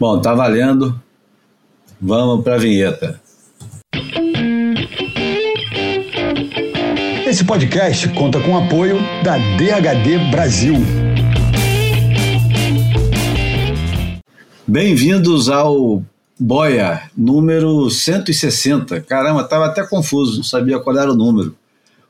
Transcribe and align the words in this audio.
Bom, 0.00 0.18
tá 0.18 0.34
valendo. 0.34 0.98
Vamos 2.00 2.42
para 2.42 2.54
a 2.54 2.58
vinheta. 2.58 3.20
Esse 7.26 7.44
podcast 7.44 8.08
conta 8.14 8.40
com 8.40 8.52
o 8.52 8.64
apoio 8.64 8.96
da 9.22 9.36
DHD 9.36 10.30
Brasil. 10.30 10.76
Bem-vindos 14.66 15.50
ao 15.50 16.02
Boia, 16.38 17.02
número 17.14 17.90
160. 17.90 19.02
Caramba, 19.02 19.42
estava 19.42 19.66
até 19.66 19.86
confuso, 19.86 20.38
não 20.38 20.44
sabia 20.44 20.78
qual 20.78 20.96
era 20.96 21.12
o 21.12 21.14
número. 21.14 21.54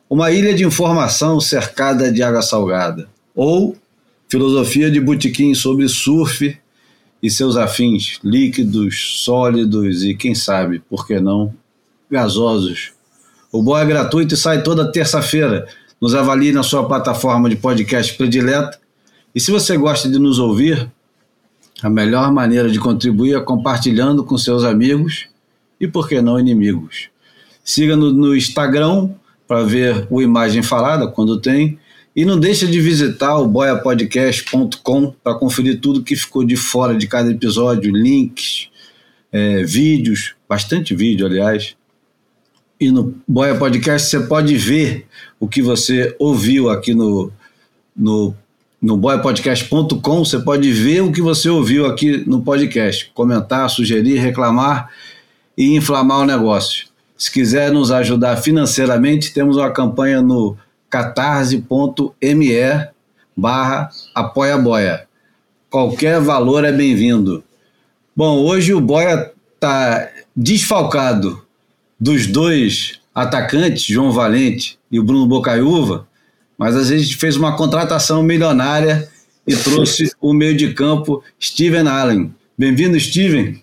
Uma 0.09 0.31
ilha 0.31 0.55
de 0.55 0.65
informação 0.65 1.41
cercada 1.41 2.13
de 2.13 2.23
água 2.23 2.41
salgada. 2.41 3.09
Ou 3.35 3.77
filosofia 4.29 4.89
de 4.93 5.01
botequim 5.01 5.55
sobre 5.55 5.89
surf 5.89 6.57
e 7.23 7.31
seus 7.31 7.57
afins, 7.57 8.19
líquidos, 8.25 9.23
sólidos 9.25 10.03
e, 10.03 10.15
quem 10.15 10.35
sabe, 10.35 10.81
por 10.89 11.07
que 11.07 11.21
não, 11.21 11.55
gasosos. 12.11 12.93
O 13.53 13.63
Boia 13.63 13.83
é 13.83 13.87
gratuito 13.87 14.35
e 14.35 14.37
sai 14.37 14.63
toda 14.63 14.91
terça-feira. 14.91 15.67
Nos 16.01 16.15
avalie 16.15 16.53
na 16.53 16.63
sua 16.63 16.87
plataforma 16.87 17.51
de 17.51 17.57
podcast 17.57 18.17
predileta. 18.17 18.79
E 19.35 19.41
se 19.41 19.51
você 19.51 19.77
gosta 19.77 20.09
de 20.09 20.19
nos 20.19 20.39
ouvir, 20.39 20.91
a 21.83 21.91
melhor 21.91 22.33
maneira 22.33 22.71
de 22.71 22.79
contribuir 22.79 23.35
é 23.35 23.41
compartilhando 23.41 24.23
com 24.23 24.39
seus 24.39 24.65
amigos 24.65 25.27
e, 25.81 25.89
por 25.89 26.09
que 26.09 26.23
não, 26.23 26.39
inimigos. 26.39 27.09
Siga-nos 27.65 28.15
no 28.15 28.37
Instagram 28.37 29.11
para 29.49 29.65
ver 29.65 30.07
o 30.11 30.23
Imagem 30.23 30.63
Falada 30.63 31.09
quando 31.09 31.41
tem. 31.41 31.79
E 32.15 32.25
não 32.25 32.39
deixa 32.39 32.67
de 32.67 32.81
visitar 32.81 33.39
o 33.39 33.47
boiapodcast.com 33.47 35.15
para 35.23 35.35
conferir 35.35 35.81
tudo 35.81 36.03
que 36.03 36.17
ficou 36.17 36.45
de 36.45 36.57
fora 36.57 36.97
de 36.97 37.07
cada 37.07 37.31
episódio, 37.31 37.95
links, 37.95 38.69
é, 39.33 39.63
vídeos, 39.63 40.35
bastante 40.49 40.95
vídeo, 40.95 41.27
aliás. 41.27 41.77
E 42.81 42.91
no 42.91 43.15
Boia 43.29 43.55
Podcast 43.55 44.09
você 44.09 44.21
pode 44.21 44.57
ver 44.57 45.07
o 45.39 45.47
que 45.47 45.63
você 45.63 46.17
ouviu 46.19 46.71
aqui 46.71 46.95
no, 46.95 47.31
no, 47.95 48.35
no 48.81 48.97
boiapodcast.com. 48.97 50.25
Você 50.25 50.41
pode 50.41 50.73
ver 50.73 51.03
o 51.03 51.13
que 51.13 51.21
você 51.21 51.49
ouviu 51.49 51.87
aqui 51.87 52.25
no 52.27 52.43
podcast, 52.43 53.11
comentar, 53.15 53.69
sugerir, 53.69 54.19
reclamar 54.19 54.91
e 55.57 55.77
inflamar 55.77 56.21
o 56.21 56.25
negócio. 56.25 56.89
Se 57.17 57.31
quiser 57.31 57.71
nos 57.71 57.93
ajudar 57.93 58.39
financeiramente, 58.39 59.35
temos 59.35 59.59
uma 59.59 59.71
campanha 59.71 60.23
no 60.23 60.57
catarse.me 60.91 62.53
barra 63.37 63.91
apoia 64.15 64.59
boia. 64.59 65.07
Qualquer 65.71 66.21
valor 66.21 66.65
é 66.65 66.73
bem-vindo. 66.73 67.45
Bom, 68.15 68.45
hoje 68.45 68.75
o 68.75 68.81
Boia 68.81 69.31
está 69.55 70.11
desfalcado 70.35 71.43
dos 71.99 72.27
dois 72.27 72.99
atacantes, 73.15 73.85
João 73.85 74.11
Valente 74.11 74.79
e 74.91 74.99
o 74.99 75.05
Bruno 75.05 75.27
Bocaiúva, 75.27 76.09
mas 76.59 76.77
a 76.77 76.83
gente 76.83 77.17
fez 77.17 77.37
uma 77.37 77.57
contratação 77.57 78.23
milionária 78.23 79.09
e 79.47 79.55
trouxe 79.55 80.11
o 80.21 80.35
meio 80.35 80.57
de 80.57 80.75
campo 80.75 81.23
Steven 81.41 81.87
Allen. 81.87 82.35
Bem-vindo, 82.59 82.99
Steven. 82.99 83.63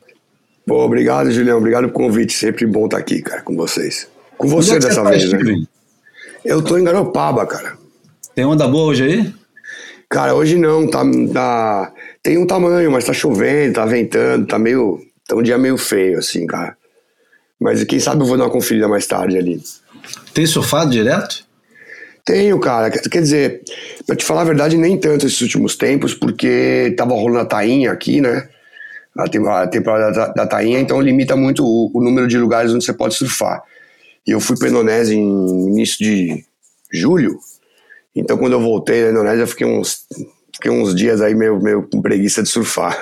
Pô, 0.66 0.84
obrigado, 0.84 1.30
Julião. 1.30 1.58
Obrigado 1.58 1.89
pelo 1.89 1.94
convite. 1.94 2.34
Sempre 2.34 2.66
bom 2.66 2.86
estar 2.86 2.97
aqui, 2.97 3.22
cara, 3.22 3.41
com 3.41 3.56
vocês. 3.56 4.08
Com 4.38 4.47
você 4.47 4.75
Onde 4.75 4.86
é 4.86 4.88
dessa 4.88 5.03
você 5.03 5.09
vez, 5.09 5.30
tá, 5.30 5.38
né? 5.38 5.67
Eu 6.48 6.62
tô 6.62 6.78
em 6.78 6.84
Garopaba, 6.84 7.45
cara. 7.45 7.78
Tem 8.34 8.45
onda 8.45 8.66
boa 8.67 8.86
hoje 8.92 9.03
aí? 9.03 9.34
Cara, 10.09 10.34
hoje 10.34 10.56
não, 10.56 10.88
tá, 10.90 11.02
tá- 11.34 11.92
Tem 12.23 12.38
um 12.38 12.48
tamanho, 12.48 12.90
mas 12.90 13.03
tá 13.03 13.12
chovendo, 13.12 13.73
tá 13.73 13.86
ventando, 13.86 14.48
tá 14.48 14.58
meio. 14.58 15.02
Tá 15.28 15.36
um 15.36 15.42
dia 15.44 15.58
meio 15.58 15.78
feio, 15.78 16.18
assim, 16.20 16.48
cara. 16.48 16.78
Mas 17.59 17.84
quem 17.84 18.00
sabe 18.00 18.22
eu 18.22 18.25
vou 18.25 18.38
dar 18.38 18.45
uma 18.45 18.50
conferida 18.50 18.88
mais 18.88 19.06
tarde 19.06 19.38
ali. 19.38 19.62
Tem 20.34 20.45
surfado 20.45 20.90
direto? 20.92 21.45
Tenho, 22.24 22.57
cara. 22.59 22.90
Quer 22.90 23.22
dizer, 23.22 23.62
pra 24.06 24.16
te 24.16 24.24
falar 24.24 24.41
a 24.41 24.46
verdade, 24.46 24.78
nem 24.78 24.97
tanto 24.97 25.25
esses 25.25 25.41
últimos 25.41 25.75
tempos, 25.75 26.13
porque 26.13 26.94
tava 26.96 27.13
rolando 27.13 27.40
a 27.40 27.46
tainha 27.46 27.91
aqui, 27.91 28.22
né? 28.22 28.47
A 29.18 29.28
temporada 29.68 30.12
da, 30.13 30.28
da 30.30 30.47
tainha, 30.47 30.80
então 30.80 31.02
limita 31.02 31.36
muito 31.36 31.66
o, 31.66 31.91
o 31.94 32.02
número 32.02 32.28
de 32.28 32.38
lugares 32.38 32.72
onde 32.74 32.86
você 32.86 32.94
pode 32.94 33.16
surfar. 33.16 33.62
E 34.27 34.31
eu 34.31 34.41
fui 34.41 34.57
pra 34.57 34.67
Indonésia 34.67 35.15
em 35.15 35.67
início 35.67 35.99
de 35.99 36.45
julho, 36.91 37.39
então 38.13 38.38
quando 38.38 38.53
eu 38.53 38.61
voltei 38.61 39.05
na 39.05 39.11
Indonésia, 39.11 39.43
eu 39.43 39.47
fiquei 39.47 39.65
uns, 39.65 40.05
fiquei 40.53 40.71
uns 40.71 40.93
dias 40.93 41.21
aí 41.21 41.33
meio, 41.33 41.61
meio 41.61 41.83
com 41.83 42.01
preguiça 42.01 42.43
de 42.43 42.49
surfar. 42.49 43.01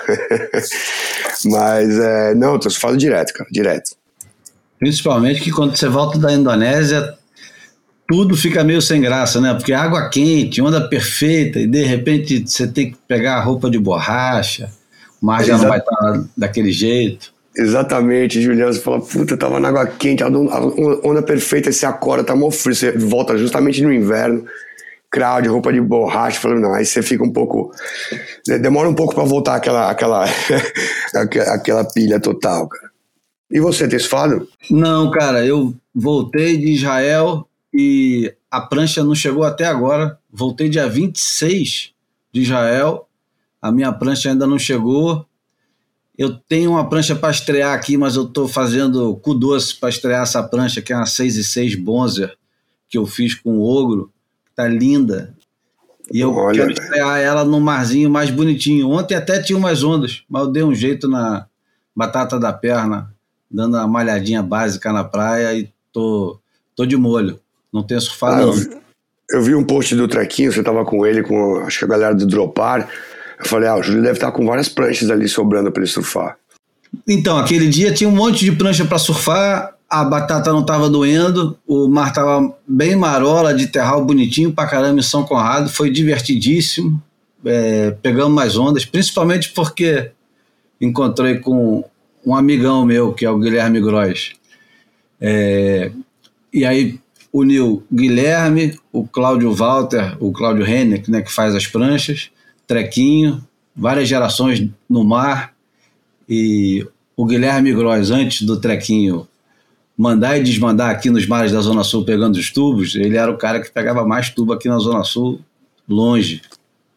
Mas, 1.45 1.97
é, 1.97 2.35
não, 2.35 2.59
tô 2.59 2.69
surfando 2.69 2.97
direto, 2.97 3.33
cara, 3.33 3.49
direto. 3.51 3.95
Principalmente 4.77 5.41
que 5.41 5.51
quando 5.51 5.75
você 5.75 5.87
volta 5.87 6.19
da 6.19 6.33
Indonésia, 6.33 7.17
tudo 8.07 8.35
fica 8.35 8.63
meio 8.63 8.81
sem 8.81 9.01
graça, 9.01 9.41
né? 9.41 9.53
Porque 9.53 9.73
água 9.73 10.09
quente, 10.09 10.61
onda 10.61 10.87
perfeita, 10.87 11.59
e 11.59 11.67
de 11.67 11.83
repente 11.83 12.43
você 12.45 12.67
tem 12.67 12.91
que 12.91 12.97
pegar 13.07 13.37
a 13.37 13.41
roupa 13.41 13.69
de 13.69 13.79
borracha, 13.79 14.69
o 15.21 15.25
mar 15.25 15.43
já 15.43 15.57
não 15.57 15.67
vai 15.67 15.79
estar 15.79 16.23
daquele 16.37 16.71
jeito. 16.71 17.33
Exatamente, 17.57 18.41
Juliano. 18.41 18.73
Você 18.73 18.81
fala, 18.81 18.99
puta, 18.99 19.38
tava 19.38 19.59
na 19.59 19.69
água 19.69 19.88
quente, 19.88 20.23
a 20.23 20.27
onda, 20.27 21.21
perfeita, 21.21 21.71
você 21.71 21.85
acorda, 21.85 22.23
tá 22.23 22.35
mó 22.35 22.51
frio, 22.51 22.75
você 22.75 22.91
volta 22.91 23.38
justamente 23.38 23.81
no 23.81 23.93
inverno, 23.93 24.45
crowd, 25.09 25.47
roupa 25.47 25.71
de 25.71 25.79
borracha, 25.79 26.39
falando, 26.39 26.61
não, 26.61 26.73
aí 26.73 26.85
você 26.85 27.01
fica 27.01 27.23
um 27.23 27.31
pouco. 27.31 27.71
né, 28.47 28.57
Demora 28.57 28.89
um 28.89 28.93
pouco 28.93 29.16
pra 29.16 29.23
voltar 29.23 29.55
aquela, 29.55 29.89
aquela, 29.89 30.25
aquela, 31.53 31.85
pilha 31.85 32.19
total, 32.19 32.67
cara. 32.67 32.91
E 33.49 33.59
você, 33.59 33.87
tem? 33.87 33.99
Não, 34.69 35.09
cara, 35.11 35.45
eu 35.45 35.73
voltei 35.93 36.57
de 36.57 36.73
Israel 36.73 37.47
e 37.73 38.33
a 38.51 38.59
prancha 38.59 39.03
não 39.03 39.16
chegou 39.16 39.43
até 39.43 39.66
agora. 39.66 40.17
Voltei 40.31 40.67
dia 40.67 40.89
26 40.89 41.91
de 42.33 42.41
Israel, 42.41 43.07
a 43.61 43.72
minha 43.72 43.93
prancha 43.93 44.29
ainda 44.29 44.45
não 44.45 44.59
chegou. 44.59 45.25
Eu 46.17 46.33
tenho 46.33 46.71
uma 46.71 46.87
prancha 46.87 47.15
para 47.15 47.31
estrear 47.31 47.73
aqui, 47.73 47.97
mas 47.97 48.15
eu 48.15 48.23
estou 48.23 48.47
fazendo 48.47 49.15
cu 49.17 49.33
doce 49.33 49.75
para 49.75 49.89
estrear 49.89 50.23
essa 50.23 50.41
prancha, 50.41 50.81
que 50.81 50.93
é 50.93 50.95
uma 50.95 51.05
6 51.05 51.35
e 51.35 51.43
6 51.43 51.75
Bonzer, 51.75 52.33
que 52.87 52.97
eu 52.97 53.05
fiz 53.05 53.33
com 53.35 53.57
o 53.57 53.63
Ogro. 53.63 54.11
Tá 54.55 54.67
linda. 54.67 55.35
E 56.13 56.19
eu 56.21 56.33
Olha, 56.33 56.59
quero 56.59 56.71
estrear 56.71 57.19
ela 57.19 57.43
no 57.43 57.59
marzinho 57.59 58.09
mais 58.09 58.29
bonitinho. 58.29 58.89
Ontem 58.89 59.15
até 59.15 59.41
tinha 59.41 59.57
umas 59.57 59.83
ondas, 59.83 60.23
mas 60.29 60.43
eu 60.43 60.51
dei 60.51 60.63
um 60.63 60.73
jeito 60.73 61.07
na 61.07 61.47
batata 61.95 62.39
da 62.39 62.53
perna, 62.53 63.13
dando 63.51 63.75
uma 63.75 63.87
malhadinha 63.87 64.41
básica 64.41 64.93
na 64.93 65.03
praia 65.03 65.53
e 65.57 65.69
tô, 65.91 66.39
tô 66.75 66.85
de 66.85 66.95
molho. 66.95 67.39
Não 67.73 67.83
tenho 67.83 67.99
surfado, 67.99 68.35
Ah, 68.35 68.41
eu, 68.41 68.47
não. 68.47 68.53
vi- 68.53 68.77
eu 69.31 69.41
vi 69.41 69.55
um 69.55 69.63
post 69.65 69.95
do 69.95 70.07
Trequinho, 70.07 70.51
você 70.53 70.63
tava 70.63 70.85
com 70.85 71.05
ele, 71.05 71.23
com 71.23 71.57
acho 71.59 71.79
que 71.79 71.85
a 71.85 71.87
galera 71.89 72.15
do 72.15 72.25
Dropar. 72.25 72.87
Eu 73.40 73.46
falei, 73.46 73.68
ah, 73.68 73.75
o 73.75 73.84
Júlio 73.84 74.01
deve 74.01 74.13
estar 74.16 74.31
com 74.31 74.46
várias 74.46 74.69
pranchas 74.69 75.09
ali 75.09 75.28
sobrando 75.28 75.72
pra 75.72 75.81
ele 75.81 75.91
surfar. 75.91 76.38
Então, 77.07 77.38
aquele 77.38 77.68
dia 77.68 77.94
tinha 77.94 78.09
um 78.09 78.16
monte 78.16 78.46
de 78.46 78.51
prancha 78.51 78.85
para 78.85 78.97
surfar, 78.97 79.75
a 79.90 80.03
batata 80.03 80.51
não 80.51 80.62
estava 80.62 80.90
doendo, 80.90 81.57
o 81.68 81.88
mar 81.88 82.09
estava 82.09 82.53
bem 82.68 82.96
marola, 82.96 83.53
de 83.53 83.68
terral 83.68 84.03
bonitinho 84.03 84.51
pra 84.51 84.68
caramba 84.68 85.00
em 85.00 85.03
São 85.03 85.23
Conrado, 85.23 85.69
foi 85.69 85.90
divertidíssimo. 85.90 87.01
É, 87.46 87.91
pegamos 88.01 88.34
mais 88.34 88.57
ondas, 88.57 88.85
principalmente 88.85 89.52
porque 89.52 90.12
encontrei 90.81 91.38
com 91.38 91.84
um 92.25 92.35
amigão 92.35 92.84
meu, 92.85 93.13
que 93.13 93.25
é 93.25 93.29
o 93.29 93.38
Guilherme 93.38 93.79
Gross. 93.79 94.34
É, 95.22 95.91
e 96.52 96.66
aí 96.66 97.00
uniu 97.31 97.84
Guilherme, 97.94 98.79
o 98.91 99.06
Cláudio 99.06 99.53
Walter, 99.53 100.16
o 100.19 100.31
Cláudio 100.31 100.66
Hennick, 100.66 101.12
né, 101.12 101.22
que 101.22 101.31
faz 101.31 101.53
as 101.53 101.67
pranchas, 101.67 102.31
Trequinho, 102.67 103.43
várias 103.75 104.07
gerações 104.07 104.67
no 104.89 105.03
mar, 105.03 105.53
e 106.27 106.85
o 107.16 107.25
Guilherme 107.25 107.73
Gross, 107.73 108.11
antes 108.11 108.41
do 108.41 108.59
Trequinho 108.59 109.28
mandar 109.97 110.37
e 110.37 110.43
desmandar 110.43 110.90
aqui 110.90 111.09
nos 111.09 111.25
mares 111.25 111.51
da 111.51 111.61
Zona 111.61 111.84
Sul 111.84 112.03
pegando 112.03 112.35
os 112.35 112.51
tubos, 112.51 112.95
ele 112.95 113.16
era 113.17 113.31
o 113.31 113.37
cara 113.37 113.61
que 113.61 113.72
pegava 113.72 114.05
mais 114.05 114.29
tubo 114.29 114.51
aqui 114.51 114.67
na 114.67 114.78
Zona 114.78 115.03
Sul, 115.03 115.40
longe. 115.87 116.41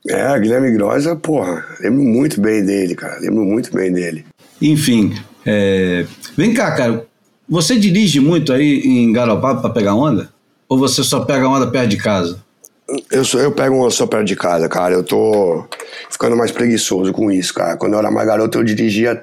É, 0.08 0.38
Guilherme 0.38 0.72
Grossa, 0.72 1.14
porra, 1.14 1.64
lembro 1.80 2.02
muito 2.02 2.40
bem 2.40 2.64
dele, 2.64 2.94
cara. 2.94 3.20
Lembro 3.20 3.44
muito 3.44 3.72
bem 3.72 3.92
dele. 3.92 4.24
Enfim, 4.60 5.14
é, 5.46 6.06
vem 6.36 6.54
cá, 6.54 6.74
cara, 6.74 7.06
você 7.48 7.78
dirige 7.78 8.20
muito 8.20 8.52
aí 8.52 8.80
em 8.80 9.12
Garopaba 9.12 9.60
para 9.60 9.70
pegar 9.70 9.94
onda? 9.94 10.30
Ou 10.68 10.78
você 10.78 11.02
só 11.02 11.20
pega 11.20 11.48
onda 11.48 11.70
perto 11.70 11.88
de 11.88 11.96
casa? 11.96 12.42
Eu, 13.10 13.22
eu 13.40 13.52
pego 13.52 13.76
uma 13.76 13.90
só 13.90 14.06
perto 14.06 14.26
de 14.26 14.36
casa, 14.36 14.68
cara. 14.68 14.94
Eu 14.94 15.04
tô 15.04 15.66
ficando 16.10 16.36
mais 16.36 16.50
preguiçoso 16.50 17.12
com 17.12 17.30
isso, 17.30 17.52
cara. 17.52 17.76
Quando 17.76 17.92
eu 17.94 17.98
era 17.98 18.10
mais 18.10 18.26
garoto, 18.26 18.58
eu 18.58 18.64
dirigia 18.64 19.20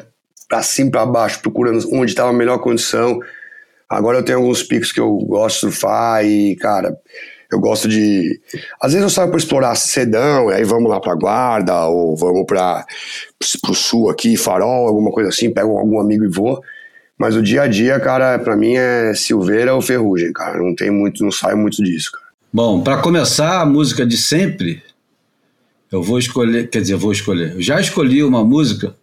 pra 0.48 0.62
cima 0.62 0.90
e 0.90 0.92
pra 0.92 1.06
baixo, 1.06 1.42
procurando 1.42 1.80
onde 1.92 2.14
tava 2.14 2.30
a 2.30 2.34
melhor 2.34 2.60
condição. 2.60 3.20
Agora 3.90 4.20
eu 4.20 4.24
tenho 4.24 4.40
alguns 4.40 4.62
picos 4.64 4.92
que 4.92 5.00
eu 5.00 5.18
gosto 5.18 5.56
de 5.56 5.60
surfar 5.62 6.24
e, 6.26 6.56
cara, 6.58 6.96
Eu 7.52 7.60
gosto 7.60 7.88
de. 7.88 8.40
Às 8.82 8.94
vezes 8.94 9.04
eu 9.04 9.10
saio 9.10 9.30
para 9.30 9.38
explorar 9.38 9.76
Sedão, 9.76 10.50
aí 10.50 10.64
vamos 10.64 10.90
lá 10.90 11.00
para 11.00 11.16
Guarda, 11.16 11.86
ou 11.86 12.16
vamos 12.16 12.46
para 12.46 12.86
o 13.70 13.74
sul 13.74 14.10
aqui, 14.10 14.36
Farol, 14.36 14.88
alguma 14.88 15.12
coisa 15.12 15.30
assim, 15.30 15.54
pego 15.54 15.78
algum 15.78 16.00
amigo 16.00 16.26
e 16.26 16.28
vou. 16.28 16.62
Mas 17.18 17.36
o 17.36 17.42
dia 17.42 17.62
a 17.64 17.68
dia, 17.68 18.00
cara, 18.00 18.38
para 18.40 18.58
mim 18.58 18.76
é 18.76 19.14
Silveira 19.14 19.74
ou 19.74 19.82
Ferrugem, 19.82 20.34
cara. 20.34 20.58
Não 20.58 20.76
tem 20.76 20.92
muito, 20.92 21.24
não 21.24 21.32
saio 21.32 21.58
muito 21.58 21.82
disso, 21.84 22.12
cara. 22.12 22.25
Bom, 22.56 22.80
para 22.80 23.02
começar 23.02 23.60
a 23.60 23.66
música 23.66 24.06
de 24.06 24.16
sempre, 24.16 24.81
eu 25.92 26.02
vou 26.02 26.18
escolher, 26.18 26.69
quer 26.69 26.80
dizer, 26.80 26.96
vou 26.96 27.12
escolher. 27.12 27.52
Eu 27.52 27.62
já 27.62 27.81
escolhi 27.81 28.24
uma 28.24 28.46
música 28.46 28.96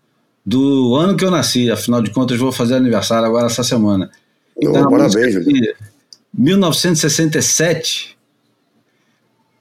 do 0.43 0.95
ano 0.97 1.15
que 1.19 1.23
eu 1.23 1.31
nasci, 1.31 1.71
afinal 1.71 2.01
de 2.01 2.11
contas 2.11 2.39
vou 2.39 2.51
fazer 2.51 2.77
aniversário 2.77 3.27
agora 3.27 3.49
essa 3.49 3.63
semana. 3.63 4.11
Oh, 4.57 4.71
então, 4.71 4.91
parabéns, 4.91 5.35
1967 6.33 8.17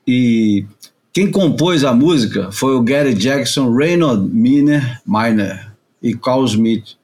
e 0.07 0.65
quem 1.11 1.29
compôs 1.29 1.83
a 1.83 1.93
música 1.93 2.49
foi 2.49 2.73
o 2.75 2.81
Gary 2.81 3.13
Jackson, 3.13 3.75
Reynold 3.75 4.33
Miner, 4.33 5.01
Miner 5.05 5.69
e 6.01 6.15
Carl 6.15 6.45
Smith. 6.45 6.95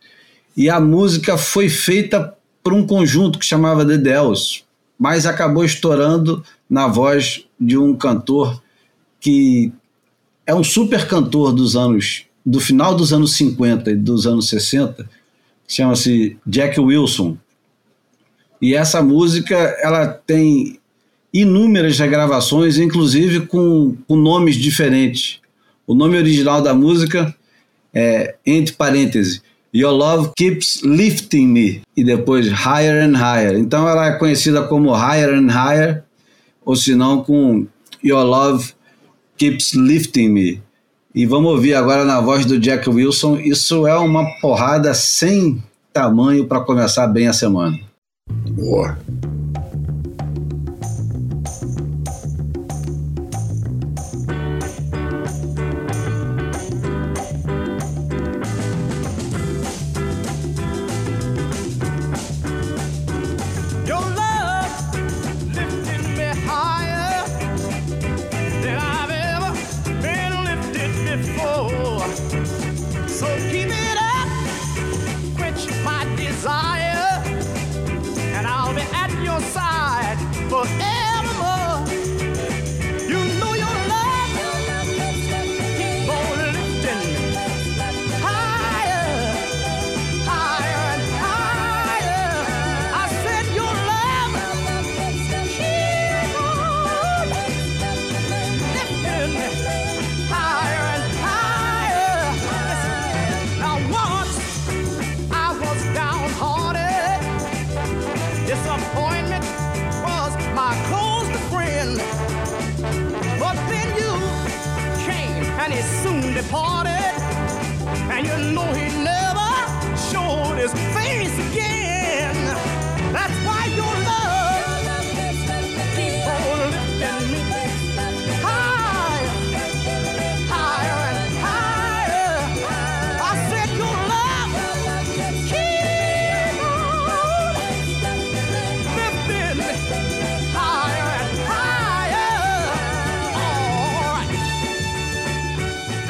E 0.55 0.69
a 0.69 0.79
música 0.79 1.37
foi 1.37 1.67
feita 1.67 2.33
por 2.63 2.71
um 2.71 2.87
conjunto 2.87 3.37
que 3.37 3.45
chamava 3.45 3.85
The 3.85 3.97
Dells, 3.97 4.65
mas 4.97 5.25
acabou 5.25 5.63
estourando 5.63 6.43
na 6.69 6.87
voz 6.87 7.45
de 7.59 7.77
um 7.77 7.95
cantor 7.95 8.61
que 9.19 9.71
é 10.45 10.53
um 10.53 10.63
super 10.63 11.07
cantor 11.07 11.53
dos 11.53 11.75
anos 11.75 12.25
do 12.45 12.61
final 12.61 12.95
dos 12.95 13.11
anos 13.11 13.35
50 13.35 13.91
e 13.91 13.95
dos 13.95 14.25
anos 14.25 14.47
60, 14.47 15.07
chama-se 15.67 16.37
Jack 16.47 16.79
Wilson. 16.79 17.37
E 18.61 18.73
essa 18.73 19.01
música 19.01 19.55
ela 19.81 20.07
tem 20.07 20.79
inúmeras 21.33 21.99
regravações, 21.99 22.77
inclusive 22.77 23.47
com, 23.47 23.97
com 24.07 24.15
nomes 24.15 24.55
diferentes. 24.55 25.41
O 25.85 25.93
nome 25.93 26.17
original 26.17 26.61
da 26.61 26.73
música 26.73 27.35
é, 27.93 28.35
entre 28.45 28.73
parênteses, 28.75 29.41
Your 29.73 29.91
Love 29.91 30.31
Keeps 30.35 30.81
Lifting 30.83 31.47
Me, 31.47 31.81
e 31.95 32.03
depois 32.03 32.47
Higher 32.47 33.03
and 33.03 33.17
Higher. 33.17 33.57
Então 33.57 33.87
ela 33.87 34.07
é 34.07 34.11
conhecida 34.13 34.63
como 34.63 34.95
Higher 34.95 35.33
and 35.33 35.49
Higher, 35.51 36.03
ou 36.65 36.75
se 36.75 36.95
não 36.95 37.23
com 37.23 37.67
Your 38.03 38.23
Love 38.23 38.73
Keeps 39.37 39.73
Lifting 39.73 40.29
Me. 40.29 40.61
E 41.13 41.25
vamos 41.25 41.51
ouvir 41.51 41.73
agora 41.73 42.05
na 42.05 42.21
voz 42.21 42.45
do 42.45 42.59
Jack 42.59 42.89
Wilson. 42.89 43.37
Isso 43.37 43.87
é 43.87 43.97
uma 43.97 44.25
porrada 44.39 44.93
sem 44.93 45.63
tamanho 45.91 46.45
para 46.45 46.61
começar 46.61 47.07
bem 47.07 47.27
a 47.27 47.33
semana. 47.33 47.77
Boa. 48.51 48.97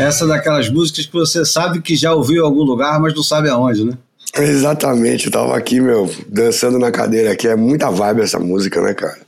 Essa 0.07 0.23
é 0.23 0.27
daquelas 0.29 0.69
músicas 0.69 1.05
que 1.05 1.11
você 1.11 1.43
sabe 1.43 1.81
que 1.81 1.93
já 1.93 2.13
ouviu 2.13 2.41
em 2.41 2.45
algum 2.45 2.63
lugar, 2.63 2.97
mas 2.97 3.13
não 3.13 3.21
sabe 3.21 3.49
aonde, 3.49 3.83
né? 3.83 3.97
Exatamente, 4.37 5.25
eu 5.25 5.31
tava 5.31 5.57
aqui, 5.57 5.81
meu, 5.81 6.09
dançando 6.29 6.79
na 6.79 6.91
cadeira 6.91 7.33
aqui. 7.33 7.45
É 7.45 7.57
muita 7.57 7.89
vibe 7.91 8.21
essa 8.21 8.39
música, 8.39 8.81
né, 8.81 8.93
cara? 8.93 9.19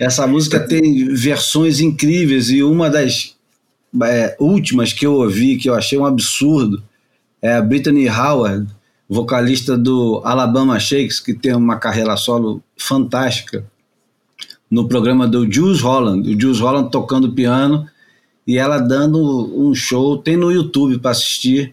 Essa 0.00 0.26
música 0.26 0.58
tem 0.58 1.12
versões 1.14 1.80
incríveis 1.80 2.48
e 2.48 2.62
uma 2.62 2.88
das 2.88 3.34
é, 4.04 4.34
últimas 4.40 4.92
que 4.92 5.06
eu 5.06 5.12
ouvi, 5.14 5.58
que 5.58 5.68
eu 5.68 5.74
achei 5.74 5.98
um 5.98 6.06
absurdo, 6.06 6.82
é 7.42 7.52
a 7.52 7.60
Brittany 7.60 8.08
Howard, 8.08 8.66
vocalista 9.08 9.76
do 9.76 10.22
Alabama 10.24 10.80
Shakes, 10.80 11.20
que 11.20 11.34
tem 11.34 11.54
uma 11.54 11.76
carreira 11.76 12.16
solo 12.16 12.62
fantástica, 12.78 13.64
no 14.70 14.88
programa 14.88 15.28
do 15.28 15.50
Jules 15.52 15.82
Holland. 15.82 16.34
O 16.34 16.40
Jules 16.40 16.58
Holland 16.58 16.90
tocando 16.90 17.32
piano 17.32 17.86
e 18.46 18.58
ela 18.58 18.78
dando 18.78 19.18
um 19.56 19.74
show, 19.74 20.18
tem 20.18 20.36
no 20.36 20.50
YouTube 20.50 20.98
para 20.98 21.12
assistir. 21.12 21.70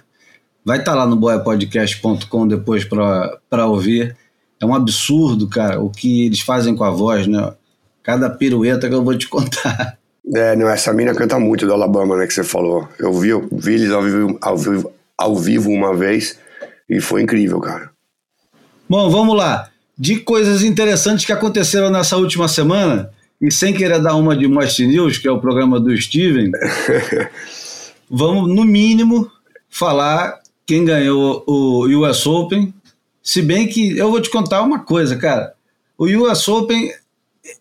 Vai 0.64 0.80
estar 0.80 0.92
tá 0.92 0.98
lá 0.98 1.06
no 1.06 1.16
boiapodcast.com 1.16 2.48
depois 2.48 2.86
para 2.86 3.66
ouvir. 3.66 4.16
É 4.62 4.66
um 4.66 4.76
absurdo, 4.76 5.48
cara, 5.48 5.82
o 5.82 5.90
que 5.90 6.26
eles 6.26 6.42
fazem 6.42 6.76
com 6.76 6.84
a 6.84 6.92
voz, 6.92 7.28
né? 7.28 7.54
Cada 8.04 8.30
pirueta 8.30 8.88
que 8.88 8.94
eu 8.94 9.04
vou 9.04 9.18
te 9.18 9.28
contar. 9.28 9.98
É, 10.36 10.56
não, 10.56 10.70
essa 10.70 10.94
mina 10.94 11.16
canta 11.16 11.40
muito 11.40 11.66
do 11.66 11.74
Alabama, 11.74 12.16
né, 12.18 12.28
que 12.28 12.34
você 12.34 12.44
falou. 12.44 12.88
Eu 13.00 13.14
vi, 13.14 13.30
eu 13.30 13.48
vi 13.52 13.74
eles 13.74 13.92
ao 13.92 14.04
vivo, 14.04 14.38
ao 14.42 14.58
vivo, 14.58 14.92
ao 15.18 15.36
vivo 15.36 15.72
uma 15.72 15.96
vez 15.96 16.38
e 16.88 17.02
foi 17.02 17.24
incrível, 17.24 17.60
cara. 17.60 17.90
Bom, 18.88 19.10
vamos 19.10 19.36
lá. 19.36 19.70
De 19.98 20.20
coisas 20.20 20.64
interessantes 20.64 21.26
que 21.26 21.32
aconteceram 21.32 21.90
nessa 21.90 22.16
última 22.18 22.48
semana, 22.48 23.12
e 23.42 23.52
sem 23.52 23.74
querer 23.74 24.02
dar 24.02 24.16
uma 24.16 24.36
de 24.36 24.48
Most 24.48 24.86
News, 24.86 25.18
que 25.18 25.28
é 25.28 25.32
o 25.32 25.40
programa 25.40 25.80
do 25.80 25.96
Steven, 25.96 26.52
vamos, 28.10 28.54
no 28.54 28.66
mínimo, 28.66 29.32
falar 29.70 30.40
quem 30.66 30.84
ganhou 30.84 31.44
o 31.48 31.88
US 31.88 32.26
Open. 32.28 32.74
Se 33.24 33.42
bem 33.42 33.68
que 33.68 33.98
eu 33.98 34.12
vou 34.12 34.22
te 34.22 34.30
contar 34.30 34.62
uma 34.62 34.80
coisa, 34.80 35.16
cara. 35.16 35.54
O 35.98 36.06
US 36.06 36.48
Open, 36.48 36.92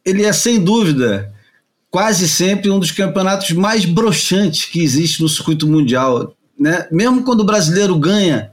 ele 0.05 0.25
é 0.25 0.33
sem 0.33 0.59
dúvida 0.59 1.33
quase 1.91 2.29
sempre 2.29 2.71
um 2.71 2.79
dos 2.79 2.91
campeonatos 2.91 3.51
mais 3.53 3.85
broxantes 3.85 4.65
que 4.67 4.83
existe 4.83 5.23
no 5.23 5.29
circuito 5.29 5.67
mundial. 5.67 6.35
Né? 6.59 6.87
Mesmo 6.91 7.23
quando 7.23 7.41
o 7.41 7.47
brasileiro 7.47 7.99
ganha, 7.99 8.51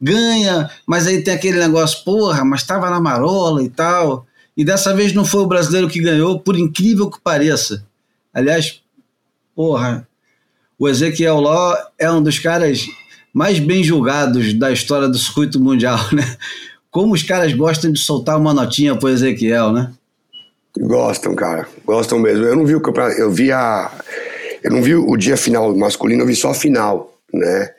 ganha, 0.00 0.70
mas 0.86 1.06
aí 1.06 1.22
tem 1.22 1.34
aquele 1.34 1.58
negócio, 1.58 2.04
porra, 2.04 2.44
mas 2.44 2.60
estava 2.60 2.88
na 2.90 3.00
marola 3.00 3.62
e 3.62 3.68
tal. 3.68 4.26
E 4.56 4.64
dessa 4.64 4.94
vez 4.94 5.12
não 5.12 5.24
foi 5.24 5.42
o 5.42 5.46
brasileiro 5.46 5.88
que 5.88 6.00
ganhou, 6.00 6.40
por 6.40 6.58
incrível 6.58 7.10
que 7.10 7.20
pareça. 7.20 7.84
Aliás, 8.32 8.82
porra, 9.54 10.06
o 10.78 10.88
Ezequiel 10.88 11.40
Ló 11.40 11.76
é 11.98 12.10
um 12.10 12.22
dos 12.22 12.38
caras 12.38 12.86
mais 13.32 13.58
bem 13.58 13.82
julgados 13.82 14.54
da 14.54 14.72
história 14.72 15.08
do 15.08 15.18
circuito 15.18 15.60
mundial, 15.60 15.98
né? 16.12 16.36
Como 16.90 17.14
os 17.14 17.22
caras 17.22 17.52
gostam 17.52 17.92
de 17.92 18.00
soltar 18.00 18.36
uma 18.36 18.52
notinha 18.52 18.96
pro 18.96 19.08
Ezequiel, 19.08 19.72
né? 19.72 19.92
Gostam, 20.78 21.34
cara. 21.34 21.68
Gostam 21.84 22.18
mesmo. 22.18 22.44
Eu 22.44 22.56
não 22.56 22.66
vi 22.66 22.74
o 22.74 22.80
campeonato, 22.80 23.20
eu 23.20 23.30
vi 23.30 23.52
a. 23.52 23.90
Eu 24.62 24.70
não 24.70 24.82
vi 24.82 24.94
o 24.94 25.16
dia 25.16 25.36
final 25.36 25.74
masculino, 25.76 26.22
eu 26.22 26.26
vi 26.26 26.36
só 26.36 26.50
a 26.50 26.54
final, 26.54 27.18
né? 27.32 27.70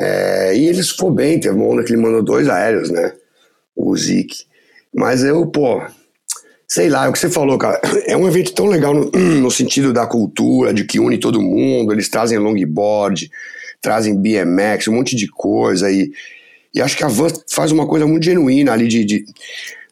É, 0.00 0.56
e 0.56 0.66
ele 0.66 0.82
ficou 0.82 1.10
bem, 1.10 1.40
teve 1.40 1.54
uma 1.54 1.66
onda 1.66 1.82
que 1.82 1.92
ele 1.92 2.00
mandou 2.00 2.22
dois 2.22 2.48
aéreos, 2.48 2.90
né? 2.90 3.12
O 3.74 3.96
Zik. 3.96 4.46
Mas 4.94 5.22
eu, 5.22 5.46
pô, 5.46 5.82
Sei 6.70 6.90
lá, 6.90 7.06
é 7.06 7.08
o 7.08 7.12
que 7.14 7.18
você 7.18 7.30
falou, 7.30 7.56
cara. 7.56 7.80
É 8.06 8.14
um 8.14 8.28
evento 8.28 8.52
tão 8.52 8.66
legal 8.66 8.92
no, 8.92 9.06
no 9.40 9.50
sentido 9.50 9.90
da 9.90 10.06
cultura, 10.06 10.72
de 10.74 10.84
que 10.84 11.00
une 11.00 11.16
todo 11.16 11.40
mundo. 11.40 11.92
Eles 11.92 12.10
trazem 12.10 12.36
longboard, 12.36 13.30
trazem 13.80 14.14
BMX, 14.14 14.86
um 14.88 14.96
monte 14.96 15.16
de 15.16 15.26
coisa. 15.28 15.90
E, 15.90 16.12
e 16.74 16.82
acho 16.82 16.94
que 16.94 17.02
a 17.02 17.08
Van 17.08 17.28
faz 17.50 17.72
uma 17.72 17.86
coisa 17.86 18.06
muito 18.06 18.24
genuína 18.24 18.72
ali 18.72 18.86
de, 18.86 19.02
de, 19.02 19.24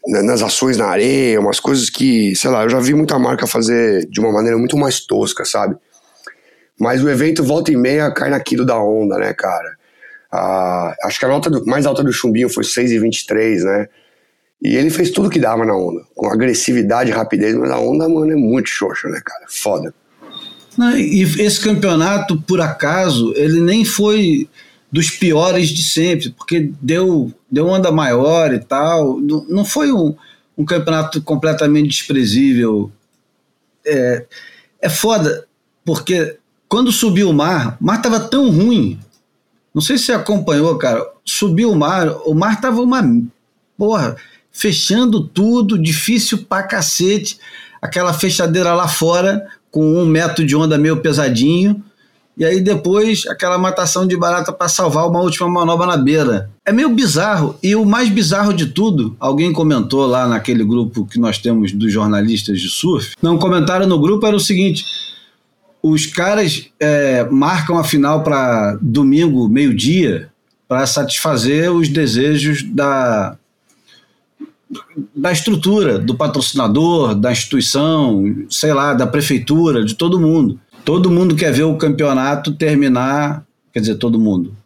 nas 0.07 0.43
ações 0.43 0.77
na 0.77 0.87
areia, 0.87 1.41
umas 1.41 1.59
coisas 1.59 1.89
que, 1.89 2.37
sei 2.37 2.51
lá, 2.51 2.65
eu 2.65 2.69
já 2.69 2.79
vi 2.79 2.93
muita 2.93 3.19
marca 3.19 3.47
fazer 3.47 4.07
de 4.11 4.21
uma 4.21 4.31
maneira 4.31 4.59
muito 4.59 4.77
mais 4.77 5.01
tosca, 5.01 5.47
sabe? 5.47 5.77
Mas 6.79 7.03
o 7.03 7.09
evento 7.09 7.43
volta 7.43 7.73
e 7.73 7.77
meia 7.77 8.11
cai 8.11 8.29
naquilo 8.29 8.67
da 8.67 8.79
onda, 8.79 9.17
né, 9.17 9.33
cara? 9.33 9.77
Ah, 10.31 10.95
acho 11.05 11.19
que 11.19 11.25
a 11.25 11.29
nota 11.29 11.49
do, 11.49 11.65
mais 11.65 11.87
alta 11.87 12.05
do 12.05 12.13
Chumbinho 12.13 12.51
foi 12.51 12.65
6,23, 12.65 13.63
né? 13.63 13.89
E 14.63 14.75
ele 14.75 14.91
fez 14.91 15.11
tudo 15.11 15.31
que 15.31 15.39
dava 15.39 15.65
na 15.65 15.77
onda, 15.77 16.03
com 16.15 16.27
agressividade 16.29 17.11
e 17.11 17.15
rapidez, 17.15 17.55
mas 17.55 17.71
a 17.71 17.79
onda, 17.79 18.09
mano, 18.09 18.33
é 18.33 18.37
muito 18.37 18.69
xoxa, 18.69 19.09
né, 19.09 19.21
cara? 19.25 19.45
Foda. 19.49 19.95
Não, 20.77 20.97
e 20.97 21.23
esse 21.23 21.61
campeonato, 21.61 22.41
por 22.43 22.61
acaso, 22.61 23.33
ele 23.37 23.61
nem 23.61 23.85
foi 23.85 24.49
dos 24.91 25.11
piores 25.11 25.69
de 25.69 25.83
sempre, 25.83 26.31
porque 26.31 26.71
deu, 26.81 27.33
deu 27.51 27.67
onda 27.67 27.91
maior 27.91 28.53
e 28.53 28.59
tal. 28.59 29.19
Não 29.21 29.65
foi 29.65 29.93
um, 29.93 30.15
um 30.57 30.65
campeonato 30.65 31.21
completamente 31.23 31.89
desprezível. 31.89 32.91
É, 33.85 34.25
é 34.81 34.89
foda, 34.89 35.47
porque 35.85 36.37
quando 36.69 36.93
subiu 36.93 37.31
o 37.31 37.35
mar, 37.35 37.77
o 37.81 37.85
mar 37.85 38.01
tava 38.01 38.21
tão 38.21 38.51
ruim. 38.51 38.99
Não 39.75 39.83
sei 39.83 39.99
se 39.99 40.05
você 40.05 40.13
acompanhou, 40.13 40.77
cara. 40.79 41.07
Subiu 41.25 41.71
o 41.71 41.77
mar, 41.77 42.09
o 42.25 42.35
mar 42.35 42.61
tava 42.61 42.81
uma. 42.81 43.03
Porra, 43.77 44.17
fechando 44.57 45.23
tudo, 45.23 45.79
difícil 45.79 46.39
pra 46.39 46.63
cacete. 46.63 47.39
Aquela 47.81 48.13
fechadeira 48.13 48.73
lá 48.73 48.89
fora, 48.89 49.47
com 49.71 50.03
um 50.03 50.07
metro 50.07 50.45
de 50.45 50.57
onda 50.57 50.79
meio 50.79 50.97
pesadinho. 50.97 51.83
E 52.39 52.45
aí 52.45 52.61
depois 52.61 53.27
aquela 53.29 53.57
matação 53.57 54.07
de 54.07 54.17
barata 54.17 54.53
para 54.53 54.69
salvar 54.69 55.09
uma 55.09 55.21
última 55.21 55.49
manobra 55.49 55.87
na 55.87 55.97
beira. 55.97 56.51
É 56.65 56.73
meio 56.73 56.89
bizarro. 56.91 57.57
E 57.63 57.75
o 57.77 57.85
mais 57.85 58.09
bizarro 58.09 58.53
de 58.53 58.67
tudo, 58.67 59.15
alguém 59.21 59.53
comentou 59.53 60.07
lá 60.07 60.27
naquele 60.27 60.65
grupo 60.65 61.07
que 61.07 61.19
nós 61.19 61.39
temos 61.39 61.73
dos 61.73 61.93
jornalistas 61.93 62.61
de 62.61 62.69
surf. 62.69 63.15
Não, 63.23 63.39
comentário 63.39 63.87
no 63.87 63.99
grupo 63.99 64.27
era 64.27 64.37
o 64.37 64.41
seguinte: 64.41 64.85
os 65.83 66.07
caras 66.07 66.69
é, 66.81 67.25
marcam 67.31 67.79
a 67.79 67.85
final 67.85 68.23
para 68.23 68.79
domingo, 68.83 69.49
meio-dia, 69.49 70.31
para 70.69 70.87
satisfazer 70.87 71.73
os 71.73 71.89
desejos 71.89 72.63
da, 72.63 73.39
da 75.15 75.31
estrutura, 75.31 75.99
do 75.99 76.15
patrocinador, 76.15 77.15
da 77.15 77.31
instituição, 77.31 78.25
sei 78.51 78.73
lá, 78.73 78.95
da 78.95 79.07
prefeitura, 79.07 79.85
de 79.85 79.95
todo 79.95 80.21
mundo. 80.21 80.61
Todo 80.85 81.11
mundo 81.11 81.37
quer 81.37 81.53
ver 81.53 81.65
o 81.65 81.77
campeonato 81.77 82.53
terminar, 82.53 83.45
quer 83.73 83.81
dizer, 83.81 83.97
todo 83.97 84.19
mundo. 84.19 84.57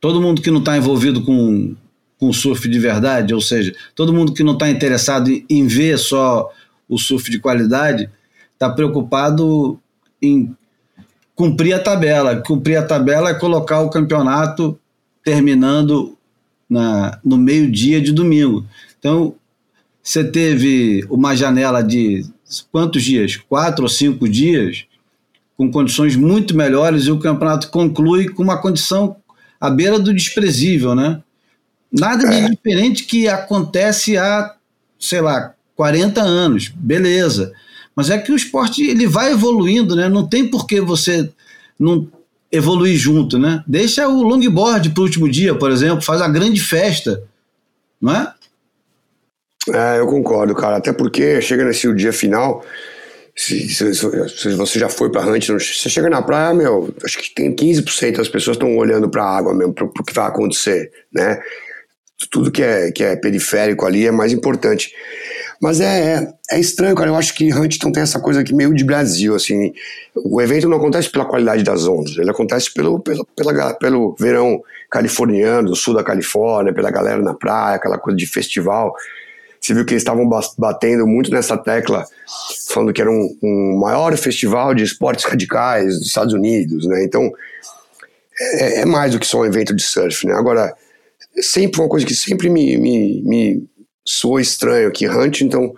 Todo 0.00 0.20
mundo 0.20 0.40
que 0.40 0.50
não 0.50 0.60
está 0.60 0.76
envolvido 0.76 1.22
com, 1.22 1.74
com 2.18 2.32
surf 2.32 2.68
de 2.68 2.78
verdade, 2.78 3.34
ou 3.34 3.40
seja, 3.40 3.74
todo 3.94 4.12
mundo 4.12 4.32
que 4.32 4.44
não 4.44 4.52
está 4.52 4.70
interessado 4.70 5.28
em, 5.28 5.44
em 5.48 5.66
ver 5.66 5.98
só 5.98 6.50
o 6.88 6.98
surf 6.98 7.30
de 7.30 7.38
qualidade, 7.38 8.08
está 8.54 8.70
preocupado 8.70 9.78
em 10.22 10.54
cumprir 11.34 11.72
a 11.74 11.78
tabela. 11.78 12.36
Cumprir 12.36 12.76
a 12.76 12.82
tabela 12.82 13.30
é 13.30 13.34
colocar 13.34 13.80
o 13.80 13.90
campeonato 13.90 14.78
terminando 15.22 16.16
na, 16.68 17.18
no 17.24 17.36
meio-dia 17.36 18.00
de 18.00 18.12
domingo. 18.12 18.64
Então, 18.98 19.34
você 20.08 20.24
teve 20.24 21.04
uma 21.10 21.36
janela 21.36 21.82
de 21.82 22.24
quantos 22.72 23.04
dias? 23.04 23.36
Quatro 23.36 23.82
ou 23.82 23.90
cinco 23.90 24.26
dias, 24.26 24.86
com 25.54 25.70
condições 25.70 26.16
muito 26.16 26.56
melhores, 26.56 27.04
e 27.04 27.10
o 27.10 27.18
campeonato 27.18 27.68
conclui 27.68 28.30
com 28.30 28.42
uma 28.42 28.56
condição 28.56 29.16
à 29.60 29.68
beira 29.68 29.98
do 29.98 30.14
desprezível, 30.14 30.94
né? 30.94 31.20
Nada 31.92 32.26
de 32.26 32.36
é. 32.36 32.48
diferente 32.48 33.04
que 33.04 33.28
acontece 33.28 34.16
há, 34.16 34.54
sei 34.98 35.20
lá, 35.20 35.52
40 35.76 36.22
anos, 36.22 36.68
beleza. 36.74 37.52
Mas 37.94 38.08
é 38.08 38.16
que 38.16 38.32
o 38.32 38.36
esporte 38.36 38.82
ele 38.82 39.06
vai 39.06 39.32
evoluindo, 39.32 39.94
né? 39.94 40.08
Não 40.08 40.26
tem 40.26 40.48
por 40.48 40.66
que 40.66 40.80
você 40.80 41.30
não 41.78 42.08
evoluir 42.50 42.96
junto, 42.96 43.38
né? 43.38 43.62
Deixa 43.66 44.08
o 44.08 44.22
longboard 44.22 44.88
para 44.88 45.00
o 45.02 45.04
último 45.04 45.28
dia, 45.28 45.54
por 45.54 45.70
exemplo, 45.70 46.00
faz 46.00 46.22
a 46.22 46.28
grande 46.28 46.62
festa, 46.62 47.22
não 48.00 48.14
é? 48.14 48.37
É, 49.74 49.98
eu 49.98 50.06
concordo, 50.06 50.54
cara. 50.54 50.76
Até 50.76 50.92
porque 50.92 51.40
chega 51.40 51.64
nesse 51.64 51.92
dia 51.94 52.12
final, 52.12 52.64
se, 53.34 53.68
se, 53.68 53.94
se 53.94 54.54
você 54.54 54.78
já 54.78 54.88
foi 54.88 55.10
pra 55.10 55.26
Hunt, 55.26 55.48
você 55.48 55.88
chega 55.88 56.10
na 56.10 56.22
praia, 56.22 56.52
meu, 56.52 56.92
acho 57.04 57.18
que 57.18 57.34
tem 57.34 57.54
15% 57.54 58.16
das 58.16 58.28
pessoas 58.28 58.56
estão 58.56 58.76
olhando 58.76 59.08
pra 59.08 59.24
água 59.24 59.54
mesmo, 59.54 59.72
pro, 59.72 59.88
pro 59.92 60.04
que 60.04 60.12
vai 60.12 60.26
acontecer, 60.26 60.90
né? 61.12 61.40
Tudo 62.30 62.50
que 62.50 62.62
é, 62.62 62.90
que 62.90 63.04
é 63.04 63.14
periférico 63.14 63.86
ali 63.86 64.06
é 64.06 64.10
mais 64.10 64.32
importante. 64.32 64.92
Mas 65.60 65.80
é, 65.80 66.14
é, 66.14 66.56
é 66.56 66.60
estranho, 66.60 66.96
cara. 66.96 67.10
Eu 67.10 67.16
acho 67.16 67.34
que 67.34 67.52
Huntington 67.52 67.92
tem 67.92 68.02
essa 68.02 68.18
coisa 68.20 68.40
aqui 68.40 68.54
meio 68.54 68.74
de 68.74 68.84
Brasil, 68.84 69.36
assim. 69.36 69.72
O 70.14 70.40
evento 70.40 70.68
não 70.68 70.78
acontece 70.78 71.10
pela 71.10 71.24
qualidade 71.24 71.62
das 71.62 71.86
ondas, 71.86 72.16
ele 72.16 72.30
acontece 72.30 72.72
pelo, 72.72 72.98
pelo, 73.00 73.24
pela, 73.36 73.74
pelo 73.74 74.16
verão 74.18 74.60
californiano, 74.90 75.68
do 75.68 75.76
sul 75.76 75.94
da 75.94 76.02
Califórnia, 76.02 76.72
pela 76.72 76.90
galera 76.90 77.22
na 77.22 77.34
praia, 77.34 77.76
aquela 77.76 77.98
coisa 77.98 78.16
de 78.16 78.26
festival. 78.26 78.94
Você 79.68 79.74
viu 79.74 79.84
que 79.84 79.92
eles 79.92 80.00
estavam 80.00 80.26
batendo 80.56 81.06
muito 81.06 81.30
nessa 81.30 81.54
tecla, 81.54 82.06
falando 82.68 82.90
que 82.90 83.02
era 83.02 83.10
um, 83.10 83.38
um 83.42 83.78
maior 83.78 84.16
festival 84.16 84.74
de 84.74 84.82
esportes 84.82 85.26
radicais 85.26 85.98
dos 85.98 86.06
Estados 86.06 86.32
Unidos, 86.32 86.86
né? 86.86 87.04
Então, 87.04 87.30
é, 88.40 88.80
é, 88.80 88.84
mais 88.86 89.12
do 89.12 89.18
que 89.18 89.26
só 89.26 89.40
um 89.40 89.44
evento 89.44 89.76
de 89.76 89.82
surf, 89.82 90.26
né? 90.26 90.32
Agora, 90.32 90.74
sempre 91.42 91.82
uma 91.82 91.88
coisa 91.90 92.06
que 92.06 92.14
sempre 92.14 92.48
me, 92.48 92.78
me, 92.78 93.22
me 93.22 93.68
soa 94.06 94.40
estranho, 94.40 94.90
que 94.90 95.06
Huntington 95.06 95.74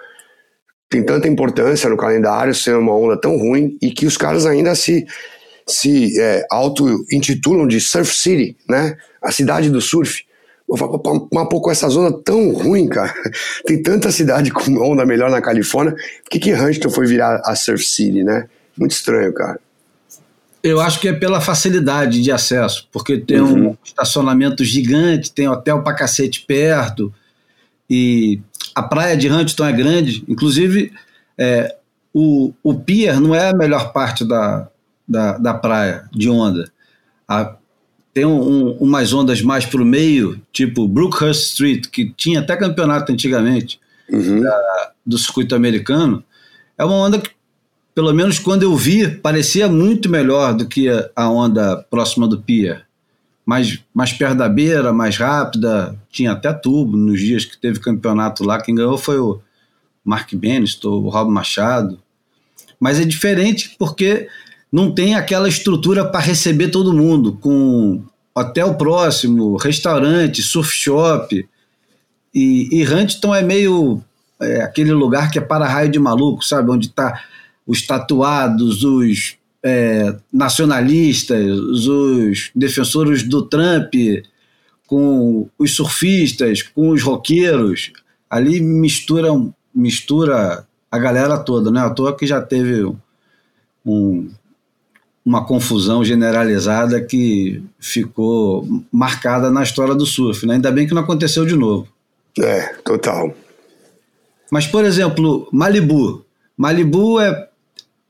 tem 0.88 1.04
tanta 1.04 1.26
importância 1.26 1.90
no 1.90 1.96
calendário, 1.96 2.54
ser 2.54 2.76
uma 2.76 2.94
onda 2.94 3.20
tão 3.20 3.36
ruim, 3.36 3.76
e 3.82 3.90
que 3.90 4.06
os 4.06 4.16
caras 4.16 4.46
ainda 4.46 4.72
se, 4.76 5.04
se 5.66 6.16
é, 6.20 6.46
auto-intitulam 6.48 7.66
de 7.66 7.80
Surf 7.80 8.16
City, 8.16 8.56
né? 8.68 8.96
A 9.20 9.32
cidade 9.32 9.68
do 9.68 9.80
surf. 9.80 10.29
Mas 11.32 11.48
pô, 11.48 11.60
com 11.60 11.70
essa 11.70 11.88
zona 11.88 12.12
tão 12.12 12.52
ruim, 12.52 12.88
cara, 12.88 13.12
tem 13.66 13.82
tanta 13.82 14.10
cidade 14.10 14.50
com 14.50 14.72
onda 14.78 15.04
melhor 15.04 15.30
na 15.30 15.40
Califórnia, 15.40 15.94
por 15.94 16.30
que, 16.30 16.38
que 16.38 16.54
Huntington 16.54 16.90
foi 16.90 17.06
virar 17.06 17.42
a 17.44 17.56
Surf 17.56 17.84
City, 17.84 18.22
né? 18.22 18.48
Muito 18.78 18.92
estranho, 18.92 19.32
cara. 19.32 19.58
Eu 20.62 20.80
acho 20.80 21.00
que 21.00 21.08
é 21.08 21.12
pela 21.12 21.40
facilidade 21.40 22.22
de 22.22 22.30
acesso, 22.30 22.86
porque 22.92 23.18
tem 23.18 23.40
uhum. 23.40 23.70
um 23.70 23.76
estacionamento 23.82 24.62
gigante, 24.62 25.32
tem 25.32 25.48
hotel 25.48 25.82
pra 25.82 25.94
cacete 25.94 26.44
perto, 26.46 27.12
e 27.88 28.40
a 28.74 28.82
praia 28.82 29.16
de 29.16 29.28
Huntington 29.28 29.64
é 29.64 29.72
grande, 29.72 30.22
inclusive 30.28 30.92
é, 31.36 31.74
o, 32.12 32.52
o 32.62 32.74
pier 32.74 33.18
não 33.18 33.34
é 33.34 33.48
a 33.48 33.56
melhor 33.56 33.92
parte 33.92 34.24
da, 34.24 34.68
da, 35.08 35.38
da 35.38 35.54
praia 35.54 36.04
de 36.12 36.28
onda. 36.28 36.70
A, 37.26 37.56
tem 38.12 38.24
um, 38.24 38.40
um, 38.40 38.72
umas 38.80 39.12
ondas 39.12 39.40
mais 39.40 39.64
para 39.64 39.82
o 39.82 39.84
meio, 39.84 40.40
tipo 40.52 40.88
Brookhurst 40.88 41.50
Street, 41.50 41.86
que 41.86 42.12
tinha 42.16 42.40
até 42.40 42.56
campeonato 42.56 43.12
antigamente 43.12 43.80
uhum. 44.10 44.40
da, 44.40 44.92
do 45.06 45.16
circuito 45.16 45.54
americano. 45.54 46.22
É 46.76 46.84
uma 46.84 46.96
onda 46.96 47.18
que, 47.18 47.30
pelo 47.94 48.12
menos 48.12 48.38
quando 48.38 48.62
eu 48.64 48.74
vi, 48.76 49.08
parecia 49.08 49.68
muito 49.68 50.08
melhor 50.08 50.54
do 50.54 50.66
que 50.66 50.88
a 51.14 51.30
onda 51.30 51.76
próxima 51.90 52.26
do 52.26 52.40
pier. 52.40 52.86
Mais, 53.46 53.82
mais 53.92 54.12
perto 54.12 54.36
da 54.36 54.48
beira, 54.48 54.92
mais 54.92 55.16
rápida, 55.16 55.98
tinha 56.10 56.32
até 56.32 56.52
tubo 56.52 56.96
nos 56.96 57.20
dias 57.20 57.44
que 57.44 57.58
teve 57.58 57.80
campeonato 57.80 58.44
lá. 58.44 58.60
Quem 58.60 58.74
ganhou 58.74 58.98
foi 58.98 59.18
o 59.18 59.40
Mark 60.04 60.32
Bannister, 60.34 60.90
o 60.90 61.08
Rob 61.08 61.30
Machado. 61.30 61.98
Mas 62.78 63.00
é 63.00 63.04
diferente 63.04 63.74
porque 63.78 64.28
não 64.72 64.92
tem 64.92 65.14
aquela 65.14 65.48
estrutura 65.48 66.04
para 66.04 66.20
receber 66.20 66.68
todo 66.68 66.92
mundo, 66.92 67.32
com 67.32 68.02
hotel 68.34 68.74
próximo, 68.74 69.56
restaurante, 69.56 70.42
surf 70.42 70.72
shop. 70.72 71.48
E, 72.32 72.68
e 72.70 72.86
Huntington 72.86 73.34
é 73.34 73.42
meio 73.42 74.02
é, 74.40 74.62
aquele 74.62 74.92
lugar 74.92 75.30
que 75.30 75.38
é 75.38 75.42
para 75.42 75.66
raio 75.66 75.90
de 75.90 75.98
maluco, 75.98 76.44
sabe? 76.44 76.70
Onde 76.70 76.88
tá 76.88 77.20
os 77.66 77.86
tatuados, 77.86 78.84
os 78.84 79.36
é, 79.62 80.16
nacionalistas, 80.32 81.44
os 81.50 82.50
defensores 82.54 83.22
do 83.22 83.42
Trump, 83.42 83.94
com 84.86 85.48
os 85.58 85.74
surfistas, 85.74 86.62
com 86.62 86.90
os 86.90 87.02
roqueiros. 87.02 87.92
Ali 88.28 88.60
misturam, 88.60 89.52
mistura 89.74 90.66
a 90.90 90.98
galera 90.98 91.38
toda, 91.38 91.70
né? 91.70 91.80
À 91.80 91.90
toa 91.90 92.16
que 92.16 92.26
já 92.26 92.40
teve 92.40 92.84
um, 93.84 94.30
uma 95.24 95.44
confusão 95.44 96.04
generalizada 96.04 97.00
que 97.00 97.62
ficou 97.78 98.66
marcada 98.90 99.50
na 99.50 99.62
história 99.62 99.94
do 99.94 100.06
surf. 100.06 100.46
Né? 100.46 100.54
Ainda 100.54 100.70
bem 100.70 100.86
que 100.86 100.94
não 100.94 101.02
aconteceu 101.02 101.44
de 101.44 101.54
novo. 101.54 101.86
É, 102.38 102.74
total. 102.84 103.34
Mas, 104.50 104.66
por 104.66 104.84
exemplo, 104.84 105.48
Malibu. 105.52 106.24
Malibu 106.56 107.20
é 107.20 107.48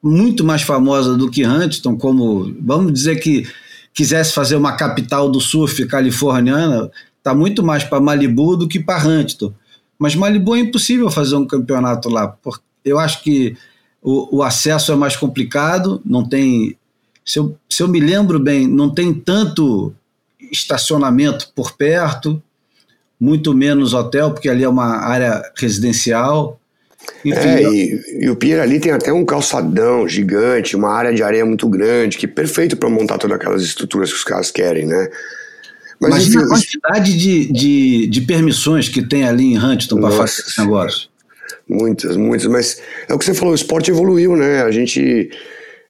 muito 0.02 0.44
mais 0.44 0.62
famosa 0.62 1.16
do 1.16 1.30
que 1.30 1.46
Huntington, 1.46 1.96
como, 1.96 2.54
vamos 2.60 2.92
dizer 2.92 3.16
que 3.16 3.46
quisesse 3.92 4.32
fazer 4.32 4.56
uma 4.56 4.72
capital 4.72 5.28
do 5.30 5.40
surf 5.40 5.84
californiana, 5.86 6.90
está 7.18 7.34
muito 7.34 7.62
mais 7.62 7.84
para 7.84 8.00
Malibu 8.00 8.56
do 8.56 8.68
que 8.68 8.80
para 8.80 9.06
Huntington. 9.06 9.52
Mas 9.98 10.14
Malibu 10.14 10.56
é 10.56 10.60
impossível 10.60 11.10
fazer 11.10 11.36
um 11.36 11.46
campeonato 11.46 12.08
lá, 12.08 12.28
porque 12.28 12.62
eu 12.84 12.98
acho 12.98 13.22
que 13.22 13.56
o, 14.02 14.38
o 14.38 14.42
acesso 14.42 14.92
é 14.92 14.96
mais 14.96 15.16
complicado, 15.16 16.00
não 16.04 16.26
tem. 16.26 16.76
Se 17.30 17.38
eu, 17.38 17.56
se 17.68 17.80
eu 17.80 17.86
me 17.86 18.00
lembro 18.00 18.40
bem, 18.40 18.66
não 18.66 18.92
tem 18.92 19.14
tanto 19.14 19.94
estacionamento 20.50 21.52
por 21.54 21.76
perto, 21.76 22.42
muito 23.20 23.54
menos 23.54 23.94
hotel, 23.94 24.32
porque 24.32 24.48
ali 24.48 24.64
é 24.64 24.68
uma 24.68 24.96
área 24.96 25.40
residencial. 25.56 26.58
Enfim, 27.24 27.38
é, 27.38 27.62
e, 27.62 28.24
e, 28.24 28.30
o 28.30 28.34
Pier 28.34 28.60
ali 28.60 28.80
tem 28.80 28.90
até 28.90 29.12
um 29.12 29.24
calçadão 29.24 30.08
gigante, 30.08 30.74
uma 30.74 30.90
área 30.90 31.14
de 31.14 31.22
areia 31.22 31.46
muito 31.46 31.68
grande, 31.68 32.18
que 32.18 32.26
é 32.26 32.28
perfeito 32.28 32.76
para 32.76 32.90
montar 32.90 33.16
todas 33.16 33.36
aquelas 33.36 33.62
estruturas 33.62 34.10
que 34.10 34.16
os 34.16 34.24
caras 34.24 34.50
querem, 34.50 34.86
né? 34.86 35.08
Mas 36.00 36.10
Imagina 36.10 36.34
enfim, 36.34 36.44
a 36.44 36.48
quantidade 36.48 37.16
de, 37.16 37.52
de, 37.52 38.06
de, 38.08 38.20
permissões 38.22 38.88
que 38.88 39.02
tem 39.02 39.22
ali 39.22 39.52
em 39.52 39.58
Huntington 39.58 40.00
para 40.00 40.10
fazer 40.10 40.42
esse 40.42 40.58
negócio. 40.58 41.08
Muitas, 41.68 42.16
muitas, 42.16 42.46
mas 42.48 42.82
é 43.08 43.14
o 43.14 43.18
que 43.18 43.24
você 43.24 43.34
falou, 43.34 43.52
o 43.52 43.54
esporte 43.54 43.90
evoluiu, 43.92 44.34
né? 44.34 44.62
A 44.62 44.72
gente. 44.72 45.30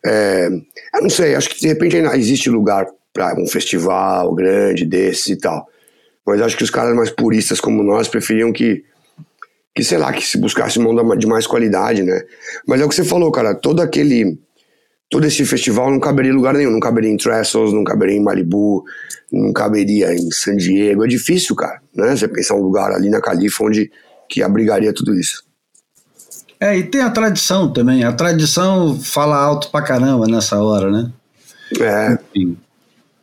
É, 0.05 0.49
eu 0.95 1.03
não 1.03 1.11
sei, 1.11 1.35
acho 1.35 1.51
que 1.51 1.61
de 1.61 1.69
repente 1.69 1.97
ainda 1.97 2.17
existe 2.17 2.49
lugar 2.49 2.87
para 3.13 3.41
um 3.41 3.47
festival 3.47 4.35
grande 4.35 4.85
desses 4.85 5.29
e 5.29 5.37
tal. 5.37 5.67
Mas 6.27 6.41
acho 6.41 6.57
que 6.57 6.65
os 6.65 6.71
caras 6.71 6.95
mais 6.95 7.11
puristas 7.11 7.61
como 7.61 7.83
nós 7.83 8.09
preferiam 8.09 8.53
que 8.53 8.85
que 9.75 9.85
sei 9.85 9.99
lá, 9.99 10.13
que 10.13 10.27
se 10.27 10.37
buscasse 10.37 10.81
mão 10.81 11.17
de 11.17 11.27
mais 11.27 11.47
qualidade, 11.47 12.03
né? 12.03 12.23
Mas 12.67 12.81
é 12.81 12.85
o 12.85 12.89
que 12.89 12.95
você 12.95 13.05
falou, 13.05 13.31
cara, 13.31 13.55
todo 13.55 13.81
aquele 13.81 14.39
todo 15.09 15.27
esse 15.27 15.45
festival 15.45 15.91
não 15.91 16.01
caberia 16.01 16.31
em 16.31 16.35
lugar 16.35 16.55
nenhum, 16.55 16.71
não 16.71 16.81
caberia 16.81 17.11
em 17.11 17.17
Trestles, 17.17 17.73
não 17.73 17.83
caberia 17.83 18.17
em 18.17 18.23
Malibu, 18.23 18.85
não 19.31 19.53
caberia 19.53 20.13
em 20.13 20.31
San 20.31 20.57
Diego, 20.57 21.05
é 21.05 21.09
difícil, 21.09 21.55
cara, 21.57 21.81
né? 21.95 22.17
Você 22.17 22.29
pensar 22.29 22.55
um 22.55 22.63
lugar 22.63 22.93
ali 22.93 23.11
na 23.11 23.21
Califa 23.21 23.65
onde 23.65 23.91
que 24.29 24.43
abrigaria 24.43 24.93
tudo 24.93 25.19
isso. 25.19 25.45
É, 26.61 26.77
e 26.77 26.83
tem 26.83 27.01
a 27.01 27.11
tradição 27.11 27.73
também, 27.73 28.05
a 28.05 28.13
tradição 28.13 29.01
fala 29.01 29.37
alto 29.37 29.71
pra 29.71 29.81
caramba 29.81 30.27
nessa 30.27 30.63
hora, 30.63 30.91
né? 30.91 31.11
É. 31.81 32.13
Enfim. 32.13 32.59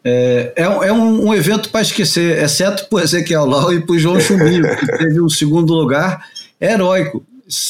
É, 0.04 0.54
é, 0.56 0.64
é 0.64 0.94
um, 0.94 1.28
um, 1.28 1.34
evento 1.34 1.70
para 1.70 1.82
esquecer, 1.82 2.42
exceto 2.42 2.88
por 2.90 3.02
Ezequiel 3.02 3.46
Lau 3.46 3.74
e 3.74 3.86
por 3.86 4.00
João 4.00 4.20
Chumbinho, 4.20 4.64
que 4.78 4.88
teve 4.98 5.22
um 5.22 5.30
segundo 5.30 5.74
lugar 5.74 6.26
heróico. 6.60 7.24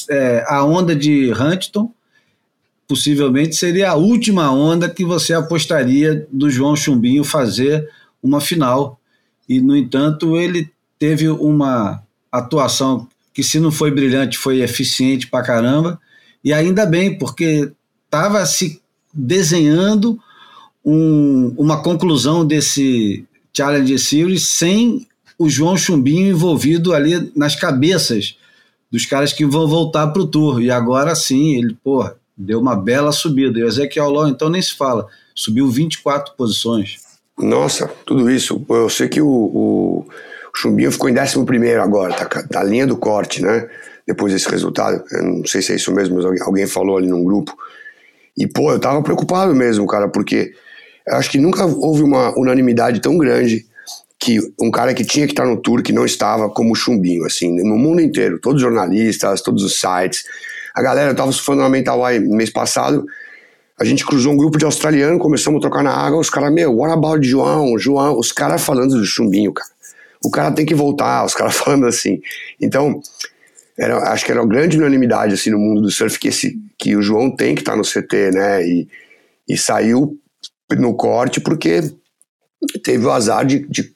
É, 0.09 0.43
a 0.47 0.63
onda 0.63 0.95
de 0.95 1.31
Huntington 1.33 1.91
possivelmente 2.87 3.55
seria 3.55 3.91
a 3.91 3.95
última 3.95 4.51
onda 4.51 4.89
que 4.89 5.03
você 5.03 5.33
apostaria 5.33 6.25
do 6.31 6.49
João 6.49 6.75
Chumbinho 6.75 7.23
fazer 7.23 7.89
uma 8.23 8.39
final. 8.39 8.99
E, 9.49 9.59
no 9.59 9.75
entanto, 9.75 10.37
ele 10.37 10.69
teve 10.97 11.27
uma 11.27 12.01
atuação 12.31 13.07
que, 13.37 13.43
se 13.43 13.59
não 13.59 13.69
foi 13.69 13.91
brilhante, 13.91 14.35
foi 14.35 14.61
eficiente 14.61 15.27
pra 15.27 15.43
caramba. 15.43 16.01
E 16.43 16.51
ainda 16.51 16.87
bem, 16.87 17.19
porque 17.19 17.71
estava 18.03 18.43
se 18.47 18.81
desenhando 19.13 20.19
um, 20.83 21.53
uma 21.55 21.83
conclusão 21.83 22.43
desse 22.43 23.23
Challenge 23.55 23.99
Series 23.99 24.47
sem 24.47 25.05
o 25.37 25.47
João 25.47 25.77
Chumbinho 25.77 26.31
envolvido 26.31 26.95
ali 26.95 27.31
nas 27.35 27.55
cabeças 27.55 28.35
dos 28.91 29.05
caras 29.05 29.31
que 29.31 29.45
vão 29.45 29.67
voltar 29.67 30.07
para 30.07 30.23
o 30.23 30.27
Tour. 30.27 30.59
E 30.59 30.71
agora 30.71 31.13
sim, 31.13 31.57
ele, 31.57 31.77
porra, 31.83 32.15
deu 32.35 32.59
uma 32.59 32.75
bela 32.75 33.11
subida. 33.11 33.59
E 33.59 33.63
o 33.63 33.67
Ezequiel 33.67 34.09
Law, 34.09 34.27
então, 34.27 34.49
nem 34.49 34.63
se 34.63 34.73
fala, 34.73 35.05
subiu 35.35 35.69
24 35.69 36.33
posições. 36.35 36.97
Nossa, 37.37 37.87
tudo 38.03 38.31
isso. 38.31 38.65
Eu 38.67 38.89
sei 38.89 39.07
que 39.07 39.21
o, 39.21 39.29
o 39.29 40.07
Chumbinho 40.57 40.91
ficou 40.91 41.09
em 41.09 41.13
11 41.13 41.37
agora, 41.81 42.13
tá 42.13 42.43
na 42.51 42.63
linha 42.63 42.87
do 42.87 42.97
corte, 42.97 43.43
né? 43.43 43.67
Depois 44.07 44.33
desse 44.33 44.49
resultado. 44.49 45.03
Eu 45.11 45.23
não 45.23 45.45
sei 45.45 45.61
se 45.61 45.71
é 45.71 45.75
isso 45.75 45.93
mesmo, 45.93 46.15
mas 46.15 46.41
alguém 46.41 46.65
falou 46.65 46.97
ali 46.97 47.07
num 47.07 47.23
grupo. 47.23 47.55
E, 48.35 48.47
pô, 48.47 48.71
eu 48.71 48.79
tava 48.79 49.01
preocupado 49.03 49.53
mesmo, 49.53 49.85
cara, 49.85 50.07
porque 50.07 50.51
acho 51.09 51.29
que 51.29 51.37
nunca 51.37 51.65
houve 51.65 52.01
uma 52.01 52.37
unanimidade 52.37 52.99
tão 53.01 53.17
grande 53.17 53.65
que 54.19 54.39
um 54.59 54.71
cara 54.71 54.93
que 54.93 55.05
tinha 55.05 55.27
que 55.27 55.33
estar 55.33 55.45
no 55.45 55.57
tour 55.57 55.83
que 55.83 55.93
não 55.93 56.05
estava 56.05 56.49
como 56.49 56.75
Chumbinho, 56.75 57.25
assim, 57.25 57.55
no 57.63 57.77
mundo 57.77 58.01
inteiro, 58.01 58.39
todos 58.39 58.57
os 58.57 58.61
jornalistas, 58.61 59.41
todos 59.41 59.63
os 59.63 59.79
sites. 59.79 60.23
A 60.73 60.81
galera, 60.81 61.11
eu 61.11 61.15
tava 61.15 61.31
surfando 61.31 61.61
na 61.61 61.69
Mental 61.69 62.09
Eye 62.09 62.19
mês 62.19 62.49
passado, 62.49 63.05
a 63.79 63.85
gente 63.85 64.03
cruzou 64.03 64.33
um 64.33 64.37
grupo 64.37 64.57
de 64.57 64.65
australiano, 64.65 65.19
começamos 65.19 65.59
a 65.59 65.61
trocar 65.61 65.83
na 65.83 65.93
água, 65.93 66.19
os 66.19 66.31
caras, 66.31 66.51
meu, 66.51 66.75
what 66.75 66.91
about 66.91 67.27
João, 67.27 67.77
João, 67.77 68.17
os 68.17 68.31
caras 68.31 68.63
falando 68.63 68.97
do 68.97 69.05
Chumbinho, 69.05 69.53
cara. 69.53 69.69
O 70.23 70.31
cara 70.31 70.51
tem 70.51 70.65
que 70.65 70.75
voltar, 70.75 71.25
os 71.25 71.33
caras 71.33 71.55
falando 71.57 71.87
assim. 71.87 72.21
Então, 72.61 73.01
era, 73.77 74.11
acho 74.11 74.25
que 74.25 74.31
era 74.31 74.41
uma 74.41 74.49
grande 74.49 74.77
unanimidade, 74.77 75.33
assim, 75.33 75.51
no 75.51 75.59
mundo 75.59 75.81
do 75.81 75.91
surf, 75.91 76.17
que, 76.19 76.29
esse, 76.29 76.59
que 76.77 76.95
o 76.95 77.01
João 77.01 77.29
tem 77.35 77.53
que 77.53 77.61
estar 77.61 77.75
no 77.75 77.83
CT, 77.83 78.31
né, 78.33 78.67
e, 78.67 78.87
e 79.47 79.57
saiu 79.57 80.19
no 80.77 80.95
corte 80.95 81.39
porque 81.39 81.81
teve 82.83 83.05
o 83.05 83.11
azar 83.11 83.45
de, 83.45 83.59
de 83.69 83.95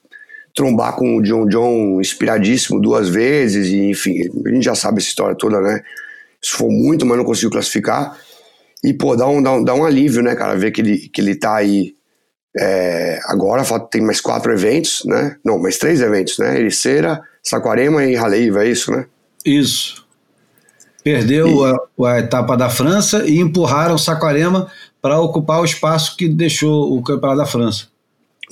trombar 0.54 0.94
com 0.94 1.16
o 1.16 1.22
John 1.22 1.46
John 1.46 2.00
inspiradíssimo 2.00 2.80
duas 2.80 3.08
vezes, 3.08 3.68
e 3.68 3.90
enfim, 3.90 4.20
a 4.46 4.48
gente 4.50 4.64
já 4.64 4.74
sabe 4.74 4.98
essa 4.98 5.08
história 5.08 5.36
toda, 5.36 5.60
né? 5.60 5.82
Isso 6.40 6.56
foi 6.56 6.70
muito, 6.70 7.06
mas 7.06 7.16
não 7.16 7.24
conseguiu 7.24 7.50
classificar. 7.50 8.18
E, 8.84 8.92
pô, 8.92 9.14
dá 9.16 9.26
um, 9.28 9.42
dá 9.42 9.52
um, 9.52 9.64
dá 9.64 9.74
um 9.74 9.84
alívio, 9.84 10.22
né, 10.22 10.34
cara, 10.34 10.56
ver 10.56 10.72
que 10.72 10.80
ele, 10.80 10.98
que 11.08 11.20
ele 11.20 11.34
tá 11.34 11.56
aí 11.56 11.94
é, 12.58 13.18
agora, 13.24 13.62
tem 13.90 14.02
mais 14.02 14.20
quatro 14.20 14.52
eventos, 14.52 15.02
né? 15.06 15.36
Não, 15.44 15.58
mais 15.58 15.78
três 15.78 16.00
eventos, 16.00 16.38
né? 16.38 16.58
Ericeira, 16.58 17.20
Saquarema 17.42 18.04
e 18.04 18.14
Raleiva, 18.14 18.64
é 18.64 18.68
isso, 18.68 18.92
né? 18.92 19.06
Isso. 19.44 20.06
Perdeu 21.02 21.48
e... 21.48 22.04
a, 22.04 22.10
a, 22.10 22.18
etapa 22.20 22.56
da 22.56 22.68
França 22.68 23.24
e 23.26 23.38
empurraram 23.38 23.96
Saquarema 23.96 24.70
para 25.00 25.18
ocupar 25.20 25.60
o 25.60 25.64
espaço 25.64 26.16
que 26.16 26.28
deixou 26.28 26.96
o 26.96 27.02
Campeonato 27.02 27.38
da 27.38 27.46
França. 27.46 27.86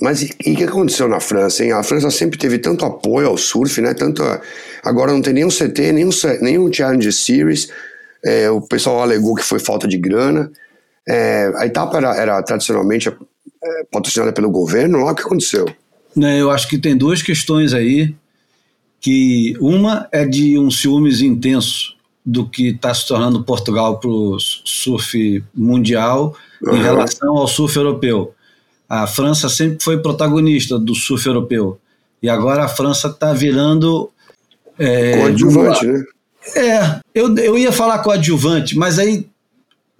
Mas 0.01 0.23
e 0.23 0.31
o 0.51 0.55
que 0.55 0.63
aconteceu 0.63 1.07
na 1.07 1.19
França? 1.19 1.63
Hein? 1.63 1.71
A 1.71 1.83
França 1.83 2.09
sempre 2.09 2.39
teve 2.39 2.57
tanto 2.57 2.83
apoio 2.83 3.27
ao 3.27 3.37
surf, 3.37 3.79
né? 3.81 3.93
Tanto 3.93 4.23
a... 4.23 4.41
agora 4.83 5.13
não 5.13 5.21
tem 5.21 5.33
nenhum 5.33 5.49
CT, 5.49 5.91
nenhum, 5.91 6.09
nenhum 6.41 6.73
Challenge 6.73 7.11
Series. 7.13 7.69
É, 8.25 8.49
o 8.49 8.61
pessoal 8.61 9.01
alegou 9.01 9.35
que 9.35 9.43
foi 9.43 9.59
falta 9.59 9.87
de 9.87 9.97
grana. 9.97 10.51
É, 11.07 11.51
a 11.55 11.67
etapa 11.67 11.97
era, 11.97 12.15
era 12.15 12.43
tradicionalmente 12.43 13.11
é, 13.63 13.83
patrocinada 13.91 14.33
pelo 14.33 14.49
governo. 14.49 15.03
Lá 15.03 15.11
o 15.11 15.15
que 15.15 15.21
aconteceu? 15.21 15.65
Né, 16.15 16.41
eu 16.41 16.51
acho 16.51 16.67
que 16.67 16.77
tem 16.77 16.95
duas 16.95 17.21
questões 17.21 17.73
aí. 17.73 18.13
Que 18.99 19.55
uma 19.59 20.07
é 20.11 20.25
de 20.25 20.59
um 20.59 20.69
ciúmes 20.69 21.21
intenso 21.21 21.95
do 22.23 22.47
que 22.47 22.67
está 22.67 22.93
se 22.93 23.07
tornando 23.07 23.43
Portugal 23.43 23.99
para 23.99 24.09
o 24.09 24.37
surf 24.39 25.43
mundial 25.55 26.35
uhum. 26.61 26.75
em 26.75 26.81
relação 26.81 27.35
ao 27.37 27.47
surf 27.47 27.75
europeu. 27.75 28.35
A 28.87 29.07
França 29.07 29.49
sempre 29.49 29.83
foi 29.83 29.99
protagonista 29.99 30.77
do 30.77 30.93
surf 30.93 31.25
europeu 31.25 31.79
e 32.21 32.29
agora 32.29 32.65
a 32.65 32.67
França 32.67 33.07
está 33.07 33.33
virando. 33.33 34.11
É, 34.77 35.17
coadjuvante, 35.17 35.85
né? 35.85 36.03
É, 36.55 36.99
eu, 37.13 37.35
eu 37.37 37.57
ia 37.57 37.71
falar 37.71 37.99
coadjuvante, 37.99 38.77
mas 38.77 38.99
aí, 38.99 39.27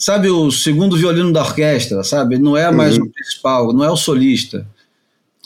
sabe, 0.01 0.31
o 0.31 0.49
segundo 0.49 0.97
violino 0.97 1.31
da 1.31 1.41
orquestra, 1.41 2.03
sabe? 2.03 2.39
Não 2.39 2.57
é 2.57 2.71
mais 2.71 2.97
uhum. 2.97 3.05
o 3.05 3.09
principal, 3.11 3.71
não 3.71 3.85
é 3.85 3.91
o 3.91 3.95
solista. 3.95 4.67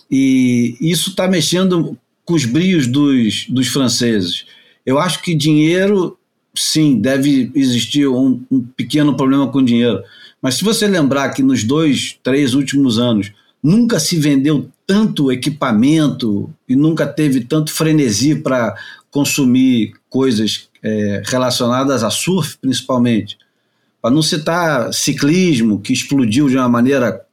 E 0.09 0.77
isso 0.79 1.09
está 1.09 1.27
mexendo 1.27 1.97
com 2.23 2.33
os 2.33 2.45
brios 2.45 2.87
dos, 2.87 3.47
dos 3.49 3.67
franceses. 3.67 4.45
Eu 4.85 4.97
acho 4.97 5.21
que 5.21 5.35
dinheiro 5.35 6.17
sim, 6.55 7.01
deve 7.01 7.51
existir 7.53 8.07
um, 8.07 8.41
um, 8.49 8.61
pequeno 8.61 9.17
problema 9.17 9.51
com 9.51 9.61
dinheiro. 9.61 10.01
Mas 10.41 10.55
se 10.55 10.63
você 10.63 10.87
lembrar 10.87 11.31
que 11.31 11.43
nos 11.43 11.65
dois, 11.65 12.17
três 12.23 12.53
últimos 12.53 12.97
anos 12.97 13.33
nunca 13.61 13.99
se 13.99 14.15
vendeu 14.15 14.69
tanto 14.87 15.33
equipamento 15.33 16.49
e 16.69 16.77
nunca 16.77 17.05
teve 17.05 17.41
tanto 17.41 17.73
frenesi 17.73 18.35
para 18.35 18.73
consumir 19.11 19.95
coisas 20.09 20.69
é, 20.81 21.23
relacionadas 21.25 22.03
a 22.03 22.09
surf, 22.09 22.57
principalmente. 22.61 23.37
Para 24.05 24.13
não 24.13 24.21
citar 24.21 24.93
ciclismo, 24.93 25.81
que 25.81 25.91
explodiu 25.91 26.47
de 26.47 26.55
uma 26.55 26.69
maneira 26.69 27.25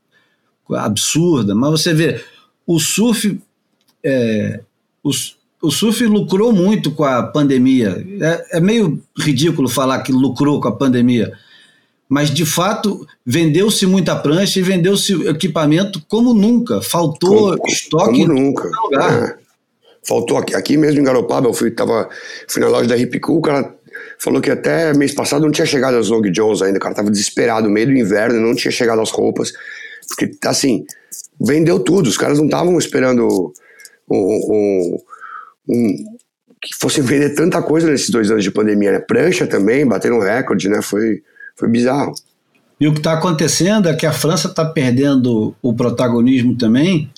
absurda, 0.70 1.54
mas 1.54 1.70
você 1.70 1.92
vê, 1.92 2.24
o 2.66 2.80
surf, 2.80 3.38
é, 4.02 4.60
os, 5.04 5.36
o 5.60 5.70
surf 5.70 6.02
lucrou 6.06 6.50
muito 6.50 6.90
com 6.90 7.04
a 7.04 7.24
pandemia. 7.24 8.02
É, 8.22 8.56
é, 8.56 8.60
meio 8.60 9.02
ridículo 9.18 9.68
falar 9.68 10.00
que 10.00 10.12
lucrou 10.12 10.62
com 10.62 10.68
a 10.68 10.74
pandemia, 10.74 11.34
mas 12.08 12.30
de 12.30 12.46
fato 12.46 13.06
vendeu-se 13.22 13.84
muita 13.84 14.16
prancha 14.16 14.58
e 14.58 14.62
vendeu-se 14.62 15.12
equipamento 15.28 16.02
como 16.08 16.32
nunca. 16.32 16.80
Faltou 16.80 17.54
como, 17.54 17.68
estoque 17.68 18.22
como 18.22 18.32
nunca. 18.32 18.70
lugar. 18.82 19.24
É. 19.24 19.38
Faltou 20.02 20.38
aqui, 20.38 20.54
aqui 20.54 20.78
mesmo 20.78 21.00
em 21.00 21.04
Garopaba, 21.04 21.48
eu 21.48 21.52
fui, 21.52 21.70
tava, 21.70 22.08
fui 22.48 22.62
na 22.62 22.68
loja 22.68 22.88
da 22.88 22.96
Hip 22.96 23.20
Cool, 23.20 23.42
cara, 23.42 23.76
falou 24.18 24.40
que 24.40 24.50
até 24.50 24.92
mês 24.94 25.14
passado 25.14 25.42
não 25.42 25.50
tinha 25.50 25.66
chegado 25.66 25.96
as 25.96 26.08
Long 26.08 26.22
Jones 26.30 26.62
ainda, 26.62 26.78
o 26.78 26.80
cara 26.80 26.94
tava 26.94 27.10
desesperado, 27.10 27.68
no 27.68 27.72
meio 27.72 27.86
do 27.86 27.92
inverno, 27.92 28.40
não 28.40 28.54
tinha 28.54 28.72
chegado 28.72 29.00
as 29.00 29.10
roupas, 29.10 29.52
porque, 30.08 30.36
assim, 30.46 30.84
vendeu 31.40 31.80
tudo, 31.80 32.08
os 32.08 32.16
caras 32.16 32.38
não 32.38 32.46
estavam 32.46 32.78
esperando 32.78 33.52
um, 34.10 34.16
um, 34.16 34.98
um, 35.68 36.18
que 36.60 36.74
fossem 36.80 37.02
vender 37.02 37.34
tanta 37.34 37.60
coisa 37.62 37.90
nesses 37.90 38.10
dois 38.10 38.30
anos 38.30 38.44
de 38.44 38.50
pandemia, 38.50 38.92
né? 38.92 38.98
Prancha 39.00 39.46
também, 39.46 39.86
bateram 39.86 40.20
recorde, 40.20 40.68
né? 40.68 40.80
Foi, 40.80 41.22
foi 41.56 41.68
bizarro. 41.68 42.12
E 42.78 42.86
o 42.86 42.92
que 42.92 42.98
está 42.98 43.12
acontecendo 43.12 43.88
é 43.88 43.94
que 43.94 44.06
a 44.06 44.12
França 44.12 44.48
está 44.48 44.64
perdendo 44.64 45.54
o 45.62 45.74
protagonismo 45.74 46.56
também 46.56 47.10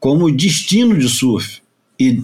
como 0.00 0.30
destino 0.30 0.98
de 0.98 1.08
surf. 1.08 1.60
E 1.98 2.22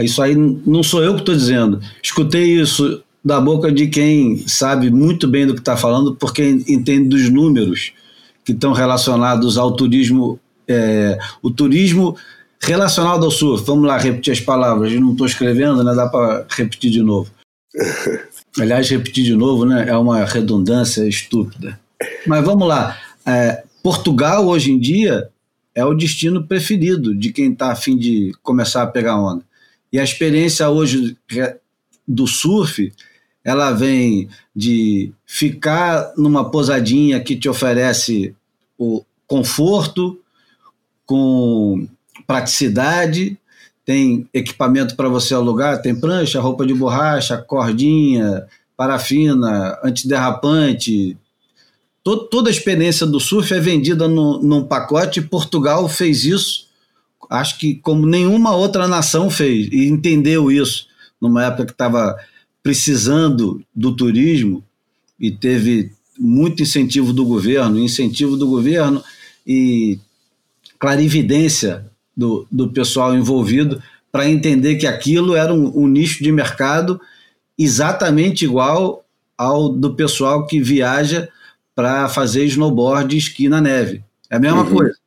isso 0.00 0.22
aí 0.22 0.34
não 0.34 0.82
sou 0.82 1.02
eu 1.02 1.14
que 1.14 1.20
estou 1.20 1.34
dizendo. 1.34 1.80
Escutei 2.02 2.60
isso 2.60 3.02
da 3.24 3.40
boca 3.40 3.70
de 3.70 3.86
quem 3.86 4.46
sabe 4.48 4.90
muito 4.90 5.28
bem 5.28 5.46
do 5.46 5.54
que 5.54 5.60
está 5.60 5.76
falando, 5.76 6.14
porque 6.14 6.42
entende 6.66 7.08
dos 7.08 7.30
números 7.30 7.92
que 8.44 8.52
estão 8.52 8.72
relacionados 8.72 9.56
ao 9.56 9.72
turismo, 9.72 10.40
é, 10.66 11.18
o 11.42 11.50
turismo 11.50 12.16
relacionado 12.60 13.24
ao 13.24 13.30
surf. 13.30 13.64
Vamos 13.64 13.86
lá 13.86 13.98
repetir 13.98 14.32
as 14.32 14.40
palavras. 14.40 14.92
Eu 14.92 15.00
não 15.00 15.12
estou 15.12 15.26
escrevendo, 15.26 15.84
né? 15.84 15.94
Dá 15.94 16.08
para 16.08 16.46
repetir 16.50 16.90
de 16.90 17.02
novo. 17.02 17.30
Aliás, 18.58 18.88
repetir 18.88 19.24
de 19.24 19.34
novo, 19.34 19.64
né? 19.64 19.88
É 19.88 19.96
uma 19.96 20.24
redundância 20.24 21.06
estúpida. 21.06 21.78
Mas 22.26 22.44
vamos 22.44 22.66
lá. 22.66 22.96
É, 23.26 23.62
Portugal 23.82 24.46
hoje 24.46 24.72
em 24.72 24.78
dia 24.78 25.28
é 25.74 25.84
o 25.84 25.94
destino 25.94 26.46
preferido 26.46 27.14
de 27.14 27.32
quem 27.32 27.52
está 27.52 27.72
afim 27.72 27.96
de 27.96 28.32
começar 28.42 28.82
a 28.82 28.86
pegar 28.86 29.20
onda. 29.20 29.42
E 29.92 29.98
a 29.98 30.04
experiência 30.04 30.68
hoje 30.68 31.16
do 32.08 32.26
surf, 32.26 32.92
ela 33.44 33.72
vem 33.72 34.28
de 34.54 35.12
ficar 35.26 36.12
numa 36.16 36.50
posadinha 36.50 37.20
que 37.20 37.36
te 37.36 37.48
oferece 37.48 38.34
o 38.78 39.04
conforto, 39.26 40.18
com 41.04 41.86
praticidade, 42.26 43.38
tem 43.84 44.28
equipamento 44.32 44.96
para 44.96 45.08
você 45.08 45.34
alugar, 45.34 45.82
tem 45.82 45.94
prancha, 45.94 46.40
roupa 46.40 46.64
de 46.64 46.72
borracha, 46.72 47.36
cordinha, 47.36 48.46
parafina, 48.76 49.78
antiderrapante, 49.82 51.16
todo, 52.02 52.26
toda 52.28 52.48
a 52.48 52.52
experiência 52.52 53.06
do 53.06 53.20
surf 53.20 53.52
é 53.52 53.60
vendida 53.60 54.08
no, 54.08 54.42
num 54.42 54.64
pacote. 54.64 55.20
Portugal 55.20 55.88
fez 55.88 56.24
isso, 56.24 56.68
acho 57.32 57.58
que 57.58 57.76
como 57.76 58.06
nenhuma 58.06 58.54
outra 58.54 58.86
nação 58.86 59.30
fez, 59.30 59.68
e 59.72 59.86
entendeu 59.86 60.50
isso 60.52 60.86
numa 61.20 61.44
época 61.44 61.66
que 61.66 61.72
estava 61.72 62.16
precisando 62.62 63.62
do 63.74 63.96
turismo 63.96 64.62
e 65.18 65.30
teve 65.30 65.92
muito 66.18 66.62
incentivo 66.62 67.12
do 67.12 67.24
governo, 67.24 67.78
incentivo 67.78 68.36
do 68.36 68.46
governo 68.46 69.02
e 69.46 69.98
clarividência 70.78 71.86
do, 72.14 72.46
do 72.50 72.68
pessoal 72.68 73.16
envolvido 73.16 73.82
para 74.10 74.28
entender 74.28 74.76
que 74.76 74.86
aquilo 74.86 75.34
era 75.34 75.54
um, 75.54 75.72
um 75.74 75.88
nicho 75.88 76.22
de 76.22 76.30
mercado 76.30 77.00
exatamente 77.58 78.44
igual 78.44 79.04
ao 79.38 79.70
do 79.70 79.94
pessoal 79.94 80.46
que 80.46 80.60
viaja 80.60 81.28
para 81.74 82.08
fazer 82.08 82.44
snowboard 82.44 83.14
e 83.14 83.18
esqui 83.18 83.48
na 83.48 83.60
neve. 83.60 84.04
É 84.28 84.36
a 84.36 84.40
mesma 84.40 84.64
uhum. 84.64 84.74
coisa. 84.74 85.01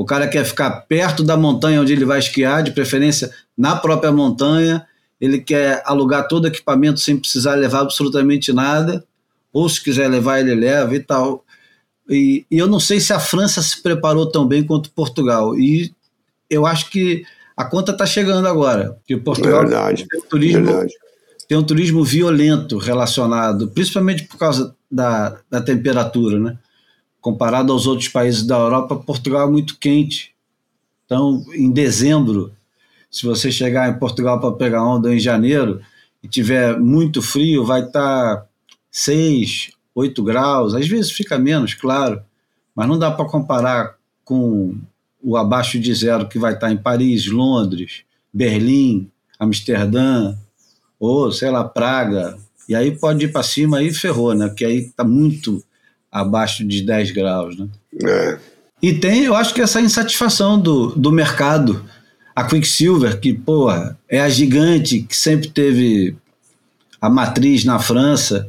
O 0.00 0.04
cara 0.06 0.26
quer 0.26 0.46
ficar 0.46 0.70
perto 0.88 1.22
da 1.22 1.36
montanha 1.36 1.78
onde 1.78 1.92
ele 1.92 2.06
vai 2.06 2.18
esquiar, 2.18 2.62
de 2.62 2.70
preferência 2.70 3.30
na 3.54 3.76
própria 3.76 4.10
montanha. 4.10 4.86
Ele 5.20 5.38
quer 5.40 5.82
alugar 5.84 6.26
todo 6.26 6.44
o 6.44 6.46
equipamento 6.46 6.98
sem 7.00 7.18
precisar 7.18 7.54
levar 7.54 7.80
absolutamente 7.80 8.50
nada. 8.50 9.04
Ou 9.52 9.68
se 9.68 9.84
quiser 9.84 10.08
levar, 10.08 10.40
ele 10.40 10.54
leva 10.54 10.96
e 10.96 11.00
tal. 11.00 11.44
E, 12.08 12.46
e 12.50 12.56
eu 12.56 12.66
não 12.66 12.80
sei 12.80 12.98
se 12.98 13.12
a 13.12 13.20
França 13.20 13.60
se 13.60 13.82
preparou 13.82 14.24
tão 14.24 14.46
bem 14.46 14.64
quanto 14.64 14.90
Portugal. 14.90 15.54
E 15.58 15.92
eu 16.48 16.64
acho 16.64 16.88
que 16.88 17.22
a 17.54 17.66
conta 17.66 17.92
está 17.92 18.06
chegando 18.06 18.48
agora. 18.48 18.96
Que 19.06 19.18
Portugal 19.18 19.60
verdade, 19.60 20.08
tem 20.08 20.18
um 20.18 20.24
turismo, 20.24 20.64
verdade. 20.64 20.94
tem 21.46 21.58
um 21.58 21.62
turismo 21.62 22.02
violento 22.02 22.78
relacionado, 22.78 23.68
principalmente 23.68 24.22
por 24.22 24.38
causa 24.38 24.74
da, 24.90 25.36
da 25.50 25.60
temperatura, 25.60 26.38
né? 26.38 26.56
Comparado 27.20 27.72
aos 27.72 27.86
outros 27.86 28.08
países 28.08 28.44
da 28.44 28.56
Europa, 28.56 28.96
Portugal 28.96 29.48
é 29.48 29.50
muito 29.50 29.78
quente. 29.78 30.34
Então, 31.04 31.44
em 31.52 31.70
dezembro, 31.70 32.52
se 33.10 33.26
você 33.26 33.50
chegar 33.50 33.90
em 33.90 33.98
Portugal 33.98 34.40
para 34.40 34.52
pegar 34.52 34.84
onda 34.84 35.12
em 35.12 35.18
janeiro 35.18 35.80
e 36.22 36.28
tiver 36.28 36.78
muito 36.78 37.20
frio, 37.20 37.64
vai 37.64 37.84
estar 37.84 38.36
tá 38.36 38.46
6, 38.90 39.72
8 39.94 40.22
graus, 40.22 40.74
às 40.74 40.86
vezes 40.86 41.10
fica 41.10 41.38
menos, 41.38 41.74
claro, 41.74 42.22
mas 42.74 42.88
não 42.88 42.98
dá 42.98 43.10
para 43.10 43.28
comparar 43.28 43.96
com 44.24 44.76
o 45.22 45.36
abaixo 45.36 45.78
de 45.78 45.92
zero 45.94 46.28
que 46.28 46.38
vai 46.38 46.54
estar 46.54 46.68
tá 46.68 46.72
em 46.72 46.76
Paris, 46.76 47.26
Londres, 47.26 48.02
Berlim, 48.32 49.10
Amsterdã, 49.38 50.36
ou 50.98 51.32
sei 51.32 51.50
lá, 51.50 51.64
Praga, 51.64 52.38
e 52.68 52.74
aí 52.74 52.96
pode 52.96 53.24
ir 53.24 53.32
para 53.32 53.42
cima 53.42 53.82
e 53.82 53.92
ferrou, 53.92 54.34
né? 54.34 54.46
Porque 54.46 54.64
aí 54.64 54.78
está 54.78 55.02
muito 55.02 55.62
abaixo 56.10 56.64
de 56.64 56.82
10 56.82 57.12
graus, 57.12 57.58
né? 57.58 57.68
É. 58.02 58.38
E 58.82 58.94
tem, 58.94 59.24
eu 59.24 59.34
acho 59.34 59.52
que 59.52 59.60
essa 59.60 59.80
insatisfação 59.80 60.58
do, 60.58 60.88
do 60.88 61.12
mercado. 61.12 61.84
A 62.34 62.44
Quicksilver, 62.44 63.20
que, 63.20 63.34
pô, 63.34 63.68
é 64.08 64.20
a 64.20 64.28
gigante 64.28 65.02
que 65.02 65.16
sempre 65.16 65.48
teve 65.48 66.16
a 67.00 67.10
matriz 67.10 67.64
na 67.64 67.78
França 67.78 68.48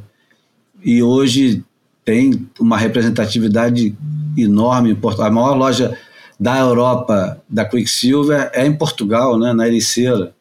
e 0.84 1.02
hoje 1.04 1.64
tem 2.06 2.48
uma 2.60 2.78
representatividade 2.78 3.96
enorme 4.38 4.92
em 4.92 4.96
Portugal. 4.96 5.28
A 5.28 5.32
maior 5.32 5.56
loja 5.56 5.98
da 6.40 6.58
Europa 6.60 7.42
da 7.50 7.66
Quicksilver 7.66 8.50
é 8.54 8.66
em 8.66 8.76
Portugal, 8.76 9.38
né, 9.38 9.52
na 9.52 9.68
Ericeira. 9.68 10.34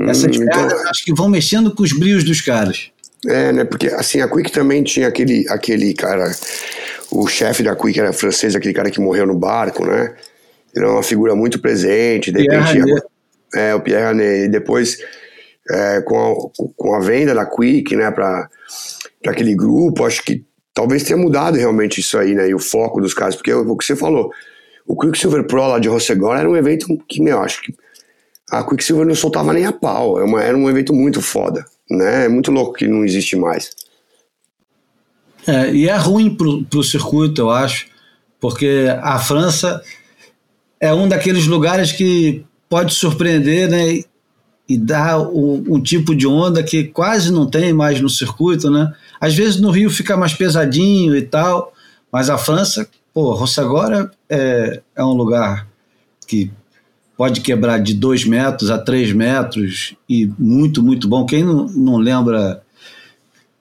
Essas 0.00 0.36
hum, 0.36 0.42
então... 0.42 0.88
acho 0.90 1.04
que 1.04 1.14
vão 1.14 1.28
mexendo 1.28 1.70
com 1.70 1.82
os 1.82 1.92
brios 1.92 2.22
dos 2.22 2.40
caras. 2.40 2.90
É, 3.26 3.52
né? 3.52 3.64
Porque 3.64 3.88
assim, 3.88 4.20
a 4.20 4.28
Quick 4.28 4.52
também 4.52 4.82
tinha 4.82 5.08
aquele, 5.08 5.46
aquele 5.48 5.92
cara, 5.94 6.30
o 7.10 7.26
chefe 7.26 7.62
da 7.62 7.74
Quick 7.74 7.98
era 7.98 8.12
francês, 8.12 8.54
aquele 8.54 8.74
cara 8.74 8.90
que 8.90 9.00
morreu 9.00 9.26
no 9.26 9.34
barco, 9.34 9.84
né? 9.84 10.14
Ele 10.74 10.84
era 10.84 10.92
uma 10.92 11.02
figura 11.02 11.34
muito 11.34 11.60
presente, 11.60 12.30
de 12.30 12.42
repente. 12.42 12.82
É, 13.54 13.74
o 13.74 13.80
Pierre 13.80 14.04
Hanet. 14.04 14.44
E 14.44 14.48
depois, 14.48 14.98
é, 15.70 16.00
com, 16.02 16.18
a, 16.18 16.72
com 16.76 16.94
a 16.94 17.00
venda 17.00 17.34
da 17.34 17.46
Quick, 17.46 17.96
né, 17.96 18.10
para 18.10 18.48
aquele 19.26 19.54
grupo, 19.54 20.04
acho 20.04 20.22
que 20.22 20.44
talvez 20.74 21.02
tenha 21.02 21.16
mudado 21.16 21.56
realmente 21.56 22.00
isso 22.00 22.18
aí, 22.18 22.34
né? 22.34 22.48
E 22.48 22.54
o 22.54 22.58
foco 22.58 23.00
dos 23.00 23.14
caras, 23.14 23.34
porque 23.34 23.52
o 23.52 23.76
que 23.76 23.84
você 23.84 23.96
falou, 23.96 24.30
o 24.86 24.96
Quicksilver 24.96 25.44
Pro 25.44 25.66
lá 25.66 25.78
de 25.78 25.88
Rossegor 25.88 26.36
era 26.36 26.48
um 26.48 26.56
evento 26.56 26.86
que, 27.08 27.22
meu, 27.22 27.40
acho 27.40 27.62
que 27.62 27.74
a 28.50 28.62
Quicksilver 28.62 29.06
não 29.06 29.14
soltava 29.14 29.52
nem 29.52 29.64
a 29.64 29.72
pau. 29.72 30.18
Era, 30.18 30.26
é 30.26 30.28
uma, 30.28 30.42
era 30.42 30.56
um 30.56 30.68
evento 30.68 30.92
muito 30.92 31.22
foda 31.22 31.64
né? 31.90 32.24
É 32.24 32.28
muito 32.28 32.50
louco 32.50 32.74
que 32.74 32.86
não 32.86 33.04
existe 33.04 33.36
mais. 33.36 33.70
É, 35.46 35.72
e 35.72 35.88
é 35.88 35.96
ruim 35.96 36.34
para 36.34 36.78
o 36.78 36.82
circuito, 36.82 37.40
eu 37.40 37.50
acho, 37.50 37.86
porque 38.40 38.86
a 39.00 39.18
França 39.18 39.80
é 40.80 40.92
um 40.92 41.08
daqueles 41.08 41.46
lugares 41.46 41.92
que 41.92 42.44
pode 42.68 42.94
surpreender, 42.94 43.68
né? 43.70 44.00
E, 44.68 44.80
um, 45.32 45.76
um, 45.76 45.80
tipo 45.80 46.12
de 46.12 46.26
onda 46.26 46.60
que 46.60 46.84
quase 46.84 47.30
não 47.30 47.48
tem 47.48 47.72
mais 47.72 48.00
no 48.00 48.10
circuito, 48.10 48.68
né? 48.68 48.92
Às 49.20 49.34
vezes 49.34 49.60
no 49.60 49.70
Rio 49.70 49.88
fica 49.88 50.16
mais 50.16 50.34
pesadinho 50.34 51.16
e 51.16 51.22
tal, 51.22 51.72
mas 52.10 52.28
a 52.28 52.36
França, 52.36 52.88
pô, 53.14 53.32
Rossagora 53.32 54.10
é, 54.28 54.82
é 54.96 55.04
um 55.04 55.12
lugar 55.12 55.68
que 56.26 56.50
pode 57.16 57.40
quebrar 57.40 57.78
de 57.78 57.94
2 57.94 58.26
metros 58.26 58.70
a 58.70 58.78
3 58.78 59.12
metros 59.12 59.96
e 60.08 60.30
muito, 60.38 60.82
muito 60.82 61.08
bom. 61.08 61.24
Quem 61.24 61.42
não, 61.42 61.66
não 61.68 61.96
lembra 61.96 62.62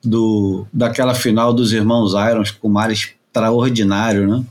do, 0.03 0.67
daquela 0.73 1.15
final 1.15 1.53
dos 1.53 1.71
irmãos 1.71 2.13
Irons 2.13 2.51
com 2.51 2.67
mar 2.67 2.91
extraordinário, 2.91 4.27
né? 4.27 4.43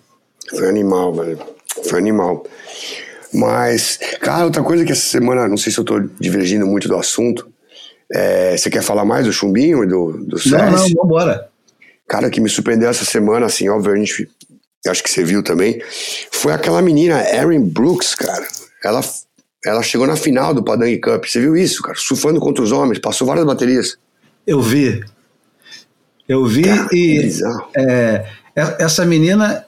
Foi 0.50 0.68
animal, 0.68 1.12
velho. 1.14 1.38
Foi 1.88 1.98
animal. 1.98 2.44
Mas, 3.32 3.98
cara, 4.20 4.44
outra 4.44 4.62
coisa 4.62 4.84
que 4.84 4.92
essa 4.92 5.06
semana, 5.06 5.48
não 5.48 5.56
sei 5.56 5.72
se 5.72 5.78
eu 5.78 5.84
tô 5.84 6.00
divergindo 6.20 6.66
muito 6.66 6.88
do 6.88 6.96
assunto, 6.96 7.48
é, 8.12 8.56
você 8.56 8.70
quer 8.70 8.82
falar 8.82 9.04
mais 9.04 9.26
do 9.26 9.32
chumbinho 9.32 9.82
e 9.82 9.86
do, 9.86 10.12
do 10.12 10.38
CS? 10.38 10.52
Não, 10.52 10.70
não, 10.70 10.88
vambora. 11.02 11.48
Cara, 12.06 12.30
que 12.30 12.40
me 12.40 12.48
surpreendeu 12.48 12.88
essa 12.88 13.04
semana, 13.04 13.46
assim, 13.46 13.68
obviamente, 13.68 14.28
acho 14.86 15.02
que 15.02 15.10
você 15.10 15.24
viu 15.24 15.42
também, 15.42 15.82
foi 16.30 16.52
aquela 16.52 16.80
menina, 16.82 17.22
Erin 17.34 17.62
Brooks, 17.62 18.14
cara 18.14 18.46
ela, 18.88 19.00
ela 19.64 19.82
chegou 19.82 20.06
na 20.06 20.16
final 20.16 20.52
do 20.52 20.62
Padang 20.62 20.96
Cup. 20.98 21.24
Você 21.24 21.40
viu 21.40 21.56
isso, 21.56 21.82
cara? 21.82 21.96
Surfando 21.96 22.40
contra 22.40 22.62
os 22.62 22.72
homens, 22.72 22.98
passou 22.98 23.26
várias 23.26 23.46
baterias. 23.46 23.96
Eu 24.46 24.60
vi. 24.60 25.02
Eu 26.28 26.46
vi 26.46 26.64
cara, 26.64 26.88
e 26.92 27.30
é, 27.76 28.26
essa 28.54 29.04
menina, 29.04 29.64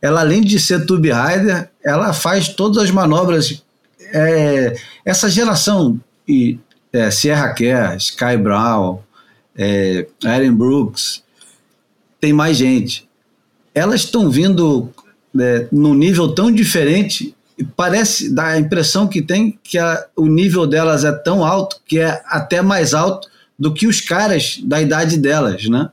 ela 0.00 0.20
além 0.20 0.40
de 0.40 0.58
ser 0.58 0.86
tube 0.86 1.10
rider, 1.10 1.68
ela 1.84 2.12
faz 2.12 2.48
todas 2.48 2.82
as 2.82 2.90
manobras. 2.90 3.62
É, 4.12 4.76
essa 5.04 5.28
geração 5.28 6.00
e 6.28 6.58
é, 6.92 7.10
Sierra 7.10 7.52
Kerr, 7.52 7.96
Sky 7.96 8.36
Brown, 8.36 9.00
é, 9.56 10.06
Aaron 10.24 10.54
Brooks, 10.54 11.22
tem 12.20 12.32
mais 12.32 12.56
gente. 12.56 13.08
Elas 13.74 14.02
estão 14.02 14.30
vindo 14.30 14.90
é, 15.38 15.66
num 15.70 15.94
nível 15.94 16.34
tão 16.34 16.50
diferente 16.50 17.35
parece 17.76 18.32
dá 18.32 18.48
a 18.48 18.58
impressão 18.58 19.06
que 19.06 19.22
tem 19.22 19.58
que 19.62 19.78
a, 19.78 20.06
o 20.14 20.26
nível 20.26 20.66
delas 20.66 21.04
é 21.04 21.12
tão 21.12 21.44
alto 21.44 21.80
que 21.86 21.98
é 21.98 22.22
até 22.26 22.60
mais 22.60 22.92
alto 22.92 23.28
do 23.58 23.72
que 23.72 23.86
os 23.86 24.00
caras 24.00 24.60
da 24.62 24.80
idade 24.80 25.16
delas, 25.16 25.66
né? 25.68 25.90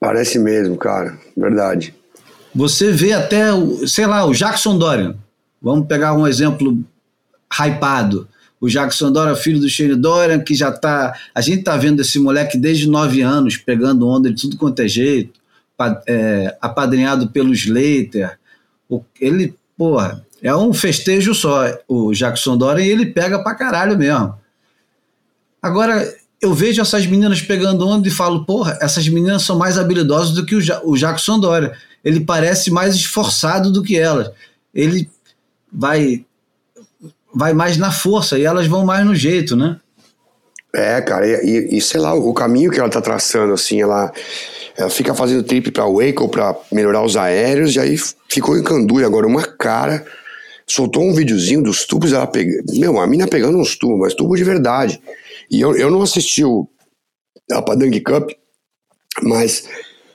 Parece 0.00 0.38
mesmo, 0.38 0.76
cara, 0.76 1.16
verdade. 1.36 1.94
Você 2.54 2.92
vê 2.92 3.12
até, 3.12 3.46
sei 3.86 4.06
lá, 4.06 4.24
o 4.24 4.34
Jackson 4.34 4.78
Dorian. 4.78 5.16
Vamos 5.60 5.86
pegar 5.86 6.14
um 6.14 6.26
exemplo 6.26 6.78
hypado. 7.50 8.28
O 8.60 8.68
Jackson 8.68 9.10
Dorian, 9.10 9.34
filho 9.34 9.60
do 9.60 9.68
Shane 9.68 9.96
Dorian, 9.96 10.40
que 10.40 10.54
já 10.54 10.70
tá. 10.70 11.14
A 11.34 11.40
gente 11.40 11.64
tá 11.64 11.76
vendo 11.76 12.00
esse 12.00 12.18
moleque 12.18 12.56
desde 12.58 12.88
nove 12.88 13.22
anos, 13.22 13.56
pegando 13.56 14.08
onda 14.08 14.32
de 14.32 14.40
tudo 14.40 14.56
quanto 14.56 14.80
é 14.80 14.88
jeito, 14.88 15.40
é, 16.06 16.56
apadrinhado 16.60 17.28
pelo 17.28 17.52
Slater. 17.52 18.38
Ele, 19.20 19.54
porra, 19.76 20.24
é 20.42 20.54
um 20.54 20.72
festejo 20.72 21.34
só, 21.34 21.64
o 21.88 22.12
Jackson 22.12 22.56
Dorian, 22.56 22.84
e 22.84 22.90
ele 22.90 23.06
pega 23.06 23.42
pra 23.42 23.54
caralho 23.54 23.96
mesmo. 23.96 24.34
Agora, 25.62 26.14
eu 26.40 26.52
vejo 26.52 26.82
essas 26.82 27.06
meninas 27.06 27.40
pegando 27.40 27.88
onda 27.88 28.06
e 28.06 28.10
falo, 28.10 28.44
porra, 28.44 28.78
essas 28.80 29.08
meninas 29.08 29.42
são 29.42 29.56
mais 29.56 29.78
habilidosas 29.78 30.34
do 30.34 30.44
que 30.44 30.54
o, 30.54 30.60
ja 30.60 30.80
o 30.84 30.96
Jackson 30.96 31.40
Dorian. 31.40 31.72
Ele 32.04 32.20
parece 32.20 32.70
mais 32.70 32.94
esforçado 32.94 33.72
do 33.72 33.82
que 33.82 33.96
elas. 33.96 34.30
Ele 34.74 35.08
vai 35.72 36.24
vai 37.34 37.52
mais 37.52 37.76
na 37.76 37.90
força 37.90 38.38
e 38.38 38.44
elas 38.44 38.66
vão 38.66 38.84
mais 38.84 39.04
no 39.04 39.14
jeito, 39.14 39.56
né? 39.56 39.80
É, 40.74 41.00
cara, 41.00 41.26
e, 41.26 41.76
e 41.76 41.80
sei 41.80 42.00
lá, 42.00 42.14
o 42.14 42.32
caminho 42.34 42.70
que 42.70 42.78
ela 42.78 42.88
tá 42.88 43.00
traçando, 43.00 43.52
assim, 43.52 43.80
ela, 43.80 44.12
ela 44.76 44.90
fica 44.90 45.14
fazendo 45.14 45.42
trip 45.42 45.70
pra 45.70 45.86
Waco 45.86 46.28
pra 46.28 46.56
melhorar 46.72 47.02
os 47.04 47.16
aéreos, 47.16 47.74
e 47.76 47.80
aí 47.80 47.96
ficou 48.28 48.56
em 48.56 48.62
Candui 48.62 49.04
agora 49.04 49.26
uma 49.26 49.42
cara 49.42 50.04
soltou 50.66 51.02
um 51.02 51.12
videozinho 51.12 51.62
dos 51.62 51.86
tubos, 51.86 52.12
ela 52.12 52.26
pegando. 52.26 52.64
Meu, 52.78 52.98
a 52.98 53.06
mina 53.06 53.26
pegando 53.26 53.58
uns 53.58 53.76
tubos, 53.76 53.98
mas 53.98 54.14
tubo 54.14 54.36
de 54.36 54.44
verdade. 54.44 55.00
E 55.50 55.60
eu, 55.60 55.76
eu 55.76 55.90
não 55.90 56.02
assisti 56.02 56.44
o, 56.44 56.68
a 57.50 57.62
Padang 57.62 58.00
Cup, 58.00 58.30
mas 59.22 59.68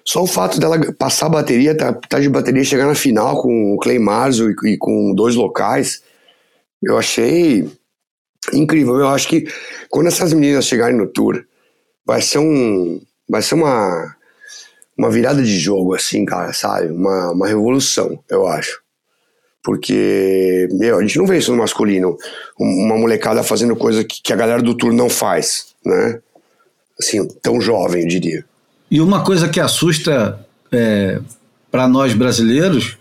só 0.04 0.24
o 0.24 0.28
fato 0.28 0.60
dela 0.60 0.80
passar 0.94 1.28
a 1.28 1.30
bateria, 1.30 1.78
tá, 1.78 1.94
tá 1.94 2.20
de 2.20 2.30
bateria, 2.30 2.64
chegar 2.64 2.88
na 2.88 2.96
final 2.96 3.42
com 3.42 3.74
o 3.74 3.78
Clay 3.78 4.00
Marzo 4.00 4.50
e, 4.50 4.74
e 4.74 4.78
com 4.78 5.14
dois 5.14 5.36
locais, 5.36 6.02
eu 6.82 6.98
achei 6.98 7.70
incrível. 8.54 8.96
Eu 8.98 9.10
acho 9.10 9.28
que 9.28 9.46
quando 9.90 10.08
essas 10.08 10.34
meninas 10.34 10.66
chegarem 10.66 10.98
no 10.98 11.08
tour, 11.08 11.44
vai 12.06 12.22
ser 12.22 12.40
um. 12.40 13.00
Vai 13.30 13.42
ser 13.42 13.56
uma. 13.56 14.16
Uma 15.00 15.10
virada 15.10 15.42
de 15.42 15.58
jogo, 15.58 15.96
assim, 15.96 16.26
cara, 16.26 16.52
sabe? 16.52 16.92
Uma, 16.92 17.32
uma 17.32 17.48
revolução, 17.48 18.20
eu 18.30 18.46
acho. 18.46 18.82
Porque, 19.64 20.68
meu, 20.74 20.98
a 20.98 21.02
gente 21.02 21.18
não 21.18 21.26
vê 21.26 21.38
isso 21.38 21.52
no 21.54 21.58
masculino. 21.58 22.18
Uma 22.60 22.98
molecada 22.98 23.42
fazendo 23.42 23.78
coisa 23.78 24.04
que, 24.04 24.22
que 24.22 24.34
a 24.34 24.36
galera 24.36 24.62
do 24.62 24.74
tour 24.74 24.92
não 24.92 25.10
faz, 25.10 25.68
né? 25.86 26.20
Assim, 27.00 27.26
tão 27.42 27.62
jovem, 27.62 28.02
eu 28.02 28.10
diria. 28.10 28.46
E 28.92 29.00
uma 29.00 29.24
coisa 29.24 29.48
que 29.48 29.62
assusta 29.62 30.46
é, 30.70 31.22
para 31.72 31.88
nós 31.88 32.14
brasileiros 32.14 32.98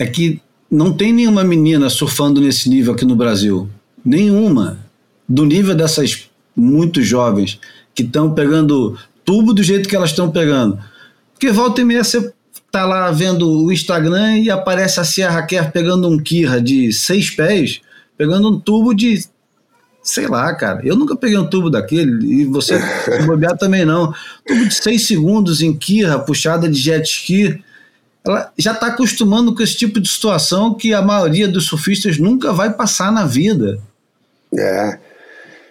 é 0.00 0.06
que 0.06 0.40
não 0.68 0.92
tem 0.92 1.12
nenhuma 1.12 1.44
menina 1.44 1.88
surfando 1.88 2.40
nesse 2.40 2.68
nível 2.68 2.92
aqui 2.92 3.04
no 3.04 3.14
Brasil. 3.14 3.68
Nenhuma. 4.04 4.84
Do 5.28 5.44
nível 5.44 5.76
dessas 5.76 6.28
muito 6.56 7.00
jovens 7.04 7.60
que 7.94 8.02
estão 8.02 8.34
pegando 8.34 8.98
tubo 9.24 9.54
do 9.54 9.62
jeito 9.62 9.88
que 9.88 9.94
elas 9.94 10.10
estão 10.10 10.28
pegando. 10.28 10.90
Porque 11.40 11.52
volta 11.52 11.80
e 11.80 11.84
meia 11.86 12.04
você 12.04 12.34
tá 12.70 12.84
lá 12.84 13.10
vendo 13.10 13.50
o 13.50 13.72
Instagram 13.72 14.40
e 14.40 14.50
aparece 14.50 15.00
a 15.00 15.04
Sierra 15.04 15.42
Kerr 15.46 15.72
pegando 15.72 16.06
um 16.06 16.18
Kira 16.18 16.60
de 16.60 16.92
seis 16.92 17.30
pés, 17.30 17.80
pegando 18.14 18.50
um 18.50 18.60
tubo 18.60 18.92
de. 18.92 19.24
Sei 20.02 20.26
lá, 20.26 20.54
cara. 20.54 20.82
Eu 20.84 20.94
nunca 20.96 21.16
peguei 21.16 21.38
um 21.38 21.48
tubo 21.48 21.70
daquele, 21.70 22.42
e 22.42 22.44
você 22.44 22.78
bobear 23.24 23.56
também 23.56 23.86
não. 23.86 24.12
Tubo 24.46 24.68
de 24.68 24.74
seis 24.74 25.06
segundos 25.06 25.62
em 25.62 25.74
Kira, 25.74 26.18
puxada 26.18 26.68
de 26.68 26.78
jet 26.78 27.08
ski. 27.08 27.64
Ela 28.22 28.52
já 28.58 28.72
está 28.72 28.88
acostumando 28.88 29.54
com 29.54 29.62
esse 29.62 29.78
tipo 29.78 29.98
de 29.98 30.10
situação 30.10 30.74
que 30.74 30.92
a 30.92 31.00
maioria 31.00 31.48
dos 31.48 31.68
surfistas 31.68 32.18
nunca 32.18 32.52
vai 32.52 32.70
passar 32.70 33.10
na 33.10 33.24
vida. 33.24 33.80
É. 34.54 34.98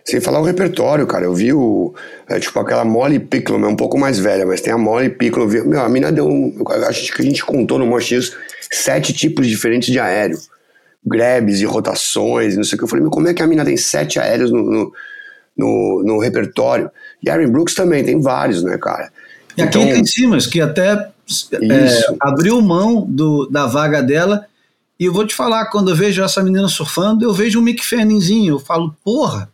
Sem 0.10 0.20
falar 0.20 0.40
o 0.40 0.44
repertório, 0.44 1.06
cara. 1.06 1.26
Eu 1.26 1.36
vi 1.36 1.54
o. 1.54 1.94
É, 2.28 2.40
tipo, 2.40 2.60
aquela 2.60 2.84
Molly 2.84 3.20
Piccolo, 3.20 3.64
é 3.64 3.68
um 3.68 3.76
pouco 3.76 3.96
mais 3.96 4.18
velha, 4.18 4.44
mas 4.44 4.60
tem 4.60 4.74
a 4.74 4.78
Molly 4.78 5.10
Piccolo. 5.10 5.48
Vi, 5.48 5.62
meu, 5.62 5.82
a 5.82 5.88
mina 5.88 6.12
deu 6.12 6.28
um. 6.28 6.64
Acho 6.88 7.14
que 7.14 7.22
a 7.22 7.26
gente 7.26 7.46
contou 7.46 7.78
no 7.78 7.86
Mostinhos 7.86 8.36
sete 8.72 9.14
tipos 9.14 9.46
diferentes 9.46 9.92
de 9.92 10.00
aéreo. 10.00 10.40
Grabs 11.06 11.62
e 11.62 11.66
rotações, 11.66 12.58
não 12.58 12.64
sei 12.64 12.76
o 12.76 12.80
que. 12.80 12.84
Eu 12.86 12.88
falei, 12.88 13.04
meu, 13.04 13.12
como 13.12 13.28
é 13.28 13.34
que 13.36 13.44
a 13.44 13.48
mina 13.48 13.64
tem 13.64 13.78
sete 13.78 14.20
aéreos 14.20 14.52
no, 14.52 14.64
no, 14.64 14.94
no, 15.56 16.04
no 16.04 16.20
repertório? 16.20 16.90
E 17.24 17.30
Aaron 17.30 17.52
Brooks 17.52 17.76
também, 17.76 18.04
tem 18.04 18.20
vários, 18.20 18.64
né, 18.64 18.80
cara? 18.80 19.12
E 19.56 19.62
então, 19.62 19.84
aqui 19.84 19.94
tem 19.94 20.06
Simas, 20.06 20.48
que 20.48 20.60
até 20.60 20.92
é, 20.92 22.16
abriu 22.20 22.60
mão 22.64 23.06
do, 23.08 23.48
da 23.48 23.68
vaga 23.68 24.02
dela. 24.02 24.46
E 25.00 25.06
eu 25.06 25.14
vou 25.14 25.26
te 25.26 25.36
falar, 25.36 25.68
quando 25.68 25.92
eu 25.92 25.96
vejo 25.96 26.24
essa 26.24 26.44
menina 26.44 26.68
surfando, 26.68 27.24
eu 27.24 27.32
vejo 27.32 27.60
um 27.60 27.62
Mick 27.62 27.86
Fanninzinho. 27.86 28.56
Eu 28.56 28.60
falo, 28.60 28.96
porra, 29.04 29.50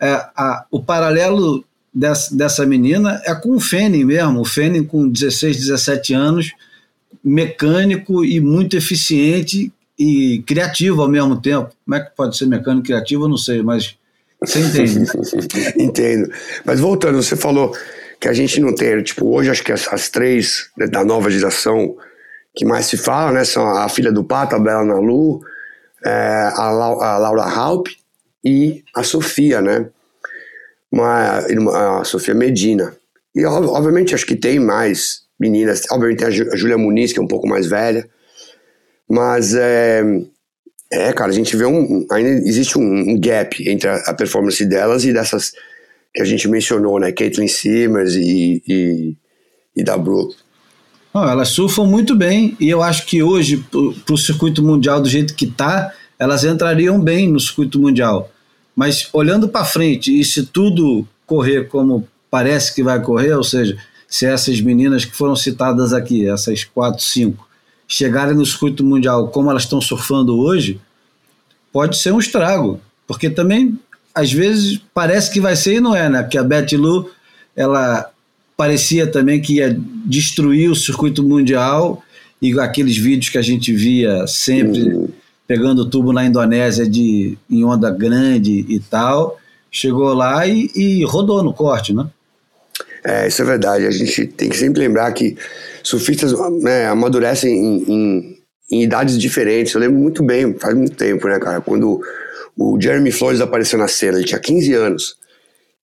é, 0.00 0.12
a, 0.36 0.64
o 0.70 0.82
paralelo 0.82 1.64
dessa, 1.94 2.34
dessa 2.34 2.66
menina 2.66 3.22
é 3.24 3.34
com 3.34 3.56
o 3.56 3.60
Fênin 3.60 4.04
mesmo. 4.04 4.40
O 4.40 4.44
Fênin 4.44 4.84
com 4.84 5.08
16, 5.08 5.56
17 5.56 6.12
anos, 6.12 6.52
mecânico 7.22 8.24
e 8.24 8.40
muito 8.40 8.76
eficiente 8.76 9.72
e 9.98 10.42
criativo 10.46 11.02
ao 11.02 11.08
mesmo 11.08 11.40
tempo. 11.40 11.70
Como 11.84 11.94
é 11.94 12.00
que 12.00 12.14
pode 12.16 12.36
ser 12.36 12.46
mecânico 12.46 12.86
e 12.86 12.88
criativo? 12.88 13.24
Eu 13.24 13.28
não 13.28 13.36
sei, 13.36 13.62
mas 13.62 13.96
você 14.40 14.60
entende. 14.60 14.98
Né? 14.98 15.06
Entendo. 15.78 16.30
Mas 16.64 16.80
voltando, 16.80 17.22
você 17.22 17.36
falou 17.36 17.74
que 18.20 18.28
a 18.28 18.32
gente 18.32 18.60
não 18.60 18.74
tem, 18.74 19.02
tipo, 19.02 19.26
hoje 19.26 19.50
acho 19.50 19.62
que 19.62 19.72
as, 19.72 19.86
as 19.92 20.08
três 20.08 20.70
da 20.76 21.04
nova 21.04 21.30
geração 21.30 21.96
que 22.54 22.64
mais 22.64 22.86
se 22.86 22.96
fala, 22.96 23.32
né, 23.32 23.44
são 23.44 23.66
a 23.66 23.88
filha 23.88 24.12
do 24.12 24.22
Pato, 24.22 24.54
a 24.54 24.60
Bela 24.60 24.84
Nalu, 24.84 25.40
é, 26.04 26.10
a, 26.10 26.66
a 26.66 27.18
Laura 27.18 27.42
Halp 27.42 27.88
e 28.44 28.84
a 28.94 29.02
Sofia, 29.02 29.60
né? 29.60 29.88
Uma, 30.92 31.38
a 32.00 32.04
Sofia 32.04 32.34
Medina. 32.34 32.94
E 33.34 33.44
obviamente 33.44 34.14
acho 34.14 34.26
que 34.26 34.36
tem 34.36 34.60
mais 34.60 35.24
meninas, 35.40 35.82
obviamente 35.90 36.18
tem 36.18 36.28
a 36.28 36.56
Júlia 36.56 36.78
Muniz, 36.78 37.12
que 37.12 37.18
é 37.18 37.22
um 37.22 37.28
pouco 37.28 37.48
mais 37.48 37.66
velha, 37.66 38.08
mas 39.08 39.54
é, 39.54 40.02
é 40.92 41.12
cara, 41.12 41.30
a 41.30 41.34
gente 41.34 41.56
vê 41.56 41.64
um, 41.64 42.06
ainda 42.10 42.30
existe 42.30 42.78
um, 42.78 42.82
um 42.82 43.20
gap 43.20 43.68
entre 43.68 43.88
a, 43.88 43.96
a, 44.06 44.14
performance 44.14 44.64
delas 44.64 45.04
e 45.04 45.12
dessas 45.12 45.52
que 46.14 46.22
a 46.22 46.24
gente 46.24 46.46
mencionou, 46.46 47.00
né, 47.00 47.10
Caitlyn 47.10 47.48
Simmers 47.48 48.14
e, 48.14 48.62
e, 48.66 49.16
e 49.76 49.82
da 49.82 49.98
Brooke. 49.98 50.36
Não, 51.12 51.28
elas 51.28 51.48
surfam 51.48 51.86
muito 51.86 52.14
bem 52.14 52.56
e 52.60 52.70
eu 52.70 52.82
acho 52.82 53.06
que 53.06 53.22
hoje, 53.22 53.64
para 54.04 54.14
o 54.14 54.18
circuito 54.18 54.62
mundial 54.62 55.00
do 55.00 55.08
jeito 55.08 55.34
que 55.34 55.44
está, 55.44 55.92
elas 56.18 56.44
entrariam 56.44 57.00
bem 57.00 57.28
no 57.28 57.40
circuito 57.40 57.80
mundial. 57.80 58.30
Mas 58.74 59.08
olhando 59.12 59.48
para 59.48 59.64
frente, 59.64 60.18
e 60.18 60.24
se 60.24 60.46
tudo 60.46 61.06
correr 61.26 61.68
como 61.68 62.06
parece 62.30 62.74
que 62.74 62.82
vai 62.82 63.00
correr, 63.00 63.34
ou 63.34 63.44
seja, 63.44 63.76
se 64.08 64.26
essas 64.26 64.60
meninas 64.60 65.04
que 65.04 65.16
foram 65.16 65.36
citadas 65.36 65.92
aqui, 65.92 66.28
essas 66.28 66.64
quatro, 66.64 67.02
cinco, 67.02 67.48
chegarem 67.86 68.34
no 68.34 68.44
circuito 68.44 68.84
mundial 68.84 69.28
como 69.28 69.50
elas 69.50 69.62
estão 69.62 69.80
surfando 69.80 70.38
hoje, 70.38 70.80
pode 71.72 71.96
ser 71.96 72.12
um 72.12 72.18
estrago. 72.18 72.80
Porque 73.06 73.30
também, 73.30 73.78
às 74.14 74.32
vezes, 74.32 74.80
parece 74.92 75.30
que 75.30 75.40
vai 75.40 75.54
ser 75.54 75.76
e 75.76 75.80
não 75.80 75.94
é, 75.94 76.08
né? 76.08 76.22
Porque 76.22 76.38
a 76.38 76.42
Betty 76.42 76.76
Lu, 76.76 77.10
ela 77.54 78.10
parecia 78.56 79.06
também 79.06 79.40
que 79.40 79.54
ia 79.54 79.76
destruir 80.04 80.70
o 80.70 80.76
circuito 80.76 81.22
mundial 81.22 82.02
e 82.40 82.58
aqueles 82.58 82.96
vídeos 82.96 83.28
que 83.28 83.38
a 83.38 83.42
gente 83.42 83.72
via 83.72 84.26
sempre. 84.26 84.94
Uhum 84.94 85.08
pegando 85.46 85.88
tubo 85.88 86.12
na 86.12 86.24
Indonésia 86.24 86.88
de, 86.88 87.38
em 87.50 87.64
onda 87.64 87.90
grande 87.90 88.64
e 88.68 88.80
tal, 88.80 89.38
chegou 89.70 90.14
lá 90.14 90.46
e, 90.46 90.70
e 90.74 91.04
rodou 91.04 91.42
no 91.42 91.52
corte, 91.52 91.92
né? 91.92 92.06
É, 93.04 93.28
isso 93.28 93.42
é 93.42 93.44
verdade. 93.44 93.86
A 93.86 93.90
gente 93.90 94.26
tem 94.28 94.48
que 94.48 94.56
sempre 94.56 94.80
lembrar 94.80 95.12
que 95.12 95.36
surfistas 95.82 96.32
né, 96.62 96.86
amadurecem 96.86 97.54
em, 97.54 97.92
em, 97.92 98.38
em, 98.70 98.82
idades 98.82 99.18
diferentes. 99.18 99.74
Eu 99.74 99.80
lembro 99.80 99.98
muito 99.98 100.22
bem, 100.22 100.54
faz 100.54 100.74
muito 100.74 100.96
tempo, 100.96 101.28
né, 101.28 101.38
cara? 101.38 101.60
Quando 101.60 102.00
o 102.56 102.80
Jeremy 102.80 103.12
Flores 103.12 103.42
apareceu 103.42 103.78
na 103.78 103.88
cena, 103.88 104.16
ele 104.16 104.26
tinha 104.26 104.40
15 104.40 104.72
anos. 104.72 105.16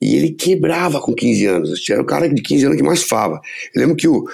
E 0.01 0.15
ele 0.15 0.31
quebrava 0.31 0.99
com 0.99 1.13
15 1.13 1.45
anos. 1.45 1.89
Era 1.89 2.01
o 2.01 2.05
cara 2.05 2.27
de 2.27 2.41
15 2.41 2.65
anos 2.65 2.77
que 2.77 2.83
mais 2.83 3.03
fava. 3.03 3.39
Eu 3.75 3.81
lembro 3.81 3.95
que 3.95 4.07
o, 4.07 4.25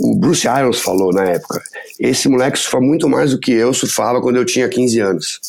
o 0.00 0.14
Bruce 0.16 0.46
Irons 0.46 0.80
falou 0.80 1.14
na 1.14 1.24
época: 1.24 1.62
esse 1.98 2.28
moleque 2.28 2.58
surfa 2.58 2.80
muito 2.80 3.08
mais 3.08 3.32
do 3.32 3.38
que 3.38 3.52
eu 3.52 3.74
surfava 3.74 4.20
quando 4.20 4.36
eu 4.36 4.44
tinha 4.44 4.68
15 4.68 5.00
anos. 5.00 5.40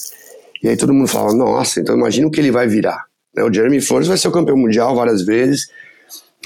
E 0.64 0.68
aí 0.68 0.76
todo 0.76 0.94
mundo 0.94 1.08
fala: 1.08 1.34
nossa, 1.34 1.80
então 1.80 1.96
imagina 1.96 2.28
o 2.28 2.32
que 2.32 2.40
ele 2.40 2.52
vai 2.52 2.68
virar. 2.68 3.06
Né, 3.36 3.44
o 3.44 3.54
Jeremy 3.54 3.82
Flores 3.82 4.08
vai 4.08 4.18
ser 4.18 4.28
o 4.28 4.32
campeão 4.32 4.58
mundial 4.58 4.96
várias 4.96 5.24
vezes. 5.24 5.70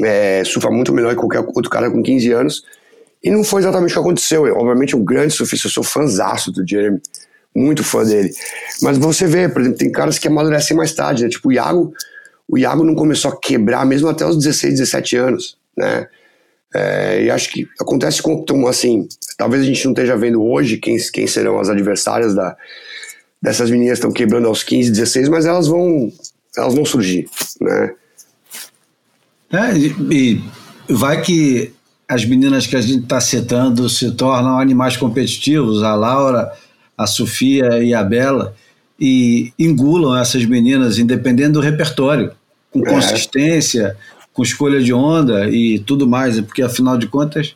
é, 0.01 0.43
surfa 0.43 0.69
muito 0.69 0.93
melhor 0.93 1.11
que 1.11 1.19
qualquer 1.19 1.39
outro 1.39 1.69
cara 1.69 1.89
com 1.89 2.01
15 2.01 2.31
anos. 2.31 2.63
E 3.23 3.31
não 3.31 3.43
foi 3.43 3.61
exatamente 3.61 3.91
o 3.91 3.93
que 3.93 3.99
aconteceu. 3.99 4.45
Eu, 4.45 4.57
obviamente, 4.57 4.95
um 4.95 5.03
grande 5.03 5.33
surfista, 5.33 5.67
eu 5.67 5.71
sou 5.71 5.83
fãzaço 5.83 6.51
do 6.51 6.67
Jeremy, 6.67 6.99
muito 7.55 7.83
fã 7.83 8.03
dele. 8.03 8.29
Mas 8.81 8.97
você 8.97 9.25
vê, 9.25 9.47
por 9.47 9.61
exemplo, 9.61 9.77
tem 9.77 9.91
caras 9.91 10.19
que 10.19 10.27
amadurecem 10.27 10.75
mais 10.75 10.93
tarde, 10.93 11.23
né? 11.23 11.29
Tipo 11.29 11.47
o 11.47 11.51
Iago, 11.53 11.93
o 12.47 12.57
Iago 12.57 12.83
não 12.83 12.95
começou 12.95 13.31
a 13.31 13.39
quebrar 13.39 13.85
mesmo 13.85 14.09
até 14.09 14.25
os 14.25 14.35
16, 14.37 14.79
17 14.79 15.15
anos, 15.15 15.57
né? 15.77 16.07
É, 16.73 17.25
e 17.25 17.29
acho 17.29 17.51
que 17.51 17.67
acontece 17.79 18.21
com, 18.21 18.67
assim, 18.67 19.07
talvez 19.37 19.61
a 19.61 19.65
gente 19.65 19.83
não 19.85 19.91
esteja 19.91 20.17
vendo 20.17 20.43
hoje 20.43 20.77
quem, 20.77 20.97
quem 21.13 21.27
serão 21.27 21.59
as 21.59 21.69
adversárias 21.69 22.33
da, 22.33 22.57
dessas 23.41 23.69
meninas 23.69 23.99
estão 23.99 24.11
quebrando 24.11 24.47
aos 24.47 24.63
15, 24.63 24.89
16, 24.91 25.29
mas 25.29 25.45
elas 25.45 25.67
vão, 25.67 26.11
elas 26.57 26.73
vão 26.73 26.83
surgir, 26.83 27.29
né? 27.61 27.93
É, 29.51 29.77
e, 29.77 30.41
e 30.89 30.93
vai 30.93 31.21
que 31.21 31.71
as 32.07 32.25
meninas 32.25 32.65
que 32.65 32.75
a 32.75 32.81
gente 32.81 33.03
está 33.03 33.21
citando 33.21 33.87
se 33.87 34.11
tornam 34.11 34.57
animais 34.59 34.97
competitivos, 34.97 35.83
a 35.83 35.93
Laura, 35.93 36.51
a 36.97 37.05
Sofia 37.05 37.83
e 37.83 37.93
a 37.93 38.03
Bela, 38.03 38.55
e 38.99 39.53
engulam 39.59 40.17
essas 40.17 40.45
meninas, 40.45 40.97
independendo 40.97 41.53
do 41.53 41.59
repertório, 41.59 42.31
com 42.71 42.97
é. 42.97 43.95
Com 44.33 44.41
escolha 44.43 44.81
de 44.81 44.93
onda 44.93 45.49
e 45.49 45.79
tudo 45.79 46.07
mais, 46.07 46.39
porque 46.41 46.61
afinal 46.61 46.97
de 46.97 47.07
contas, 47.07 47.55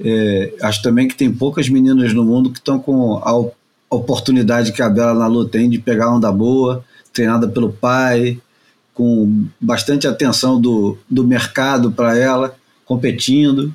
é, 0.00 0.52
acho 0.62 0.82
também 0.82 1.06
que 1.06 1.14
tem 1.14 1.32
poucas 1.32 1.68
meninas 1.68 2.12
no 2.12 2.24
mundo 2.24 2.50
que 2.50 2.58
estão 2.58 2.78
com 2.78 3.16
a 3.16 3.94
oportunidade 3.94 4.72
que 4.72 4.82
a 4.82 4.88
Bela 4.88 5.14
Nalu 5.14 5.46
tem 5.46 5.70
de 5.70 5.78
pegar 5.78 6.10
onda 6.10 6.30
boa, 6.30 6.84
treinada 7.12 7.48
pelo 7.48 7.72
pai, 7.72 8.38
com 8.92 9.46
bastante 9.60 10.06
atenção 10.06 10.60
do, 10.60 10.98
do 11.08 11.24
mercado 11.24 11.92
para 11.92 12.18
ela, 12.18 12.56
competindo. 12.84 13.72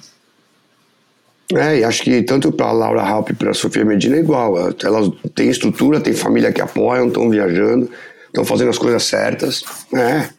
É, 1.53 1.79
e 1.79 1.83
acho 1.83 2.03
que 2.03 2.21
tanto 2.23 2.51
para 2.51 2.67
a 2.67 2.71
Laura 2.71 3.01
Halp 3.01 3.29
e 3.29 3.33
para 3.33 3.51
a 3.51 3.53
Sofia 3.53 3.85
Medina 3.85 4.17
é 4.17 4.19
igual. 4.19 4.55
Elas 4.83 5.09
têm 5.35 5.49
estrutura, 5.49 6.01
têm 6.01 6.13
família 6.13 6.51
que 6.51 6.61
apoiam, 6.61 7.07
estão 7.07 7.29
viajando, 7.29 7.89
estão 8.27 8.43
fazendo 8.43 8.69
as 8.69 8.77
coisas 8.77 9.03
certas. 9.03 9.63
É. 9.93 10.29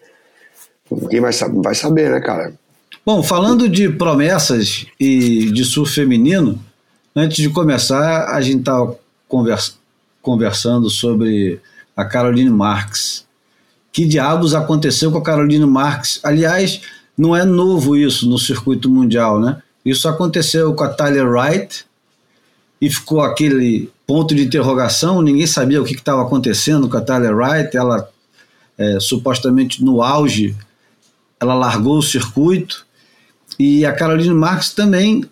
Quem 1.10 1.20
vai, 1.20 1.32
vai 1.62 1.74
saber, 1.74 2.10
né, 2.10 2.20
cara? 2.20 2.52
Bom, 3.04 3.22
falando 3.22 3.68
de 3.68 3.88
promessas 3.88 4.86
e 4.98 5.50
de 5.50 5.64
surf 5.64 5.94
feminino, 5.94 6.58
antes 7.14 7.38
de 7.38 7.50
começar, 7.50 8.34
a 8.34 8.40
gente 8.40 8.60
estava 8.60 8.96
conversa, 9.28 9.72
conversando 10.22 10.88
sobre 10.88 11.60
a 11.96 12.04
Caroline 12.04 12.50
Marx 12.50 13.24
que 13.94 14.04
diabos 14.04 14.56
aconteceu 14.56 15.12
com 15.12 15.18
a 15.18 15.22
Caroline 15.22 15.64
Marques? 15.64 16.18
Aliás, 16.24 16.80
não 17.16 17.34
é 17.34 17.44
novo 17.44 17.96
isso 17.96 18.28
no 18.28 18.36
circuito 18.40 18.90
mundial, 18.90 19.38
né? 19.38 19.62
Isso 19.84 20.08
aconteceu 20.08 20.74
com 20.74 20.82
a 20.82 20.88
Tyler 20.88 21.30
Wright 21.30 21.86
e 22.80 22.90
ficou 22.90 23.20
aquele 23.20 23.88
ponto 24.04 24.34
de 24.34 24.42
interrogação, 24.42 25.22
ninguém 25.22 25.46
sabia 25.46 25.80
o 25.80 25.84
que 25.84 25.94
estava 25.94 26.22
acontecendo 26.22 26.88
com 26.88 26.96
a 26.96 27.00
Tyler 27.00 27.36
Wright, 27.36 27.76
ela 27.76 28.08
é, 28.76 28.98
supostamente 28.98 29.84
no 29.84 30.02
auge, 30.02 30.56
ela 31.40 31.54
largou 31.54 31.98
o 31.98 32.02
circuito 32.02 32.86
e 33.58 33.84
a 33.84 33.92
Caroline 33.92 34.34
Marques 34.34 34.72
também, 34.72 35.24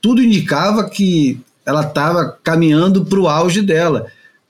tudo 0.00 0.22
indicava 0.22 0.88
que 0.88 1.40
ela 1.64 1.82
estava 1.82 2.38
caminhando 2.42 3.04
para 3.04 3.20
o 3.20 3.28
auge 3.28 3.62
dela. 3.62 4.06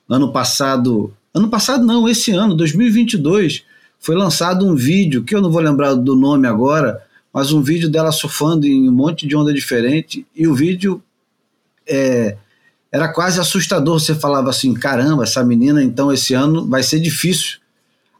Ano 0.09 0.33
passado 0.33 1.15
Ano 1.33 1.49
passado 1.49 1.85
não, 1.85 2.09
esse 2.09 2.33
ano, 2.33 2.57
2022, 2.57 3.63
foi 4.01 4.17
lançado 4.17 4.67
um 4.67 4.75
vídeo, 4.75 5.23
que 5.23 5.35
eu 5.35 5.41
não 5.41 5.51
vou 5.51 5.61
lembrar 5.61 5.95
do 5.95 6.17
nome 6.17 6.49
agora, 6.49 7.01
mas 7.33 7.53
um 7.53 7.63
vídeo 7.63 7.89
dela 7.89 8.11
surfando 8.11 8.67
em 8.67 8.89
um 8.89 8.93
monte 8.93 9.29
de 9.29 9.37
onda 9.37 9.55
diferente, 9.55 10.27
e 10.35 10.49
o 10.49 10.55
vídeo 10.55 11.01
é, 11.87 12.37
era 12.91 13.07
quase 13.13 13.39
assustador. 13.39 14.01
Você 14.01 14.15
falava 14.15 14.51
assim: 14.51 14.75
caramba, 14.75 15.23
essa 15.23 15.45
menina, 15.45 15.83
então 15.83 16.13
esse 16.13 16.35
ano 16.35 16.67
vai 16.67 16.83
ser 16.83 16.99
difícil 16.99 17.60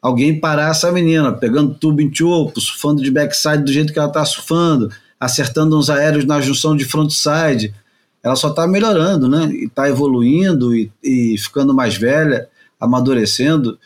alguém 0.01 0.39
parar 0.39 0.71
essa 0.71 0.91
menina, 0.91 1.33
pegando 1.33 1.75
tubo 1.75 2.01
em 2.01 2.13
chopo, 2.13 2.61
surfando 2.61 3.03
de 3.03 3.11
backside 3.11 3.65
do 3.65 3.73
jeito 3.73 3.93
que 3.93 3.99
ela 3.99 4.09
está 4.09 4.25
surfando, 4.25 4.91
acertando 5.19 5.79
uns 5.79 5.91
aéreos 5.91 6.25
na 6.25 6.41
junção 6.41 6.77
de 6.77 6.85
frontside. 6.85 7.75
Ela 8.23 8.37
só 8.37 8.49
está 8.49 8.67
melhorando, 8.67 9.29
né? 9.29 9.51
E 9.53 9.65
está 9.65 9.89
evoluindo 9.89 10.75
e, 10.75 10.91
e 11.03 11.37
ficando 11.39 11.75
mais 11.75 11.97
velha 11.97 12.49
amadurecendo, 12.79 13.79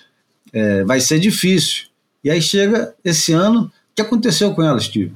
é, 0.52 0.84
vai 0.84 1.00
ser 1.00 1.18
difícil. 1.18 1.86
E 2.22 2.30
aí 2.30 2.40
chega 2.40 2.94
esse 3.04 3.32
ano, 3.32 3.62
o 3.64 3.70
que 3.94 4.02
aconteceu 4.02 4.54
com 4.54 4.62
ela, 4.62 4.78
Steve? 4.78 5.12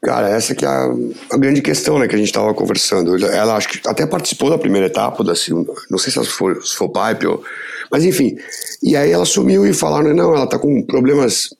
Cara, 0.00 0.28
essa 0.28 0.54
que 0.54 0.64
é 0.64 0.68
a, 0.68 0.88
a 1.32 1.36
grande 1.36 1.60
questão, 1.60 1.98
né, 1.98 2.06
que 2.06 2.14
a 2.14 2.18
gente 2.18 2.28
estava 2.28 2.54
conversando. 2.54 3.16
Ela 3.26 3.56
acho 3.56 3.68
que 3.68 3.88
até 3.88 4.06
participou 4.06 4.48
da 4.48 4.58
primeira 4.58 4.86
etapa 4.86 5.24
da 5.24 5.34
segunda, 5.34 5.72
não 5.90 5.98
sei 5.98 6.12
se 6.12 6.24
foi, 6.24 6.60
se 6.62 6.76
foi 6.76 6.88
pipe 6.88 7.26
ou, 7.26 7.42
mas 7.90 8.04
enfim. 8.04 8.36
E 8.82 8.96
aí 8.96 9.10
ela 9.10 9.24
sumiu 9.24 9.66
e 9.66 9.74
falaram, 9.74 10.14
não, 10.14 10.34
ela 10.34 10.46
tá 10.46 10.58
com 10.58 10.82
problemas 10.82 11.50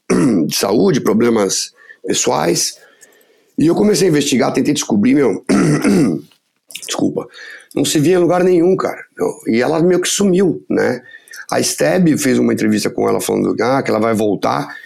de 0.46 0.56
saúde, 0.56 1.00
problemas 1.00 1.72
pessoais. 2.06 2.78
E 3.58 3.66
eu 3.66 3.74
comecei 3.74 4.06
a 4.06 4.10
investigar, 4.10 4.52
tentei 4.52 4.72
descobrir, 4.72 5.14
meu, 5.14 5.44
desculpa, 6.86 7.26
não 7.74 7.84
se 7.84 7.98
via 7.98 8.14
em 8.14 8.18
lugar 8.18 8.44
nenhum, 8.44 8.76
cara. 8.76 9.02
E 9.48 9.60
ela 9.60 9.82
meio 9.82 10.00
que 10.00 10.08
sumiu, 10.08 10.64
né? 10.70 11.02
A 11.50 11.60
Steb 11.60 12.16
fez 12.18 12.38
uma 12.38 12.52
entrevista 12.52 12.88
com 12.88 13.08
ela 13.08 13.20
falando 13.20 13.56
ah, 13.60 13.82
que 13.82 13.90
ela 13.90 13.98
vai 13.98 14.14
voltar 14.14 14.76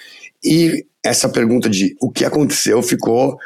e 0.42 0.86
essa 1.04 1.28
pergunta 1.28 1.68
de 1.68 1.96
o 2.00 2.10
que 2.10 2.24
aconteceu 2.24 2.82
ficou 2.82 3.38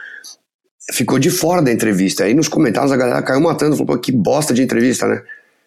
ficou 0.93 1.19
de 1.19 1.31
fora 1.31 1.61
da 1.63 1.73
entrevista. 1.73 2.25
Aí 2.25 2.35
nos 2.35 2.49
comentários 2.49 2.93
a 2.93 2.97
galera 2.97 3.23
caiu 3.23 3.41
matando, 3.41 3.77
falou, 3.77 3.99
que 3.99 4.13
bosta 4.13 4.55
de 4.55 4.63
entrevista, 4.63 5.07
né? 5.07 5.23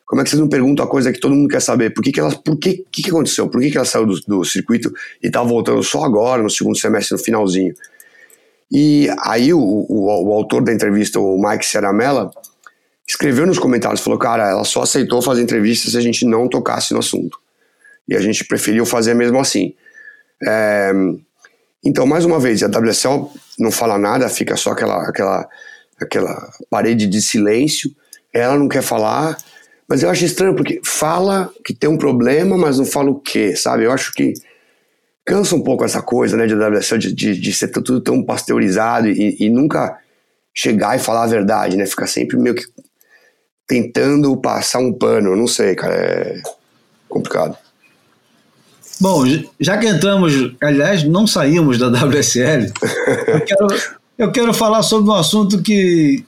Como 0.06 0.22
é 0.22 0.24
que 0.24 0.30
vocês 0.30 0.40
não 0.40 0.50
perguntam 0.50 0.84
a 0.86 0.90
coisa 0.90 1.12
que 1.12 1.20
todo 1.20 1.36
mundo 1.36 1.50
quer 1.50 1.62
saber? 1.62 1.94
Por 1.94 2.04
que, 2.04 2.12
que 2.12 2.20
ela, 2.20 2.32
por 2.32 2.58
que, 2.58 2.86
que, 2.92 3.04
que 3.04 3.10
aconteceu? 3.10 3.48
Por 3.48 3.62
que, 3.62 3.70
que 3.70 3.78
ela 3.78 3.86
saiu 3.86 4.06
do, 4.06 4.20
do 4.22 4.44
circuito 4.44 4.92
e 5.22 5.30
tá 5.30 5.44
voltando 5.44 5.84
só 5.84 6.04
agora, 6.04 6.42
no 6.42 6.50
segundo 6.50 6.78
semestre, 6.78 7.16
no 7.16 7.24
finalzinho? 7.24 7.76
E 8.72 9.08
aí 9.22 9.54
o, 9.54 9.60
o, 9.60 10.28
o 10.28 10.34
autor 10.34 10.64
da 10.64 10.74
entrevista, 10.74 11.20
o 11.20 11.40
Mike 11.40 11.66
Ceramella, 11.66 12.32
escreveu 13.08 13.46
nos 13.46 13.60
comentários, 13.60 14.02
falou, 14.02 14.18
cara, 14.18 14.50
ela 14.50 14.64
só 14.64 14.82
aceitou 14.82 15.22
fazer 15.22 15.42
entrevista 15.42 15.90
se 15.90 15.98
a 15.98 16.02
gente 16.02 16.26
não 16.26 16.48
tocasse 16.48 16.94
no 16.94 17.00
assunto. 17.00 17.38
E 18.08 18.16
a 18.16 18.20
gente 18.20 18.46
preferiu 18.46 18.86
fazer 18.86 19.14
mesmo 19.14 19.40
assim. 19.40 19.76
É, 20.48 20.92
então, 21.84 22.06
mais 22.06 22.26
uma 22.26 22.40
vez, 22.40 22.62
a 22.62 22.68
WSL 22.68 23.30
não 23.58 23.72
fala 23.72 23.98
nada, 23.98 24.28
fica 24.28 24.56
só 24.58 24.72
aquela, 24.72 25.08
aquela, 25.08 25.50
aquela 26.00 26.54
parede 26.70 27.08
de 27.08 27.22
silêncio. 27.22 27.90
Ela 28.34 28.58
não 28.58 28.68
quer 28.68 28.82
falar, 28.82 29.38
mas 29.88 30.04
eu 30.04 30.10
acho 30.10 30.26
estranho, 30.26 30.56
porque 30.56 30.82
fala 30.86 31.52
que 31.64 31.74
tem 31.74 31.90
um 31.90 31.98
problema, 31.98 32.58
mas 32.58 32.78
não 32.78 32.86
fala 32.86 33.10
o 33.10 33.20
quê, 33.20 33.56
sabe? 33.56 33.86
Eu 33.86 33.92
acho 33.92 34.14
que 34.14 34.34
cansa 35.26 35.56
um 35.56 35.64
pouco 35.64 35.86
essa 35.86 36.02
coisa, 36.02 36.36
né, 36.36 36.48
de 36.48 36.56
WSL, 36.56 37.00
de, 37.00 37.14
de, 37.14 37.40
de 37.40 37.54
ser 37.54 37.70
tudo 37.70 38.02
tão 38.02 38.24
pasteurizado 38.24 39.08
e, 39.08 39.38
e 39.40 39.50
nunca 39.50 39.98
chegar 40.54 40.96
e 40.96 41.00
falar 41.00 41.24
a 41.24 41.28
verdade, 41.28 41.78
né? 41.78 41.86
Fica 41.86 42.08
sempre 42.08 42.38
meio 42.38 42.56
que 42.56 42.66
tentando 43.66 44.36
passar 44.36 44.80
um 44.80 44.92
pano, 44.92 45.36
não 45.36 45.48
sei, 45.48 45.76
cara, 45.76 45.96
é 45.96 46.42
complicado. 47.08 47.58
Bom, 49.00 49.24
já 49.60 49.78
que 49.78 49.88
entramos, 49.88 50.34
aliás, 50.62 51.04
não 51.04 51.26
saímos 51.26 51.78
da 51.78 51.88
WSL, 51.88 52.72
eu 53.28 53.42
quero, 53.42 53.68
eu 54.18 54.32
quero 54.32 54.54
falar 54.54 54.84
sobre 54.84 55.10
um 55.10 55.14
assunto 55.14 55.62
que 55.62 56.26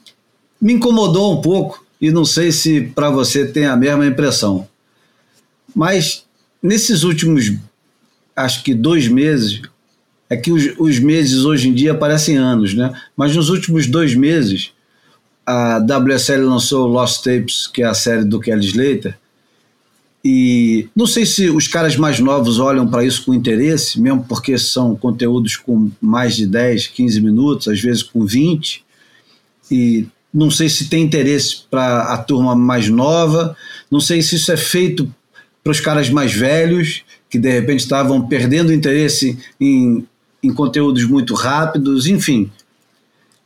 me 0.60 0.72
incomodou 0.72 1.38
um 1.38 1.42
pouco 1.42 1.84
e 2.00 2.10
não 2.10 2.24
sei 2.24 2.50
se 2.50 2.80
para 2.80 3.10
você 3.10 3.46
tem 3.46 3.66
a 3.66 3.76
mesma 3.76 4.06
impressão. 4.06 4.66
Mas 5.74 6.24
nesses 6.62 7.02
últimos, 7.02 7.52
acho 8.34 8.62
que 8.62 8.74
dois 8.74 9.06
meses, 9.06 9.60
é 10.30 10.36
que 10.36 10.50
os, 10.50 10.72
os 10.78 10.98
meses 10.98 11.44
hoje 11.44 11.68
em 11.68 11.74
dia 11.74 11.94
parecem 11.94 12.38
anos, 12.38 12.72
né? 12.72 12.98
Mas 13.14 13.36
nos 13.36 13.50
últimos 13.50 13.86
dois 13.86 14.14
meses, 14.14 14.72
a 15.44 15.78
WSL 15.78 16.46
lançou 16.46 16.86
Lost 16.86 17.22
Tapes, 17.22 17.66
que 17.66 17.82
é 17.82 17.86
a 17.86 17.92
série 17.94 18.24
do 18.24 18.40
Kelly 18.40 18.64
Slater, 18.64 19.18
e 20.24 20.88
não 20.94 21.06
sei 21.06 21.26
se 21.26 21.50
os 21.50 21.66
caras 21.66 21.96
mais 21.96 22.20
novos 22.20 22.60
olham 22.60 22.86
para 22.86 23.04
isso 23.04 23.24
com 23.24 23.34
interesse, 23.34 24.00
mesmo 24.00 24.24
porque 24.28 24.56
são 24.56 24.94
conteúdos 24.94 25.56
com 25.56 25.90
mais 26.00 26.36
de 26.36 26.46
10, 26.46 26.88
15 26.88 27.20
minutos, 27.20 27.68
às 27.68 27.80
vezes 27.80 28.02
com 28.02 28.24
20, 28.24 28.84
e 29.70 30.06
não 30.32 30.50
sei 30.50 30.68
se 30.68 30.88
tem 30.88 31.02
interesse 31.02 31.62
para 31.68 32.04
a 32.04 32.18
turma 32.18 32.54
mais 32.54 32.88
nova, 32.88 33.56
não 33.90 34.00
sei 34.00 34.22
se 34.22 34.36
isso 34.36 34.52
é 34.52 34.56
feito 34.56 35.12
para 35.62 35.72
os 35.72 35.80
caras 35.80 36.08
mais 36.08 36.32
velhos, 36.32 37.02
que 37.28 37.38
de 37.38 37.50
repente 37.50 37.80
estavam 37.80 38.26
perdendo 38.28 38.72
interesse 38.72 39.38
em, 39.60 40.06
em 40.42 40.52
conteúdos 40.52 41.04
muito 41.04 41.34
rápidos, 41.34 42.06
enfim. 42.06 42.50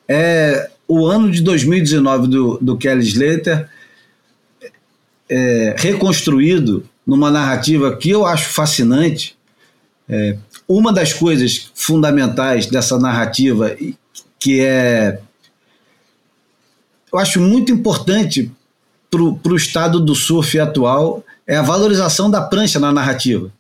É, 0.07 0.71
o 0.87 1.07
ano 1.07 1.31
de 1.31 1.43
2019 1.43 2.29
do, 2.29 2.59
do 2.61 2.77
Kelly 2.77 3.07
Slater 3.07 3.69
é, 5.29 5.75
reconstruído 5.79 6.89
numa 7.07 7.31
narrativa 7.31 7.97
que 7.97 8.11
eu 8.11 8.27
acho 8.27 8.51
fascinante, 8.51 9.37
é, 10.09 10.37
uma 10.69 10.93
das 10.93 11.13
coisas 11.13 11.71
fundamentais 11.75 12.67
dessa 12.67 12.99
narrativa 12.99 13.77
que 14.39 14.61
é 14.61 15.21
eu 17.13 17.19
acho 17.19 17.41
muito 17.41 17.73
importante 17.73 18.51
para 19.11 19.53
o 19.53 19.57
estado 19.57 20.01
do 20.01 20.15
surf 20.15 20.59
atual 20.59 21.25
é 21.47 21.57
a 21.57 21.63
valorização 21.63 22.31
da 22.31 22.43
prancha 22.43 22.79
na 22.79 22.93
narrativa. 22.93 23.51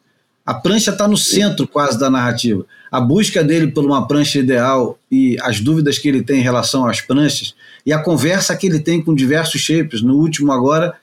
A 0.45 0.53
prancha 0.55 0.91
está 0.91 1.09
no 1.09 1.17
centro 1.17 1.67
quase 1.67 1.99
da 1.99 2.11
narrativa. 2.11 2.67
A 2.91 3.01
busca 3.01 3.43
dele 3.43 3.69
por 3.69 3.85
uma 3.85 4.07
prancha 4.07 4.39
ideal 4.39 4.99
e 5.11 5.37
as 5.41 5.61
dúvidas 5.61 5.99
que 5.99 6.07
ele 6.07 6.23
tem 6.23 6.41
em 6.41 6.43
relação 6.43 6.87
às 6.87 7.01
pranchas 7.01 7.55
e 7.85 7.93
a 7.93 7.99
conversa 7.99 8.55
que 8.57 8.67
ele 8.67 8.79
tem 8.79 9.03
com 9.03 9.15
diversos 9.15 9.61
shapers. 9.61 10.03
No 10.03 10.17
último 10.17 10.53
agora, 10.53 10.95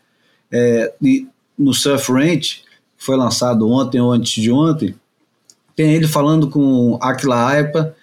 é, 0.54 0.94
no 1.58 1.74
Surf 1.74 2.12
Ranch, 2.12 2.62
foi 2.96 3.18
lançado 3.18 3.68
ontem 3.68 4.00
ou 4.00 4.12
antes 4.12 4.42
de 4.42 4.52
ontem, 4.52 4.96
tem 5.76 5.94
ele 5.94 6.08
falando 6.08 6.48
com 6.48 6.98
Aquila 7.02 7.48
Aipa, 7.48 7.96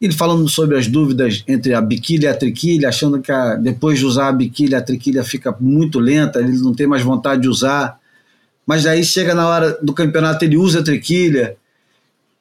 ele 0.00 0.12
falando 0.12 0.46
sobre 0.48 0.76
as 0.76 0.86
dúvidas 0.86 1.42
entre 1.48 1.72
a 1.72 1.80
biquília 1.80 2.28
e 2.28 2.30
a 2.30 2.36
triquilha, 2.36 2.88
achando 2.90 3.20
que 3.20 3.32
a, 3.32 3.54
depois 3.54 3.98
de 3.98 4.04
usar 4.04 4.28
a 4.28 4.32
biquília, 4.32 4.78
a 4.78 4.82
triquilha 4.82 5.24
fica 5.24 5.56
muito 5.58 5.98
lenta, 5.98 6.40
ele 6.40 6.58
não 6.58 6.74
tem 6.74 6.86
mais 6.86 7.02
vontade 7.02 7.42
de 7.42 7.48
usar. 7.48 7.98
Mas 8.66 8.84
aí 8.84 9.02
chega 9.02 9.34
na 9.34 9.48
hora 9.48 9.78
do 9.80 9.94
campeonato, 9.94 10.44
ele 10.44 10.58
usa 10.58 10.80
a 10.80 10.84
triquilha. 10.84 11.56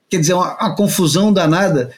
Quer 0.10 0.20
dizer, 0.20 0.34
uma, 0.34 0.56
uma 0.56 0.76
confusão 0.76 1.32
danada. 1.32 1.92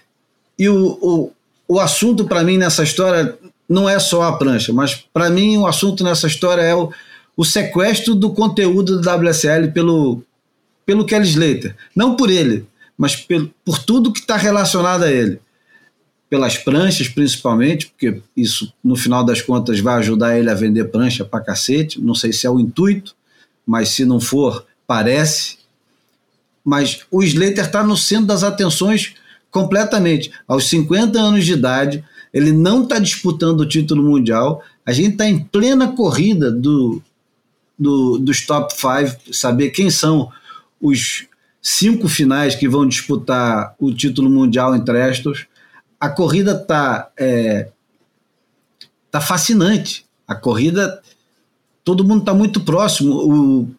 E 0.57 0.69
o, 0.69 0.99
o, 1.01 1.31
o 1.67 1.79
assunto 1.79 2.25
para 2.25 2.43
mim 2.43 2.57
nessa 2.57 2.83
história 2.83 3.35
não 3.67 3.89
é 3.89 3.97
só 3.97 4.21
a 4.23 4.37
prancha, 4.37 4.71
mas 4.71 4.93
para 5.11 5.29
mim 5.29 5.57
o 5.57 5.65
assunto 5.65 6.03
nessa 6.03 6.27
história 6.27 6.61
é 6.61 6.75
o, 6.75 6.91
o 7.35 7.43
sequestro 7.43 8.15
do 8.15 8.31
conteúdo 8.31 8.99
do 8.99 9.09
WSL 9.09 9.71
pelo, 9.71 10.21
pelo 10.85 11.05
Kelly 11.05 11.27
Slater. 11.27 11.75
Não 11.95 12.15
por 12.15 12.29
ele, 12.29 12.65
mas 12.97 13.15
por, 13.15 13.49
por 13.63 13.79
tudo 13.79 14.13
que 14.13 14.19
está 14.19 14.37
relacionado 14.37 15.03
a 15.03 15.11
ele 15.11 15.39
pelas 16.29 16.57
pranchas 16.57 17.07
principalmente, 17.07 17.87
porque 17.87 18.21
isso 18.35 18.73
no 18.83 18.95
final 18.95 19.23
das 19.23 19.41
contas 19.41 19.79
vai 19.79 19.95
ajudar 19.95 20.37
ele 20.37 20.49
a 20.49 20.55
vender 20.55 20.85
prancha 20.85 21.23
pra 21.23 21.39
cacete. 21.39 22.01
Não 22.01 22.15
sei 22.15 22.33
se 22.33 22.47
é 22.47 22.49
o 22.49 22.59
intuito, 22.59 23.15
mas 23.65 23.89
se 23.89 24.05
não 24.05 24.19
for, 24.19 24.65
parece. 24.87 25.57
Mas 26.63 27.01
o 27.11 27.23
Slater 27.23 27.65
está 27.65 27.83
no 27.83 27.95
centro 27.95 28.25
das 28.25 28.43
atenções 28.43 29.13
completamente. 29.51 30.31
Aos 30.47 30.67
50 30.67 31.17
anos 31.17 31.45
de 31.45 31.53
idade, 31.53 32.03
ele 32.33 32.51
não 32.51 32.83
está 32.83 32.99
disputando 32.99 33.61
o 33.61 33.67
título 33.67 34.03
mundial. 34.03 34.63
A 34.85 34.91
gente 34.91 35.11
está 35.11 35.25
em 35.25 35.39
plena 35.39 35.89
corrida 35.93 36.51
do, 36.51 37.01
do, 37.77 38.17
dos 38.17 38.45
top 38.45 38.73
5, 38.73 39.33
saber 39.33 39.69
quem 39.69 39.89
são 39.89 40.31
os 40.81 41.25
cinco 41.61 42.07
finais 42.07 42.55
que 42.55 42.67
vão 42.67 42.87
disputar 42.87 43.75
o 43.79 43.93
título 43.93 44.29
mundial 44.29 44.75
em 44.75 44.83
Trestos 44.83 45.47
a 45.99 46.09
corrida 46.09 46.55
tá, 46.55 47.09
é, 47.17 47.69
tá 49.09 49.19
fascinante. 49.19 50.05
A 50.27 50.35
corrida, 50.35 51.01
todo 51.83 52.03
mundo 52.03 52.19
está 52.19 52.33
muito 52.33 52.61
próximo. 52.61 53.13
O, 53.13 53.69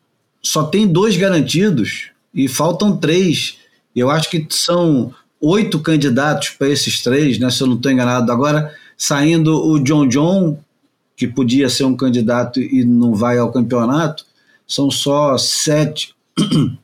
só 0.42 0.64
tem 0.64 0.86
dois 0.86 1.16
garantidos 1.16 2.10
e 2.34 2.48
faltam 2.48 2.96
três. 2.96 3.58
Eu 3.94 4.10
acho 4.10 4.28
que 4.30 4.46
são 4.50 5.14
oito 5.40 5.78
candidatos 5.80 6.50
para 6.50 6.68
esses 6.68 7.02
três, 7.02 7.38
né, 7.38 7.50
se 7.50 7.62
eu 7.62 7.66
não 7.66 7.76
estou 7.76 7.92
enganado. 7.92 8.30
Agora, 8.32 8.74
saindo 8.96 9.54
o 9.64 9.78
John 9.78 10.08
John, 10.08 10.58
que 11.16 11.26
podia 11.26 11.68
ser 11.68 11.84
um 11.84 11.96
candidato 11.96 12.60
e 12.60 12.84
não 12.84 13.14
vai 13.14 13.38
ao 13.38 13.50
campeonato, 13.50 14.24
são 14.66 14.90
só 14.90 15.38
sete. 15.38 16.14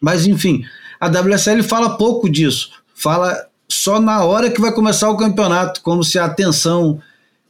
Mas, 0.00 0.26
enfim, 0.26 0.64
a 0.98 1.06
WSL 1.06 1.62
fala 1.62 1.96
pouco 1.96 2.30
disso. 2.30 2.70
Fala 2.94 3.46
só 3.68 4.00
na 4.00 4.24
hora 4.24 4.50
que 4.50 4.60
vai 4.60 4.72
começar 4.72 5.10
o 5.10 5.16
campeonato, 5.16 5.82
como 5.82 6.02
se 6.02 6.18
a 6.18 6.24
atenção 6.24 7.00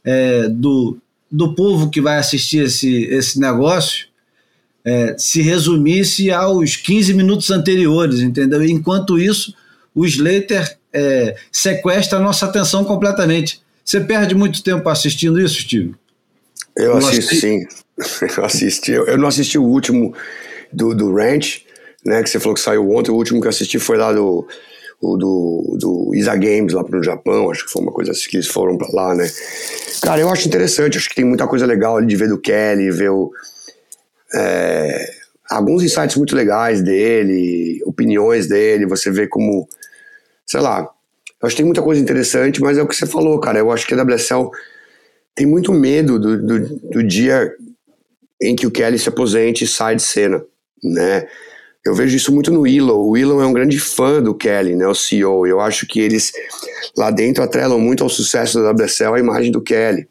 é, 0.03 0.49
do, 0.49 0.97
do 1.31 1.55
povo 1.55 1.89
que 1.89 2.01
vai 2.01 2.17
assistir 2.17 2.65
esse, 2.65 3.05
esse 3.05 3.39
negócio 3.39 4.07
é, 4.83 5.15
se 5.17 5.41
resumisse 5.41 6.31
aos 6.31 6.75
15 6.75 7.13
minutos 7.13 7.49
anteriores, 7.51 8.19
entendeu? 8.19 8.63
Enquanto 8.65 9.19
isso, 9.19 9.53
o 9.95 10.05
Slater 10.05 10.77
é, 10.91 11.35
sequestra 11.51 12.19
a 12.19 12.21
nossa 12.21 12.45
atenção 12.45 12.83
completamente. 12.83 13.61
Você 13.83 14.01
perde 14.01 14.35
muito 14.35 14.61
tempo 14.63 14.87
assistindo 14.89 15.39
isso, 15.39 15.61
Steve? 15.61 15.95
Eu 16.79 16.97
assisto, 16.97 17.35
sim. 17.35 17.65
Eu 18.37 18.45
assisti. 18.45 18.91
Eu 18.93 19.17
não 19.17 19.27
assisti 19.27 19.57
o 19.57 19.63
último 19.63 20.13
do, 20.71 20.95
do 20.95 21.13
Ranch, 21.13 21.65
né? 22.05 22.23
Que 22.23 22.29
você 22.29 22.39
falou 22.39 22.55
que 22.55 22.61
saiu 22.61 22.89
ontem. 22.89 23.11
O 23.11 23.15
último 23.15 23.41
que 23.41 23.47
eu 23.47 23.49
assisti 23.49 23.77
foi 23.77 23.97
lá 23.97 24.13
do 24.13 24.47
o 25.01 25.17
do, 25.17 25.77
do 25.79 26.15
Isa 26.15 26.35
Games 26.35 26.73
lá 26.73 26.83
pro 26.83 27.01
Japão, 27.01 27.49
acho 27.49 27.65
que 27.65 27.71
foi 27.71 27.81
uma 27.81 27.91
coisa 27.91 28.11
assim 28.11 28.29
que 28.29 28.35
eles 28.35 28.47
foram 28.47 28.77
para 28.77 28.89
lá, 28.91 29.15
né? 29.15 29.29
Cara, 30.01 30.19
eu 30.19 30.29
acho 30.29 30.47
interessante, 30.47 30.97
acho 30.97 31.07
que 31.07 31.15
tem 31.15 31.23
muita 31.23 31.47
coisa 31.47 31.65
legal 31.65 31.97
ali 31.97 32.07
de 32.07 32.15
ver 32.17 32.27
do 32.27 32.37
Kelly, 32.37 32.91
ver 32.91 33.09
o, 33.09 33.31
é, 34.35 35.09
alguns 35.49 35.83
insights 35.83 36.17
muito 36.17 36.35
legais 36.35 36.81
dele, 36.81 37.81
opiniões 37.85 38.47
dele, 38.47 38.85
você 38.85 39.09
vê 39.09 39.25
como, 39.25 39.67
sei 40.45 40.59
lá, 40.59 40.79
eu 41.41 41.47
acho 41.47 41.55
que 41.55 41.61
tem 41.61 41.65
muita 41.65 41.81
coisa 41.81 42.01
interessante, 42.01 42.61
mas 42.61 42.77
é 42.77 42.83
o 42.83 42.87
que 42.87 42.95
você 42.95 43.05
falou, 43.05 43.39
cara, 43.39 43.59
eu 43.59 43.71
acho 43.71 43.87
que 43.87 43.93
a 43.93 44.03
WSL 44.03 44.51
tem 45.39 45.47
muito 45.47 45.71
medo 45.71 46.19
do, 46.19 46.37
do, 46.37 46.59
do 46.59 47.01
dia 47.01 47.49
em 48.41 48.57
que 48.57 48.67
o 48.67 48.71
Kelly 48.71 48.99
se 48.99 49.07
aposente 49.07 49.63
e 49.63 49.67
sai 49.67 49.95
de 49.95 50.01
cena, 50.01 50.43
né? 50.83 51.29
Eu 51.85 51.95
vejo 51.95 52.17
isso 52.17 52.33
muito 52.33 52.51
no 52.51 52.59
Willow. 52.59 53.07
O 53.07 53.11
Willow 53.11 53.41
é 53.41 53.45
um 53.45 53.53
grande 53.53 53.79
fã 53.79 54.21
do 54.21 54.35
Kelly, 54.35 54.75
né, 54.75 54.85
o 54.85 54.93
CEO. 54.93 55.47
Eu 55.47 55.61
acho 55.61 55.87
que 55.87 56.01
eles 56.01 56.33
lá 56.97 57.09
dentro 57.09 57.41
atrelam 57.41 57.79
muito 57.79 58.03
ao 58.03 58.09
sucesso 58.09 58.61
da 58.61 58.71
WSL 58.71 59.13
a 59.13 59.19
imagem 59.19 59.49
do 59.49 59.61
Kelly. 59.61 60.09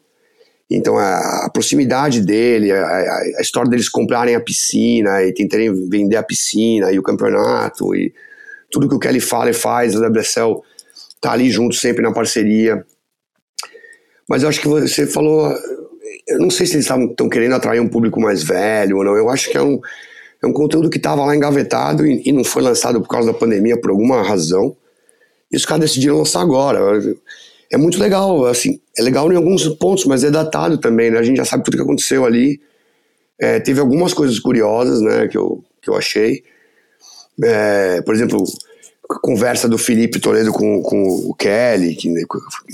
Então 0.67 0.97
a, 0.97 1.45
a 1.45 1.49
proximidade 1.53 2.21
dele, 2.21 2.71
a, 2.71 2.83
a, 2.83 3.21
a, 3.37 3.41
história 3.41 3.69
deles 3.69 3.87
comprarem 3.87 4.33
a 4.33 4.41
piscina 4.41 5.21
e 5.21 5.31
tentarem 5.31 5.71
vender 5.87 6.15
a 6.15 6.23
piscina 6.23 6.91
e 6.91 6.97
o 6.97 7.03
campeonato 7.03 7.93
e 7.95 8.11
tudo 8.71 8.89
que 8.89 8.95
o 8.95 8.99
Kelly 8.99 9.19
fala 9.19 9.51
e 9.51 9.53
faz, 9.53 9.95
a 9.95 10.07
WSL 10.07 10.63
tá 11.21 11.33
ali 11.33 11.51
junto 11.51 11.75
sempre 11.75 12.01
na 12.01 12.11
parceria. 12.11 12.83
Mas 14.29 14.43
eu 14.43 14.49
acho 14.49 14.61
que 14.61 14.67
você 14.67 15.07
falou, 15.07 15.51
eu 16.27 16.37
não 16.37 16.51
sei 16.51 16.67
se 16.67 16.75
eles 16.75 16.85
estão 16.85 17.27
querendo 17.27 17.55
atrair 17.55 17.79
um 17.79 17.89
público 17.89 18.21
mais 18.21 18.43
velho 18.43 18.97
ou 18.97 19.03
não. 19.03 19.17
Eu 19.17 19.29
acho 19.29 19.49
que 19.49 19.57
é 19.57 19.61
um 19.61 19.81
é 20.41 20.47
um 20.47 20.53
conteúdo 20.53 20.89
que 20.89 20.97
estava 20.97 21.25
lá 21.25 21.35
engavetado 21.35 22.05
e, 22.05 22.21
e, 22.25 22.31
não 22.31 22.45
foi 22.45 22.61
lançado 22.61 23.01
por 23.01 23.09
causa 23.09 23.33
da 23.33 23.37
pandemia 23.37 23.79
por 23.79 23.89
alguma 23.91 24.23
razão. 24.23 24.75
E 25.51 25.57
os 25.57 25.65
caras 25.65 25.81
decidiram 25.81 26.17
lançar 26.17 26.41
agora. 26.41 26.79
É 27.69 27.77
muito 27.77 27.99
legal, 27.99 28.45
assim, 28.45 28.79
é 28.97 29.01
legal 29.01 29.31
em 29.31 29.35
alguns 29.35 29.67
pontos, 29.67 30.05
mas 30.05 30.23
é 30.23 30.31
datado 30.31 30.77
também, 30.77 31.11
né? 31.11 31.19
A 31.19 31.23
gente 31.23 31.37
já 31.37 31.45
sabe 31.45 31.63
tudo 31.63 31.75
que 31.75 31.83
aconteceu 31.83 32.25
ali. 32.25 32.59
É, 33.37 33.59
teve 33.59 33.79
algumas 33.79 34.13
coisas 34.13 34.39
curiosas, 34.39 35.01
né, 35.01 35.27
que 35.27 35.37
eu, 35.37 35.63
que 35.81 35.89
eu 35.89 35.95
achei. 35.95 36.43
É, 37.43 38.01
por 38.01 38.13
exemplo, 38.13 38.43
conversa 39.21 39.67
do 39.67 39.77
Felipe 39.77 40.19
Toledo 40.19 40.51
com, 40.51 40.81
com 40.83 41.03
o 41.03 41.33
Kelly, 41.33 41.95
que, 41.95 42.13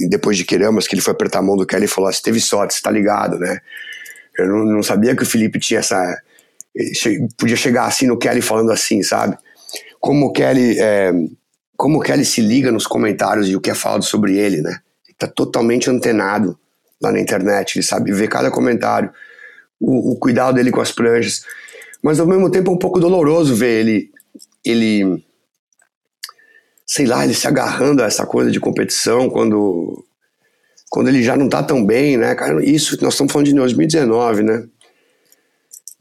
depois 0.09 0.35
de 0.35 0.43
Queramas, 0.43 0.87
que 0.87 0.93
ele 0.93 1.01
foi 1.01 1.13
apertar 1.13 1.39
a 1.39 1.41
mão 1.41 1.55
do 1.55 1.65
Kelly 1.65 1.85
e 1.85 1.87
falou: 1.87 2.09
ah, 2.09 2.13
Você 2.13 2.21
teve 2.21 2.39
sorte, 2.41 2.73
você 2.73 2.81
tá 2.81 2.91
ligado, 2.91 3.39
né? 3.39 3.59
Eu 4.37 4.47
não, 4.47 4.65
não 4.65 4.83
sabia 4.83 5.15
que 5.15 5.23
o 5.23 5.25
Felipe 5.25 5.59
tinha 5.59 5.79
essa 5.79 6.21
podia 7.37 7.55
chegar 7.55 7.85
assim 7.85 8.07
no 8.07 8.17
Kelly 8.17 8.41
falando 8.41 8.71
assim, 8.71 9.01
sabe? 9.01 9.37
Como 9.99 10.27
o 10.27 10.31
Kelly, 10.31 10.77
é, 10.79 11.11
como 11.77 11.99
o 11.99 12.01
Kelly 12.01 12.25
se 12.25 12.41
liga 12.41 12.71
nos 12.71 12.85
comentários 12.85 13.47
e 13.47 13.55
o 13.55 13.61
que 13.61 13.69
é 13.69 13.75
falado 13.75 14.03
sobre 14.03 14.37
ele, 14.37 14.61
né? 14.61 14.79
Ele 15.07 15.15
tá 15.17 15.27
totalmente 15.27 15.89
antenado 15.89 16.57
lá 17.01 17.11
na 17.11 17.19
internet, 17.19 17.77
ele 17.77 17.85
sabe 17.85 18.11
ver 18.11 18.27
cada 18.27 18.51
comentário, 18.51 19.09
o, 19.79 20.11
o 20.11 20.15
cuidado 20.17 20.55
dele 20.55 20.71
com 20.71 20.81
as 20.81 20.91
pranchas, 20.91 21.43
mas 22.01 22.19
ao 22.19 22.27
mesmo 22.27 22.49
tempo 22.49 22.71
é 22.71 22.73
um 22.73 22.79
pouco 22.79 22.99
doloroso 22.99 23.55
ver 23.55 23.79
ele, 23.79 24.11
ele, 24.63 25.23
sei 26.85 27.05
lá, 27.05 27.23
ele 27.23 27.33
se 27.33 27.47
agarrando 27.47 28.03
a 28.03 28.05
essa 28.05 28.25
coisa 28.25 28.51
de 28.51 28.59
competição 28.59 29.29
quando 29.29 30.03
quando 30.89 31.09
ele 31.09 31.23
já 31.23 31.35
não 31.35 31.49
tá 31.49 31.61
tão 31.61 31.85
bem, 31.85 32.15
né, 32.15 32.33
cara? 32.35 32.63
Isso, 32.63 32.97
nós 33.03 33.15
estamos 33.15 33.33
falando 33.33 33.47
de 33.47 33.53
2019, 33.53 34.43
né? 34.43 34.63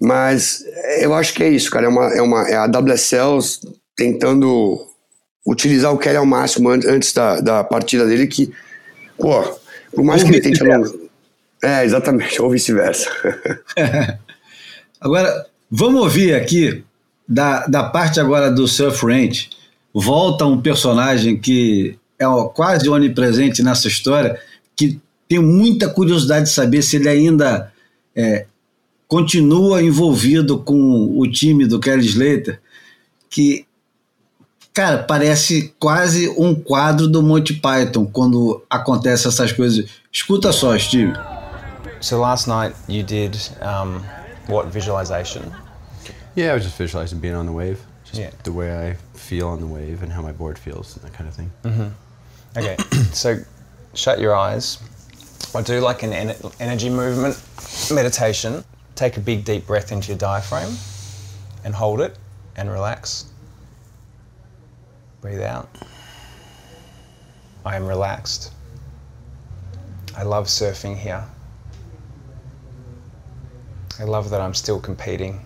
Mas 0.00 0.62
eu 1.00 1.14
acho 1.14 1.34
que 1.34 1.42
é 1.42 1.48
isso, 1.48 1.70
cara. 1.70 1.86
É, 1.86 1.88
uma, 1.88 2.14
é, 2.14 2.22
uma, 2.22 2.48
é 2.48 2.54
a 2.54 2.66
WSL 2.66 3.38
tentando 3.96 4.78
utilizar 5.46 5.92
o 5.92 5.98
Kelly 5.98 6.16
ao 6.16 6.26
máximo 6.26 6.68
antes 6.68 7.12
da, 7.12 7.40
da 7.40 7.64
partida 7.64 8.06
dele, 8.06 8.26
que, 8.26 8.52
pô, 9.18 9.42
por 9.92 10.04
mais 10.04 10.22
ou 10.22 10.28
que 10.28 10.34
ele 10.34 10.42
tente. 10.42 10.62
Não... 10.62 11.08
É, 11.62 11.84
exatamente, 11.84 12.40
ou 12.42 12.50
vice-versa. 12.50 13.10
agora, 15.00 15.46
vamos 15.70 16.02
ouvir 16.02 16.34
aqui, 16.34 16.84
da, 17.28 17.66
da 17.66 17.84
parte 17.84 18.20
agora 18.20 18.50
do 18.50 18.68
Surf 18.68 19.04
Ranch, 19.04 19.50
volta 19.94 20.44
um 20.44 20.60
personagem 20.60 21.38
que 21.38 21.96
é 22.18 22.24
quase 22.54 22.88
onipresente 22.88 23.62
nessa 23.62 23.88
história, 23.88 24.38
que 24.76 25.00
tenho 25.28 25.42
muita 25.42 25.88
curiosidade 25.88 26.46
de 26.46 26.50
saber 26.50 26.82
se 26.82 26.96
ele 26.96 27.08
ainda 27.08 27.72
é, 28.14 28.46
continua 29.06 29.82
envolvido 29.82 30.58
com 30.58 31.18
o 31.18 31.30
time 31.30 31.66
do 31.66 31.78
Kelly 31.78 32.06
Slater, 32.06 32.60
que 33.30 33.66
Cara, 34.74 35.04
parece 35.04 35.72
quase 35.78 36.28
um 36.36 36.52
quadro 36.52 37.06
do 37.06 37.22
Monty 37.22 37.54
Python 37.54 38.04
quando 38.06 38.60
acontece 38.68 39.28
essas 39.28 39.52
coisas. 39.52 39.88
Escuta 40.10 40.50
só, 40.52 40.76
Steve. 40.76 41.12
So 42.00 42.18
last 42.18 42.48
night 42.48 42.74
you 42.88 43.04
did 43.04 43.38
um, 43.62 44.02
what 44.48 44.72
visualization? 44.72 45.44
Yeah, 46.34 46.50
I 46.50 46.54
was 46.56 46.64
just 46.64 46.76
visualizing 46.76 47.20
being 47.20 47.36
on 47.36 47.46
the 47.46 47.52
wave, 47.52 47.78
just 48.14 48.20
Yeah. 48.34 48.42
the 48.44 48.52
way 48.52 48.88
I 48.90 48.94
feel 49.18 49.48
on 49.48 49.60
the 49.60 49.66
wave 49.66 50.02
and 50.02 50.12
how 50.12 50.22
my 50.22 50.32
board 50.32 50.58
feels, 50.58 50.96
and 50.96 51.04
that 51.04 51.12
kind 51.14 51.28
of 51.28 51.34
thing. 51.34 51.50
Mm-hmm. 51.64 52.58
Okay, 52.58 52.76
so 53.12 53.38
shut 53.94 54.18
your 54.18 54.34
eyes. 54.34 54.78
I 55.54 55.62
do 55.62 55.80
like 55.80 56.02
an 56.02 56.12
en- 56.12 56.36
energy 56.60 56.90
movement 56.90 57.40
meditation. 57.92 58.64
Take 58.96 59.16
a 59.16 59.20
big 59.20 59.44
deep 59.44 59.66
breath 59.66 59.92
into 59.92 60.08
your 60.08 60.18
diaphragm 60.18 60.72
and 61.64 61.74
hold 61.74 62.00
it 62.00 62.16
and 62.56 62.70
relax. 62.70 63.26
Breathe 65.20 65.42
out. 65.42 65.68
I 67.64 67.76
am 67.76 67.86
relaxed. 67.86 68.52
I 70.16 70.22
love 70.22 70.46
surfing 70.46 70.96
here. 70.96 71.24
I 73.98 74.04
love 74.04 74.30
that 74.30 74.40
I'm 74.40 74.54
still 74.54 74.80
competing. 74.80 75.40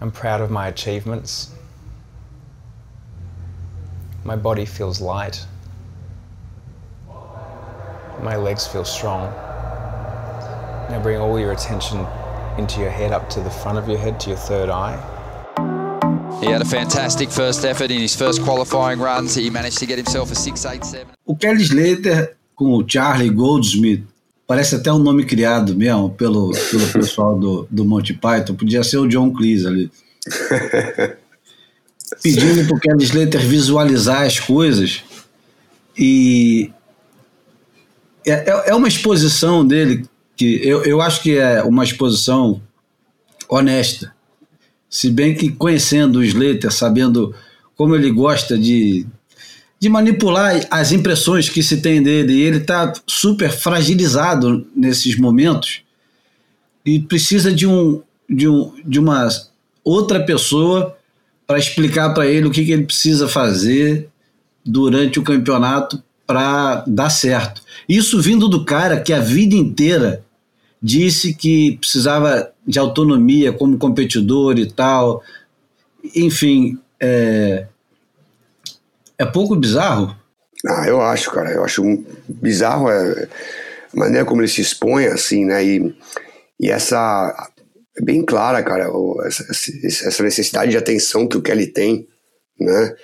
I'm 0.00 0.10
proud 0.10 0.40
of 0.40 0.50
my 0.50 0.68
achievements. 0.68 1.52
My 4.24 4.36
body 4.36 4.64
feels 4.64 5.00
light. 5.00 5.44
My 8.22 8.36
legs 8.36 8.66
feel 8.66 8.84
strong. 8.84 9.30
Now 10.90 11.00
bring 11.02 11.18
all 11.18 11.38
your 11.38 11.52
attention 11.52 12.06
into 12.58 12.80
your 12.80 12.90
head, 12.90 13.12
up 13.12 13.28
to 13.30 13.40
the 13.40 13.50
front 13.50 13.78
of 13.78 13.88
your 13.88 13.98
head, 13.98 14.18
to 14.20 14.30
your 14.30 14.38
third 14.38 14.68
eye. 14.68 14.96
He 16.40 16.46
had 16.46 16.62
a 16.62 16.64
fantastic 16.64 17.30
first 17.30 17.64
effort 17.64 17.90
in 17.90 18.00
his 18.00 18.14
first 18.14 18.42
qualifying 18.42 19.00
runs. 19.00 19.34
He 19.34 19.50
managed 19.50 19.78
to 19.78 19.86
get 19.86 19.98
himself 19.98 20.30
a 20.30 20.34
6.87. 20.34 21.06
O 21.26 21.34
Kelly 21.34 21.64
Slater 21.64 22.36
com 22.58 22.72
o 22.72 22.82
Charlie 22.82 23.30
Goldsmith 23.30 24.04
parece 24.48 24.74
até 24.76 24.90
um 24.92 24.98
nome 24.98 25.24
criado 25.24 25.76
mesmo 25.76 26.10
pelo, 26.10 26.50
pelo 26.70 26.86
pessoal 26.92 27.38
do, 27.38 27.68
do 27.70 27.84
Monty 27.84 28.14
Python. 28.14 28.54
Podia 28.54 28.82
ser 28.82 28.96
o 28.96 29.06
John 29.06 29.30
Cleese 29.32 29.66
ali. 29.68 29.90
Pedindo 32.22 32.66
para 32.66 32.76
o 32.76 32.80
Kelly 32.80 33.04
Slater 33.04 33.40
visualizar 33.46 34.22
as 34.22 34.40
coisas 34.40 35.02
e 35.96 36.70
é, 38.26 38.50
é- 38.50 38.70
é 38.70 38.74
uma 38.74 38.88
exposição 38.88 39.64
dele 39.66 40.06
que 40.34 40.58
eu, 40.66 40.82
eu 40.84 41.02
acho 41.02 41.22
que 41.22 41.36
é 41.36 41.62
uma 41.62 41.84
exposição 41.84 42.62
honesta. 43.48 44.14
Se 44.88 45.10
bem 45.10 45.34
que 45.34 45.50
conhecendo 45.50 46.20
o 46.20 46.24
Slater, 46.24 46.72
sabendo 46.72 47.34
como 47.76 47.94
ele 47.94 48.10
gosta 48.10 48.56
de, 48.56 49.06
de 49.80 49.88
manipular 49.88 50.66
as 50.70 50.92
impressões 50.92 51.48
que 51.48 51.62
se 51.62 51.80
tem 51.80 52.02
dele, 52.02 52.32
e 52.32 52.42
ele 52.42 52.58
está 52.58 52.92
super 53.06 53.50
fragilizado 53.50 54.66
nesses 54.74 55.16
momentos 55.16 55.82
e 56.84 56.98
precisa 57.00 57.52
de, 57.52 57.66
um, 57.66 58.02
de, 58.28 58.48
um, 58.48 58.72
de 58.84 58.98
uma 58.98 59.28
outra 59.84 60.20
pessoa 60.24 60.96
para 61.46 61.58
explicar 61.58 62.12
para 62.12 62.26
ele 62.26 62.46
o 62.46 62.50
que, 62.50 62.64
que 62.64 62.72
ele 62.72 62.84
precisa 62.84 63.28
fazer 63.28 64.08
durante 64.64 65.18
o 65.18 65.22
campeonato 65.22 66.02
para 66.26 66.84
dar 66.86 67.08
certo. 67.10 67.62
Isso 67.88 68.20
vindo 68.20 68.48
do 68.48 68.64
cara 68.64 69.00
que 69.00 69.12
a 69.12 69.20
vida 69.20 69.54
inteira 69.54 70.22
disse 70.82 71.34
que 71.34 71.78
precisava 71.78 72.50
de 72.66 72.78
autonomia 72.78 73.52
como 73.52 73.78
competidor 73.78 74.58
e 74.58 74.66
tal. 74.66 75.22
Enfim, 76.14 76.78
é, 77.00 77.66
é 79.18 79.26
pouco 79.26 79.56
bizarro. 79.56 80.14
Ah, 80.66 80.86
eu 80.88 81.00
acho, 81.00 81.30
cara. 81.30 81.50
Eu 81.50 81.64
acho 81.64 81.82
um- 81.84 82.04
bizarro 82.28 82.90
é, 82.90 83.28
a 83.94 83.96
maneira 83.96 84.24
como 84.24 84.40
ele 84.40 84.48
se 84.48 84.60
expõe, 84.60 85.06
assim, 85.06 85.44
né? 85.44 85.64
E, 85.64 85.94
e 86.60 86.70
essa. 86.70 87.50
É 87.96 88.04
bem 88.04 88.24
clara, 88.24 88.62
cara, 88.62 88.88
essa, 89.26 89.44
essa 90.06 90.22
necessidade 90.22 90.70
de 90.70 90.76
atenção 90.76 91.26
que 91.26 91.36
o 91.36 91.42
Kelly 91.42 91.66
tem, 91.66 92.06
né? 92.60 92.94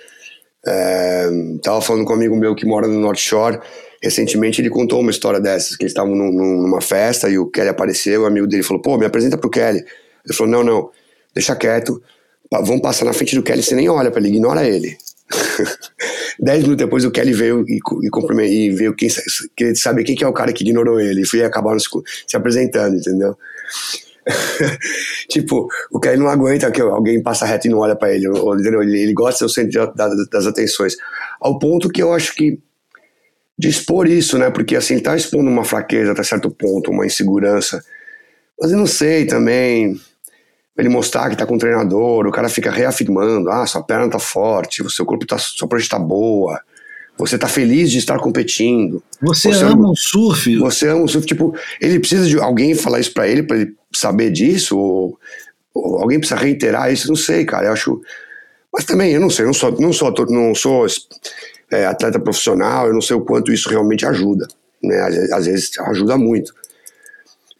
É, 0.65 1.27
tava 1.61 1.81
falando 1.81 2.05
com 2.05 2.13
um 2.13 2.15
amigo 2.15 2.35
meu 2.35 2.55
que 2.55 2.65
mora 2.65 2.87
no 2.87 2.99
North 2.99 3.19
Shore. 3.19 3.59
Recentemente 4.01 4.61
ele 4.61 4.69
contou 4.69 4.99
uma 5.01 5.11
história 5.11 5.39
dessas, 5.39 5.75
que 5.75 5.83
eles 5.83 5.91
estavam 5.91 6.15
num- 6.15 6.31
num- 6.31 6.61
numa 6.61 6.79
festa 6.81 7.29
e 7.29 7.37
o 7.37 7.47
Kelly 7.47 7.69
apareceu, 7.69 8.21
o 8.21 8.25
amigo 8.25 8.47
dele 8.47 8.63
falou, 8.63 8.81
pô, 8.81 8.97
me 8.97 9.05
apresenta 9.05 9.37
pro 9.37 9.49
Kelly. 9.49 9.79
Ele 9.79 10.33
falou, 10.35 10.51
não, 10.51 10.63
não, 10.63 10.89
deixa 11.33 11.55
quieto, 11.55 12.01
vão 12.63 12.79
passar 12.79 13.05
na 13.05 13.13
frente 13.13 13.35
do 13.35 13.43
Kelly, 13.43 13.63
você 13.63 13.75
nem 13.75 13.89
olha 13.89 14.11
pra 14.11 14.19
ele, 14.21 14.29
ignora 14.29 14.63
ele. 14.67 14.97
Dez 16.39 16.63
minutos 16.63 16.85
depois 16.85 17.05
o 17.05 17.11
Kelly 17.11 17.33
veio 17.33 17.63
e, 17.67 17.79
e, 17.79 18.45
e 18.45 18.69
veio 18.71 18.95
quem, 18.95 19.09
saber 19.75 20.03
quem 20.03 20.15
que 20.15 20.23
é 20.23 20.27
o 20.27 20.33
cara 20.33 20.51
que 20.53 20.63
ignorou 20.63 20.99
ele. 20.99 21.21
E 21.21 21.25
foi 21.25 21.43
acabaram 21.43 21.79
se, 21.79 21.87
se 22.27 22.35
apresentando, 22.35 22.95
entendeu? 22.97 23.37
tipo, 25.29 25.67
o 25.91 25.99
Kelly 25.99 26.17
não 26.17 26.27
aguenta 26.27 26.71
que 26.71 26.81
alguém 26.81 27.21
passa 27.21 27.45
reto 27.45 27.67
e 27.67 27.69
não 27.69 27.79
olha 27.79 27.95
pra 27.95 28.13
ele. 28.13 28.27
entendeu? 28.27 28.81
Ele, 28.81 28.99
ele 29.01 29.13
gosta 29.13 29.33
de 29.33 29.39
ser 29.39 29.45
o 29.45 29.49
centro 29.49 29.93
da- 29.95 30.07
da- 30.07 30.25
das 30.31 30.45
atenções. 30.47 30.95
Ao 31.39 31.57
ponto 31.59 31.89
que 31.89 32.01
eu 32.01 32.11
acho 32.13 32.33
que 32.35 32.59
de 33.57 33.69
expor 33.69 34.07
isso, 34.07 34.37
né? 34.37 34.49
Porque 34.49 34.75
assim, 34.75 34.99
tá 34.99 35.15
expondo 35.15 35.49
uma 35.49 35.63
fraqueza 35.63 36.11
até 36.11 36.23
certo 36.23 36.51
ponto, 36.51 36.91
uma 36.91 37.05
insegurança. 37.05 37.83
Mas 38.59 38.71
eu 38.71 38.77
não 38.77 38.87
sei 38.87 39.25
também. 39.25 39.99
Ele 40.77 40.89
mostrar 40.89 41.29
que 41.29 41.37
tá 41.37 41.45
com 41.45 41.55
o 41.55 41.57
treinador, 41.57 42.27
o 42.27 42.31
cara 42.31 42.49
fica 42.49 42.69
reafirmando: 42.69 43.49
ah, 43.49 43.65
sua 43.65 43.81
perna 43.81 44.09
tá 44.09 44.19
forte, 44.19 44.81
o 44.83 44.89
seu 44.89 45.05
corpo 45.05 45.25
tá, 45.25 45.37
sua 45.37 45.67
prancha 45.67 45.89
tá 45.89 45.99
boa, 45.99 46.59
você 47.17 47.37
tá 47.37 47.47
feliz 47.47 47.89
de 47.89 47.97
estar 47.97 48.19
competindo. 48.19 49.01
Você, 49.21 49.53
Você 49.53 49.63
ama 49.63 49.71
ama- 49.73 49.91
o 49.91 49.95
surf? 49.95 50.57
Você 50.57 50.87
ama 50.89 51.03
o 51.03 51.07
surf, 51.07 51.25
tipo, 51.25 51.55
ele 51.79 51.99
precisa 51.99 52.27
de 52.27 52.37
alguém 52.39 52.75
falar 52.75 52.99
isso 52.99 53.13
pra 53.13 53.25
ele, 53.27 53.43
pra 53.43 53.55
ele 53.55 53.73
saber 53.93 54.31
disso, 54.31 54.77
ou, 54.77 55.17
ou 55.73 55.99
alguém 55.99 56.19
precisa 56.19 56.39
reiterar 56.39 56.91
isso, 56.91 57.07
não 57.07 57.15
sei, 57.15 57.45
cara, 57.45 57.67
eu 57.67 57.71
acho. 57.73 58.01
Mas 58.73 58.83
também, 58.83 59.13
eu 59.13 59.21
não 59.21 59.29
sei, 59.29 59.43
eu 59.45 59.47
não 59.47 59.53
sou, 59.53 59.71
não 59.79 59.93
sou, 59.93 60.09
ator- 60.09 60.29
não 60.29 60.53
sou 60.53 60.85
é, 61.71 61.85
atleta 61.85 62.19
profissional, 62.19 62.87
eu 62.87 62.93
não 62.93 63.01
sei 63.01 63.15
o 63.15 63.21
quanto 63.21 63.49
isso 63.53 63.69
realmente 63.69 64.05
ajuda, 64.05 64.45
né? 64.83 64.99
Às, 64.99 65.31
às 65.31 65.45
vezes 65.45 65.71
ajuda 65.79 66.17
muito. 66.17 66.53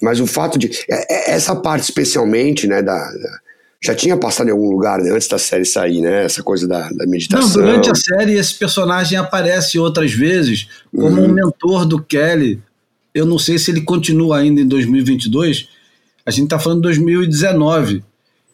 Mas 0.01 0.19
o 0.19 0.27
fato 0.27 0.57
de. 0.59 0.69
é- 0.89 1.31
é- 1.31 1.35
essa 1.35 1.55
parte 1.55 1.83
especialmente, 1.83 2.67
né, 2.67 2.81
da. 2.81 2.93
da- 2.97 3.39
já 3.83 3.93
tinha 3.93 4.17
passado 4.17 4.47
em 4.47 4.51
algum 4.51 4.71
lugar 4.71 4.99
né, 4.99 5.11
antes 5.11 5.27
da 5.27 5.37
série 5.37 5.63
sair, 5.65 6.01
né? 6.01 6.23
Essa 6.25 6.41
coisa 6.41 6.67
da, 6.67 6.89
da 6.89 7.05
meditação. 7.05 7.61
Não, 7.61 7.67
durante 7.67 7.91
a 7.91 7.93
série 7.95 8.33
esse 8.33 8.55
personagem 8.55 9.15
aparece 9.17 9.77
outras 9.77 10.11
vezes 10.11 10.67
como 10.95 11.21
Uhum. 11.21 11.25
um 11.25 11.31
mentor 11.31 11.85
do 11.85 12.01
Kelly. 12.01 12.59
Eu 13.13 13.25
não 13.27 13.37
sei 13.37 13.59
se 13.59 13.69
ele 13.69 13.81
continua 13.81 14.39
ainda 14.39 14.59
em 14.59 14.67
2022. 14.67 15.69
A 16.25 16.31
gente 16.31 16.45
está 16.45 16.57
falando 16.57 16.77
de 16.79 16.83
2019. 16.83 18.03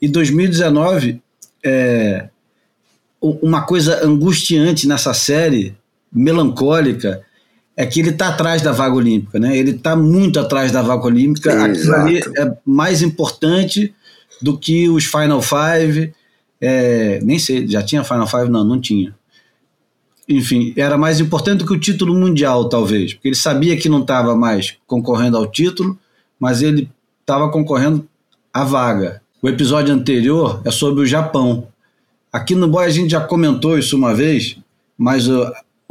E 0.02 0.08
2019 0.10 1.22
é 1.64 2.28
uma 3.22 3.62
coisa 3.62 4.06
angustiante 4.06 4.86
nessa 4.88 5.14
série, 5.14 5.76
melancólica, 6.12 7.22
é 7.76 7.86
que 7.86 7.99
ele 7.99 8.09
está 8.09 8.30
atrás 8.30 8.61
da 8.61 8.72
vaga 8.72 8.95
olímpica, 8.95 9.39
né? 9.39 9.57
Ele 9.57 9.72
está 9.72 9.95
muito 9.95 10.39
atrás 10.39 10.72
da 10.72 10.82
vaga 10.82 11.05
olímpica. 11.05 11.51
Aquilo 11.53 11.78
Exato. 11.78 12.01
ali 12.01 12.19
é 12.19 12.57
mais 12.65 13.01
importante 13.01 13.93
do 14.41 14.57
que 14.57 14.89
os 14.89 15.05
Final 15.05 15.41
Five. 15.41 16.13
É, 16.59 17.19
nem 17.24 17.39
sei, 17.39 17.67
já 17.67 17.82
tinha 17.82 18.03
Final 18.03 18.28
Five? 18.28 18.49
Não, 18.49 18.63
não 18.63 18.80
tinha. 18.80 19.15
Enfim, 20.28 20.74
era 20.78 20.97
mais 20.97 21.19
importante 21.19 21.59
do 21.59 21.65
que 21.65 21.74
o 21.74 21.80
título 21.80 22.13
mundial, 22.13 22.69
talvez, 22.69 23.13
porque 23.13 23.30
ele 23.30 23.36
sabia 23.36 23.76
que 23.76 23.89
não 23.89 24.01
estava 24.01 24.36
mais 24.36 24.78
concorrendo 24.88 25.36
ao 25.38 25.47
título, 25.47 25.97
mas 26.39 26.61
ele 26.61 26.89
estava 27.19 27.49
concorrendo 27.49 28.07
à 28.53 28.63
vaga. 28.63 29.22
O 29.41 29.49
episódio 29.49 29.93
anterior 29.93 30.61
é 30.63 30.72
sobre 30.72 31.01
o 31.01 31.05
Japão. 31.05 31.67
Aqui 32.32 32.55
no 32.55 32.67
Boy 32.67 32.86
a 32.86 32.89
gente 32.89 33.11
já 33.11 33.22
comentou 33.22 33.78
isso 33.78 33.97
uma 33.97 34.13
vez, 34.13 34.57
mas 34.97 35.28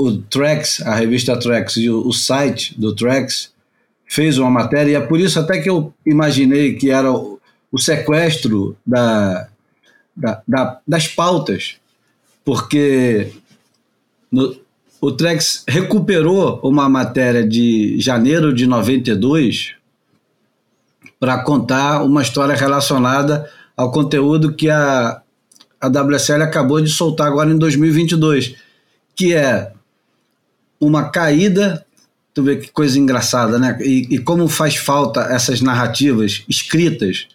o, 0.07 0.19
Trax, 0.19 0.81
a 0.83 0.95
revista 0.95 1.37
Trax 1.39 1.77
e 1.77 1.89
o, 1.91 2.07
o 2.07 2.13
site 2.13 2.79
do 2.79 2.95
Trax 2.95 3.53
fez 4.07 4.39
uma 4.39 4.51
matéria, 4.51 4.93
e 4.93 4.95
é 4.95 5.01
por 5.01 5.21
isso 5.21 5.39
até 5.39 5.61
que 5.61 5.71
eu 5.71 5.93
imaginei 6.05 6.75
que 6.75 6.91
era 6.91 7.13
o, 7.13 7.39
o 7.71 7.79
sequestro 7.79 8.77
da, 8.87 9.49
da, 10.17 10.43
da- 10.47 10.81
das 10.87 11.07
pautas, 11.09 11.77
porque 12.45 13.29
no- 14.33 14.57
o 15.01 15.13
Trex 15.13 15.65
recuperou 15.69 16.61
uma 16.63 16.89
matéria 16.89 17.47
de 17.47 17.97
janeiro 18.01 18.53
de 18.53 18.67
92 18.67 19.75
para 21.19 21.43
contar 21.43 22.03
uma 22.03 22.23
história 22.23 22.55
relacionada 22.55 23.49
ao 23.77 23.91
conteúdo 23.93 24.53
que 24.55 24.69
a, 24.69 25.23
a 25.81 25.87
WSL 25.89 26.43
acabou 26.43 26.81
de 26.81 26.91
soltar 26.91 27.27
agora 27.29 27.51
em 27.51 27.57
2022, 27.59 28.57
que 29.17 29.33
é 29.35 29.73
uma 30.81 31.11
caída. 31.11 31.85
Tu 32.33 32.43
vê 32.43 32.57
que 32.57 32.71
coisa 32.71 32.99
engraçada, 32.99 33.59
né? 33.59 33.77
E, 33.83 34.07
e 34.15 34.19
como 34.19 34.49
faz 34.49 34.77
falta 34.77 35.21
essas 35.23 35.61
narrativas 35.61 36.45
escritas 36.49 37.27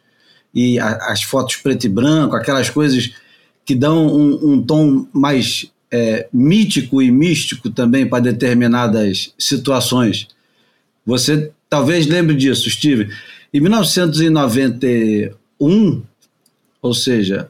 e 0.54 0.80
a- 0.80 1.12
as 1.12 1.22
fotos 1.24 1.58
preto 1.58 1.86
e 1.86 1.90
branco, 1.90 2.36
aquelas 2.36 2.70
coisas 2.70 3.12
que 3.66 3.76
dão 3.76 4.08
um, 4.08 4.54
um 4.54 4.62
tom 4.62 5.06
mais 5.14 5.70
é, 5.92 6.28
mítico 6.34 7.02
e 7.02 7.12
místico 7.12 7.70
também 7.70 8.08
para 8.08 8.24
determinadas 8.24 9.34
situações. 9.38 10.28
Você 11.06 11.52
talvez 11.70 12.08
lembre 12.08 12.36
disso, 12.36 12.70
Steve. 12.70 13.10
Em 13.54 13.60
1991, 13.60 16.04
ou 16.82 16.94
seja, 16.94 17.50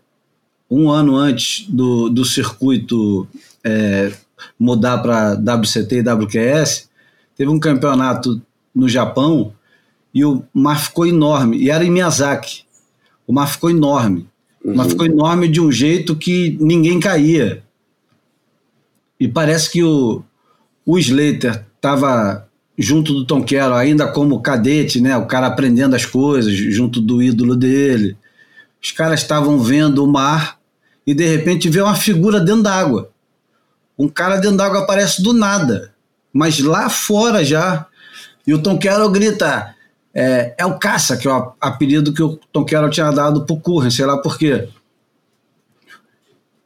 um 0.70 0.90
ano 0.90 1.16
antes 1.16 1.66
do, 1.68 2.10
do 2.10 2.26
circuito 2.26 3.28
é, 3.64 4.12
mudar 4.60 5.00
para 5.00 5.34
WCT 5.34 5.98
e 5.98 6.02
WQS, 6.02 6.90
teve 7.36 7.50
um 7.50 7.60
campeonato 7.60 8.42
no 8.74 8.88
Japão 8.88 9.54
e 10.14 10.24
o 10.24 10.44
mar 10.54 10.80
ficou 10.80 11.06
enorme, 11.06 11.58
e 11.58 11.70
era 11.70 11.84
em 11.84 11.92
Miyazaki. 11.92 12.64
O 13.28 13.34
mar 13.34 13.48
ficou 13.48 13.70
enorme. 13.70 14.28
Uhum. 14.64 14.74
O 14.74 14.78
mar 14.78 14.84
uhum. 14.84 14.90
ficou 14.90 15.06
enorme 15.06 15.48
de 15.48 15.60
um 15.60 15.72
jeito 15.72 16.16
que 16.16 16.58
ninguém 16.62 17.00
caía. 17.00 17.64
E 19.20 19.28
parece 19.28 19.72
que 19.72 19.84
o, 19.84 20.24
o 20.86 20.98
Slater 20.98 21.66
estava 21.76 22.48
junto 22.78 23.14
do 23.14 23.26
Tom 23.26 23.44
Carroll, 23.44 23.78
ainda 23.78 24.08
como 24.08 24.42
cadete, 24.42 25.00
né? 25.00 25.16
O 25.18 25.26
cara 25.26 25.48
aprendendo 25.48 25.96
as 25.96 26.06
coisas, 26.06 26.54
junto 26.54 27.02
do 27.02 27.22
ídolo 27.22 27.56
dele. 27.56 28.18
Os 28.82 28.92
caras 28.92 29.22
estavam 29.22 29.60
vendo 29.60 30.04
o 30.04 30.12
mar 30.12 30.60
e 31.08 31.14
de 31.14 31.26
repente 31.26 31.70
vê 31.70 31.82
uma 31.82 31.96
figura 31.96 32.40
dentro 32.40 32.64
d'água. 32.64 33.10
Um 33.98 34.08
cara 34.08 34.38
dentro 34.38 34.58
d'água 34.58 34.80
aparece 34.80 35.22
do 35.22 35.34
nada, 35.34 35.94
mas 36.34 36.60
lá 36.60 36.90
fora 36.90 37.44
já. 37.44 37.86
E 38.46 38.54
o 38.54 38.62
Tom 38.62 38.78
Carroll 38.78 39.10
grita: 39.10 39.74
é, 40.14 40.54
é 40.58 40.66
o 40.66 40.78
caça, 40.78 41.18
que 41.18 41.28
é 41.28 41.32
o 41.32 41.54
apelido 41.60 42.14
que 42.14 42.24
o 42.24 42.40
Tom 42.52 42.66
Carroll 42.66 42.90
tinha 42.90 43.12
dado 43.12 43.46
pro 43.46 43.60
Curren, 43.60 43.90
sei 43.90 44.06
lá 44.06 44.18
por 44.18 44.38
quê. 44.38 44.68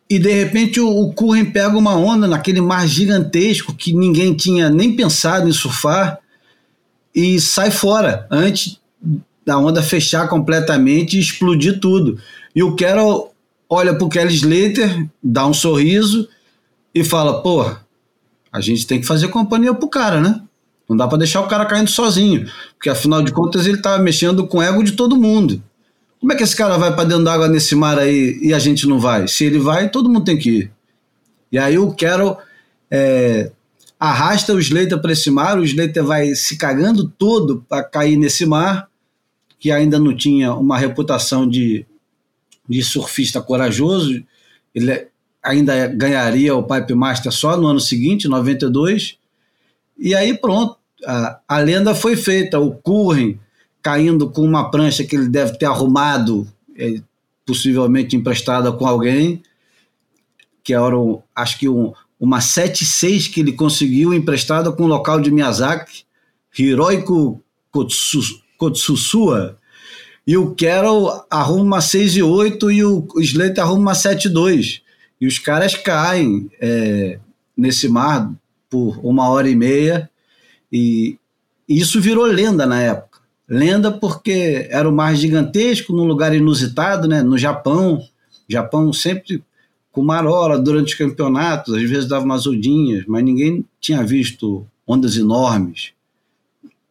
E 0.10 0.18
de 0.18 0.32
repente 0.32 0.80
o, 0.80 1.14
Curren 1.14 1.46
pega 1.46 1.78
uma 1.78 1.96
onda 1.96 2.28
naquele 2.28 2.62
mar 2.62 2.88
gigantesco 2.88 3.76
que 3.76 3.94
ninguém 3.94 4.34
tinha 4.36 4.68
nem 4.68 4.96
pensado 4.96 5.48
em 5.48 5.52
surfar 5.52 6.18
e 7.14 7.40
sai 7.40 7.70
fora 7.70 8.28
antes 8.32 8.80
da 9.46 9.58
onda 9.60 9.84
fechar 9.84 10.28
completamente 10.28 11.16
e 11.16 11.20
explodir 11.20 11.80
tudo. 11.80 12.20
E 12.56 12.64
o 12.64 12.76
Carroll 12.76 13.34
olha 13.70 13.94
pro 13.94 14.10
Kelly 14.10 14.34
Slater, 14.34 15.08
dá 15.24 15.46
um 15.46 15.54
sorriso 15.54 16.28
e 16.94 17.04
fala: 17.04 17.42
pô, 17.42 17.70
a 18.52 18.62
gente 18.62 18.86
tem 18.88 19.00
que 19.00 19.08
fazer 19.08 19.28
companhia 19.30 19.74
pro 19.74 19.90
cara, 19.90 20.20
né? 20.20 20.42
Não 20.88 20.98
dá 20.98 21.08
para 21.08 21.20
deixar 21.20 21.42
o 21.42 21.48
cara 21.48 21.66
caindo 21.66 21.90
sozinho, 21.90 22.50
porque 22.74 22.90
afinal 22.90 23.22
de 23.22 23.32
contas 23.32 23.68
ele 23.68 23.78
tá 23.78 24.00
mexendo 24.00 24.48
com 24.48 24.58
o 24.58 24.62
ego 24.62 24.84
de 24.84 24.94
todo 24.94 25.16
mundo. 25.16 25.62
Como 26.20 26.34
é 26.34 26.36
que 26.36 26.44
esse 26.44 26.56
cara 26.56 26.78
vai 26.78 26.94
para 26.94 27.06
dentro 27.06 27.24
d'água 27.24 27.48
nesse 27.48 27.76
mar 27.76 27.98
aí 27.98 28.40
e 28.42 28.54
a 28.54 28.60
gente 28.60 28.88
não 28.88 29.00
vai? 29.00 29.28
Se 29.28 29.46
ele 29.46 29.60
vai, 29.60 29.90
todo 29.90 30.10
mundo 30.10 30.26
tem 30.26 30.38
que 30.38 30.50
ir. 30.50 30.72
E 31.52 31.58
aí 31.58 31.78
o 31.78 31.94
Carol 31.94 32.40
é, 32.92 33.52
arrasta 34.00 34.54
o 34.54 34.60
Slater 34.60 35.00
para 35.00 35.12
esse 35.12 35.30
mar, 35.30 35.60
o 35.60 35.64
Slater 35.64 36.04
vai 36.04 36.34
se 36.34 36.58
cagando 36.58 37.08
todo 37.08 37.64
para 37.70 37.84
cair 37.84 38.18
nesse 38.18 38.46
mar, 38.46 38.90
que 39.60 39.72
ainda 39.72 40.00
não 40.00 40.16
tinha 40.16 40.54
uma 40.54 40.78
reputação 40.78 41.48
de, 41.48 41.86
de 42.68 42.82
surfista 42.82 43.42
corajoso. 43.42 44.24
Ele 44.74 45.08
ainda 45.44 45.88
ganharia 45.88 46.56
o 46.56 46.64
Pipe 46.64 46.94
Master 46.94 47.32
só 47.32 47.58
no 47.58 47.68
ano 47.68 47.80
seguinte, 47.80 48.28
92. 48.28 49.18
E 49.98 50.14
aí 50.16 50.38
pronto, 50.38 50.78
a, 51.06 51.40
a 51.48 51.60
lenda 51.60 51.96
foi 51.96 52.16
feita. 52.16 52.60
O 52.60 52.76
Curren 52.76 53.40
caindo 53.82 54.30
com 54.30 54.42
uma 54.42 54.70
prancha 54.70 55.04
que 55.04 55.16
ele 55.16 55.30
deve 55.30 55.58
ter 55.58 55.66
arrumado, 55.66 56.48
é, 56.78 57.02
possivelmente 57.46 58.16
emprestada 58.16 58.72
com 58.72 58.86
alguém, 58.86 59.42
que 60.64 60.74
era, 60.74 60.98
um, 60.98 61.22
acho 61.36 61.58
que 61.58 61.70
um, 61.70 61.94
uma 62.20 62.40
7.6 62.40 63.32
que 63.32 63.40
ele 63.40 63.54
conseguiu 63.54 64.14
emprestada 64.14 64.72
com 64.72 64.84
o 64.84 64.88
local 64.88 65.20
de 65.20 65.32
Miyazaki, 65.32 66.04
Hiroiko 66.58 67.42
Kotsusua, 68.58 69.58
e 70.28 70.38
o 70.38 70.54
Carol 70.54 71.26
arruma 71.30 71.64
uma 71.64 71.82
6 71.82 72.18
e 72.18 72.22
8 72.22 72.72
e 72.72 72.84
o 72.84 73.08
Slater 73.18 73.64
arruma 73.64 73.80
uma 73.80 73.96
7 73.96 74.26
e 74.26 74.30
2. 74.30 74.82
E 75.20 75.28
os 75.28 75.40
caras 75.40 75.76
caem 75.76 76.50
é, 76.62 77.20
nesse 77.56 77.88
mar 77.90 78.32
por 78.70 79.00
uma 79.04 79.30
hora 79.30 79.50
e 79.50 79.56
meia 79.56 80.10
e, 80.72 81.18
isso 81.70 82.02
virou 82.02 82.26
lenda 82.26 82.66
na 82.66 82.82
época. 82.82 83.20
Lenda 83.48 83.92
porque 83.92 84.68
era 84.72 84.90
o 84.90 84.92
mar 84.92 85.16
gigantesco, 85.16 85.94
num 85.94 86.06
lugar 86.06 86.36
inusitado, 86.36 87.08
né? 87.08 87.22
no 87.22 87.38
Japão. 87.38 88.02
Japão 88.48 88.92
sempre 88.92 89.44
com 89.92 90.02
marola 90.02 90.58
durante 90.58 90.94
os 90.94 90.94
campeonatos, 90.96 91.76
às 91.76 91.88
vezes 91.88 92.08
dava 92.08 92.26
umas 92.26 92.48
ondinhas, 92.48 93.06
mas 93.08 93.24
ninguém 93.24 93.66
tinha 93.80 94.04
visto 94.04 94.66
ondas 94.88 95.16
enormes. 95.16 95.92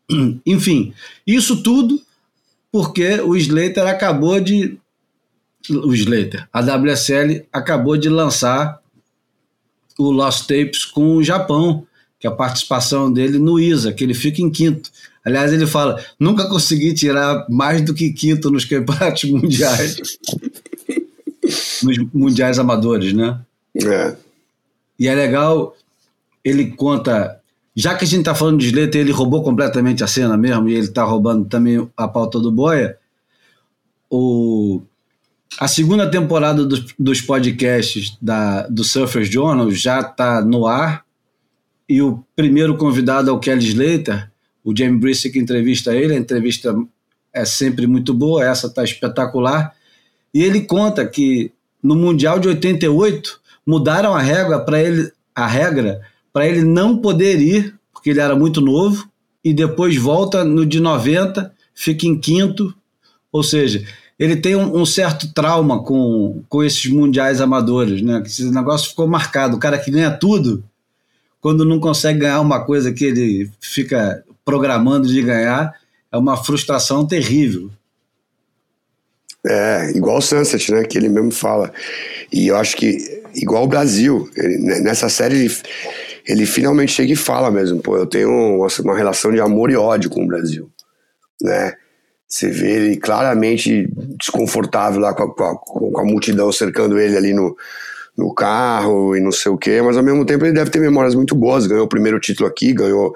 Enfim, 0.47 0.93
isso 1.27 1.63
tudo 1.63 2.01
porque 2.71 3.21
o 3.21 3.35
Slater 3.37 3.87
acabou 3.87 4.39
de. 4.41 4.79
O 5.71 5.93
Slater, 5.95 6.49
a 6.53 6.61
WSL 6.61 7.47
acabou 7.53 7.97
de 7.97 8.09
lançar 8.09 8.81
o 9.99 10.11
Lost 10.11 10.47
Tapes 10.47 10.85
com 10.85 11.17
o 11.17 11.23
Japão, 11.23 11.87
que 12.19 12.27
é 12.27 12.31
a 12.31 12.35
participação 12.35 13.13
dele 13.13 13.39
no 13.39 13.59
ISA, 13.59 13.93
que 13.93 14.05
ele 14.05 14.15
fica 14.15 14.41
em 14.41 14.51
quinto. 14.51 14.91
Aliás, 15.25 15.53
ele 15.53 15.67
fala: 15.67 16.03
nunca 16.19 16.49
consegui 16.49 16.95
tirar 16.95 17.47
mais 17.51 17.83
do 17.83 17.93
que 17.93 18.13
quinto 18.13 18.51
nos 18.51 18.65
campeonatos 18.65 19.25
mundiais. 19.31 19.97
nos 21.83 21.99
mundiais 22.15 22.59
amadores, 22.59 23.13
né? 23.13 23.39
É. 23.77 24.17
E 24.99 25.07
é 25.07 25.15
legal, 25.15 25.77
ele 26.45 26.71
conta. 26.73 27.37
Já 27.75 27.95
que 27.95 28.05
a 28.05 28.09
gente 28.09 28.21
está 28.21 28.35
falando 28.35 28.59
de 28.59 28.67
Slater, 28.67 29.01
ele 29.01 29.13
roubou 29.13 29.43
completamente 29.43 30.03
a 30.03 30.09
cena 30.09 30.37
mesmo, 30.37 30.69
e 30.69 30.73
ele 30.73 30.87
está 30.87 31.05
roubando 31.05 31.45
também 31.45 31.89
a 31.97 32.09
pauta 32.09 32.41
do 32.41 32.51
Boia. 32.51 32.97
O, 34.11 34.83
a 35.59 35.67
segunda 35.67 36.11
temporada 36.11 36.65
dos, 36.65 37.21
podcasts 37.23 38.17
da, 38.21 38.67
do 38.69 38.85
Surfers 38.85 39.29
Journal 39.29 39.71
já 39.71 40.01
está 40.01 40.43
no 40.45 40.67
ar, 40.67 41.05
e 41.89 42.03
o 42.03 42.23
primeiro 42.37 42.77
convidado 42.77 43.31
é 43.31 43.33
o 43.33 43.39
Kelly 43.39 43.67
Slater. 43.67 44.31
O 44.63 44.77
James 44.77 45.01
Brisick 45.01 45.39
entrevista 45.39 45.97
ele, 45.97 46.15
a 46.15 46.19
entrevista 46.19 46.77
é 47.33 47.45
sempre 47.45 47.87
muito 47.87 48.13
boa, 48.13 48.45
essa 48.45 48.67
está 48.67 48.85
espetacular. 48.85 49.75
E 50.35 50.43
ele 50.43 50.63
conta 50.63 51.07
que 51.07 51.51
no 51.83 51.97
Mundial 51.97 52.39
de 52.39 52.49
88 52.49 53.41
mudaram 53.67 54.15
a 54.15 54.21
regra 54.21 54.61
para 54.61 54.83
ele, 54.83 55.11
a 55.35 55.47
regra 55.47 56.01
para 56.33 56.47
ele 56.47 56.63
não 56.63 56.99
poder 56.99 57.41
ir, 57.41 57.75
porque 57.93 58.11
ele 58.11 58.21
era 58.21 58.37
muito 58.37 58.61
novo, 58.61 59.09
e 59.43 59.55
depois 59.55 59.97
volta 59.97 60.45
no 60.45 60.67
de 60.67 60.81
90, 60.81 61.53
fica 61.75 62.07
em 62.07 62.19
quinto, 62.19 62.75
ou 63.33 63.43
seja, 63.43 63.87
ele 64.19 64.37
tem 64.37 64.57
um, 64.57 64.81
um, 64.81 64.85
certo 64.85 65.33
trauma 65.33 65.83
com, 65.83 66.43
com 66.49 66.65
esses 66.65 66.87
mundiais 66.87 67.41
amadores, 67.41 68.03
né? 68.03 68.21
Esse 68.27 68.51
negócio 68.51 68.91
ficou 68.91 69.07
marcado. 69.07 69.57
O 69.57 69.61
cara 69.61 69.79
que 69.79 69.91
ganha 69.91 70.11
tudo, 70.11 70.65
quando 71.41 71.65
não 71.65 71.79
consegue 71.79 72.21
ganhar 72.21 72.41
uma 72.41 72.65
coisa 72.65 72.93
que 72.93 73.05
ele 73.05 73.51
fica 73.61 74.25
programando 74.45 75.07
de 75.07 75.23
ganhar, 75.23 75.73
é 76.11 76.17
uma 76.19 76.37
frustração 76.37 77.07
terrível. 77.07 77.71
É, 79.47 79.93
igual 79.95 80.19
o 80.19 80.23
Sunset, 80.23 80.73
né, 80.73 80.85
que 80.85 80.99
ele 80.99 81.09
mesmo 81.09 81.31
fala. 81.31 81.73
E 82.33 82.49
eu 82.49 82.57
acho 82.57 82.77
que, 82.77 83.23
igual 83.35 83.65
o 83.65 83.69
Brasil, 83.69 84.29
ele, 84.37 84.59
né, 84.59 84.81
nessa 84.81 85.09
série 85.09 85.37
ele, 85.37 85.57
ele, 86.27 86.47
finalmente 86.47 86.93
chega 86.93 87.13
e 87.13 87.17
fala 87.17 87.51
mesmo, 87.51 87.81
pô, 87.81 87.97
eu 87.97 88.07
tenho 88.07 88.29
uma, 88.29 88.67
uma 88.81 88.97
relação 88.97 89.31
de 89.31 89.41
amor 89.41 89.71
e 89.71 89.77
ódio 89.77 90.11
com 90.11 90.25
o 90.25 90.27
Brasil, 90.27 90.69
né? 91.41 91.75
Você 92.29 92.51
vê 92.51 92.73
ele 92.73 92.97
claramente 92.97 93.89
desconfortável 94.19 95.01
lá 95.01 95.15
com 95.15 95.23
a, 95.23 95.35
com 95.35 95.45
a, 95.45 95.57
com 95.93 96.01
a 96.01 96.05
multidão 96.05 96.53
cercando 96.53 96.99
ele 96.99 97.17
ali 97.17 97.33
no, 97.33 97.57
no 98.17 98.35
carro 98.35 99.17
e 99.17 99.21
não 99.21 99.33
sei 99.33 99.51
o 99.51 99.57
quê, 99.57 99.81
mas 99.81 99.97
ao 99.97 100.03
mesmo 100.03 100.27
tempo 100.27 100.45
ele 100.45 100.53
deve 100.53 100.71
ter 100.71 100.79
memórias 100.79 101.15
muito 101.15 101.35
boas. 101.35 101.67
Ganhou 101.67 101.87
o 101.87 101.89
primeiro 101.89 102.21
título 102.21 102.47
aqui, 102.47 102.75
ganhou 102.75 103.15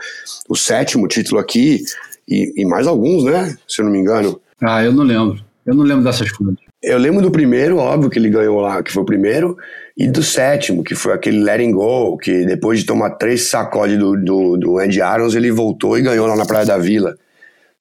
o 0.49 0.57
sétimo 0.57 1.07
título 1.07 1.41
aqui 1.41 1.83
e, 2.27 2.63
e 2.63 2.65
mais 2.65 2.87
alguns, 2.87 3.25
né? 3.25 3.55
Se 3.69 3.83
eu 3.83 3.85
não 3.85 3.93
me 3.93 3.99
engano. 3.99 4.41
Ah, 4.63 4.83
eu 4.83 4.93
não 4.93 5.05
lembro. 5.05 5.45
Eu 5.67 5.75
não 5.75 5.85
lembro 5.85 6.05
dessas 6.05 6.31
coisas. 6.33 6.57
Eu 6.83 6.99
lembro 6.99 7.23
do 7.23 7.31
primeiro, 7.31 7.77
óbvio 7.77 8.11
que 8.11 8.19
ele 8.19 8.31
ganhou 8.31 8.61
lá, 8.61 8.83
que 8.83 8.91
foi 8.91 9.03
o 9.03 9.07
primeiro, 9.07 9.57
e 9.97 10.09
do 10.09 10.23
sétimo, 10.23 10.83
que 10.83 10.97
foi 10.97 11.13
aquele 11.13 11.41
Letting 11.41 11.71
Go, 11.71 12.17
que 12.17 12.45
depois 12.45 12.81
de 12.81 12.87
tomar 12.87 13.11
três 13.11 13.49
sacodes 13.51 13.97
do, 13.99 14.17
do, 14.17 14.57
do 14.57 14.79
Andy 14.79 15.01
Arons, 15.01 15.35
ele 15.35 15.53
voltou 15.53 15.97
e 15.97 16.03
ganhou 16.03 16.27
lá 16.27 16.35
na 16.35 16.47
Praia 16.47 16.67
da 16.67 16.79
Vila. 16.79 17.17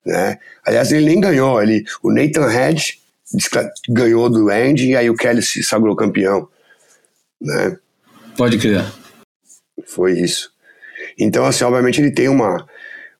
Né? 0.05 0.37
Aliás, 0.65 0.91
ele 0.91 1.05
nem 1.05 1.19
ganhou, 1.19 1.61
ele, 1.61 1.83
o 2.01 2.11
Nathan 2.11 2.51
Hedge 2.51 2.99
ganhou 3.87 4.29
do 4.29 4.49
Andy 4.49 4.89
e 4.89 4.95
aí 4.95 5.09
o 5.09 5.15
Kelly 5.15 5.41
se 5.41 5.63
sagrou 5.63 5.95
campeão 5.95 6.47
né? 7.41 7.77
Pode 8.37 8.57
crer. 8.57 8.85
Foi 9.87 10.13
isso. 10.13 10.51
Então, 11.17 11.45
assim, 11.45 11.63
obviamente 11.63 11.99
ele 11.99 12.11
tem 12.11 12.29
uma, 12.29 12.65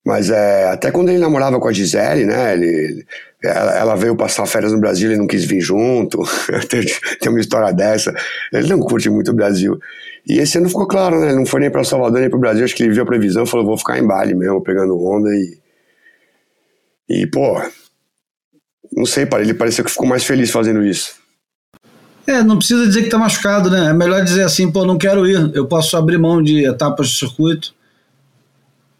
Mas 0.05 0.29
é, 0.29 0.67
até 0.69 0.91
quando 0.91 1.09
ele 1.09 1.19
namorava 1.19 1.59
com 1.59 1.67
a 1.67 1.73
Gisele, 1.73 2.25
né? 2.25 2.53
Ele, 2.53 3.05
ela, 3.43 3.77
ela 3.77 3.95
veio 3.95 4.15
passar 4.15 4.45
férias 4.45 4.71
no 4.71 4.79
Brasil, 4.79 5.09
ele 5.09 5.19
não 5.19 5.27
quis 5.27 5.43
vir 5.43 5.61
junto. 5.61 6.19
tem, 6.69 6.85
tem 7.19 7.29
uma 7.31 7.39
história 7.39 7.73
dessa. 7.73 8.13
Ele 8.53 8.69
não 8.69 8.79
curte 8.79 9.09
muito 9.09 9.31
o 9.31 9.35
Brasil. 9.35 9.79
E 10.27 10.39
esse 10.39 10.57
ano 10.57 10.69
ficou 10.69 10.87
claro, 10.87 11.19
né? 11.19 11.27
Ele 11.27 11.37
não 11.37 11.45
foi 11.45 11.59
nem 11.61 11.71
para 11.71 11.83
Salvador 11.83 12.19
nem 12.19 12.29
para 12.29 12.37
o 12.37 12.41
Brasil. 12.41 12.63
Acho 12.63 12.75
que 12.75 12.83
ele 12.83 12.93
viu 12.93 13.03
a 13.03 13.07
previsão 13.07 13.43
e 13.43 13.47
falou: 13.47 13.65
vou 13.65 13.77
ficar 13.77 13.97
em 13.99 14.05
Bali 14.05 14.35
mesmo, 14.35 14.61
pegando 14.61 14.99
onda 15.03 15.29
e. 15.29 15.59
E, 17.11 17.27
pô. 17.27 17.61
Não 18.91 19.05
sei, 19.05 19.27
ele 19.39 19.53
pareceu 19.53 19.85
que 19.85 19.91
ficou 19.91 20.07
mais 20.07 20.23
feliz 20.23 20.51
fazendo 20.51 20.83
isso. 20.83 21.15
É, 22.27 22.43
não 22.43 22.57
precisa 22.57 22.85
dizer 22.85 23.03
que 23.03 23.09
tá 23.09 23.17
machucado, 23.17 23.69
né? 23.69 23.89
É 23.89 23.93
melhor 23.93 24.23
dizer 24.23 24.43
assim, 24.43 24.71
pô, 24.71 24.85
não 24.85 24.97
quero 24.97 25.27
ir. 25.27 25.51
Eu 25.53 25.67
posso 25.67 25.97
abrir 25.97 26.17
mão 26.17 26.41
de 26.41 26.65
etapas 26.65 27.09
de 27.09 27.17
circuito. 27.17 27.73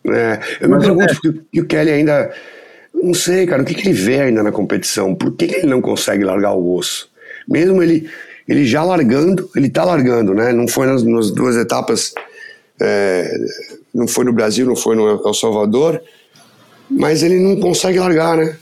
É, 0.08 0.40
eu 0.60 0.70
Mas 0.70 0.80
me 0.80 0.86
pergunto 0.86 1.12
é. 1.12 1.16
porque 1.16 1.62
o 1.62 1.66
Kelly 1.66 1.92
ainda. 1.92 2.34
Não 2.94 3.14
sei, 3.14 3.48
cara, 3.48 3.62
o 3.62 3.66
que, 3.66 3.74
que 3.74 3.88
ele 3.88 3.94
vê 3.94 4.22
ainda 4.22 4.44
na 4.44 4.52
competição? 4.52 5.16
Por 5.16 5.32
que, 5.32 5.48
que 5.48 5.56
ele 5.56 5.68
não 5.68 5.82
consegue 5.82 6.24
largar 6.24 6.54
o 6.54 6.76
osso? 6.76 7.10
Mesmo 7.48 7.82
ele 7.82 8.10
ele 8.48 8.66
já 8.66 8.84
largando, 8.84 9.50
ele 9.56 9.68
está 9.68 9.84
largando, 9.86 10.34
né? 10.34 10.52
Não 10.52 10.68
foi 10.68 10.86
nas, 10.86 11.04
nas 11.04 11.32
duas 11.32 11.56
etapas, 11.56 12.14
é, 12.82 13.34
não 13.94 14.08
foi 14.08 14.26
no 14.26 14.34
Brasil, 14.34 14.66
não 14.66 14.76
foi 14.76 14.96
no 14.96 15.08
El 15.26 15.34
Salvador, 15.34 16.02
mas 16.92 17.24
ele 17.24 17.40
não 17.40 17.60
consegue 17.60 18.00
largar, 18.00 18.38
né? 18.38 18.56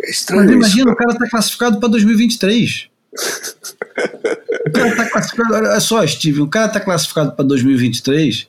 É 0.00 0.10
estranho. 0.10 0.44
Mas 0.44 0.52
imagina, 0.52 0.82
isso, 0.82 0.90
o 0.90 0.96
cara 0.96 1.12
está 1.12 1.28
classificado 1.28 1.80
para 1.80 1.88
2023. 1.88 2.88
o 4.66 4.70
cara 4.70 4.88
está 4.88 5.10
classificado, 5.10 5.54
olha 5.54 5.80
só, 5.80 6.06
Steve, 6.06 6.40
o 6.40 6.48
cara 6.48 6.66
está 6.66 6.80
classificado 6.80 7.32
para 7.32 7.44
2023 7.44 8.46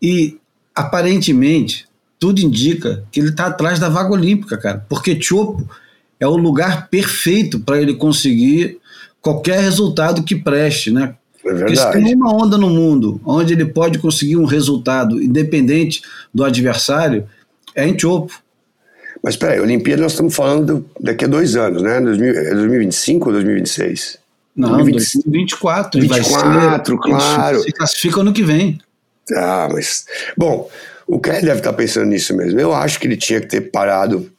e 0.00 0.38
aparentemente 0.74 1.86
tudo 2.18 2.40
indica 2.40 3.04
que 3.10 3.20
ele 3.20 3.30
está 3.30 3.46
atrás 3.46 3.78
da 3.78 3.88
vaga 3.88 4.12
olímpica, 4.12 4.56
cara, 4.56 4.84
porque 4.88 5.20
Chopo 5.20 5.68
é 6.18 6.26
o 6.26 6.36
lugar 6.36 6.88
perfeito 6.88 7.60
para 7.60 7.80
ele 7.80 7.94
conseguir 7.94 8.78
qualquer 9.20 9.60
resultado 9.60 10.22
que 10.22 10.34
preste, 10.34 10.90
né? 10.90 11.16
É 11.44 11.52
verdade. 11.52 11.76
Porque 11.76 11.98
se 11.98 12.04
tem 12.04 12.14
uma 12.14 12.32
onda 12.32 12.56
no 12.56 12.70
mundo 12.70 13.20
onde 13.24 13.52
ele 13.52 13.66
pode 13.66 13.98
conseguir 13.98 14.36
um 14.36 14.44
resultado 14.44 15.22
independente 15.22 16.02
do 16.32 16.44
adversário, 16.44 17.26
é 17.74 17.86
em 17.86 17.98
Chopo. 17.98 18.32
Mas 19.24 19.38
peraí, 19.38 19.58
Olimpíada 19.58 20.02
nós 20.02 20.12
estamos 20.12 20.36
falando 20.36 20.84
daqui 21.00 21.24
a 21.24 21.28
dois 21.28 21.56
anos, 21.56 21.80
né? 21.80 21.98
2025 21.98 23.26
ou 23.26 23.32
2026? 23.32 24.18
Não, 24.54 24.76
2024. 24.76 25.98
24, 25.98 26.98
claro. 26.98 27.62
Se 27.62 27.72
classifica 27.72 28.20
ano 28.20 28.34
que 28.34 28.42
vem. 28.42 28.78
Ah, 29.34 29.66
mas. 29.72 30.04
Bom, 30.36 30.70
o 31.06 31.18
Kelly 31.18 31.46
deve 31.46 31.60
estar 31.60 31.72
pensando 31.72 32.04
nisso 32.04 32.36
mesmo. 32.36 32.60
Eu 32.60 32.74
acho 32.74 33.00
que 33.00 33.06
ele 33.06 33.16
tinha 33.16 33.40
que 33.40 33.46
ter 33.46 33.62
parado 33.62 34.30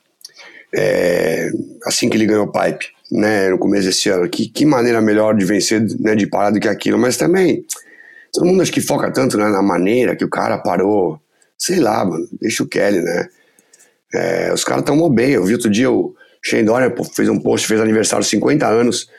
é, 0.71 1.49
assim 1.88 2.07
que 2.07 2.15
ele 2.15 2.27
ganhou 2.27 2.45
o 2.45 2.51
pipe 2.51 2.89
né, 3.11 3.49
no 3.49 3.57
começo 3.57 3.88
desse 3.88 4.07
ano. 4.09 4.29
Que, 4.29 4.47
que 4.47 4.67
maneira 4.67 5.01
melhor 5.01 5.36
de 5.36 5.45
vencer, 5.45 5.81
né, 5.99 6.13
de 6.13 6.27
parar 6.27 6.51
do 6.51 6.59
que 6.59 6.67
aquilo. 6.67 6.99
Mas 6.99 7.17
também, 7.17 7.65
todo 8.31 8.45
mundo 8.45 8.61
acho 8.61 8.71
que 8.71 8.81
foca 8.81 9.11
tanto 9.11 9.36
né, 9.36 9.49
na 9.49 9.63
maneira 9.63 10.15
que 10.15 10.23
o 10.23 10.29
cara 10.29 10.59
parou. 10.59 11.19
Sei 11.57 11.79
lá, 11.79 12.05
mano, 12.05 12.27
deixa 12.39 12.61
o 12.61 12.67
Kelly, 12.67 13.01
né? 13.01 13.29
É, 14.16 14.53
os 14.53 14.63
caras 14.63 14.84
tão 14.84 15.09
bem. 15.09 15.32
Eu 15.32 15.45
vi 15.45 15.53
outro 15.53 15.70
dia 15.70 15.91
o 15.91 16.16
Shane 16.41 16.63
Dorian 16.63 16.93
fez 17.13 17.28
um 17.30 17.39
post, 17.39 17.68
fez 17.68 17.80
aniversário 17.82 18.24
50 18.24 18.68
anos. 18.68 19.09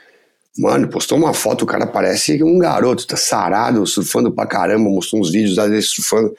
Mano, 0.58 0.88
postou 0.88 1.18
uma 1.18 1.34
foto, 1.34 1.62
o 1.62 1.66
cara 1.66 1.86
parece 1.86 2.42
um 2.42 2.58
garoto, 2.58 3.06
tá 3.06 3.16
sarado, 3.16 3.86
surfando 3.86 4.32
pra 4.32 4.46
caramba, 4.46 4.88
mostrou 4.88 5.20
uns 5.20 5.30
vídeos 5.30 5.56
dele 5.56 5.82
surfando. 5.82 6.34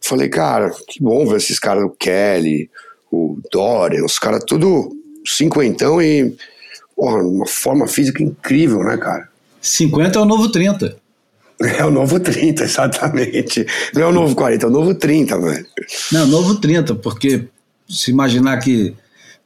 Falei, 0.00 0.28
cara, 0.28 0.70
que 0.86 1.02
bom 1.02 1.26
ver 1.26 1.36
esses 1.36 1.58
caras, 1.58 1.84
o 1.84 1.90
Kelly, 1.90 2.70
o 3.10 3.38
Dorian, 3.50 4.04
os 4.04 4.18
caras 4.18 4.44
tudo 4.44 4.94
cinquentão 5.26 6.02
e 6.02 6.36
porra, 6.94 7.22
uma 7.22 7.46
forma 7.46 7.86
física 7.86 8.22
incrível, 8.22 8.82
né, 8.84 8.96
cara? 8.98 9.28
50 9.62 10.18
é 10.18 10.22
o 10.22 10.24
novo 10.24 10.50
30. 10.50 10.96
É 11.62 11.84
o 11.84 11.90
novo 11.90 12.18
30, 12.18 12.64
exatamente. 12.64 13.66
Não 13.92 14.00
é 14.00 14.06
o 14.06 14.12
novo 14.12 14.34
40, 14.34 14.64
é 14.64 14.66
o 14.66 14.72
novo 14.72 14.94
30, 14.94 15.38
velho. 15.38 15.66
Não, 16.10 16.20
é 16.20 16.24
o 16.24 16.26
novo 16.26 16.54
30, 16.54 16.94
porque 16.94 17.48
se 17.90 18.10
imaginar 18.10 18.56
que 18.58 18.94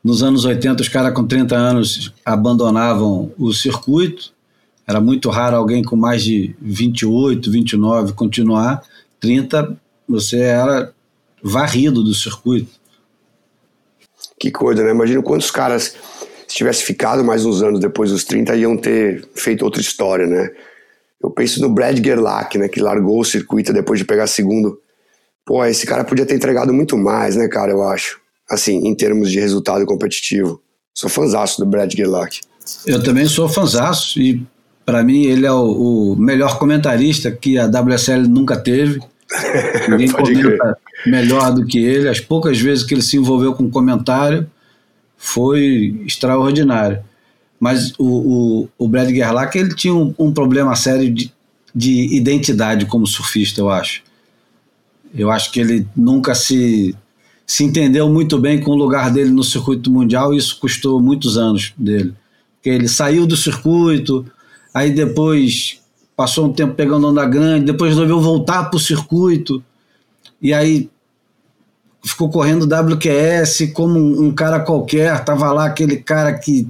nos 0.02 0.22
anos 0.22 0.44
80 0.44 0.82
os 0.82 0.88
caras 0.88 1.14
com 1.14 1.26
30 1.26 1.56
anos 1.56 2.12
abandonavam 2.24 3.32
o 3.38 3.52
circuito, 3.52 4.34
era 4.86 5.00
muito 5.00 5.30
raro 5.30 5.56
alguém 5.56 5.82
com 5.82 5.96
mais 5.96 6.22
de 6.22 6.54
28, 6.60 7.50
29 7.50 8.12
continuar. 8.12 8.82
30, 9.18 9.76
você 10.06 10.40
era 10.40 10.92
varrido 11.42 12.04
do 12.04 12.12
circuito. 12.12 12.70
Que 14.38 14.50
coisa, 14.50 14.84
né? 14.84 14.90
Imagina 14.90 15.22
quantos 15.22 15.50
caras 15.50 15.96
se 16.46 16.56
tivesse 16.56 16.84
ficado 16.84 17.24
mais 17.24 17.46
uns 17.46 17.62
anos 17.62 17.80
depois 17.80 18.10
dos 18.10 18.24
30, 18.24 18.54
iam 18.56 18.76
ter 18.76 19.26
feito 19.34 19.64
outra 19.64 19.80
história, 19.80 20.26
né? 20.26 20.50
Eu 21.22 21.30
penso 21.30 21.62
no 21.62 21.70
Brad 21.70 21.98
Gerlach, 22.04 22.58
né, 22.58 22.68
que 22.68 22.80
largou 22.80 23.20
o 23.20 23.24
circuito 23.24 23.72
depois 23.72 23.98
de 23.98 24.04
pegar 24.04 24.26
segundo. 24.26 24.78
Pô, 25.46 25.64
esse 25.64 25.86
cara 25.86 26.04
podia 26.04 26.26
ter 26.26 26.34
entregado 26.34 26.70
muito 26.74 26.98
mais, 26.98 27.34
né, 27.34 27.48
cara, 27.48 27.72
eu 27.72 27.82
acho. 27.82 28.20
Assim, 28.50 28.86
em 28.86 28.94
termos 28.94 29.30
de 29.30 29.40
resultado 29.40 29.84
competitivo. 29.86 30.60
Sou 30.92 31.08
fanzaço 31.08 31.58
do 31.58 31.66
Brad 31.66 31.92
Gerlach. 31.92 32.40
Eu 32.86 33.02
também 33.02 33.26
sou 33.26 33.48
fanzaço 33.48 34.20
e 34.20 34.42
para 34.84 35.02
mim 35.02 35.24
ele 35.24 35.46
é 35.46 35.52
o, 35.52 36.12
o, 36.12 36.16
melhor 36.16 36.58
comentarista 36.58 37.30
que 37.30 37.58
a 37.58 37.66
WSL 37.66 38.28
nunca 38.28 38.56
teve. 38.56 39.00
Ninguém 39.88 40.10
comenta 40.10 40.78
melhor 41.06 41.52
do 41.52 41.66
que 41.66 41.78
ele. 41.78 42.08
As 42.08 42.20
poucas 42.20 42.60
vezes 42.60 42.84
que 42.84 42.94
ele 42.94 43.02
se 43.02 43.16
envolveu 43.16 43.54
com 43.54 43.70
comentário, 43.70 44.48
foi 45.16 46.02
extraordinário. 46.06 47.02
Mas 47.58 47.92
o, 47.98 48.04
o, 48.04 48.68
o 48.78 48.88
Brad 48.88 49.08
Gerlach 49.08 49.56
ele 49.56 49.74
tinha 49.74 49.94
um, 49.94 50.14
um 50.18 50.32
problema 50.32 50.76
sério 50.76 51.12
de, 51.12 51.32
de 51.74 52.14
identidade 52.14 52.86
como 52.86 53.06
surfista, 53.06 53.60
eu 53.60 53.70
acho. 53.70 54.02
Eu 55.14 55.30
acho 55.30 55.50
que 55.50 55.60
ele 55.60 55.86
nunca 55.96 56.34
se, 56.34 56.94
se 57.46 57.64
entendeu 57.64 58.08
muito 58.08 58.38
bem 58.38 58.60
com 58.60 58.70
o 58.70 58.76
lugar 58.76 59.10
dele 59.10 59.30
no 59.30 59.44
circuito 59.44 59.90
mundial 59.90 60.32
e 60.32 60.38
isso 60.38 60.58
custou 60.58 61.00
muitos 61.00 61.36
anos 61.36 61.72
dele. 61.76 62.14
Porque 62.56 62.70
ele 62.70 62.88
saiu 62.88 63.26
do 63.26 63.36
circuito, 63.36 64.24
aí 64.72 64.90
depois 64.90 65.80
passou 66.16 66.46
um 66.46 66.52
tempo 66.52 66.74
pegando 66.74 67.08
onda 67.08 67.24
grande, 67.24 67.66
depois 67.66 67.90
resolveu 67.90 68.20
voltar 68.20 68.64
para 68.64 68.76
o 68.76 68.80
circuito, 68.80 69.62
e 70.40 70.52
aí 70.54 70.88
ficou 72.04 72.30
correndo 72.30 72.66
WQS 72.66 73.72
como 73.72 73.98
um, 73.98 74.26
um 74.26 74.34
cara 74.34 74.60
qualquer, 74.60 75.24
tava 75.24 75.50
lá 75.52 75.66
aquele 75.66 75.96
cara 75.96 76.32
que 76.34 76.68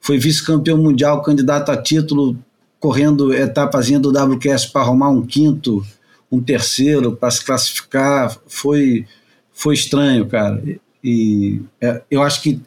foi 0.00 0.18
vice-campeão 0.18 0.76
mundial, 0.76 1.22
candidato 1.22 1.70
a 1.70 1.76
título, 1.76 2.38
correndo 2.78 3.32
etapazinha 3.32 3.98
do 3.98 4.10
WQS 4.10 4.66
para 4.66 4.82
arrumar 4.82 5.08
um 5.08 5.22
quinto, 5.22 5.84
um 6.30 6.42
terceiro, 6.42 7.16
para 7.16 7.30
se 7.30 7.42
classificar, 7.42 8.36
foi, 8.46 9.06
foi 9.54 9.74
estranho, 9.74 10.26
cara. 10.26 10.62
E 11.02 11.62
é, 11.80 12.02
eu 12.10 12.22
acho 12.22 12.42
que 12.42 12.60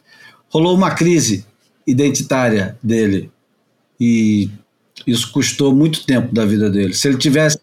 rolou 0.48 0.74
uma 0.74 0.90
crise 0.90 1.44
identitária 1.86 2.76
dele 2.82 3.30
e 4.00 4.50
isso 5.06 5.30
custou 5.30 5.74
muito 5.74 6.04
tempo 6.04 6.34
da 6.34 6.44
vida 6.44 6.70
dele. 6.70 6.94
Se 6.94 7.06
ele 7.06 7.18
tivesse 7.18 7.58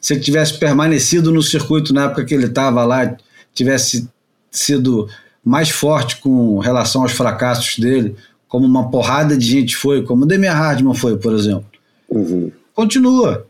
se 0.00 0.12
ele 0.14 0.20
tivesse 0.20 0.58
permanecido 0.58 1.32
no 1.32 1.42
circuito 1.42 1.92
na 1.92 2.04
época 2.04 2.24
que 2.24 2.32
ele 2.32 2.46
estava 2.46 2.84
lá, 2.84 3.16
tivesse 3.52 4.08
sido 4.50 5.08
mais 5.44 5.70
forte 5.70 6.18
com 6.20 6.58
relação 6.58 7.02
aos 7.02 7.12
fracassos 7.12 7.78
dele, 7.78 8.14
como 8.46 8.66
uma 8.66 8.90
porrada 8.90 9.36
de 9.36 9.46
gente 9.46 9.74
foi, 9.74 10.02
como 10.02 10.22
o 10.22 10.26
Demir 10.26 10.52
Hardman 10.52 10.94
foi, 10.94 11.16
por 11.16 11.34
exemplo. 11.34 11.66
Uhum. 12.08 12.52
Continua. 12.74 13.46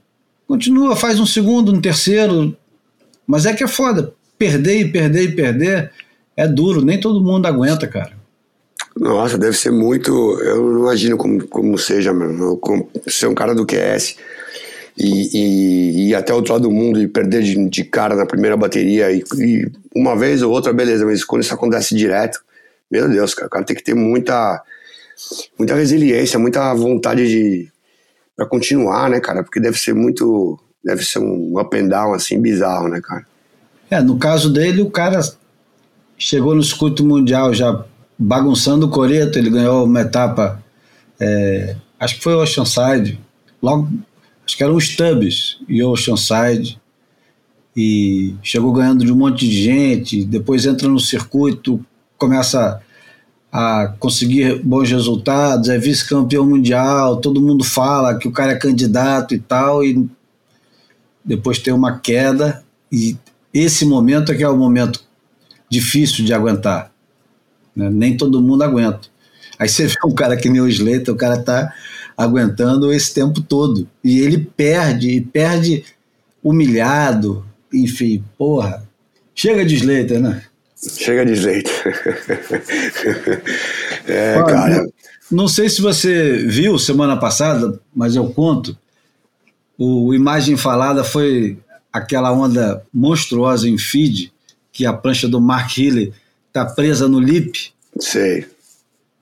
Continua, 0.48 0.96
faz 0.96 1.18
um 1.18 1.26
segundo, 1.26 1.72
um 1.72 1.80
terceiro. 1.80 2.56
Mas 3.26 3.44
é 3.44 3.52
que 3.52 3.64
é 3.64 3.68
foda. 3.68 4.14
Perder 4.39 4.80
e 4.80 4.93
perder 4.93 5.22
e 5.22 5.32
perder 5.34 5.91
é 6.37 6.47
duro, 6.47 6.84
nem 6.84 7.01
todo 7.01 7.22
mundo 7.22 7.47
aguenta, 7.47 7.87
cara. 7.87 8.12
Nossa, 8.99 9.39
deve 9.39 9.57
ser 9.57 9.70
muito. 9.70 10.11
Eu 10.41 10.72
não 10.72 10.80
imagino 10.80 11.16
como, 11.16 11.47
como 11.49 11.78
seja, 11.78 12.12
mano. 12.12 12.61
Ser 13.07 13.26
um 13.26 13.34
cara 13.34 13.55
do 13.55 13.66
QS 13.66 14.16
e, 14.99 16.09
e, 16.09 16.14
até 16.14 16.32
outro 16.32 16.55
lado 16.55 16.62
do 16.62 16.70
mundo 16.70 17.01
e 17.01 17.07
perder 17.07 17.43
de, 17.43 17.68
de 17.68 17.84
cara 17.84 18.16
na 18.16 18.24
primeira 18.24 18.57
bateria 18.57 19.12
e, 19.12 19.22
e, 19.39 19.70
uma 19.95 20.16
vez 20.16 20.43
ou 20.43 20.51
outra, 20.51 20.72
beleza, 20.72 21.05
mas 21.05 21.24
quando 21.24 21.43
isso 21.43 21.53
acontece 21.53 21.95
direto, 21.95 22.41
meu 22.91 23.09
Deus, 23.09 23.34
cara, 23.34 23.47
o 23.47 23.51
cara 23.51 23.64
tem 23.64 23.76
que 23.76 23.84
ter 23.84 23.95
muita, 23.95 24.62
muita 25.59 25.74
resiliência, 25.74 26.39
muita 26.39 26.72
vontade 26.74 27.28
de 27.28 27.68
para 28.34 28.47
continuar, 28.47 29.09
né, 29.09 29.18
cara? 29.18 29.43
Porque 29.43 29.61
deve 29.61 29.78
ser 29.78 29.95
muito, 29.95 30.59
deve 30.84 31.03
ser 31.05 31.18
um 31.18 31.59
up 31.59 31.74
and 31.76 31.89
down 31.89 32.12
assim 32.12 32.41
bizarro, 32.41 32.89
né, 32.89 33.01
cara? 33.03 33.26
É, 33.91 34.01
no 34.01 34.18
caso 34.18 34.53
dele, 34.53 34.82
o 34.82 34.91
cara 34.91 35.20
chegou 36.18 36.55
no 36.55 36.62
circuito 36.62 37.05
mundial 37.05 37.55
já 37.55 37.84
bagunçando 38.18 38.87
o 38.87 38.91
coreto, 38.91 39.39
ele 39.39 39.51
ganhou 39.51 39.84
uma 39.84 40.01
etapa, 40.01 40.62
é, 41.20 41.76
acho 42.01 42.16
que 42.16 42.22
foi 42.22 42.34
o 42.34 42.43
Oceanside, 42.43 43.20
logo 43.62 43.89
acho 44.45 44.57
que 44.57 44.62
eram 44.64 44.76
os 44.76 44.97
Tubbs 44.97 45.59
e 45.68 45.82
Oceanside. 45.82 46.80
e 47.76 48.34
chegou 48.43 48.72
ganhando 48.72 49.05
de 49.05 49.12
um 49.12 49.16
monte 49.16 49.47
de 49.47 49.62
gente, 49.62 50.24
depois 50.24 50.64
entra 50.64 50.89
no 50.89 50.99
circuito, 50.99 51.84
começa 52.16 52.80
a 53.53 53.95
conseguir 53.99 54.62
bons 54.62 54.91
resultados, 54.91 55.68
é 55.68 55.78
vice-campeão 55.78 56.47
mundial, 56.47 57.18
todo 57.18 57.41
mundo 57.41 57.64
fala 57.64 58.18
que 58.18 58.26
o 58.26 58.32
cara 58.32 58.53
é 58.53 58.57
candidato 58.57 59.34
e 59.34 59.39
tal, 59.39 59.84
e 59.84 60.09
depois 61.24 61.59
tem 61.59 61.72
uma 61.72 61.99
queda, 61.99 62.64
e 62.91 63.16
esse 63.59 63.84
momento 63.84 64.32
é 64.32 64.34
que 64.34 64.42
é 64.42 64.48
o 64.48 64.57
momento 64.57 65.04
difícil 65.68 66.24
de 66.24 66.32
aguentar. 66.32 66.92
Né? 67.74 67.90
Nem 67.90 68.16
todo 68.16 68.42
mundo 68.42 68.62
aguenta. 68.62 69.09
Aí 69.59 69.68
você 69.68 69.86
vê 69.86 69.96
um 70.04 70.14
cara 70.14 70.36
que 70.36 70.48
nem 70.48 70.61
o 70.61 70.68
Slater, 70.68 71.14
o 71.14 71.16
cara 71.16 71.38
tá 71.38 71.72
aguentando 72.16 72.92
esse 72.92 73.14
tempo 73.14 73.40
todo. 73.40 73.88
E 74.02 74.20
ele 74.20 74.38
perde, 74.57 75.11
e 75.11 75.20
perde 75.20 75.84
humilhado, 76.42 77.44
enfim, 77.72 78.22
porra. 78.38 78.86
Chega 79.34 79.64
de 79.64 79.74
Slater, 79.76 80.20
né? 80.20 80.42
Chega 80.76 81.24
de 81.24 81.32
Slater. 81.32 82.22
é, 84.07 84.36
Olha, 84.36 84.46
cara. 84.46 84.76
Não, 84.76 84.92
não 85.30 85.48
sei 85.48 85.68
se 85.68 85.80
você 85.80 86.44
viu 86.46 86.78
semana 86.78 87.16
passada, 87.16 87.80
mas 87.94 88.14
eu 88.14 88.28
conto. 88.30 88.76
O 89.78 90.14
Imagem 90.14 90.57
Falada 90.57 91.04
foi 91.04 91.59
aquela 91.97 92.32
onda 92.32 92.84
monstruosa 92.92 93.68
em 93.68 93.78
feed, 93.78 94.32
que 94.72 94.84
a 94.84 94.92
prancha 94.92 95.26
do 95.28 95.40
Mark 95.40 95.76
Healy 95.78 96.12
tá 96.53 96.64
presa 96.64 97.09
no 97.09 97.18
lip. 97.18 97.72
Sei. 97.99 98.47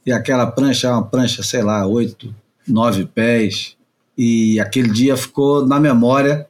E 0.04 0.12
aquela 0.12 0.46
prancha 0.46 0.88
é 0.88 0.90
uma 0.90 1.04
prancha, 1.04 1.42
sei 1.42 1.62
lá, 1.62 1.86
oito, 1.86 2.34
nove 2.66 3.06
pés. 3.06 3.76
E 4.16 4.60
aquele 4.60 4.90
dia 4.90 5.16
ficou 5.16 5.66
na 5.66 5.80
memória. 5.80 6.46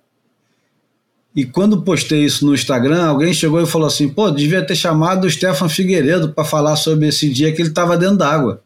E 1.34 1.44
quando 1.44 1.82
postei 1.82 2.24
isso 2.24 2.46
no 2.46 2.54
Instagram, 2.54 3.04
alguém 3.04 3.32
chegou 3.32 3.60
e 3.60 3.66
falou 3.66 3.86
assim: 3.86 4.08
pô, 4.08 4.30
devia 4.30 4.64
ter 4.64 4.76
chamado 4.76 5.26
o 5.26 5.30
Stefan 5.30 5.68
Figueiredo 5.68 6.32
para 6.32 6.44
falar 6.44 6.76
sobre 6.76 7.08
esse 7.08 7.28
dia 7.28 7.52
que 7.52 7.60
ele 7.62 7.70
estava 7.70 7.96
dentro 7.96 8.18
d'água. 8.18 8.62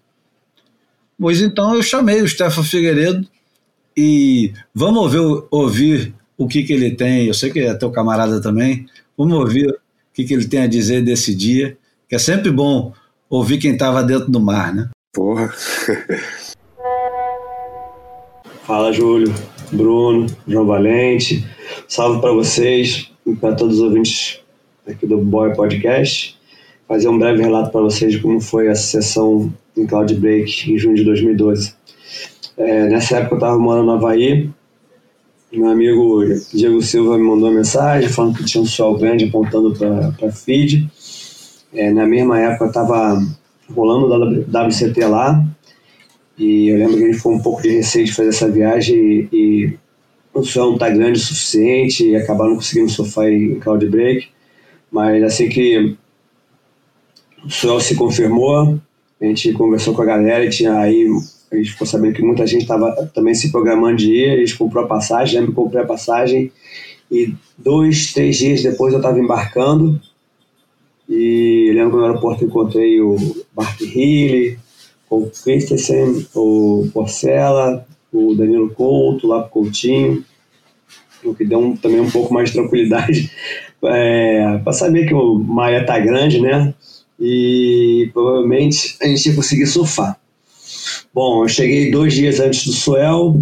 Pois 1.18 1.40
então 1.40 1.74
eu 1.74 1.82
chamei 1.82 2.22
o 2.22 2.28
Stefan 2.28 2.62
Figueiredo 2.62 3.26
e 3.96 4.52
vamos 4.72 5.02
ouvir, 5.02 5.44
ouvir 5.50 6.14
o 6.38 6.46
que, 6.46 6.62
que 6.62 6.72
ele 6.72 6.92
tem. 6.92 7.26
Eu 7.26 7.34
sei 7.34 7.50
que 7.50 7.58
é 7.58 7.74
teu 7.74 7.90
camarada 7.90 8.40
também. 8.40 8.86
Vamos 9.16 9.36
ouvir 9.36 9.68
o 9.68 9.76
que, 10.14 10.24
que 10.24 10.32
ele 10.32 10.46
tem 10.46 10.60
a 10.60 10.68
dizer 10.68 11.02
desse 11.02 11.34
dia, 11.34 11.76
que 12.08 12.14
é 12.14 12.18
sempre 12.18 12.52
bom 12.52 12.92
ouvir 13.28 13.58
quem 13.58 13.72
estava 13.72 14.02
dentro 14.02 14.30
do 14.30 14.40
mar, 14.40 14.72
né? 14.72 14.88
Porra. 15.12 15.52
Fala, 18.62 18.92
Júlio, 18.92 19.34
Bruno, 19.72 20.26
João 20.46 20.66
Valente. 20.66 21.44
Salve 21.88 22.20
para 22.20 22.32
vocês 22.32 23.10
e 23.26 23.34
para 23.34 23.54
todos 23.54 23.76
os 23.78 23.82
ouvintes 23.82 24.40
aqui 24.86 25.06
do 25.06 25.18
Boy 25.18 25.54
Podcast. 25.54 26.38
Fazer 26.86 27.08
um 27.08 27.18
breve 27.18 27.42
relato 27.42 27.70
para 27.70 27.80
vocês 27.80 28.12
de 28.12 28.20
como 28.20 28.40
foi 28.40 28.68
a 28.68 28.74
sessão 28.74 29.52
em 29.76 29.86
Cloud 29.86 30.14
Break 30.14 30.72
em 30.72 30.78
junho 30.78 30.96
de 30.96 31.04
2012. 31.04 31.74
É, 32.56 32.88
nessa 32.88 33.18
época 33.18 33.34
eu 33.34 33.38
estava 33.38 33.58
morando 33.58 33.86
no 33.86 33.92
Havaí. 33.92 34.50
Meu 35.50 35.70
amigo 35.70 36.24
Diego 36.52 36.82
Silva 36.82 37.16
me 37.16 37.24
mandou 37.24 37.48
uma 37.48 37.56
mensagem 37.56 38.06
falando 38.10 38.36
que 38.36 38.44
tinha 38.44 38.62
um 38.62 38.66
sol 38.66 38.98
grande 38.98 39.24
apontando 39.24 39.72
para 39.72 40.30
feed. 40.30 40.90
É, 41.72 41.90
na 41.90 42.06
mesma 42.06 42.38
época 42.38 42.66
estava 42.66 43.18
rolando 43.74 44.06
o 44.06 44.40
WCT 44.42 45.06
lá 45.06 45.42
e 46.36 46.68
eu 46.68 46.78
lembro 46.78 46.98
que 46.98 47.02
ele 47.02 47.14
foi 47.14 47.34
um 47.34 47.40
pouco 47.40 47.62
de 47.62 47.70
receio 47.70 48.04
de 48.04 48.14
fazer 48.14 48.28
essa 48.28 48.50
viagem 48.50 48.96
e, 48.96 49.28
e 49.32 49.78
o 50.34 50.44
sol 50.44 50.66
não 50.66 50.74
está 50.74 50.90
grande 50.90 51.18
o 51.18 51.22
suficiente 51.22 52.06
e 52.06 52.14
acabar 52.14 52.46
não 52.46 52.56
conseguindo 52.56 52.90
surfar 52.90 53.28
em 53.28 53.58
Cloud 53.58 53.86
Break. 53.86 54.28
Mas 54.90 55.22
assim 55.22 55.48
que 55.48 55.96
o 57.42 57.50
sol 57.50 57.80
se 57.80 57.94
confirmou, 57.94 58.78
a 59.18 59.24
gente 59.24 59.52
conversou 59.54 59.94
com 59.94 60.02
a 60.02 60.06
galera 60.06 60.44
e 60.44 60.50
tinha 60.50 60.78
aí 60.78 61.08
a 61.50 61.56
gente 61.56 61.72
ficou 61.72 61.86
sabendo 61.86 62.14
que 62.14 62.22
muita 62.22 62.46
gente 62.46 62.62
estava 62.62 62.92
também 63.14 63.34
se 63.34 63.50
programando 63.50 63.96
de 63.96 64.12
ir, 64.12 64.30
a 64.30 64.36
gente 64.36 64.56
comprou 64.56 64.84
a 64.84 64.88
passagem, 64.88 65.36
lembro 65.36 65.52
que 65.52 65.56
comprei 65.56 65.82
a 65.82 65.86
passagem 65.86 66.52
e 67.10 67.34
dois, 67.56 68.12
três 68.12 68.36
dias 68.36 68.62
depois 68.62 68.92
eu 68.92 68.98
estava 68.98 69.18
embarcando 69.18 70.00
e 71.08 71.72
lembro 71.74 71.92
que 71.92 71.96
no 71.96 72.04
aeroporto 72.04 72.44
encontrei 72.44 73.00
o 73.00 73.16
Bart 73.54 73.80
Healy, 73.80 74.58
o 75.08 75.30
Christensen, 75.42 76.26
o 76.34 76.88
Porcela, 76.92 77.86
o 78.12 78.34
Danilo 78.34 78.70
Couto, 78.70 79.26
lá 79.26 79.40
pro 79.40 79.50
Coutinho, 79.50 80.22
o 81.24 81.34
que 81.34 81.46
deu 81.46 81.58
um, 81.58 81.76
também 81.76 82.00
um 82.00 82.10
pouco 82.10 82.32
mais 82.32 82.50
de 82.50 82.56
tranquilidade 82.56 83.30
é, 83.84 84.60
para 84.62 84.72
saber 84.72 85.06
que 85.06 85.14
o 85.14 85.34
Maia 85.34 85.84
tá 85.86 85.98
grande, 85.98 86.40
né? 86.40 86.74
E 87.18 88.10
provavelmente 88.12 88.96
a 89.00 89.06
gente 89.06 89.28
ia 89.28 89.34
conseguir 89.34 89.66
surfar. 89.66 90.17
Bom, 91.14 91.42
eu 91.44 91.48
cheguei 91.48 91.90
dois 91.90 92.14
dias 92.14 92.38
antes 92.38 92.66
do 92.66 92.72
Suel. 92.72 93.36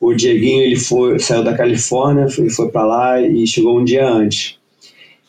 O 0.00 0.14
Dieguinho 0.14 0.62
ele 0.62 0.76
foi, 0.76 1.18
saiu 1.18 1.42
da 1.42 1.56
Califórnia, 1.56 2.26
ele 2.38 2.50
foi 2.50 2.68
para 2.70 2.84
lá 2.84 3.20
e 3.20 3.46
chegou 3.46 3.80
um 3.80 3.84
dia 3.84 4.06
antes. 4.06 4.56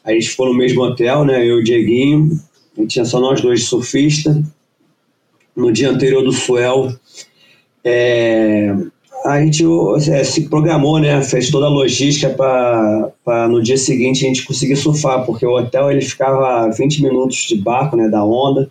A 0.03 0.11
gente 0.11 0.29
ficou 0.29 0.47
no 0.47 0.53
mesmo 0.53 0.81
hotel, 0.81 1.25
né? 1.25 1.41
Eu 1.41 1.57
e 1.57 1.61
o 1.61 1.63
Dieguinho. 1.63 2.39
A 2.77 2.81
gente 2.81 2.91
tinha 2.91 3.05
só 3.05 3.19
nós 3.19 3.41
dois 3.41 3.63
surfistas. 3.63 4.37
No 5.55 5.71
dia 5.71 5.89
anterior 5.89 6.23
do 6.23 6.31
Suel, 6.31 6.93
é, 7.83 8.73
a 9.25 9.41
gente 9.41 9.63
é, 10.11 10.23
se 10.23 10.47
programou, 10.47 10.99
né? 10.99 11.21
Fez 11.23 11.49
toda 11.49 11.65
a 11.65 11.69
logística 11.69 12.29
para 12.29 13.47
no 13.47 13.61
dia 13.61 13.77
seguinte 13.77 14.25
a 14.25 14.27
gente 14.27 14.45
conseguir 14.45 14.75
surfar, 14.75 15.25
porque 15.25 15.45
o 15.45 15.57
hotel 15.57 15.91
ele 15.91 16.01
ficava 16.01 16.65
a 16.65 16.69
20 16.69 17.01
minutos 17.01 17.37
de 17.47 17.55
barco, 17.55 17.97
né? 17.97 18.07
Da 18.07 18.23
onda 18.23 18.69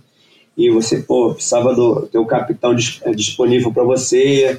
e 0.59 0.69
você 0.71 0.99
pô, 0.99 1.35
precisava 1.35 1.73
do 1.73 2.09
ter 2.09 2.19
o 2.19 2.27
capitão 2.27 2.75
disponível 2.75 3.73
para 3.73 3.85
você, 3.85 4.59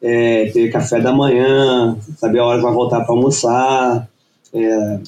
é, 0.00 0.46
ter 0.50 0.70
café 0.70 1.00
da 1.00 1.12
manhã, 1.12 1.98
saber 2.16 2.38
a 2.38 2.44
hora 2.44 2.58
que 2.58 2.64
vai 2.64 2.72
voltar 2.72 3.00
para 3.00 3.12
almoçar, 3.12 4.08
é, 4.54 5.00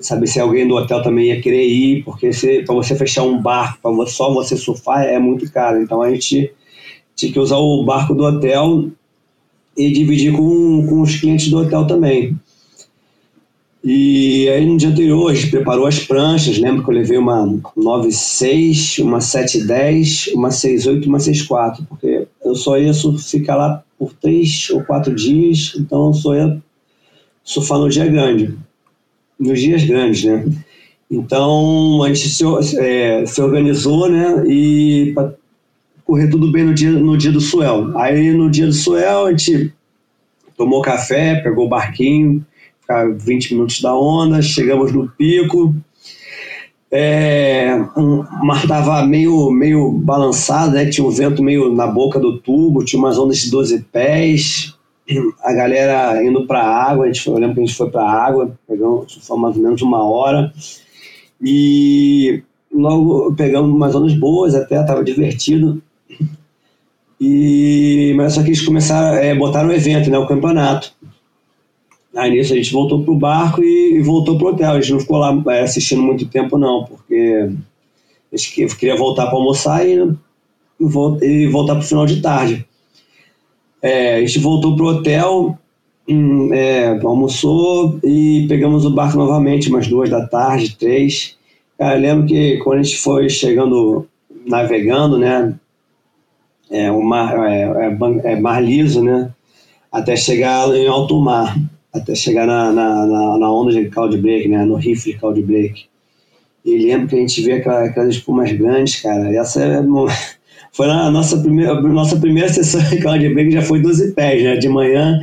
saber 0.00 0.26
se 0.26 0.40
alguém 0.40 0.66
do 0.66 0.74
hotel 0.74 1.02
também 1.02 1.26
ia 1.26 1.42
querer 1.42 1.66
ir, 1.66 2.04
porque 2.04 2.30
para 2.64 2.74
você 2.74 2.96
fechar 2.96 3.22
um 3.24 3.40
barco, 3.40 3.80
para 3.82 4.06
só 4.06 4.32
você 4.32 4.56
surfar, 4.56 5.02
é 5.04 5.18
muito 5.18 5.50
caro. 5.52 5.82
Então 5.82 6.00
a 6.00 6.10
gente 6.10 6.50
tinha 7.14 7.30
que 7.30 7.38
usar 7.38 7.58
o 7.58 7.84
barco 7.84 8.14
do 8.14 8.24
hotel 8.24 8.86
e 9.76 9.92
dividir 9.92 10.32
com, 10.32 10.86
com 10.86 11.02
os 11.02 11.20
clientes 11.20 11.50
do 11.50 11.58
hotel 11.58 11.86
também. 11.86 12.34
E 13.84 14.48
aí 14.48 14.64
no 14.64 14.76
dia 14.76 14.90
anterior 14.90 15.30
a 15.30 15.34
gente 15.34 15.50
preparou 15.50 15.86
as 15.86 15.98
pranchas, 15.98 16.56
lembro 16.58 16.84
que 16.84 16.90
eu 16.90 16.94
levei 16.94 17.18
uma 17.18 17.44
96, 17.76 18.98
uma 18.98 19.20
710, 19.20 20.28
uma 20.34 20.52
68 20.52 21.04
e 21.04 21.08
uma 21.08 21.18
64, 21.18 21.84
porque 21.86 22.26
eu 22.44 22.54
só 22.54 22.78
ia 22.78 22.92
ficar 23.18 23.56
lá 23.56 23.82
por 23.98 24.12
três 24.12 24.70
ou 24.70 24.84
quatro 24.84 25.12
dias, 25.12 25.74
então 25.76 26.08
eu 26.08 26.14
só 26.14 26.34
ia 26.34 26.62
surfar 27.42 27.78
no 27.78 27.88
dia 27.88 28.06
grande, 28.06 28.56
nos 29.38 29.60
dias 29.60 29.82
grandes, 29.84 30.22
né? 30.24 30.44
Então 31.10 32.02
a 32.04 32.08
gente 32.08 32.28
se, 32.28 32.44
é, 32.78 33.26
se 33.26 33.42
organizou, 33.42 34.08
né? 34.08 34.44
E 34.46 35.12
para 35.12 35.34
correr 36.04 36.28
tudo 36.28 36.52
bem 36.52 36.64
no 36.64 36.72
dia, 36.74 36.90
no 36.90 37.18
dia 37.18 37.32
do 37.32 37.40
Suel. 37.40 37.98
Aí 37.98 38.32
no 38.32 38.48
dia 38.48 38.66
do 38.66 38.72
Suel 38.72 39.26
a 39.26 39.30
gente 39.30 39.72
tomou 40.56 40.82
café, 40.82 41.36
pegou 41.36 41.66
o 41.66 41.68
barquinho, 41.68 42.46
ficar 42.92 43.10
20 43.10 43.54
minutos 43.54 43.80
da 43.80 43.94
onda, 43.94 44.42
chegamos 44.42 44.92
no 44.92 45.08
pico. 45.08 45.74
É, 46.90 47.74
o 47.96 48.22
mar 48.44 48.62
estava 48.62 49.06
meio, 49.06 49.50
meio 49.50 49.90
balançado, 49.92 50.72
né? 50.72 50.90
tinha 50.90 51.06
um 51.06 51.10
vento 51.10 51.42
meio 51.42 51.74
na 51.74 51.86
boca 51.86 52.20
do 52.20 52.38
tubo, 52.38 52.84
tinha 52.84 53.00
umas 53.00 53.18
ondas 53.18 53.38
de 53.38 53.50
12 53.50 53.86
pés, 53.90 54.76
a 55.42 55.54
galera 55.54 56.22
indo 56.22 56.46
para 56.46 56.60
a 56.60 56.90
água, 56.90 57.04
a 57.04 57.06
gente 57.06 57.22
foi, 57.22 57.32
eu 57.32 57.38
lembro 57.38 57.54
que 57.54 57.60
a 57.62 57.64
gente 57.64 57.76
foi 57.76 57.90
para 57.90 58.02
a 58.02 58.26
água, 58.26 58.52
pegamos, 58.68 59.18
foi 59.22 59.38
mais 59.38 59.56
ou 59.56 59.62
menos 59.62 59.80
uma 59.80 60.04
hora, 60.04 60.52
e 61.40 62.42
logo 62.70 63.34
pegamos 63.34 63.74
umas 63.74 63.94
ondas 63.94 64.12
boas 64.12 64.54
até, 64.54 64.78
estava 64.78 65.02
divertido, 65.02 65.82
e, 67.18 68.12
mas 68.16 68.34
só 68.34 68.42
que 68.42 68.48
eles 68.48 68.60
começaram, 68.60 69.16
é, 69.16 69.34
botaram 69.34 69.70
o 69.70 69.72
evento, 69.72 70.10
né, 70.10 70.18
o 70.18 70.26
campeonato. 70.26 70.91
Aí 72.14 72.30
nisso 72.30 72.52
a 72.52 72.56
gente 72.56 72.72
voltou 72.72 73.02
pro 73.02 73.14
barco 73.14 73.62
e, 73.62 73.96
e 73.96 74.02
voltou 74.02 74.36
pro 74.36 74.48
hotel. 74.48 74.72
A 74.72 74.80
gente 74.80 74.92
não 74.92 75.00
ficou 75.00 75.18
lá 75.18 75.42
é, 75.48 75.62
assistindo 75.62 76.02
muito 76.02 76.26
tempo, 76.26 76.58
não, 76.58 76.84
porque 76.84 77.50
a 78.32 78.36
gente 78.36 78.76
queria 78.76 78.96
voltar 78.96 79.26
para 79.26 79.36
almoçar 79.36 79.86
e, 79.86 79.98
e 81.22 81.46
voltar 81.48 81.76
pro 81.76 81.84
final 81.84 82.06
de 82.06 82.20
tarde. 82.20 82.66
É, 83.80 84.16
a 84.16 84.20
gente 84.20 84.38
voltou 84.38 84.76
pro 84.76 84.86
hotel, 84.86 85.58
hum, 86.08 86.52
é, 86.52 86.98
almoçou 87.02 87.98
e 88.04 88.46
pegamos 88.48 88.84
o 88.84 88.94
barco 88.94 89.18
novamente, 89.18 89.68
umas 89.68 89.88
duas 89.88 90.08
da 90.08 90.26
tarde, 90.26 90.76
três. 90.76 91.36
Cara, 91.78 91.96
eu 91.96 92.00
lembro 92.00 92.26
que 92.26 92.58
quando 92.58 92.80
a 92.80 92.82
gente 92.82 92.98
foi 92.98 93.28
chegando, 93.28 94.06
navegando, 94.46 95.18
né? 95.18 95.54
É, 96.70 96.90
o 96.92 97.02
mar, 97.02 97.50
é, 97.50 97.62
é, 97.62 98.32
é 98.32 98.40
mar 98.40 98.62
liso, 98.62 99.02
né? 99.02 99.30
Até 99.90 100.14
chegar 100.14 100.68
em 100.74 100.86
alto 100.86 101.20
mar. 101.20 101.58
Até 101.92 102.14
chegar 102.14 102.46
na, 102.46 102.72
na, 102.72 103.06
na, 103.06 103.38
na 103.38 103.52
onda 103.52 103.72
de 103.72 103.88
cloud 103.90 104.16
break, 104.16 104.48
né, 104.48 104.64
no 104.64 104.76
rifle 104.76 105.12
de 105.12 105.18
cloud 105.18 105.42
break. 105.42 105.86
E 106.64 106.78
lembro 106.78 107.08
que 107.08 107.16
a 107.16 107.18
gente 107.18 107.42
vê 107.42 107.52
aquela, 107.54 107.84
aquelas 107.84 108.14
espumas 108.14 108.50
grandes, 108.52 109.00
cara. 109.00 109.34
Essa 109.36 109.62
é, 109.62 109.82
foi 110.72 110.88
a 110.88 111.10
nossa 111.10 111.38
primeira, 111.38 111.80
nossa 111.80 112.16
primeira 112.16 112.48
sessão 112.48 112.80
de 112.82 112.98
cloud 112.98 113.28
break, 113.34 113.50
já 113.50 113.62
foi 113.62 113.80
12 113.80 114.12
pés, 114.12 114.42
né, 114.42 114.56
de 114.56 114.68
manhã. 114.68 115.20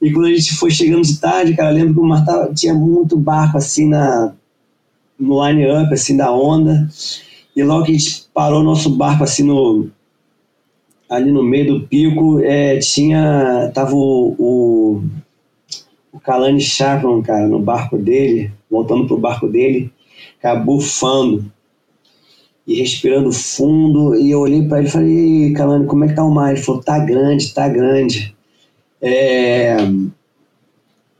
E 0.00 0.10
quando 0.12 0.26
a 0.26 0.30
gente 0.30 0.54
foi 0.54 0.70
chegando 0.70 1.02
de 1.02 1.18
tarde, 1.18 1.54
cara, 1.54 1.70
lembro 1.70 1.94
que 1.94 2.00
o 2.00 2.04
mar 2.04 2.24
tava, 2.24 2.52
tinha 2.54 2.74
muito 2.74 3.16
barco 3.16 3.58
assim 3.58 3.88
na, 3.88 4.32
no 5.18 5.46
line-up, 5.46 5.92
assim, 5.92 6.16
da 6.16 6.30
onda. 6.32 6.88
E 7.54 7.62
logo 7.62 7.84
que 7.84 7.92
a 7.92 7.94
gente 7.94 8.26
parou 8.34 8.62
nosso 8.62 8.90
barco 8.90 9.24
assim 9.24 9.42
no, 9.42 9.88
ali 11.08 11.32
no 11.32 11.42
meio 11.42 11.74
do 11.74 11.86
pico, 11.86 12.40
é, 12.40 12.78
tinha. 12.78 13.70
Tava 13.72 13.94
o, 13.94 14.34
o, 14.38 15.02
o 16.16 16.20
Kalani 16.20 16.60
Chapman, 16.60 17.22
cara, 17.22 17.46
no 17.46 17.60
barco 17.60 17.98
dele, 17.98 18.50
voltando 18.70 19.06
pro 19.06 19.18
barco 19.18 19.46
dele, 19.46 19.92
cara, 20.40 20.58
bufando 20.58 21.44
e 22.66 22.74
respirando 22.74 23.30
fundo. 23.30 24.16
E 24.16 24.30
eu 24.30 24.40
olhei 24.40 24.66
para 24.66 24.78
ele 24.78 24.88
e 24.88 24.90
falei: 24.90 25.52
Kalani, 25.52 25.86
como 25.86 26.04
é 26.04 26.08
que 26.08 26.14
tá 26.14 26.24
o 26.24 26.30
mar? 26.30 26.52
Ele 26.52 26.62
falou: 26.62 26.82
tá 26.82 26.98
grande, 26.98 27.52
tá 27.52 27.68
grande. 27.68 28.34
É, 29.00 29.76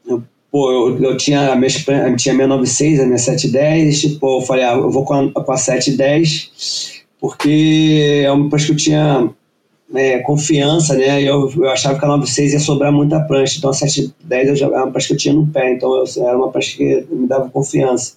eu, 0.09 0.23
pô, 0.51 0.71
eu, 0.73 1.03
eu 1.03 1.17
tinha 1.19 1.53
a 1.53 1.57
minha, 1.57 1.71
tinha 2.17 2.33
a 2.33 2.37
minha 2.37 2.49
96, 2.49 3.01
a 3.01 3.05
minha 3.05 3.19
710, 3.19 4.01
tipo, 4.01 4.39
eu 4.39 4.47
falei, 4.47 4.65
ah, 4.65 4.73
eu 4.73 4.91
vou 4.91 5.05
com 5.05 5.13
a, 5.13 5.31
com 5.31 5.53
a 5.53 5.57
710, 5.59 7.05
porque 7.21 8.23
é 8.25 8.33
uma 8.33 8.49
prancha 8.49 8.67
que 8.67 8.73
eu 8.73 8.77
tinha 8.77 9.31
é, 9.95 10.19
confiança, 10.21 10.95
né? 10.95 11.23
Eu, 11.23 11.51
eu 11.57 11.71
achava 11.71 11.99
que 11.99 12.05
a 12.05 12.09
96 12.09 12.53
ia 12.53 12.61
sobrar 12.61 12.93
muita 12.93 13.21
prancha, 13.21 13.59
então 13.59 13.71
a 13.71 13.73
710 13.73 14.49
eu 14.49 14.57
já, 14.57 14.67
era 14.67 14.85
uma 14.85 14.91
prancha 14.91 15.09
que 15.09 15.15
eu 15.15 15.19
tinha 15.19 15.35
no 15.35 15.47
pé, 15.47 15.73
então 15.73 15.95
eu, 15.95 16.05
era 16.27 16.37
uma 16.37 16.51
prancha 16.51 16.77
que 16.77 17.07
me 17.11 17.27
dava 17.27 17.49
confiança. 17.51 18.15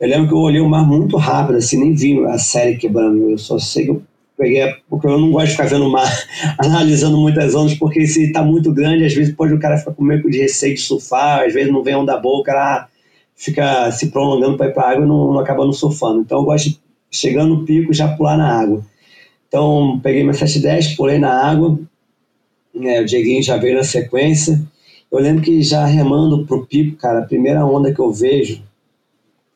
Eu 0.00 0.08
lembro 0.08 0.28
que 0.28 0.34
eu 0.34 0.38
olhei 0.38 0.60
o 0.60 0.68
mar 0.68 0.86
muito 0.86 1.16
rápido, 1.16 1.56
assim, 1.56 1.78
nem 1.78 1.94
vi 1.94 2.24
a 2.26 2.38
série 2.38 2.76
quebrando. 2.76 3.30
Eu 3.30 3.38
só 3.38 3.58
sei 3.58 3.84
que 3.84 3.90
eu 3.90 4.02
peguei, 4.36 4.74
porque 4.88 5.06
eu 5.06 5.18
não 5.18 5.30
gosto 5.30 5.46
de 5.46 5.52
ficar 5.52 5.68
vendo 5.68 5.86
o 5.86 5.92
mar, 5.92 6.10
analisando 6.58 7.18
muitas 7.18 7.54
ondas, 7.54 7.74
porque 7.74 8.06
se 8.06 8.24
está 8.26 8.42
muito 8.42 8.72
grande, 8.72 9.04
às 9.04 9.14
vezes 9.14 9.34
pode 9.34 9.52
o 9.52 9.60
cara 9.60 9.76
ficar 9.76 9.92
com 9.92 10.02
meio 10.02 10.22
de 10.30 10.38
receio 10.38 10.74
de 10.74 10.80
surfar, 10.80 11.44
às 11.44 11.52
vezes 11.52 11.70
não 11.70 11.82
vem 11.82 11.94
onda 11.94 12.16
boa, 12.16 12.40
o 12.40 12.42
cara 12.42 12.88
fica 13.36 13.90
se 13.92 14.10
prolongando 14.10 14.56
para 14.56 14.68
ir 14.68 14.74
para 14.74 14.84
a 14.84 14.90
água 14.90 15.04
e 15.04 15.08
não, 15.08 15.34
não 15.34 15.38
acaba 15.38 15.64
não 15.64 15.72
surfando. 15.72 16.20
Então 16.20 16.38
eu 16.38 16.44
gosto 16.44 16.70
de, 16.70 16.80
chegando 17.10 17.54
no 17.54 17.64
pico, 17.64 17.92
já 17.92 18.08
pular 18.08 18.36
na 18.36 18.60
água. 18.60 18.82
Então 19.50 19.98
peguei 20.00 20.22
minha 20.22 20.32
710, 20.32 20.94
pulei 20.94 21.18
na 21.18 21.44
água, 21.44 21.76
né, 22.72 23.00
o 23.00 23.04
Dieguinho 23.04 23.42
já 23.42 23.56
veio 23.56 23.76
na 23.76 23.82
sequência. 23.82 24.62
Eu 25.10 25.18
lembro 25.18 25.42
que 25.42 25.60
já 25.60 25.84
remando 25.84 26.46
pro 26.46 26.64
pico, 26.64 26.96
cara, 26.96 27.18
a 27.18 27.26
primeira 27.26 27.66
onda 27.66 27.92
que 27.92 28.00
eu 28.00 28.12
vejo, 28.12 28.62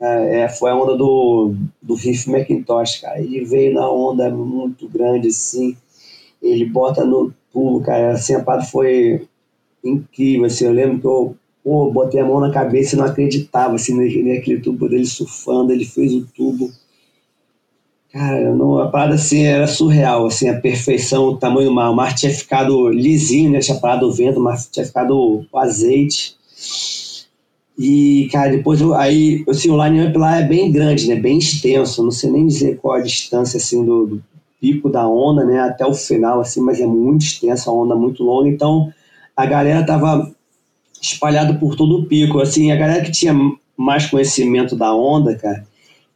é, 0.01 0.41
é, 0.41 0.49
foi 0.49 0.71
a 0.71 0.77
onda 0.77 0.97
do, 0.97 1.55
do 1.81 1.95
Riff 1.95 2.29
Macintosh, 2.29 3.01
cara. 3.01 3.21
Ele 3.21 3.45
veio 3.45 3.73
na 3.73 3.89
onda 3.89 4.29
muito 4.31 4.89
grande, 4.89 5.29
assim. 5.29 5.77
Ele 6.43 6.65
bota 6.65 7.05
no 7.05 7.33
tubo, 7.53 7.81
cara. 7.81 8.13
Assim, 8.13 8.35
a 8.35 8.43
parte 8.43 8.71
foi 8.73 9.29
incrível, 9.85 10.47
assim. 10.47 10.65
Eu 10.65 10.73
lembro 10.73 10.99
que 11.01 11.07
eu 11.07 11.37
pô, 11.63 11.91
botei 11.93 12.21
a 12.21 12.25
mão 12.25 12.41
na 12.41 12.51
naquele 12.51 12.97
e 12.97 12.99
não 12.99 13.05
acreditava, 13.05 13.77
assim, 13.77 13.95
naquele 13.95 14.61
tubo 14.61 14.89
dele 14.89 15.07
surfando. 15.07 15.73
Ele 15.73 15.85
fez 15.85 16.13
o 16.13 16.27
tubo. 16.27 16.71
Cara, 18.15 18.55
não, 18.55 18.79
a 18.79 18.89
parada, 18.89 19.17
assim, 19.17 19.43
era 19.43 19.67
surreal, 19.67 20.27
assim, 20.27 20.49
a 20.49 20.61
perfeição, 20.61 21.25
o 21.31 21.37
tamanho 21.37 21.69
do 21.69 21.75
mar. 21.75 21.91
O 21.91 21.97
mar 21.97 22.15
tinha 22.15 22.33
ficado 22.33 22.89
lisinho, 22.89 23.51
né? 23.51 23.59
Tinha 23.59 23.77
parado 23.77 24.07
o 24.07 24.13
vento, 24.13 24.39
o 24.39 24.43
mar 24.43 24.57
tinha 24.71 24.87
ficado 24.87 25.45
com 25.51 25.59
azeite. 25.59 26.37
E, 27.77 28.29
cara, 28.31 28.53
depois 28.53 28.81
eu, 28.81 28.95
aí, 28.95 29.45
assim, 29.49 29.69
o 29.69 29.85
line-up 29.85 30.17
lá 30.17 30.39
é 30.39 30.45
bem 30.45 30.71
grande, 30.71 31.09
né? 31.09 31.17
Bem 31.17 31.39
extenso. 31.39 32.05
Não 32.05 32.13
sei 32.13 32.31
nem 32.31 32.47
dizer 32.47 32.79
qual 32.79 32.99
a 32.99 33.01
distância, 33.01 33.57
assim, 33.57 33.85
do, 33.85 34.07
do, 34.07 34.23
pico 34.61 34.89
da 34.89 35.09
onda, 35.09 35.45
né? 35.45 35.59
Até 35.59 35.85
o 35.85 35.93
final, 35.93 36.41
assim, 36.41 36.61
mas 36.61 36.81
é 36.81 36.87
muito 36.87 37.23
extensa, 37.25 37.69
a 37.69 37.75
onda 37.75 37.97
muito 37.97 38.23
longa. 38.23 38.49
Então, 38.49 38.93
a 39.37 39.45
galera 39.45 39.85
tava 39.85 40.33
espalhada 41.03 41.55
por 41.55 41.75
todo 41.75 41.99
o 41.99 42.07
pico. 42.07 42.39
Assim, 42.39 42.71
a 42.71 42.77
galera 42.77 43.03
que 43.03 43.11
tinha 43.11 43.35
mais 43.77 44.07
conhecimento 44.07 44.77
da 44.77 44.95
onda, 44.95 45.35
cara, 45.35 45.67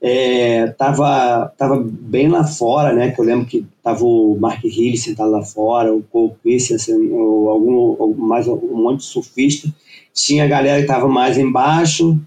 é, 0.01 0.68
tava, 0.78 1.53
tava 1.57 1.84
bem 1.84 2.28
lá 2.28 2.44
fora, 2.44 2.92
né? 2.92 3.11
Que 3.11 3.20
eu 3.20 3.24
lembro 3.24 3.46
que 3.46 3.66
tava 3.82 4.05
o 4.05 4.36
Mark 4.38 4.62
Hill 4.64 4.96
sentado 4.96 5.30
lá 5.30 5.42
fora, 5.42 5.94
o 5.94 6.03
Cole 6.03 6.34
Christensen, 6.42 6.94
algum, 7.12 8.14
mais 8.16 8.46
um 8.46 8.59
monte 8.74 9.01
de 9.01 9.07
surfista 9.07 9.68
tinha 10.18 10.44
a 10.44 10.49
galera 10.49 10.78
que 10.78 10.82
estava 10.82 11.09
mais 11.09 11.38
embaixo 11.38 12.18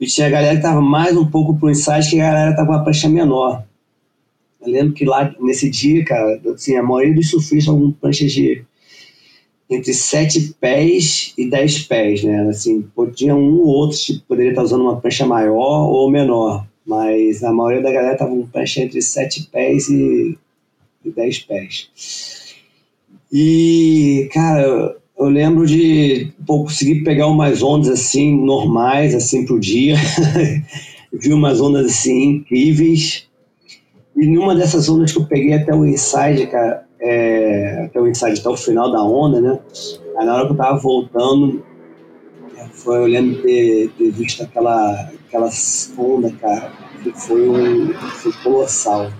e 0.00 0.06
tinha 0.06 0.26
a 0.26 0.30
galera 0.30 0.54
que 0.54 0.60
estava 0.60 0.80
mais 0.80 1.16
um 1.16 1.26
pouco 1.26 1.56
pro 1.56 1.70
inside, 1.70 2.08
que 2.08 2.20
a 2.20 2.30
galera 2.30 2.50
estava 2.50 2.68
com 2.68 2.74
a 2.74 2.82
prancha 2.82 3.08
menor. 3.08 3.64
Eu 4.60 4.72
lembro 4.72 4.94
que 4.94 5.04
lá, 5.04 5.32
nesse 5.40 5.70
dia, 5.70 6.04
cara, 6.04 6.40
assim, 6.54 6.76
a 6.76 6.82
maioria 6.82 7.14
dos 7.14 7.30
surfistas 7.30 7.74
com 7.74 7.92
pranchas 7.92 8.32
de 8.32 8.64
entre 9.68 9.92
7 9.92 10.54
pés 10.60 11.34
e 11.36 11.48
10 11.48 11.82
pés, 11.82 12.22
né? 12.24 12.48
Assim, 12.48 12.82
podia 12.94 13.34
um 13.34 13.58
ou 13.58 13.66
outro 13.66 13.98
tipo, 13.98 14.20
poderia 14.26 14.50
estar 14.50 14.62
usando 14.62 14.82
uma 14.82 15.00
prancha 15.00 15.26
maior 15.26 15.88
ou 15.88 16.10
menor, 16.10 16.65
mas 16.86 17.42
a 17.42 17.52
maioria 17.52 17.82
da 17.82 17.92
galera 17.92 18.12
estava 18.12 18.30
com 18.30 18.46
prancha 18.46 18.80
entre 18.80 19.02
7 19.02 19.48
pés 19.50 19.88
e, 19.88 20.38
e 21.04 21.10
10 21.10 21.38
pés. 21.40 21.90
E, 23.32 24.28
cara, 24.32 24.96
eu 25.18 25.26
lembro 25.28 25.66
de 25.66 26.32
pô, 26.46 26.62
conseguir 26.62 27.02
pegar 27.02 27.26
umas 27.26 27.62
ondas 27.62 27.88
assim 27.88 28.36
normais 28.44 29.14
assim 29.14 29.44
pro 29.44 29.58
dia. 29.58 29.96
Vi 31.12 31.32
umas 31.32 31.60
ondas 31.60 31.86
assim 31.86 32.24
incríveis. 32.24 33.26
E 34.14 34.26
numa 34.26 34.54
dessas 34.54 34.88
ondas 34.88 35.12
que 35.12 35.18
eu 35.18 35.26
peguei 35.26 35.54
até 35.54 35.74
o 35.74 35.84
inside 35.84 36.46
cara 36.46 36.86
é, 37.00 37.84
até 37.86 38.00
o 38.00 38.08
inside 38.08 38.40
até 38.40 38.48
o 38.48 38.56
final 38.56 38.90
da 38.90 39.02
onda 39.02 39.40
né? 39.40 39.58
Aí 40.18 40.24
na 40.24 40.34
hora 40.34 40.46
que 40.46 40.52
eu 40.52 40.56
tava 40.56 40.78
voltando 40.78 41.62
foi 42.70 42.96
eu 42.98 43.06
lembro 43.06 43.36
de 43.36 43.42
ter, 43.42 43.90
ter 43.98 44.10
visto 44.12 44.42
aquela 44.42 45.10
aquela 45.36 45.50
onda 45.98 46.30
cara 46.32 46.72
que 47.02 47.12
foi 47.12 47.48
um 47.48 47.92
foi 47.94 48.32
colossal 48.42 49.12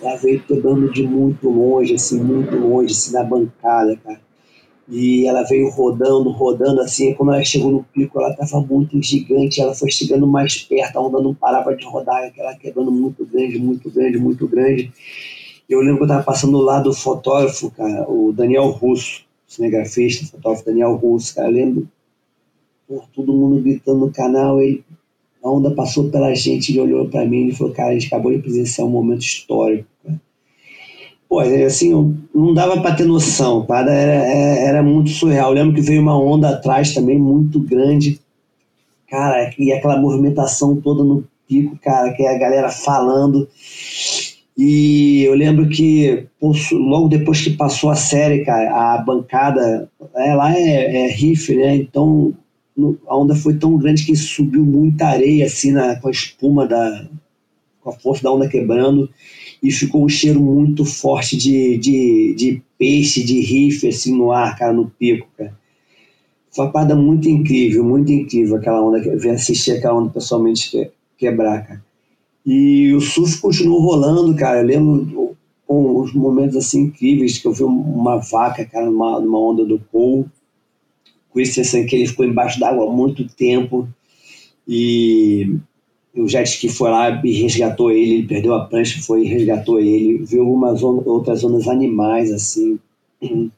ela 0.00 0.16
veio 0.16 0.42
pegando 0.42 0.90
de 0.92 1.06
muito 1.06 1.48
longe 1.48 1.94
assim 1.94 2.20
muito 2.22 2.56
longe 2.56 2.92
assim 2.92 3.12
na 3.12 3.22
bancada 3.22 3.96
cara 3.96 4.20
e 4.88 5.26
ela 5.26 5.42
veio 5.44 5.70
rodando, 5.70 6.30
rodando 6.30 6.80
assim, 6.82 7.14
quando 7.14 7.32
ela 7.32 7.42
chegou 7.42 7.70
no 7.70 7.84
pico, 7.84 8.20
ela 8.20 8.30
estava 8.30 8.60
muito 8.60 9.00
gigante, 9.02 9.60
ela 9.60 9.74
foi 9.74 9.90
chegando 9.90 10.26
mais 10.26 10.62
perto, 10.62 10.98
a 10.98 11.00
onda 11.00 11.22
não 11.22 11.34
parava 11.34 11.74
de 11.74 11.84
rodar, 11.86 12.22
aquela 12.24 12.54
quebrando 12.54 12.90
muito 12.90 13.24
grande, 13.24 13.58
muito 13.58 13.90
grande, 13.90 14.18
muito 14.18 14.46
grande. 14.46 14.92
Eu 15.68 15.80
lembro 15.80 15.96
que 15.96 16.02
eu 16.02 16.06
estava 16.06 16.22
passando 16.22 16.58
lá 16.60 16.80
do 16.80 16.92
fotógrafo, 16.92 17.70
cara, 17.70 18.04
o 18.10 18.30
Daniel 18.32 18.68
Russo, 18.68 19.24
cinegrafista, 19.46 20.26
fotógrafo 20.26 20.66
Daniel 20.66 20.94
Russo, 20.96 21.34
cara, 21.34 21.48
eu 21.48 21.52
lembro, 21.52 21.88
por 22.86 23.08
todo 23.08 23.32
mundo 23.32 23.62
gritando 23.62 24.00
no 24.00 24.12
canal, 24.12 24.60
ele, 24.60 24.84
a 25.44 25.50
onda 25.50 25.70
passou 25.72 26.10
pela 26.10 26.34
gente, 26.34 26.72
ele 26.72 26.80
olhou 26.80 27.08
para 27.08 27.26
mim 27.26 27.48
e 27.48 27.54
falou, 27.54 27.72
cara, 27.72 27.90
a 27.90 27.92
gente 27.92 28.06
acabou 28.06 28.32
de 28.32 28.38
presenciar 28.38 28.86
um 28.86 28.90
momento 28.90 29.22
histórico, 29.22 29.86
cara 30.02 30.18
pô, 31.34 31.40
assim, 31.40 31.90
não 32.32 32.54
dava 32.54 32.80
para 32.80 32.94
ter 32.94 33.04
noção, 33.04 33.66
tá? 33.66 33.80
era, 33.80 33.92
é, 33.92 34.66
era 34.66 34.82
muito 34.84 35.10
surreal. 35.10 35.50
Eu 35.50 35.54
lembro 35.54 35.74
que 35.74 35.80
veio 35.80 36.00
uma 36.00 36.16
onda 36.16 36.50
atrás 36.50 36.94
também 36.94 37.18
muito 37.18 37.58
grande, 37.58 38.20
cara, 39.08 39.50
e 39.58 39.72
aquela 39.72 40.00
movimentação 40.00 40.80
toda 40.80 41.02
no 41.02 41.24
pico, 41.48 41.76
cara, 41.82 42.12
que 42.12 42.22
é 42.22 42.34
a 42.34 42.38
galera 42.38 42.68
falando. 42.68 43.48
E 44.56 45.24
eu 45.24 45.34
lembro 45.34 45.68
que 45.68 46.28
logo 46.72 47.08
depois 47.08 47.40
que 47.40 47.50
passou 47.50 47.90
a 47.90 47.96
série, 47.96 48.44
cara, 48.44 48.94
a 48.94 48.98
bancada 48.98 49.90
é, 50.14 50.34
lá 50.34 50.56
é, 50.56 51.06
é 51.06 51.08
riff, 51.08 51.52
né? 51.52 51.74
Então 51.74 52.32
a 53.06 53.16
onda 53.16 53.34
foi 53.34 53.54
tão 53.54 53.76
grande 53.76 54.04
que 54.04 54.16
subiu 54.16 54.64
muita 54.64 55.06
areia 55.06 55.46
assim 55.46 55.72
na, 55.72 55.96
com 55.96 56.08
a 56.08 56.10
espuma 56.10 56.66
da 56.66 57.08
com 57.80 57.90
a 57.90 57.92
força 57.92 58.22
da 58.22 58.32
onda 58.32 58.48
quebrando 58.48 59.08
e 59.62 59.70
ficou 59.70 60.04
um 60.04 60.08
cheiro 60.08 60.40
muito 60.40 60.84
forte 60.84 61.36
de, 61.36 61.76
de, 61.78 62.34
de 62.34 62.62
peixe, 62.78 63.22
de 63.22 63.40
riff, 63.40 63.86
assim, 63.86 64.16
no 64.16 64.32
ar, 64.32 64.58
cara, 64.58 64.72
no 64.72 64.90
pico, 64.90 65.28
cara. 65.36 65.56
Foi 66.50 66.64
uma 66.64 66.72
parada 66.72 66.94
muito 66.94 67.28
incrível, 67.28 67.84
muito 67.84 68.10
incrível 68.12 68.56
aquela 68.56 68.82
onda, 68.82 69.00
ver 69.16 69.30
assistir 69.30 69.72
aquela 69.72 69.98
onda 69.98 70.10
pessoalmente 70.10 70.70
que, 70.70 70.90
quebrar, 71.16 71.66
cara. 71.66 71.84
E 72.44 72.92
o 72.92 73.00
surf 73.00 73.40
continuou 73.40 73.80
rolando, 73.80 74.34
cara. 74.34 74.60
Eu 74.60 74.66
lembro 74.66 75.36
os 75.66 76.12
momentos 76.12 76.56
assim 76.56 76.82
incríveis 76.82 77.38
que 77.38 77.46
eu 77.48 77.52
vi 77.52 77.64
uma 77.64 78.18
vaca, 78.18 78.64
cara, 78.64 78.86
numa, 78.86 79.20
numa 79.20 79.38
onda 79.38 79.64
do 79.64 79.78
Cole. 79.90 80.26
Christensen, 81.34 81.84
que 81.84 81.96
ele 81.96 82.06
ficou 82.06 82.24
embaixo 82.24 82.58
d'água 82.58 82.88
há 82.88 82.90
muito 82.90 83.26
tempo. 83.26 83.86
E 84.66 85.58
o 86.16 86.28
jet 86.28 86.48
ski 86.48 86.68
foi 86.68 86.90
lá 86.90 87.20
e 87.22 87.42
resgatou 87.42 87.90
ele, 87.90 88.14
ele 88.14 88.26
perdeu 88.26 88.54
a 88.54 88.64
prancha, 88.64 89.02
foi 89.02 89.24
e 89.24 89.28
resgatou 89.28 89.80
ele, 89.80 90.24
viu 90.24 90.42
algumas 90.42 90.82
outras 90.82 91.40
zonas 91.40 91.68
animais, 91.68 92.32
assim, 92.32 92.78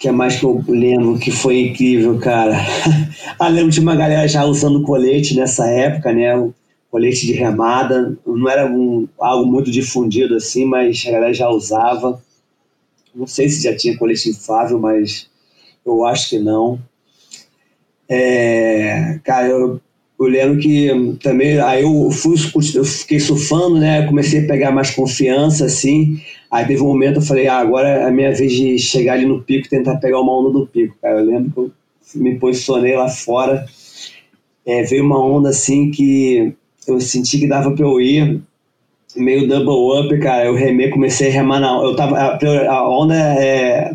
que 0.00 0.08
é 0.08 0.12
mais 0.12 0.36
que 0.36 0.44
eu 0.44 0.62
lembro 0.66 1.18
que 1.18 1.30
foi 1.30 1.60
incrível, 1.60 2.18
cara? 2.18 2.56
ah, 3.38 3.48
lembro 3.48 3.70
de 3.70 3.80
uma 3.80 3.94
galera 3.94 4.26
já 4.26 4.44
usando 4.44 4.82
colete 4.82 5.36
nessa 5.36 5.66
época, 5.68 6.12
né? 6.12 6.36
O 6.36 6.52
colete 6.90 7.26
de 7.26 7.32
remada. 7.32 8.16
Não 8.26 8.48
era 8.48 8.70
um, 8.70 9.08
algo 9.18 9.50
muito 9.50 9.70
difundido 9.70 10.34
assim, 10.34 10.64
mas 10.64 11.04
a 11.06 11.10
galera 11.10 11.32
já 11.32 11.48
usava. 11.48 12.22
Não 13.14 13.26
sei 13.26 13.48
se 13.48 13.62
já 13.62 13.74
tinha 13.76 13.96
colete 13.96 14.28
inflável, 14.28 14.78
mas 14.78 15.28
eu 15.84 16.04
acho 16.04 16.30
que 16.30 16.38
não. 16.38 16.78
É, 18.08 19.18
cara, 19.24 19.48
eu, 19.48 19.80
eu 20.18 20.26
lembro 20.26 20.58
que 20.58 21.16
também 21.22 21.58
aí 21.58 21.82
eu 21.82 22.10
fui 22.10 22.36
eu 22.74 22.84
fiquei 22.84 23.18
surfando, 23.18 23.78
né? 23.78 24.06
Comecei 24.06 24.44
a 24.44 24.46
pegar 24.46 24.72
mais 24.72 24.90
confiança, 24.90 25.64
assim. 25.66 26.20
Aí 26.50 26.66
teve 26.66 26.82
um 26.82 26.86
momento 26.88 27.16
eu 27.16 27.22
falei, 27.22 27.48
ah, 27.48 27.58
agora 27.58 27.88
é 27.88 28.04
a 28.04 28.10
minha 28.10 28.32
vez 28.32 28.52
de 28.52 28.78
chegar 28.78 29.14
ali 29.14 29.26
no 29.26 29.42
pico 29.42 29.68
tentar 29.68 29.96
pegar 29.96 30.20
uma 30.20 30.38
onda 30.38 30.50
do 30.50 30.66
pico, 30.66 30.96
cara. 31.02 31.20
Eu 31.20 31.26
lembro 31.26 31.50
que 31.50 31.60
eu 32.18 32.22
me 32.22 32.38
posicionei 32.38 32.96
lá 32.96 33.08
fora, 33.08 33.66
é, 34.64 34.82
veio 34.84 35.04
uma 35.04 35.22
onda 35.22 35.48
assim 35.50 35.90
que 35.90 36.54
eu 36.86 37.00
senti 37.00 37.38
que 37.38 37.48
dava 37.48 37.72
para 37.72 37.84
eu 37.84 38.00
ir, 38.00 38.40
meio 39.16 39.48
double 39.48 40.00
up, 40.00 40.18
cara. 40.20 40.46
Eu 40.46 40.54
remei, 40.54 40.90
comecei 40.90 41.28
a 41.28 41.32
remar 41.32 41.60
na 41.60 41.72
eu 41.82 41.96
tava 41.96 42.16
a, 42.16 42.70
a 42.70 42.88
onda 42.88 43.14
é 43.14 43.92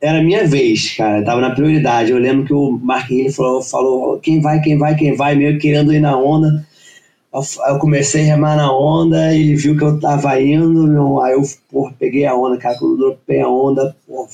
era 0.00 0.22
minha 0.22 0.46
vez, 0.46 0.96
cara, 0.96 1.22
tava 1.22 1.40
na 1.40 1.54
prioridade. 1.54 2.10
Eu 2.10 2.18
lembro 2.18 2.46
que 2.46 2.54
o 2.54 2.70
Marquinhos 2.72 3.36
falou, 3.36 3.62
falou 3.62 4.18
quem 4.18 4.40
vai, 4.40 4.60
quem 4.60 4.78
vai, 4.78 4.94
quem 4.96 5.14
vai, 5.14 5.34
meio 5.34 5.58
querendo 5.58 5.92
ir 5.92 6.00
na 6.00 6.16
onda. 6.16 6.66
Eu 7.32 7.78
comecei 7.78 8.22
a 8.22 8.34
remar 8.34 8.56
na 8.56 8.72
onda, 8.72 9.34
ele 9.34 9.54
viu 9.54 9.76
que 9.76 9.84
eu 9.84 10.00
tava 10.00 10.40
indo, 10.40 11.20
aí 11.20 11.34
eu 11.34 11.42
porra, 11.70 11.94
peguei 11.98 12.26
a 12.26 12.34
onda, 12.34 12.56
cara. 12.56 12.76
Quando 12.78 12.92
eu 12.92 12.98
dropei 12.98 13.40
a 13.40 13.48
onda, 13.48 13.94
porra, 14.06 14.28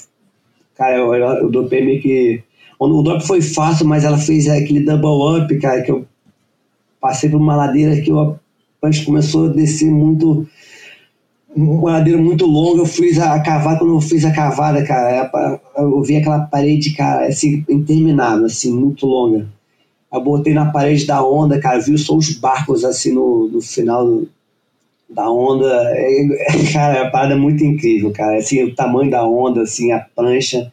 cara, 0.77 0.97
eu, 0.97 1.15
eu 1.15 1.51
dropei 1.51 1.85
meio 1.85 2.01
que. 2.01 2.43
O 2.79 3.03
drop 3.03 3.27
foi 3.27 3.41
fácil, 3.43 3.87
mas 3.87 4.05
ela 4.05 4.19
fez 4.19 4.49
aquele 4.49 4.81
double 4.81 5.43
up, 5.43 5.59
cara, 5.59 5.83
que 5.83 5.91
eu 5.91 6.07
passei 7.01 7.29
por 7.29 7.39
uma 7.39 7.57
ladeira 7.57 8.01
que 8.01 8.11
eu, 8.11 8.39
começou 9.05 9.47
a 9.47 9.53
descer 9.53 9.91
muito 9.91 10.47
uma 11.57 11.93
ladeira 11.93 12.21
muito 12.21 12.45
longa, 12.45 12.83
eu 12.83 12.87
fiz 12.87 13.19
a, 13.19 13.41
cavada, 13.41 13.79
quando 13.79 13.95
eu 13.95 14.01
fiz 14.01 14.25
a 14.25 14.31
cavada, 14.31 14.85
cara, 14.85 15.31
eu 15.79 16.03
vi 16.03 16.17
aquela 16.17 16.41
parede, 16.41 16.91
cara, 16.95 17.27
assim, 17.27 17.65
interminável, 17.69 18.45
assim, 18.45 18.73
muito 18.73 19.07
longa. 19.07 19.49
Eu 20.13 20.21
botei 20.21 20.53
na 20.53 20.71
parede 20.71 21.07
da 21.07 21.25
onda, 21.25 21.59
cara, 21.59 21.81
viu 21.81 21.97
só 21.97 22.15
os 22.15 22.33
barcos, 22.35 22.85
assim, 22.85 23.13
no, 23.13 23.49
no 23.49 23.63
final 23.63 24.23
da 25.09 25.31
onda. 25.31 25.67
É, 25.95 26.29
cara, 26.73 26.99
é 26.99 27.03
uma 27.03 27.11
parada 27.11 27.37
muito 27.37 27.65
incrível, 27.65 28.13
cara, 28.13 28.37
assim, 28.37 28.63
o 28.63 28.75
tamanho 28.75 29.11
da 29.11 29.27
onda, 29.27 29.63
assim, 29.63 29.93
a 29.93 30.01
prancha. 30.01 30.71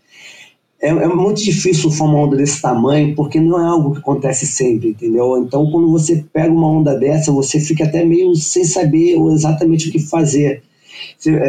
É, 0.82 0.90
é 0.90 1.08
muito 1.08 1.42
difícil 1.42 1.90
formar 1.92 2.16
uma 2.16 2.24
onda 2.28 2.36
desse 2.36 2.62
tamanho, 2.62 3.16
porque 3.16 3.40
não 3.40 3.58
é 3.58 3.66
algo 3.66 3.94
que 3.94 4.00
acontece 4.00 4.46
sempre, 4.46 4.90
entendeu? 4.90 5.38
Então, 5.38 5.72
quando 5.72 5.90
você 5.90 6.26
pega 6.34 6.52
uma 6.52 6.68
onda 6.68 6.94
dessa, 6.94 7.32
você 7.32 7.58
fica 7.58 7.86
até 7.86 8.04
meio 8.04 8.36
sem 8.36 8.66
saber 8.66 9.16
exatamente 9.32 9.88
o 9.88 9.92
que 9.94 10.00
fazer 10.00 10.44
é, 10.46 10.73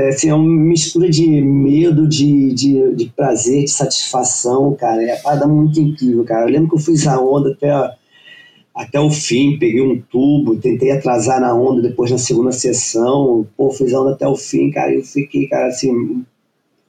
assim, 0.09 0.29
é 0.29 0.35
uma 0.35 0.49
mistura 0.49 1.09
de 1.09 1.27
medo, 1.41 2.09
de, 2.09 2.53
de, 2.53 2.95
de 2.95 3.07
prazer, 3.17 3.65
de 3.65 3.71
satisfação, 3.71 4.75
cara. 4.75 5.03
É 5.03 5.15
uma 5.15 5.23
parada 5.23 5.47
muito 5.47 5.81
incrível, 5.81 6.25
cara. 6.25 6.47
Eu 6.47 6.53
lembro 6.53 6.71
que 6.71 6.75
eu 6.77 6.81
fiz 6.81 7.07
a 7.07 7.21
onda 7.21 7.53
até, 7.53 7.71
até 8.75 9.01
o 9.01 9.11
fim, 9.11 9.59
peguei 9.59 9.83
um 9.83 10.01
tubo, 10.01 10.57
tentei 10.57 10.91
atrasar 10.91 11.41
na 11.41 11.55
onda 11.55 11.83
depois 11.83 12.11
na 12.11 12.19
segunda 12.19 12.53
sessão. 12.53 13.47
Pô, 13.57 13.71
fiz 13.71 13.93
a 13.93 14.01
onda 14.01 14.13
até 14.13 14.27
o 14.27 14.37
fim, 14.37 14.71
cara. 14.71 14.95
Eu 14.95 15.03
fiquei, 15.03 15.47
cara, 15.49 15.69
assim, 15.69 16.25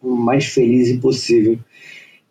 o 0.02 0.16
mais 0.16 0.46
feliz 0.46 0.90
impossível. 0.90 1.58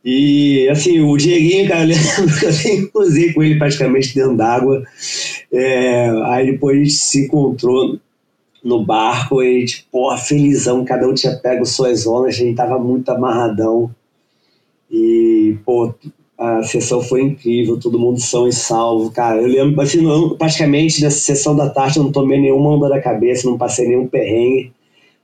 E, 0.04 0.68
assim, 0.68 1.00
o 1.00 1.16
Dieguinho, 1.16 1.66
cara, 1.66 1.84
eu 1.84 1.88
lembro 1.88 2.38
que 2.38 2.44
eu 2.44 2.52
sempre 2.52 2.86
cruzei 2.88 3.32
com 3.32 3.42
ele 3.42 3.58
praticamente 3.58 4.14
dentro 4.14 4.36
d'água. 4.36 4.84
É, 5.50 6.10
aí 6.26 6.52
depois 6.52 6.76
a 6.76 6.78
gente 6.78 6.92
se 6.92 7.24
encontrou 7.24 7.98
no 8.64 8.82
barco 8.82 9.42
e, 9.42 9.66
tipo, 9.66 9.88
porra, 9.92 10.16
felizão, 10.16 10.84
cada 10.84 11.06
um 11.06 11.12
tinha 11.12 11.36
pego 11.36 11.66
suas 11.66 12.06
ondas, 12.06 12.34
a 12.34 12.38
gente 12.38 12.56
tava 12.56 12.78
muito 12.78 13.10
amarradão. 13.10 13.90
E, 14.90 15.58
pô, 15.64 15.92
a 16.38 16.62
sessão 16.62 17.02
foi 17.02 17.22
incrível, 17.22 17.78
todo 17.78 17.98
mundo 17.98 18.18
são 18.20 18.48
e 18.48 18.52
salvo, 18.52 19.10
cara. 19.10 19.40
Eu 19.40 19.48
lembro, 19.48 19.80
assim, 19.80 20.00
não, 20.00 20.36
praticamente 20.36 21.02
nessa 21.02 21.18
sessão 21.18 21.54
da 21.54 21.68
tarde 21.68 21.98
eu 21.98 22.04
não 22.04 22.12
tomei 22.12 22.40
nenhuma 22.40 22.70
onda 22.70 22.88
da 22.88 23.00
cabeça, 23.00 23.48
não 23.48 23.58
passei 23.58 23.86
nenhum 23.86 24.06
perrengue, 24.06 24.72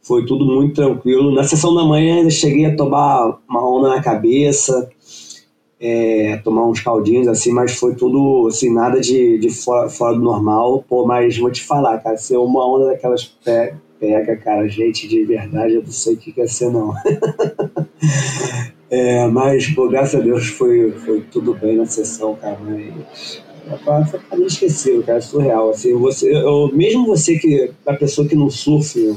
foi 0.02 0.26
tudo 0.26 0.44
muito 0.44 0.74
tranquilo. 0.74 1.34
Na 1.34 1.44
sessão 1.44 1.74
da 1.74 1.84
manhã 1.84 2.16
ainda 2.16 2.30
cheguei 2.30 2.66
a 2.66 2.76
tomar 2.76 3.38
uma 3.48 3.68
onda 3.68 3.88
na 3.88 4.02
cabeça, 4.02 4.90
é, 5.80 6.36
tomar 6.44 6.66
uns 6.66 6.80
caldinhos 6.80 7.26
assim, 7.26 7.52
mas 7.52 7.74
foi 7.76 7.94
tudo 7.94 8.46
assim, 8.48 8.72
nada 8.72 9.00
de, 9.00 9.38
de 9.38 9.48
fora, 9.48 9.88
fora 9.88 10.14
do 10.14 10.20
normal. 10.20 10.84
Pô, 10.86 11.06
mas 11.06 11.38
vou 11.38 11.50
te 11.50 11.62
falar, 11.62 11.98
cara, 11.98 12.18
ser 12.18 12.36
uma 12.36 12.68
onda 12.68 12.88
daquelas 12.88 13.24
pe 13.24 13.72
pega, 13.98 14.34
cara, 14.36 14.66
gente 14.66 15.06
de 15.06 15.22
verdade, 15.24 15.74
eu 15.74 15.82
não 15.82 15.90
sei 15.90 16.14
o 16.14 16.16
que 16.16 16.32
quer 16.32 16.48
ser, 16.48 16.70
não. 16.70 16.94
é, 18.88 19.26
mas, 19.26 19.68
pô, 19.74 19.88
graças 19.88 20.18
a 20.18 20.24
Deus 20.24 20.46
foi, 20.48 20.92
foi 20.92 21.20
tudo 21.30 21.54
bem 21.54 21.76
na 21.76 21.84
sessão, 21.84 22.34
cara, 22.36 22.58
mas. 22.60 23.42
Foi 24.10 24.18
para 24.18 24.38
inesquecível, 24.38 25.02
cara, 25.02 25.18
é 25.18 25.20
surreal. 25.20 25.70
Assim, 25.70 25.92
você, 25.94 26.34
eu, 26.34 26.70
mesmo 26.72 27.06
você 27.06 27.38
que, 27.38 27.70
a 27.86 27.92
pessoa 27.92 28.26
que 28.26 28.34
não 28.34 28.48
surfe 28.48 29.14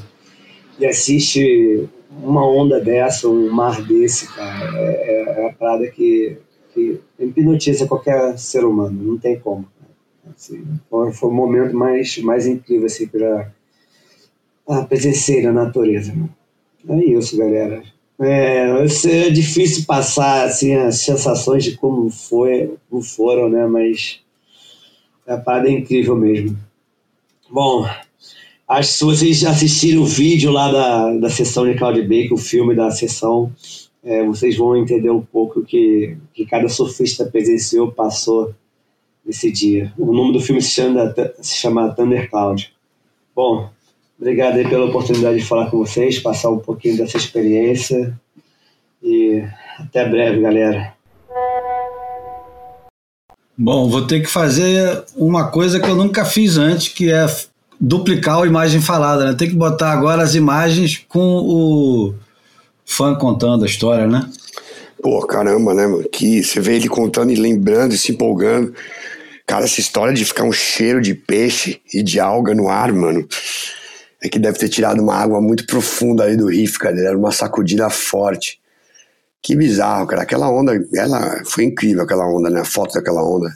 e 0.78 0.86
assiste 0.86 1.88
uma 2.22 2.46
onda 2.46 2.80
dessa, 2.80 3.30
um 3.30 3.50
mar 3.50 3.82
desse, 3.82 4.28
cara, 4.34 4.70
é, 4.76 5.44
é 5.44 5.48
a 5.48 5.54
parada 5.54 5.88
que 5.88 6.38
que 6.74 7.00
hipnotiza 7.20 7.88
qualquer 7.88 8.38
ser 8.38 8.66
humano, 8.66 9.02
não 9.04 9.18
tem 9.18 9.40
como. 9.40 9.68
Assim, 10.36 10.64
foi, 10.90 11.12
o 11.12 11.32
momento 11.32 11.76
mais, 11.76 12.18
mais 12.20 12.48
incrível 12.48 12.86
assim, 12.86 13.08
para 13.08 13.52
presenciar 14.86 15.48
a 15.48 15.54
natureza. 15.54 16.14
Né? 16.14 16.30
É 16.90 17.06
isso, 17.06 17.38
galera. 17.38 17.84
É, 18.20 18.70
é 19.06 19.30
difícil 19.30 19.86
passar 19.86 20.46
assim, 20.46 20.76
as 20.76 21.00
sensações 21.00 21.64
de 21.64 21.76
como, 21.78 22.10
foi, 22.10 22.74
como 22.90 23.02
foram, 23.02 23.50
né? 23.50 23.66
mas 23.68 24.20
a 25.28 25.38
parada 25.38 25.68
é 25.68 25.72
incrível 25.72 26.16
mesmo. 26.16 26.58
Bom, 27.50 27.86
acho 28.68 28.92
que 28.92 28.98
se 28.98 29.04
vocês 29.04 29.44
assistirem 29.44 30.00
o 30.00 30.06
vídeo 30.06 30.52
lá 30.52 30.72
da, 30.72 31.14
da 31.18 31.30
sessão 31.30 31.66
de 31.66 31.78
Cloud 31.78 32.02
Bake, 32.02 32.34
o 32.34 32.38
filme 32.38 32.76
da 32.76 32.90
sessão, 32.92 33.52
é, 34.04 34.24
vocês 34.26 34.58
vão 34.58 34.76
entender 34.76 35.10
um 35.10 35.22
pouco 35.22 35.62
o 35.62 35.66
que, 35.66 36.18
que 36.34 36.46
cada 36.46 36.68
surfista 36.68 37.26
presenciou, 37.26 37.92
passou 37.92 38.54
nesse 39.26 39.50
dia. 39.52 39.94
O 39.98 40.14
nome 40.14 40.34
do 40.34 40.42
filme 40.42 40.62
se 40.62 40.72
chama, 40.72 41.14
se 41.42 41.56
chama 41.56 41.94
Thundercloud. 41.94 42.74
Bom, 43.36 43.70
obrigado 44.20 44.58
aí 44.58 44.68
pela 44.68 44.86
oportunidade 44.86 45.38
de 45.40 45.46
falar 45.46 45.70
com 45.70 45.78
vocês, 45.78 46.20
passar 46.20 46.50
um 46.50 46.60
pouquinho 46.60 46.98
dessa 46.98 47.18
experiência 47.18 48.20
e 49.02 49.44
até 49.80 50.08
breve, 50.08 50.42
galera. 50.42 50.94
Bom, 53.58 53.90
vou 53.90 54.06
ter 54.06 54.20
que 54.20 54.28
fazer 54.28 55.04
uma 55.16 55.50
coisa 55.50 55.80
que 55.80 55.88
eu 55.88 55.96
nunca 55.96 56.26
fiz 56.26 56.58
antes, 56.58 56.90
que 56.90 57.12
é 57.12 57.26
duplicar 57.80 58.42
a 58.42 58.48
imagem 58.48 58.82
falada, 58.82 59.26
né? 59.26 59.36
Tem 59.38 59.48
que 59.48 59.56
botar 59.56 59.92
agora 59.92 60.24
as 60.24 60.36
imagens 60.36 60.98
com 61.08 61.38
o 61.38 62.14
fã 62.86 63.16
contando 63.16 63.64
a 63.64 63.68
história, 63.68 64.08
né? 64.08 64.30
Pô, 65.02 65.26
caramba, 65.26 65.74
né, 65.74 65.86
mano? 65.86 66.08
Que 66.10 66.44
você 66.44 66.62
vê 66.62 66.76
ele 66.76 66.88
contando 66.88 67.32
e 67.32 67.36
lembrando 67.36 67.94
e 67.94 67.98
se 67.98 68.12
empolgando. 68.12 68.74
Cara, 69.46 69.66
essa 69.66 69.82
história 69.82 70.14
de 70.14 70.24
ficar 70.24 70.44
um 70.44 70.52
cheiro 70.52 71.02
de 71.02 71.14
peixe 71.14 71.82
e 71.94 72.02
de 72.02 72.20
alga 72.20 72.56
no 72.56 72.70
ar, 72.70 72.94
mano. 72.94 73.28
É 74.22 74.30
que 74.30 74.40
deve 74.40 74.58
ter 74.58 74.70
tirado 74.70 75.02
uma 75.02 75.16
água 75.16 75.42
muito 75.42 75.66
profunda 75.66 76.24
ali 76.24 76.38
do 76.38 76.48
riff, 76.48 76.80
cara. 76.80 76.98
Era 76.98 77.18
uma 77.18 77.32
sacudida 77.32 77.90
forte. 77.90 78.62
Que 79.42 79.54
bizarro, 79.54 80.08
cara. 80.08 80.22
Aquela 80.22 80.50
onda, 80.50 80.72
ela 80.96 81.42
foi 81.46 81.66
incrível, 81.66 82.04
aquela 82.04 82.26
onda, 82.26 82.50
né? 82.50 82.62
A 82.62 82.66
foto 82.66 82.94
daquela 82.94 83.22
onda. 83.22 83.54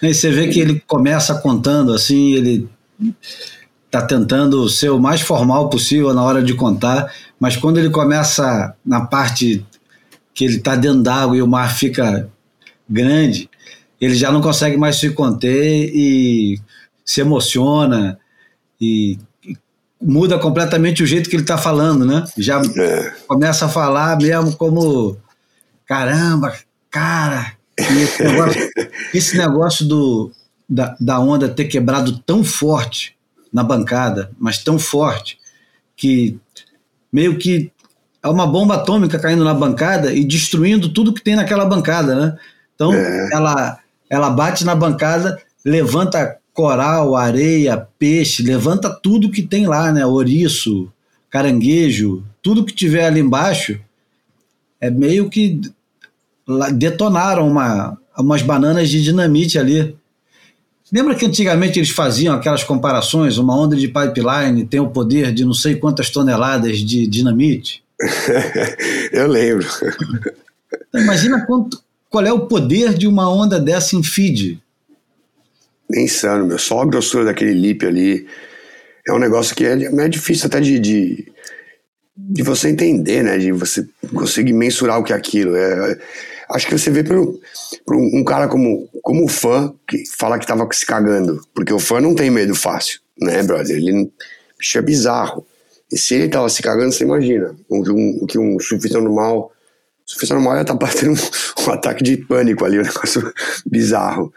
E 0.00 0.14
você 0.14 0.30
vê 0.30 0.48
que 0.48 0.60
ele 0.60 0.82
começa 0.86 1.34
contando 1.34 1.92
assim, 1.92 2.32
ele 2.32 2.68
tá 3.90 4.00
tentando 4.00 4.66
ser 4.68 4.88
o 4.90 4.98
mais 4.98 5.20
formal 5.20 5.68
possível 5.68 6.14
na 6.14 6.22
hora 6.22 6.42
de 6.42 6.54
contar, 6.54 7.12
mas 7.38 7.56
quando 7.56 7.78
ele 7.78 7.90
começa 7.90 8.74
na 8.84 9.06
parte 9.06 9.64
que 10.34 10.44
ele 10.44 10.56
está 10.56 10.76
dentro 10.76 11.02
d'água 11.02 11.36
e 11.36 11.42
o 11.42 11.46
mar 11.46 11.74
fica 11.74 12.28
grande, 12.88 13.48
ele 14.00 14.14
já 14.14 14.30
não 14.30 14.40
consegue 14.40 14.76
mais 14.76 14.96
se 14.96 15.10
conter 15.10 15.90
e 15.94 16.60
se 17.04 17.20
emociona 17.20 18.18
e, 18.80 19.18
e 19.44 19.56
muda 20.00 20.38
completamente 20.38 21.02
o 21.02 21.06
jeito 21.06 21.28
que 21.28 21.36
ele 21.36 21.42
está 21.42 21.58
falando, 21.58 22.04
né? 22.04 22.24
Já 22.36 22.60
é. 22.76 23.14
começa 23.26 23.66
a 23.66 23.68
falar 23.68 24.16
mesmo 24.18 24.54
como 24.56 25.18
caramba, 25.86 26.54
cara, 26.90 27.52
esse 27.76 28.22
negócio, 28.22 28.70
esse 29.14 29.36
negócio 29.36 29.86
do, 29.86 30.32
da, 30.68 30.96
da 31.00 31.18
onda 31.18 31.48
ter 31.48 31.64
quebrado 31.64 32.18
tão 32.18 32.44
forte 32.44 33.16
na 33.52 33.64
bancada, 33.64 34.30
mas 34.38 34.58
tão 34.58 34.78
forte 34.78 35.38
que 35.96 36.38
meio 37.12 37.38
que 37.38 37.70
é 38.22 38.28
uma 38.28 38.46
bomba 38.46 38.76
atômica 38.76 39.18
caindo 39.18 39.44
na 39.44 39.54
bancada 39.54 40.12
e 40.12 40.24
destruindo 40.24 40.88
tudo 40.92 41.12
que 41.12 41.22
tem 41.22 41.36
naquela 41.36 41.64
bancada, 41.64 42.14
né? 42.14 42.38
Então 42.74 42.92
É. 42.92 43.30
ela, 43.32 43.78
ela 44.10 44.30
bate 44.30 44.64
na 44.64 44.74
bancada, 44.74 45.40
levanta 45.64 46.36
coral, 46.52 47.14
areia, 47.14 47.86
peixe, 47.98 48.42
levanta 48.42 48.90
tudo 48.90 49.30
que 49.30 49.42
tem 49.42 49.66
lá, 49.66 49.92
né? 49.92 50.04
Ouriço, 50.04 50.90
caranguejo, 51.30 52.24
tudo 52.42 52.64
que 52.64 52.74
tiver 52.74 53.06
ali 53.06 53.20
embaixo. 53.20 53.78
É 54.80 54.90
meio 54.90 55.28
que 55.30 55.60
detonaram 56.74 57.46
uma, 57.46 57.96
umas 58.18 58.42
bananas 58.42 58.88
de 58.88 59.02
dinamite 59.02 59.58
ali. 59.58 59.96
Lembra 60.92 61.14
que 61.14 61.26
antigamente 61.26 61.78
eles 61.78 61.90
faziam 61.90 62.34
aquelas 62.34 62.64
comparações? 62.64 63.36
Uma 63.36 63.58
onda 63.58 63.76
de 63.76 63.88
pipeline 63.88 64.66
tem 64.66 64.80
o 64.80 64.88
poder 64.88 65.32
de 65.32 65.44
não 65.44 65.52
sei 65.52 65.76
quantas 65.76 66.08
toneladas 66.08 66.78
de 66.78 67.06
dinamite. 67.06 67.82
Eu 69.12 69.26
lembro. 69.26 69.66
Então, 70.88 71.02
imagina 71.02 71.44
quanto, 71.44 71.82
qual 72.08 72.24
é 72.24 72.32
o 72.32 72.46
poder 72.46 72.94
de 72.94 73.06
uma 73.06 73.30
onda 73.30 73.60
dessa 73.60 73.96
em 73.96 74.02
feed. 74.02 74.60
É 75.94 76.02
insano, 76.02 76.46
meu. 76.46 76.58
Só 76.58 76.80
a 76.80 76.86
grossura 76.86 77.26
daquele 77.26 77.52
lip 77.52 77.84
ali 77.84 78.26
é 79.06 79.12
um 79.12 79.18
negócio 79.18 79.54
que 79.54 79.64
é, 79.64 79.72
é 79.72 80.08
difícil 80.08 80.46
até 80.46 80.60
de, 80.60 80.78
de, 80.78 81.32
de 82.16 82.42
você 82.42 82.68
entender, 82.68 83.22
né? 83.22 83.36
De 83.38 83.52
você 83.52 83.86
conseguir 84.14 84.52
mensurar 84.52 84.98
o 84.98 85.04
que 85.04 85.12
é 85.12 85.16
aquilo. 85.16 85.54
É, 85.56 85.98
acho 86.50 86.66
que 86.66 86.78
você 86.78 86.90
vê 86.90 87.04
por 87.04 87.96
um 87.96 88.24
cara 88.24 88.48
como, 88.48 88.88
como 89.02 89.24
o 89.24 89.28
fã 89.28 89.74
que 89.86 90.04
fala 90.18 90.38
que 90.38 90.46
tava 90.46 90.66
se 90.72 90.86
cagando. 90.86 91.40
Porque 91.54 91.72
o 91.72 91.78
fã 91.78 92.00
não 92.00 92.14
tem 92.14 92.30
medo 92.30 92.54
fácil, 92.54 93.00
né, 93.20 93.42
brother? 93.42 93.76
Ele 93.76 94.10
bicho 94.58 94.78
é 94.78 94.82
bizarro. 94.82 95.46
E 95.90 95.98
se 95.98 96.14
ele 96.14 96.28
tava 96.28 96.48
se 96.48 96.62
cagando, 96.62 96.92
você 96.92 97.04
imagina. 97.04 97.56
O 97.68 97.82
que 97.82 97.90
um, 97.90 98.26
que 98.26 98.38
um 98.38 98.58
surfista 98.58 99.00
normal. 99.00 99.52
Surfista 100.04 100.34
normal 100.34 100.56
ia 100.56 100.62
estar 100.62 100.74
batendo 100.74 101.12
um, 101.12 101.64
um 101.66 101.72
ataque 101.72 102.02
de 102.02 102.16
pânico 102.16 102.64
ali, 102.64 102.78
um 102.78 102.82
negócio 102.82 103.32
bizarro. 103.64 104.32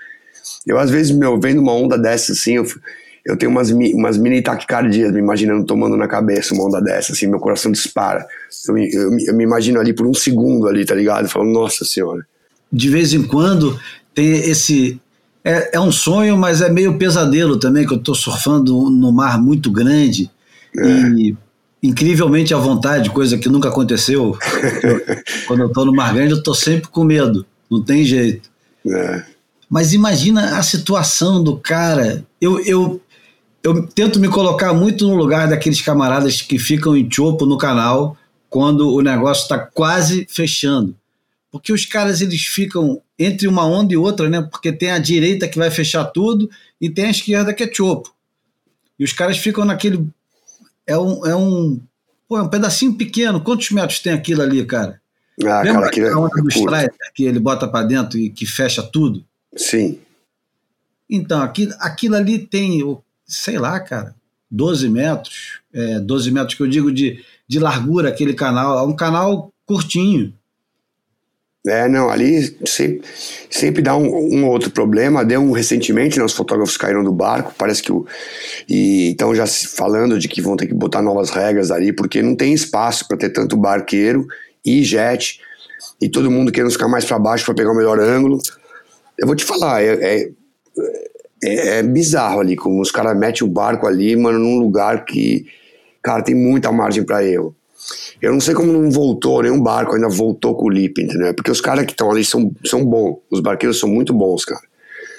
Eu, 0.66 0.78
às 0.78 0.90
vezes, 0.90 1.12
meu, 1.12 1.40
vendo 1.40 1.62
uma 1.62 1.74
onda 1.74 1.98
dessa, 1.98 2.34
assim, 2.34 2.56
eu, 2.56 2.66
eu 3.26 3.38
tenho 3.38 3.52
umas, 3.52 3.70
umas 3.72 4.18
mini 4.18 4.42
taquicardias, 4.42 5.12
me 5.12 5.20
imaginando 5.20 5.66
tomando 5.66 5.96
na 5.96 6.08
cabeça 6.08 6.54
uma 6.54 6.66
onda 6.66 6.82
dessa, 6.82 7.14
assim, 7.14 7.28
meu 7.28 7.40
coração 7.40 7.72
dispara. 7.72 8.26
Eu, 8.68 8.74
me- 8.74 8.92
eu, 8.92 9.18
eu 9.28 9.36
me 9.36 9.44
imagino 9.44 9.80
ali 9.80 9.94
por 9.94 10.08
um 10.08 10.14
segundo 10.14 10.68
ali, 10.68 10.86
tá 10.86 10.96
ligado? 10.96 11.28
Falando, 11.30 11.52
nossa 11.52 11.86
senhora. 11.86 12.26
De 12.72 12.90
vez 12.90 13.14
em 13.14 13.24
quando 13.24 13.80
tem 14.16 14.32
esse. 14.32 15.00
É, 15.44 15.76
é 15.78 15.80
um 15.80 15.92
sonho, 15.92 16.38
mas 16.38 16.62
é 16.62 16.70
meio 16.70 16.98
pesadelo 16.98 17.58
também, 17.58 17.86
que 17.86 17.94
eu 17.94 17.98
estou 17.98 18.14
surfando 18.16 18.90
no 18.90 19.12
mar 19.12 19.42
muito 19.42 19.72
grande 19.72 20.30
e 20.76 21.36
incrivelmente 21.84 22.54
à 22.54 22.58
vontade, 22.58 23.10
coisa 23.10 23.38
que 23.38 23.50
nunca 23.50 23.70
aconteceu. 23.70 24.38
Eu- 24.84 25.02
quando 25.48 25.62
eu 25.62 25.68
estou 25.68 25.86
no 25.86 25.94
mar 25.94 26.14
grande, 26.14 26.32
eu 26.34 26.38
estou 26.38 26.54
sempre 26.54 26.88
com 26.90 27.04
medo, 27.04 27.46
não 27.70 27.84
tem 27.84 28.04
jeito. 28.06 28.50
É. 28.88 29.24
Mas 29.70 29.94
imagina 29.94 30.58
a 30.58 30.64
situação 30.64 31.44
do 31.44 31.58
cara. 31.58 32.24
Eu, 32.40 32.60
eu, 32.66 33.02
eu 33.64 33.88
tento 33.88 34.20
me 34.20 34.28
colocar 34.28 34.74
muito 34.74 35.08
no 35.08 35.16
lugar 35.16 35.48
daqueles 35.48 35.82
camaradas 35.82 36.42
que 36.42 36.58
ficam 36.58 36.96
em 36.96 37.10
chopo 37.12 37.46
no 37.46 37.58
canal 37.58 38.18
quando 38.50 38.90
o 38.94 39.02
negócio 39.02 39.44
está 39.44 39.58
quase 39.60 40.26
fechando. 40.30 40.96
Porque 41.52 41.72
os 41.72 41.86
caras 41.86 42.22
eles 42.22 42.42
ficam 42.46 43.02
entre 43.20 43.48
uma 43.48 43.66
onda 43.66 43.94
e 43.94 43.98
outra, 43.98 44.30
né? 44.30 44.42
Porque 44.42 44.72
tem 44.72 44.92
a 44.92 44.98
direita 44.98 45.48
que 45.48 45.58
vai 45.58 45.70
fechar 45.70 46.06
tudo 46.06 46.50
e 46.80 46.90
tem 46.90 47.06
a 47.06 47.12
esquerda 47.12 47.54
que 47.54 47.64
é 47.64 47.72
chopo. 47.74 48.14
E 48.98 49.04
os 49.04 49.14
caras 49.14 49.38
ficam 49.38 49.66
naquele. 49.66 50.08
É 50.88 50.98
um, 50.98 51.26
é 51.26 51.36
um, 51.36 51.80
pô, 52.28 52.38
é 52.38 52.42
um 52.42 52.48
pedacinho 52.48 52.94
pequeno. 52.94 53.42
Quantos 53.42 53.70
metros 53.72 54.00
tem 54.00 54.14
aquilo 54.14 54.42
ali, 54.42 54.64
cara? 54.66 55.00
Ah, 55.44 55.62
Lembra 55.62 55.74
cara, 55.74 55.86
aquilo 55.88 56.08
é, 56.08 56.12
a 56.12 56.18
onda 56.20 56.40
é 56.40 56.42
do. 56.42 56.50
Strider 56.50 57.12
que 57.14 57.24
ele 57.26 57.40
bota 57.40 57.68
para 57.68 57.86
dentro 57.86 58.18
e 58.18 58.30
que 58.30 58.46
fecha 58.46 58.82
tudo? 58.82 59.24
Sim. 59.56 60.00
Então, 61.10 61.42
aquilo, 61.42 61.74
aquilo 61.80 62.16
ali 62.16 62.40
tem, 62.40 62.82
o- 62.84 63.02
sei 63.32 63.58
lá, 63.58 63.80
cara, 63.80 64.14
12 64.50 64.90
metros, 64.90 65.62
é, 65.74 66.00
12 66.00 66.32
metros 66.32 66.56
que 66.56 66.62
eu 66.62 66.68
digo 66.68 66.92
de, 66.92 67.24
de 67.48 67.60
largura, 67.60 68.10
aquele 68.10 68.34
canal, 68.34 68.78
é 68.78 68.82
um 68.84 68.96
canal 68.96 69.52
curtinho. 69.66 70.34
É, 71.66 71.88
não, 71.88 72.10
ali 72.10 72.58
sempre, 72.66 73.08
sempre 73.50 73.82
dá 73.84 73.96
um, 73.96 74.08
um 74.08 74.48
outro 74.48 74.72
problema. 74.72 75.24
Deu 75.24 75.40
um 75.40 75.52
recentemente, 75.52 76.18
né, 76.18 76.26
os 76.26 76.34
fotógrafos 76.34 76.76
caíram 76.76 77.04
do 77.04 77.12
barco, 77.12 77.54
parece 77.56 77.84
que 77.84 77.92
o. 77.92 78.06
E 78.68 79.10
então 79.10 79.34
já 79.36 79.46
falando 79.46 80.18
de 80.18 80.28
que 80.28 80.42
vão 80.42 80.58
ter 80.58 80.66
que 80.66 80.74
botar 80.74 81.04
novas 81.04 81.30
regras 81.30 81.70
ali, 81.70 81.94
porque 81.94 82.22
não 82.22 82.36
tem 82.36 82.52
espaço 82.52 83.08
para 83.08 83.16
ter 83.16 83.30
tanto 83.30 83.56
barqueiro 83.56 84.26
e 84.66 84.84
jet, 84.84 85.40
e 86.02 86.10
todo 86.10 86.32
mundo 86.32 86.52
querendo 86.52 86.72
ficar 86.72 86.88
mais 86.88 87.06
para 87.06 87.20
baixo 87.20 87.46
para 87.46 87.54
pegar 87.54 87.72
o 87.72 87.78
melhor 87.78 88.00
ângulo. 88.00 88.40
Eu 89.18 89.28
vou 89.28 89.36
te 89.36 89.46
falar, 89.46 89.84
é, 89.84 89.94
é, 89.94 90.32
é- 91.44 91.80
é 91.80 91.84
bizarro 91.84 92.40
ali, 92.40 92.56
como 92.56 92.82
os 92.82 92.92
caras 92.92 93.18
metem 93.18 93.48
o 93.48 93.50
barco 93.52 93.88
ali, 93.88 94.16
mano, 94.16 94.40
num 94.40 94.60
lugar 94.60 95.06
que, 95.06 95.46
cara, 96.02 96.22
tem 96.24 96.36
muita 96.36 96.72
margem 96.72 97.04
para 97.04 97.26
erro. 97.26 97.56
Eu 98.22 98.32
não 98.32 98.40
sei 98.40 98.54
como 98.54 98.72
não 98.72 98.92
voltou, 98.92 99.42
nenhum 99.42 99.62
barco 99.62 99.96
ainda 99.96 100.08
voltou 100.08 100.56
com 100.56 100.66
o 100.66 100.70
Lip, 100.70 101.02
entendeu? 101.02 101.34
Porque 101.34 101.50
os 101.50 101.60
caras 101.60 101.86
que 101.86 101.92
estão 101.92 102.12
ali 102.12 102.24
são, 102.24 102.52
são 102.64 102.86
bons. 102.86 103.18
Os 103.32 103.40
barqueiros 103.40 103.80
são 103.80 103.90
muito 103.90 104.14
bons, 104.14 104.46
cara. 104.46 104.62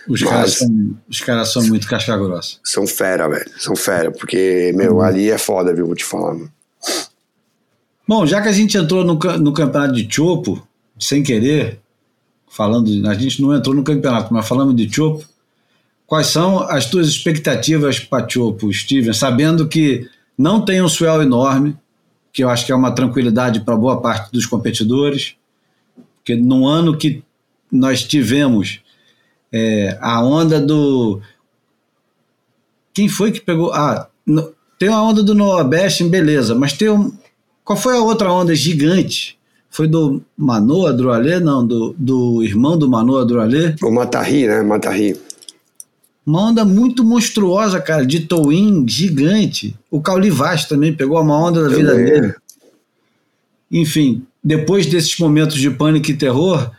Os, 0.09 0.23
caras 0.23 0.55
são, 0.55 0.97
os 1.09 1.21
caras 1.21 1.53
são 1.53 1.63
muito 1.65 1.87
casca 1.89 2.17
grossa. 2.17 2.57
São 2.65 2.87
fera, 2.87 3.29
velho. 3.29 3.51
São 3.59 3.75
fera. 3.75 4.11
Porque, 4.11 4.73
meu, 4.75 5.01
ali 5.01 5.31
é 5.31 5.39
foda, 5.39 5.75
viu? 5.75 5.87
Vou 5.87 5.95
te 5.97 6.05
falar. 6.05 6.35
mano. 6.35 6.51
Bom, 8.07 8.27
já 8.27 8.41
que 8.41 8.49
a 8.49 8.53
gente 8.53 8.77
entrou 8.77 9.05
no, 9.05 9.15
no 9.15 9.53
campeonato 9.53 9.95
de 9.95 10.09
Chopo, 10.13 10.67
sem 10.99 11.23
querer, 11.23 11.81
falando, 12.49 12.89
a 13.09 13.15
gente 13.15 13.41
não 13.41 13.55
entrou 13.55 13.75
no 13.75 13.85
campeonato, 13.85 14.33
mas 14.35 14.47
falamos 14.47 14.75
de 14.77 14.93
Chopo, 14.93 15.25
quais 16.13 16.27
são 16.27 16.59
as 16.59 16.85
tuas 16.91 17.09
expectativas 17.09 17.99
para 17.99 18.29
Chopo, 18.29 18.71
Steven? 18.71 19.15
Sabendo 19.15 19.67
que 19.67 20.07
não 20.37 20.63
tem 20.63 20.83
um 20.83 20.89
swell 20.89 21.23
enorme, 21.23 21.75
que 22.31 22.45
eu 22.45 22.51
acho 22.51 22.67
que 22.67 22.73
é 22.73 22.75
uma 22.75 22.95
tranquilidade 22.95 23.61
para 23.61 23.75
boa 23.79 23.99
parte 23.99 24.31
dos 24.31 24.45
competidores, 24.45 25.37
porque 26.17 26.37
no 26.37 26.67
ano 26.67 26.99
que 26.99 27.23
nós 27.73 28.03
tivemos 28.05 28.81
é, 29.51 29.97
a 30.03 30.23
onda 30.23 30.61
do. 30.61 31.19
Quem 32.93 33.09
foi 33.09 33.33
que 33.33 33.41
pegou? 33.41 33.73
Ah, 33.73 34.07
no- 34.27 34.53
tem 34.79 34.91
a 34.91 35.01
onda 35.03 35.23
do 35.23 35.35
Noah 35.35 35.65
Best, 35.65 36.05
beleza, 36.05 36.55
mas 36.55 36.75
tem 36.75 36.91
um. 36.91 37.11
Qual 37.65 37.79
foi 37.79 37.97
a 37.97 38.03
outra 38.03 38.31
onda 38.31 38.55
gigante? 38.55 39.39
Foi 39.71 39.89
do 39.89 40.23
Manoa 40.37 40.93
Droalê? 40.93 41.41
Não, 41.41 41.67
do, 41.67 41.95
do 41.97 42.43
irmão 42.43 42.77
do 42.77 42.87
Manoa 42.87 43.25
Droalê. 43.25 43.75
O 43.83 43.91
Matarri, 43.91 44.47
né? 44.47 44.61
Matarri. 44.61 45.17
Uma 46.25 46.51
onda 46.51 46.65
muito 46.65 47.05
monstruosa, 47.05 47.81
cara, 47.81 48.07
de 48.07 48.21
towin 48.21 48.87
gigante. 48.89 49.75
O 49.91 50.01
Cauli 50.01 50.31
Vaz 50.31 50.67
também 50.67 50.95
pegou 50.95 51.21
uma 51.21 51.37
onda 51.37 51.63
da 51.69 51.75
vida 51.75 51.91
Também, 51.91 52.05
dele. 52.05 52.27
é. 52.29 52.35
Enfim, 53.71 54.25
depois 54.43 54.87
desses 54.87 55.19
momentos 55.19 55.57
de 55.57 55.71
pânico 55.71 56.11
e 56.11 56.17
terror, 56.17 56.71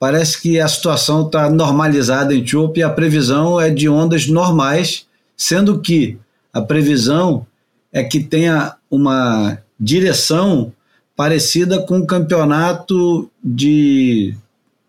parece 0.00 0.40
que 0.40 0.58
a 0.58 0.66
situação 0.66 1.26
está 1.26 1.50
normalizada 1.50 2.34
em 2.34 2.46
Chope 2.46 2.80
e 2.80 2.82
a 2.82 2.90
previsão 2.90 3.60
é 3.60 3.70
de 3.70 3.88
ondas 3.88 4.26
normais, 4.26 5.06
sendo 5.36 5.80
que 5.80 6.18
a 6.52 6.60
previsão 6.60 7.46
é 7.92 8.02
que 8.02 8.20
tenha 8.20 8.74
uma 8.90 9.58
direção 9.78 10.72
parecida 11.14 11.80
com 11.82 11.98
o 11.98 12.06
campeonato 12.06 13.30
de. 13.42 14.34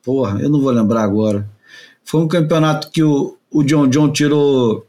Porra, 0.03 0.39
eu 0.39 0.49
não 0.49 0.61
vou 0.61 0.71
lembrar 0.71 1.03
agora. 1.03 1.47
Foi 2.03 2.21
um 2.21 2.27
campeonato 2.27 2.89
que 2.89 3.03
o, 3.03 3.35
o 3.51 3.63
John 3.63 3.87
John 3.87 4.11
tirou 4.11 4.85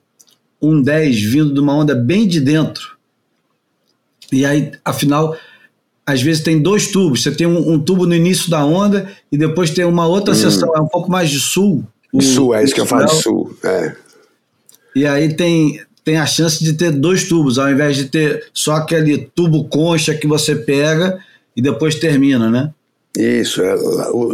um 0.61 0.81
10 0.83 1.21
vindo 1.23 1.55
de 1.55 1.61
uma 1.61 1.75
onda 1.75 1.95
bem 1.95 2.27
de 2.29 2.41
dentro. 2.41 2.97
E 4.33 4.45
aí, 4.45 4.73
afinal, 4.85 5.37
às 6.07 6.23
vezes 6.23 6.43
tem 6.43 6.61
dois 6.61 6.89
tubos. 6.89 7.23
Você 7.23 7.33
tem 7.33 7.47
um, 7.47 7.73
um 7.73 7.79
tubo 7.81 8.07
no 8.07 8.15
início 8.15 8.51
da 8.51 8.65
onda 8.65 9.11
e 9.33 9.37
depois 9.39 9.71
tem 9.71 9.85
uma 9.85 10.07
outra 10.07 10.35
seção, 10.35 10.73
é 10.77 10.81
um 10.81 10.87
pouco 10.89 11.11
mais 11.11 11.31
de 11.31 11.41
sul. 11.41 11.85
O- 12.13 12.21
Sul, 12.21 12.55
é 12.55 12.63
isso 12.65 12.75
que 12.75 12.81
eu 12.81 12.87
falo 12.87 13.09
sul. 13.09 13.57
É. 13.65 13.95
E 14.95 15.07
aí 15.07 15.33
tem, 15.35 15.81
tem 16.05 16.17
a 16.17 16.27
chance 16.27 16.63
de 16.63 16.73
ter 16.75 16.91
dois 16.91 17.29
tubos, 17.29 17.59
ao 17.59 17.71
invés 17.71 17.97
de 17.97 18.07
ter 18.07 18.47
só 18.53 18.75
aquele 18.75 19.31
tubo 19.35 19.65
concha 19.69 20.15
que 20.15 20.27
você 20.27 20.55
pega 20.57 21.19
e 21.57 21.63
depois 21.63 21.95
termina, 21.95 22.51
né? 22.51 22.73
Isso, 23.17 23.61
é, 23.63 23.75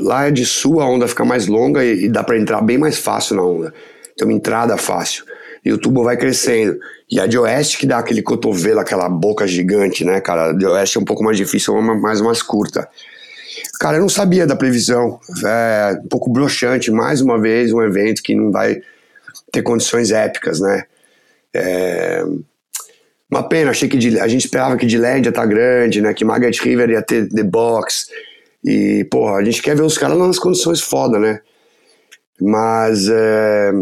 lá 0.02 0.26
é 0.26 0.30
de 0.30 0.44
sul, 0.44 0.80
a 0.80 0.88
onda 0.88 1.08
fica 1.08 1.24
mais 1.24 1.46
longa 1.46 1.82
e, 1.84 2.04
e 2.04 2.08
dá 2.08 2.22
para 2.22 2.38
entrar 2.38 2.60
bem 2.60 2.76
mais 2.76 2.98
fácil 2.98 3.36
na 3.36 3.42
onda. 3.42 3.74
Tem 4.16 4.26
uma 4.26 4.34
entrada 4.34 4.76
fácil. 4.76 5.24
E 5.64 5.72
o 5.72 5.78
tubo 5.78 6.04
vai 6.04 6.16
crescendo. 6.16 6.78
E 7.10 7.18
a 7.20 7.26
de 7.26 7.38
oeste 7.38 7.78
que 7.78 7.86
dá 7.86 7.98
aquele 7.98 8.22
cotovelo, 8.22 8.80
aquela 8.80 9.08
boca 9.08 9.46
gigante, 9.46 10.04
né, 10.04 10.20
cara? 10.20 10.50
A 10.50 10.52
de 10.52 10.64
oeste 10.64 10.96
é 10.96 11.00
um 11.00 11.04
pouco 11.04 11.24
mais 11.24 11.36
difícil, 11.36 11.76
é 11.76 11.80
uma 11.80 11.94
mais 11.94 12.20
mais 12.20 12.42
curta. 12.42 12.88
Cara, 13.80 13.96
eu 13.96 14.00
não 14.00 14.08
sabia 14.08 14.46
da 14.46 14.56
previsão. 14.56 15.20
É 15.44 15.98
um 16.04 16.08
pouco 16.08 16.30
broxante, 16.30 16.90
mais 16.90 17.20
uma 17.20 17.40
vez, 17.40 17.72
um 17.72 17.82
evento 17.82 18.22
que 18.22 18.34
não 18.34 18.50
vai 18.50 18.80
ter 19.52 19.62
condições 19.62 20.10
épicas, 20.10 20.60
né? 20.60 20.84
É, 21.54 22.24
Uma 23.30 23.42
pena, 23.42 23.70
achei 23.70 23.88
que 23.88 23.96
de, 23.96 24.20
a 24.20 24.28
gente 24.28 24.44
esperava 24.44 24.76
que 24.76 24.86
de 24.86 24.98
Land 24.98 25.26
ia 25.26 25.30
estar 25.30 25.42
tá 25.42 25.46
grande, 25.46 26.00
né? 26.00 26.14
Que 26.14 26.24
Margaret 26.24 26.56
River 26.62 26.90
ia 26.90 27.02
ter 27.02 27.28
The 27.28 27.42
Box. 27.42 28.06
E, 28.64 29.04
porra, 29.10 29.36
a 29.36 29.44
gente 29.44 29.62
quer 29.62 29.76
ver 29.76 29.82
os 29.82 29.98
caras 29.98 30.18
nas 30.18 30.38
condições 30.38 30.80
foda, 30.80 31.18
né? 31.18 31.40
Mas, 32.40 33.08
é... 33.08 33.72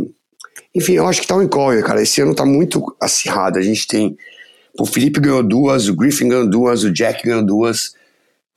enfim, 0.74 0.94
eu 0.94 1.06
acho 1.06 1.20
que 1.20 1.26
tá 1.26 1.36
um 1.36 1.42
incógnito, 1.42 1.86
cara. 1.86 2.02
Esse 2.02 2.20
ano 2.20 2.34
tá 2.34 2.44
muito 2.44 2.94
acirrado. 3.00 3.58
A 3.58 3.62
gente 3.62 3.86
tem. 3.86 4.16
O 4.78 4.84
Felipe 4.84 5.20
ganhou 5.20 5.42
duas, 5.42 5.88
o 5.88 5.94
Griffin 5.94 6.28
ganhou 6.28 6.48
duas, 6.48 6.82
o 6.82 6.92
Jack 6.92 7.22
ganhou 7.24 7.44
duas. 7.44 7.94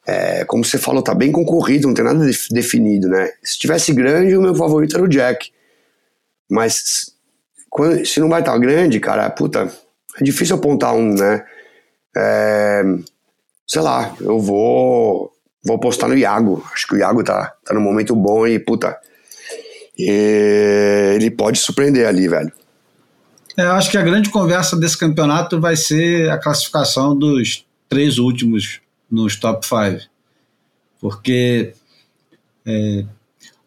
É, 0.06 0.44
como 0.46 0.66
você 0.66 0.78
falou, 0.78 1.04
tá 1.04 1.14
bem 1.14 1.32
concorrido, 1.32 1.88
não 1.88 1.94
tem 1.94 2.04
nada 2.04 2.26
definido, 2.50 3.08
né? 3.08 3.30
Se 3.44 3.60
tivesse 3.60 3.94
grande, 3.94 4.36
o 4.36 4.42
meu 4.42 4.56
favorito 4.56 4.96
era 4.96 5.04
o 5.04 5.08
Jack. 5.08 5.52
Mas 6.50 7.14
quando, 7.70 8.06
se 8.06 8.20
não 8.20 8.30
vai 8.30 8.40
estar 8.40 8.54
tá 8.54 8.58
grande, 8.58 9.00
cara, 9.00 9.30
puta, 9.30 9.72
é 10.20 10.24
difícil 10.24 10.56
apontar 10.56 10.96
um, 10.96 11.14
né? 11.14 11.46
É, 12.16 12.84
sei 13.68 13.82
lá, 13.82 14.16
eu 14.22 14.40
vou 14.40 15.32
vou 15.64 15.76
apostar 15.76 16.10
no 16.10 16.18
Iago. 16.18 16.66
Acho 16.74 16.88
que 16.88 16.96
o 16.96 16.98
Iago 16.98 17.24
tá, 17.24 17.54
tá 17.64 17.74
num 17.74 17.82
momento 17.82 18.16
bom 18.16 18.48
e, 18.48 18.58
puta, 18.58 18.98
ele 19.98 21.32
pode 21.32 21.60
surpreender 21.60 22.08
ali, 22.08 22.28
velho. 22.28 22.52
É, 23.58 23.64
eu 23.64 23.72
acho 23.72 23.90
que 23.90 23.98
a 23.98 24.04
grande 24.04 24.30
conversa 24.30 24.78
desse 24.78 24.98
campeonato 24.98 25.60
vai 25.60 25.76
ser 25.76 26.30
a 26.30 26.38
classificação 26.38 27.18
dos 27.18 27.66
três 27.90 28.20
últimos 28.20 28.80
nos 29.10 29.36
top 29.36 29.66
5. 29.66 30.08
Porque 31.02 31.74
é, 32.66 33.06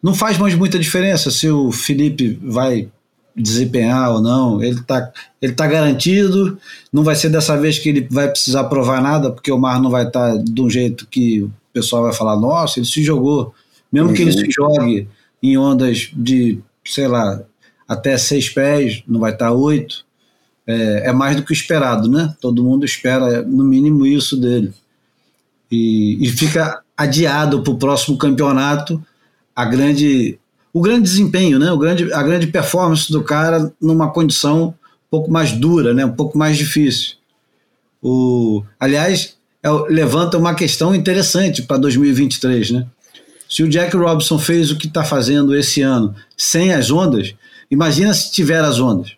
não 0.01 0.13
faz 0.13 0.37
mais 0.37 0.55
muita 0.55 0.79
diferença 0.79 1.29
se 1.29 1.49
o 1.49 1.71
Felipe 1.71 2.39
vai 2.41 2.89
desempenhar 3.35 4.11
ou 4.11 4.21
não. 4.21 4.63
Ele 4.63 4.79
está 4.79 5.11
ele 5.41 5.53
tá 5.53 5.67
garantido. 5.67 6.57
Não 6.91 7.03
vai 7.03 7.15
ser 7.15 7.29
dessa 7.29 7.57
vez 7.57 7.77
que 7.77 7.89
ele 7.89 8.07
vai 8.09 8.29
precisar 8.29 8.65
provar 8.65 9.01
nada, 9.01 9.31
porque 9.31 9.51
o 9.51 9.59
mar 9.59 9.81
não 9.81 9.89
vai 9.89 10.07
estar 10.07 10.37
tá 10.37 10.41
de 10.41 10.61
um 10.61 10.69
jeito 10.69 11.07
que 11.07 11.41
o 11.41 11.51
pessoal 11.73 12.03
vai 12.03 12.13
falar: 12.13 12.37
nossa, 12.37 12.79
ele 12.79 12.87
se 12.87 13.03
jogou. 13.03 13.53
Mesmo 13.91 14.09
uhum. 14.09 14.13
que 14.13 14.21
ele 14.21 14.31
uhum. 14.31 14.37
se 14.37 14.51
jogue 14.51 15.07
em 15.41 15.57
ondas 15.57 16.09
de, 16.13 16.59
sei 16.85 17.07
lá, 17.07 17.41
até 17.87 18.17
seis 18.17 18.49
pés, 18.49 19.03
não 19.07 19.19
vai 19.19 19.31
estar 19.33 19.51
oito. 19.51 20.05
É, 20.65 21.09
é 21.09 21.11
mais 21.11 21.35
do 21.35 21.43
que 21.43 21.53
esperado, 21.53 22.09
né? 22.09 22.35
Todo 22.39 22.63
mundo 22.63 22.85
espera 22.85 23.41
no 23.41 23.63
mínimo 23.63 24.05
isso 24.05 24.37
dele. 24.37 24.73
E, 25.71 26.17
e 26.21 26.29
fica 26.29 26.81
adiado 26.95 27.63
para 27.63 27.73
o 27.73 27.77
próximo 27.77 28.17
campeonato 28.17 29.03
a 29.55 29.65
grande 29.65 30.37
o 30.73 30.81
grande 30.81 31.01
desempenho, 31.01 31.59
né? 31.59 31.71
O 31.71 31.77
grande, 31.77 32.13
a 32.13 32.23
grande 32.23 32.47
performance 32.47 33.11
do 33.11 33.23
cara 33.23 33.71
numa 33.81 34.09
condição 34.09 34.67
um 34.67 34.73
pouco 35.09 35.29
mais 35.29 35.51
dura, 35.51 35.93
né? 35.93 36.05
Um 36.05 36.13
pouco 36.13 36.37
mais 36.37 36.57
difícil. 36.57 37.15
O, 38.01 38.63
aliás, 38.79 39.35
é, 39.61 39.69
levanta 39.89 40.37
uma 40.37 40.55
questão 40.55 40.95
interessante 40.95 41.61
para 41.61 41.77
2023, 41.77 42.71
né? 42.71 42.87
Se 43.51 43.63
o 43.63 43.67
Jack 43.67 43.97
Robinson 43.97 44.39
fez 44.39 44.71
o 44.71 44.77
que 44.77 44.87
está 44.87 45.03
fazendo 45.03 45.53
esse 45.53 45.81
ano 45.81 46.15
sem 46.37 46.73
as 46.73 46.89
ondas, 46.89 47.35
imagina 47.69 48.13
se 48.13 48.31
tiver 48.31 48.63
as 48.63 48.79
ondas. 48.79 49.11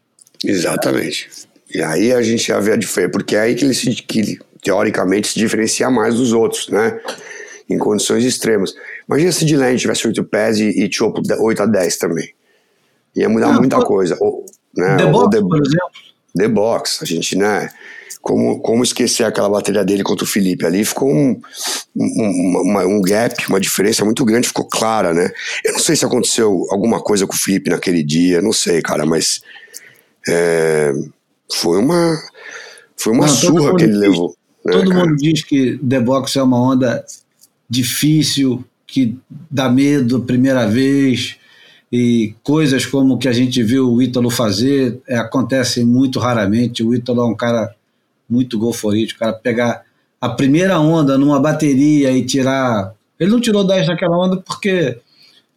Exatamente. 0.44 1.30
E 1.72 1.80
aí 1.84 2.12
a 2.12 2.20
gente 2.24 2.48
já 2.48 2.60
vê 2.60 2.72
a 2.72 2.76
diferença, 2.76 3.12
porque 3.12 3.36
é 3.36 3.42
aí 3.42 3.54
que 3.54 3.64
ele 3.64 3.76
se, 3.76 3.92
que, 3.94 4.40
teoricamente 4.64 5.28
se 5.28 5.38
diferencia 5.38 5.88
mais 5.92 6.16
dos 6.16 6.34
outros, 6.34 6.68
né? 6.70 7.00
Em 7.70 7.78
condições 7.78 8.26
extremas. 8.26 8.74
Imagina 9.08 9.32
se 9.32 9.46
de 9.46 9.56
Land 9.56 9.78
tivesse 9.78 10.08
8 10.08 10.24
pés 10.24 10.58
e, 10.58 10.84
e 10.84 10.92
Chopo 10.92 11.22
8 11.40 11.62
a 11.62 11.66
10 11.68 11.98
também. 11.98 12.34
Ia 13.16 13.30
mudar 13.30 13.50
Não, 13.50 13.60
muita 13.60 13.82
coisa. 13.82 14.18
Ou, 14.20 14.44
né, 14.76 14.98
The 14.98 15.06
Box, 15.12 15.30
the, 15.30 15.42
por 15.42 15.62
exemplo. 15.62 15.92
The 16.36 16.48
Box, 16.48 17.00
a 17.04 17.06
gente, 17.06 17.38
né? 17.38 17.70
Como, 18.24 18.62
como 18.62 18.86
esquecer 18.86 19.26
aquela 19.26 19.50
bateria 19.50 19.84
dele 19.84 20.02
contra 20.02 20.24
o 20.24 20.28
Felipe? 20.28 20.66
Ali 20.66 20.86
ficou 20.86 21.12
um, 21.14 21.42
um, 21.94 22.62
uma, 22.64 22.86
um 22.86 23.02
gap, 23.02 23.36
uma 23.50 23.60
diferença 23.60 24.06
muito 24.06 24.24
grande, 24.24 24.48
ficou 24.48 24.66
clara, 24.66 25.14
né? 25.14 25.30
Eu 25.62 25.74
não 25.74 25.80
sei 25.80 25.94
se 25.98 26.06
aconteceu 26.06 26.66
alguma 26.72 27.02
coisa 27.02 27.28
com 27.28 27.34
o 27.34 27.38
Felipe 27.38 27.70
naquele 27.70 28.02
dia, 28.02 28.42
não 28.42 28.54
sei, 28.54 28.82
cara, 28.82 29.06
mas 29.06 29.42
é, 30.26 30.94
foi 31.52 31.78
uma, 31.78 32.18
foi 32.96 33.12
uma 33.12 33.28
não, 33.28 33.34
surra 33.34 33.76
que 33.76 33.84
ele 33.84 33.92
diz, 33.92 34.02
levou. 34.02 34.34
Né, 34.66 34.72
todo 34.72 34.90
cara? 34.90 35.06
mundo 35.06 35.18
diz 35.18 35.44
que 35.44 35.78
The 35.78 36.00
Box 36.00 36.38
é 36.38 36.44
uma 36.44 36.62
onda 36.62 37.06
difícil, 37.70 38.64
que 38.88 39.18
dá 39.52 39.70
medo 39.70 40.22
primeira 40.22 40.66
vez, 40.66 41.36
e 41.92 42.34
coisas 42.42 42.86
como 42.86 43.18
que 43.18 43.28
a 43.28 43.34
gente 43.34 43.62
viu 43.62 43.92
o 43.92 44.02
Ítalo 44.02 44.30
fazer 44.30 45.02
é, 45.06 45.18
acontecem 45.18 45.84
muito 45.84 46.20
raramente. 46.20 46.82
O 46.82 46.96
Ítalo 46.96 47.22
é 47.22 47.26
um 47.26 47.36
cara 47.36 47.76
muito 48.30 48.58
golforítico, 48.58 49.20
cara 49.20 49.34
pegar 49.34 49.84
a 50.20 50.30
primeira 50.30 50.80
onda 50.80 51.18
numa 51.18 51.40
bateria 51.40 52.12
e 52.12 52.26
tirar. 52.26 52.94
Ele 53.20 53.32
não 53.32 53.42
tirou 53.42 53.66
10 53.66 53.88
naquela 53.88 54.18
onda 54.18 54.38
porque 54.38 54.98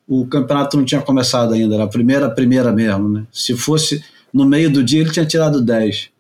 o 0.08 0.26
campeonato 0.26 0.76
não 0.76 0.84
tinha 0.84 1.00
começado 1.00 1.54
ainda, 1.54 1.74
era 1.74 1.84
a 1.84 1.88
primeira, 1.88 2.28
primeira 2.28 2.72
mesmo, 2.72 3.08
né? 3.08 3.24
Se 3.32 3.56
fosse 3.56 4.04
no 4.32 4.44
meio 4.44 4.70
do 4.70 4.82
dia, 4.82 5.00
ele 5.00 5.10
tinha 5.10 5.24
tirado 5.24 5.60
10. 5.60 6.10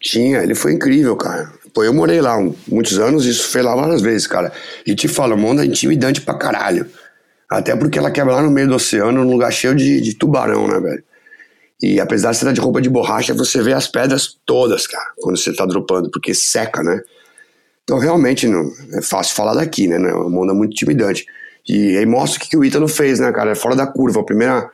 Tinha, 0.00 0.42
ele 0.42 0.54
foi 0.54 0.72
incrível, 0.72 1.16
cara. 1.16 1.52
Pô, 1.74 1.82
eu 1.82 1.92
morei 1.92 2.20
lá 2.20 2.36
muitos 2.66 2.98
anos 2.98 3.26
isso 3.26 3.48
foi 3.48 3.62
lá 3.62 3.74
várias 3.74 4.00
vezes, 4.00 4.26
cara. 4.26 4.52
E 4.86 4.94
te 4.94 5.08
falo, 5.08 5.34
uma 5.34 5.48
onda 5.48 5.64
intimidante 5.64 6.20
pra 6.20 6.34
caralho. 6.34 6.86
Até 7.50 7.74
porque 7.74 7.98
ela 7.98 8.10
quebra 8.10 8.34
lá 8.34 8.42
no 8.42 8.50
meio 8.50 8.68
do 8.68 8.74
oceano, 8.74 9.24
num 9.24 9.32
lugar 9.32 9.50
cheio 9.50 9.74
de, 9.74 10.00
de 10.00 10.14
tubarão, 10.14 10.68
né, 10.68 10.78
velho? 10.78 11.04
E 11.80 12.00
apesar 12.00 12.32
de 12.32 12.38
ser 12.38 12.52
de 12.52 12.60
roupa 12.60 12.80
de 12.80 12.90
borracha, 12.90 13.32
você 13.32 13.62
vê 13.62 13.72
as 13.72 13.86
pedras 13.86 14.36
todas, 14.44 14.86
cara, 14.86 15.12
quando 15.16 15.36
você 15.36 15.54
tá 15.54 15.64
dropando, 15.64 16.10
porque 16.10 16.34
seca, 16.34 16.82
né? 16.82 17.00
Então 17.84 17.98
realmente 17.98 18.46
não 18.48 18.70
é 18.94 19.00
fácil 19.00 19.34
falar 19.34 19.54
daqui, 19.54 19.86
né? 19.86 19.96
É 19.96 20.14
uma 20.14 20.40
onda 20.40 20.52
muito 20.52 20.72
intimidante. 20.72 21.24
E 21.68 21.96
aí 21.96 22.04
mostra 22.04 22.38
o 22.38 22.42
que, 22.42 22.50
que 22.50 22.56
o 22.56 22.64
Ítalo 22.64 22.88
fez, 22.88 23.20
né, 23.20 23.30
cara? 23.32 23.52
É 23.52 23.54
fora 23.54 23.76
da 23.76 23.86
curva. 23.86 24.20
A 24.20 24.24
primeira 24.24 24.70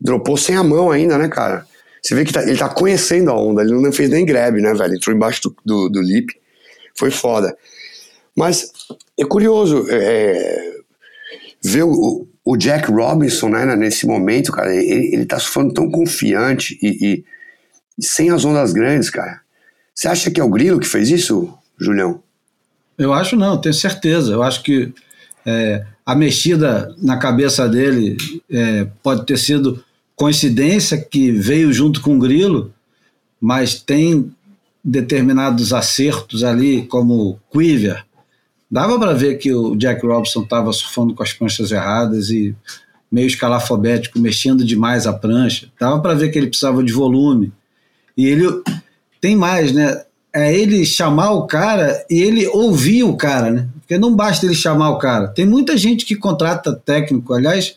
dropou 0.00 0.36
sem 0.36 0.56
a 0.56 0.62
mão 0.62 0.90
ainda, 0.90 1.16
né, 1.16 1.28
cara? 1.28 1.66
Você 2.02 2.14
vê 2.14 2.24
que 2.24 2.32
tá, 2.32 2.42
ele 2.42 2.58
tá 2.58 2.68
conhecendo 2.68 3.30
a 3.30 3.40
onda, 3.40 3.62
ele 3.62 3.72
não 3.72 3.92
fez 3.92 4.10
nem 4.10 4.26
grab, 4.26 4.60
né, 4.60 4.74
velho? 4.74 4.94
Entrou 4.94 5.14
embaixo 5.14 5.42
do, 5.42 5.56
do, 5.64 5.88
do 5.88 6.02
lip. 6.02 6.34
Foi 6.94 7.10
foda. 7.10 7.56
Mas 8.36 8.72
é 9.18 9.24
curioso 9.24 9.86
é, 9.88 10.80
ver 11.62 11.84
o, 11.84 12.26
o 12.44 12.56
Jack 12.56 12.90
Robinson, 12.90 13.48
né, 13.48 13.76
nesse 13.76 14.06
momento, 14.06 14.52
cara, 14.52 14.74
ele, 14.74 15.14
ele 15.14 15.26
tá 15.26 15.38
falando 15.38 15.72
tão 15.72 15.90
confiante 15.90 16.78
e, 16.82 16.88
e, 16.88 17.24
e, 17.98 18.04
sem 18.04 18.30
as 18.30 18.44
ondas 18.44 18.72
grandes, 18.72 19.10
cara. 19.10 19.40
Você 19.94 20.08
acha 20.08 20.30
que 20.30 20.40
é 20.40 20.44
o 20.44 20.50
Grilo 20.50 20.80
que 20.80 20.88
fez 20.88 21.10
isso, 21.10 21.52
Julião? 21.78 22.22
Eu 22.98 23.12
acho 23.12 23.36
não, 23.36 23.60
tenho 23.60 23.74
certeza. 23.74 24.32
Eu 24.32 24.42
acho 24.42 24.62
que 24.62 24.92
é, 25.46 25.84
a 26.04 26.14
mexida 26.14 26.94
na 26.98 27.16
cabeça 27.16 27.68
dele 27.68 28.16
é, 28.50 28.86
pode 29.02 29.24
ter 29.24 29.38
sido 29.38 29.82
coincidência 30.16 30.98
que 30.98 31.30
veio 31.30 31.72
junto 31.72 32.00
com 32.00 32.16
o 32.16 32.18
Grilo, 32.18 32.72
mas 33.40 33.80
tem 33.80 34.32
determinados 34.84 35.72
acertos 35.72 36.42
ali, 36.42 36.86
como 36.86 37.38
Quiver, 37.52 38.04
dava 38.72 38.98
para 38.98 39.12
ver 39.12 39.36
que 39.36 39.52
o 39.52 39.76
Jack 39.76 40.04
Robinson 40.04 40.42
estava 40.42 40.72
surfando 40.72 41.14
com 41.14 41.22
as 41.22 41.34
pranchas 41.34 41.70
erradas 41.70 42.30
e 42.30 42.56
meio 43.10 43.26
escalafobético, 43.26 44.18
mexendo 44.18 44.64
demais 44.64 45.06
a 45.06 45.12
prancha. 45.12 45.68
Dava 45.78 46.00
para 46.00 46.14
ver 46.14 46.30
que 46.30 46.38
ele 46.38 46.46
precisava 46.46 46.82
de 46.82 46.90
volume. 46.90 47.52
E 48.16 48.26
ele 48.26 48.46
tem 49.20 49.36
mais, 49.36 49.72
né? 49.72 50.02
É 50.34 50.56
ele 50.56 50.86
chamar 50.86 51.32
o 51.32 51.46
cara 51.46 52.02
e 52.08 52.22
ele 52.22 52.46
ouvir 52.46 53.02
o 53.02 53.14
cara, 53.14 53.50
né? 53.50 53.68
Porque 53.78 53.98
não 53.98 54.16
basta 54.16 54.46
ele 54.46 54.54
chamar 54.54 54.88
o 54.88 54.98
cara. 54.98 55.28
Tem 55.28 55.44
muita 55.44 55.76
gente 55.76 56.06
que 56.06 56.16
contrata 56.16 56.72
técnico, 56.74 57.34
aliás, 57.34 57.76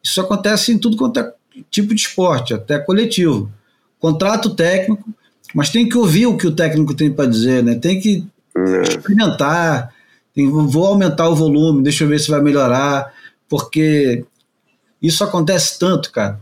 isso 0.00 0.20
acontece 0.20 0.70
em 0.70 0.78
tudo 0.78 0.96
quanto 0.96 1.18
é 1.18 1.32
tipo 1.68 1.92
de 1.92 2.00
esporte, 2.00 2.54
até 2.54 2.78
coletivo. 2.78 3.50
Contrata 3.98 4.46
o 4.46 4.54
técnico, 4.54 5.02
mas 5.52 5.70
tem 5.70 5.88
que 5.88 5.98
ouvir 5.98 6.26
o 6.26 6.36
que 6.36 6.46
o 6.46 6.54
técnico 6.54 6.94
tem 6.94 7.10
para 7.10 7.28
dizer, 7.28 7.64
né? 7.64 7.74
Tem 7.74 7.98
que 7.98 8.24
é. 8.56 8.82
experimentar, 8.82 9.92
vou 10.44 10.86
aumentar 10.86 11.28
o 11.28 11.34
volume, 11.34 11.82
deixa 11.82 12.04
eu 12.04 12.08
ver 12.08 12.18
se 12.20 12.30
vai 12.30 12.42
melhorar, 12.42 13.12
porque 13.48 14.24
isso 15.00 15.24
acontece 15.24 15.78
tanto, 15.78 16.12
cara. 16.12 16.38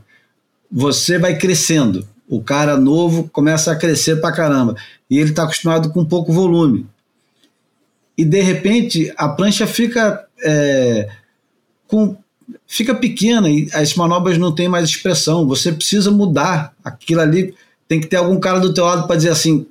Você 0.71 1.19
vai 1.19 1.39
crescendo, 1.39 2.07
o 2.29 2.43
cara 2.43 2.77
novo 2.77 3.29
começa 3.33 3.71
a 3.71 3.77
crescer 3.77 4.21
pra 4.21 4.33
caramba, 4.33 4.75
e 5.09 5.19
ele 5.19 5.31
está 5.31 5.45
acostumado 5.45 5.91
com 5.91 6.05
pouco 6.05 6.33
volume. 6.33 6.87
E 8.17 8.25
de 8.25 8.41
repente 8.41 9.13
a 9.17 9.29
prancha 9.29 9.67
fica 9.67 10.25
é, 10.43 11.09
com 11.87 12.17
fica 12.67 12.95
pequena 12.95 13.49
e 13.49 13.69
as 13.73 13.95
manobras 13.95 14.39
não 14.39 14.55
têm 14.55 14.69
mais 14.69 14.89
expressão. 14.89 15.47
Você 15.47 15.73
precisa 15.73 16.11
mudar 16.11 16.75
aquilo 16.85 17.21
ali. 17.21 17.55
Tem 17.89 18.01
que 18.01 18.07
ter 18.07 18.17
algum 18.17 18.39
cara 18.39 18.61
do 18.61 18.73
teu 18.73 18.85
lado 18.85 19.07
para 19.07 19.17
dizer 19.17 19.31
assim, 19.31 19.67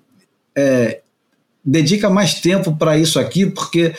é, 0.55 1.01
dedica 1.63 2.09
mais 2.09 2.35
tempo 2.35 2.75
para 2.75 2.97
isso 2.97 3.19
aqui, 3.19 3.45
porque 3.45 3.95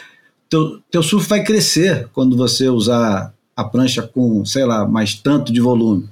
teu, 0.48 0.80
teu 0.90 1.02
surf 1.02 1.28
vai 1.28 1.42
crescer 1.42 2.08
quando 2.12 2.36
você 2.36 2.68
usar 2.68 3.32
a 3.56 3.64
prancha 3.64 4.02
com, 4.02 4.44
sei 4.44 4.64
lá, 4.64 4.86
mais 4.86 5.14
tanto 5.14 5.52
de 5.52 5.60
volume. 5.60 6.08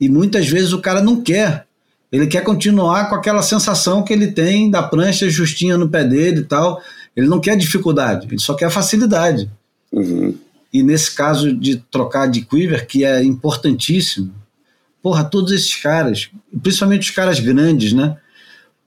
E 0.00 0.08
muitas 0.08 0.48
vezes 0.48 0.72
o 0.72 0.80
cara 0.80 1.02
não 1.02 1.20
quer. 1.20 1.66
Ele 2.10 2.26
quer 2.26 2.42
continuar 2.42 3.08
com 3.08 3.14
aquela 3.14 3.42
sensação 3.42 4.02
que 4.02 4.12
ele 4.12 4.32
tem 4.32 4.70
da 4.70 4.82
prancha 4.82 5.28
justinha 5.28 5.76
no 5.76 5.88
pé 5.88 6.04
dele 6.04 6.40
e 6.40 6.44
tal. 6.44 6.80
Ele 7.14 7.28
não 7.28 7.40
quer 7.40 7.56
dificuldade, 7.56 8.26
ele 8.26 8.40
só 8.40 8.54
quer 8.54 8.70
facilidade. 8.70 9.50
Uhum. 9.92 10.36
E 10.72 10.82
nesse 10.82 11.14
caso 11.14 11.52
de 11.52 11.76
trocar 11.90 12.28
de 12.28 12.42
quiver, 12.42 12.86
que 12.86 13.04
é 13.04 13.22
importantíssimo, 13.22 14.32
porra, 15.02 15.24
todos 15.24 15.52
esses 15.52 15.74
caras, 15.76 16.30
principalmente 16.62 17.10
os 17.10 17.14
caras 17.14 17.40
grandes, 17.40 17.92
né? 17.92 18.16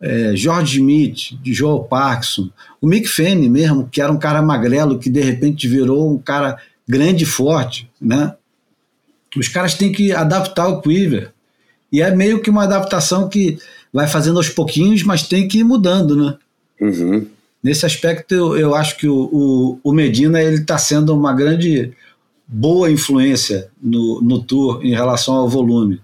É, 0.05 0.35
George 0.35 0.79
Smith, 0.79 1.39
Joe 1.45 1.87
Parkinson, 1.87 2.49
o 2.81 2.85
Mick 2.85 3.07
Fanning 3.07 3.47
mesmo, 3.47 3.87
que 3.89 4.01
era 4.01 4.11
um 4.11 4.19
cara 4.19 4.41
magrelo 4.41 4.99
que 4.99 5.09
de 5.09 5.21
repente 5.21 5.65
virou 5.65 6.13
um 6.13 6.17
cara 6.17 6.57
grande 6.85 7.23
e 7.23 7.27
forte, 7.27 7.89
né? 8.01 8.35
Os 9.37 9.47
caras 9.47 9.75
têm 9.75 9.93
que 9.93 10.11
adaptar 10.11 10.67
o 10.67 10.81
quiver. 10.81 11.31
E 11.89 12.01
é 12.01 12.13
meio 12.13 12.41
que 12.41 12.49
uma 12.49 12.63
adaptação 12.63 13.29
que 13.29 13.57
vai 13.93 14.05
fazendo 14.05 14.37
aos 14.37 14.49
pouquinhos, 14.49 15.03
mas 15.03 15.23
tem 15.23 15.47
que 15.47 15.59
ir 15.59 15.63
mudando, 15.63 16.17
né? 16.17 16.35
Uhum. 16.81 17.25
Nesse 17.63 17.85
aspecto, 17.85 18.33
eu, 18.33 18.57
eu 18.57 18.75
acho 18.75 18.97
que 18.97 19.07
o, 19.07 19.29
o, 19.31 19.79
o 19.81 19.93
Medina 19.93 20.41
ele 20.41 20.57
está 20.57 20.77
sendo 20.77 21.15
uma 21.15 21.31
grande 21.31 21.93
boa 22.45 22.91
influência 22.91 23.69
no, 23.81 24.21
no 24.21 24.43
tour 24.43 24.83
em 24.83 24.93
relação 24.93 25.35
ao 25.35 25.47
volume. 25.47 26.01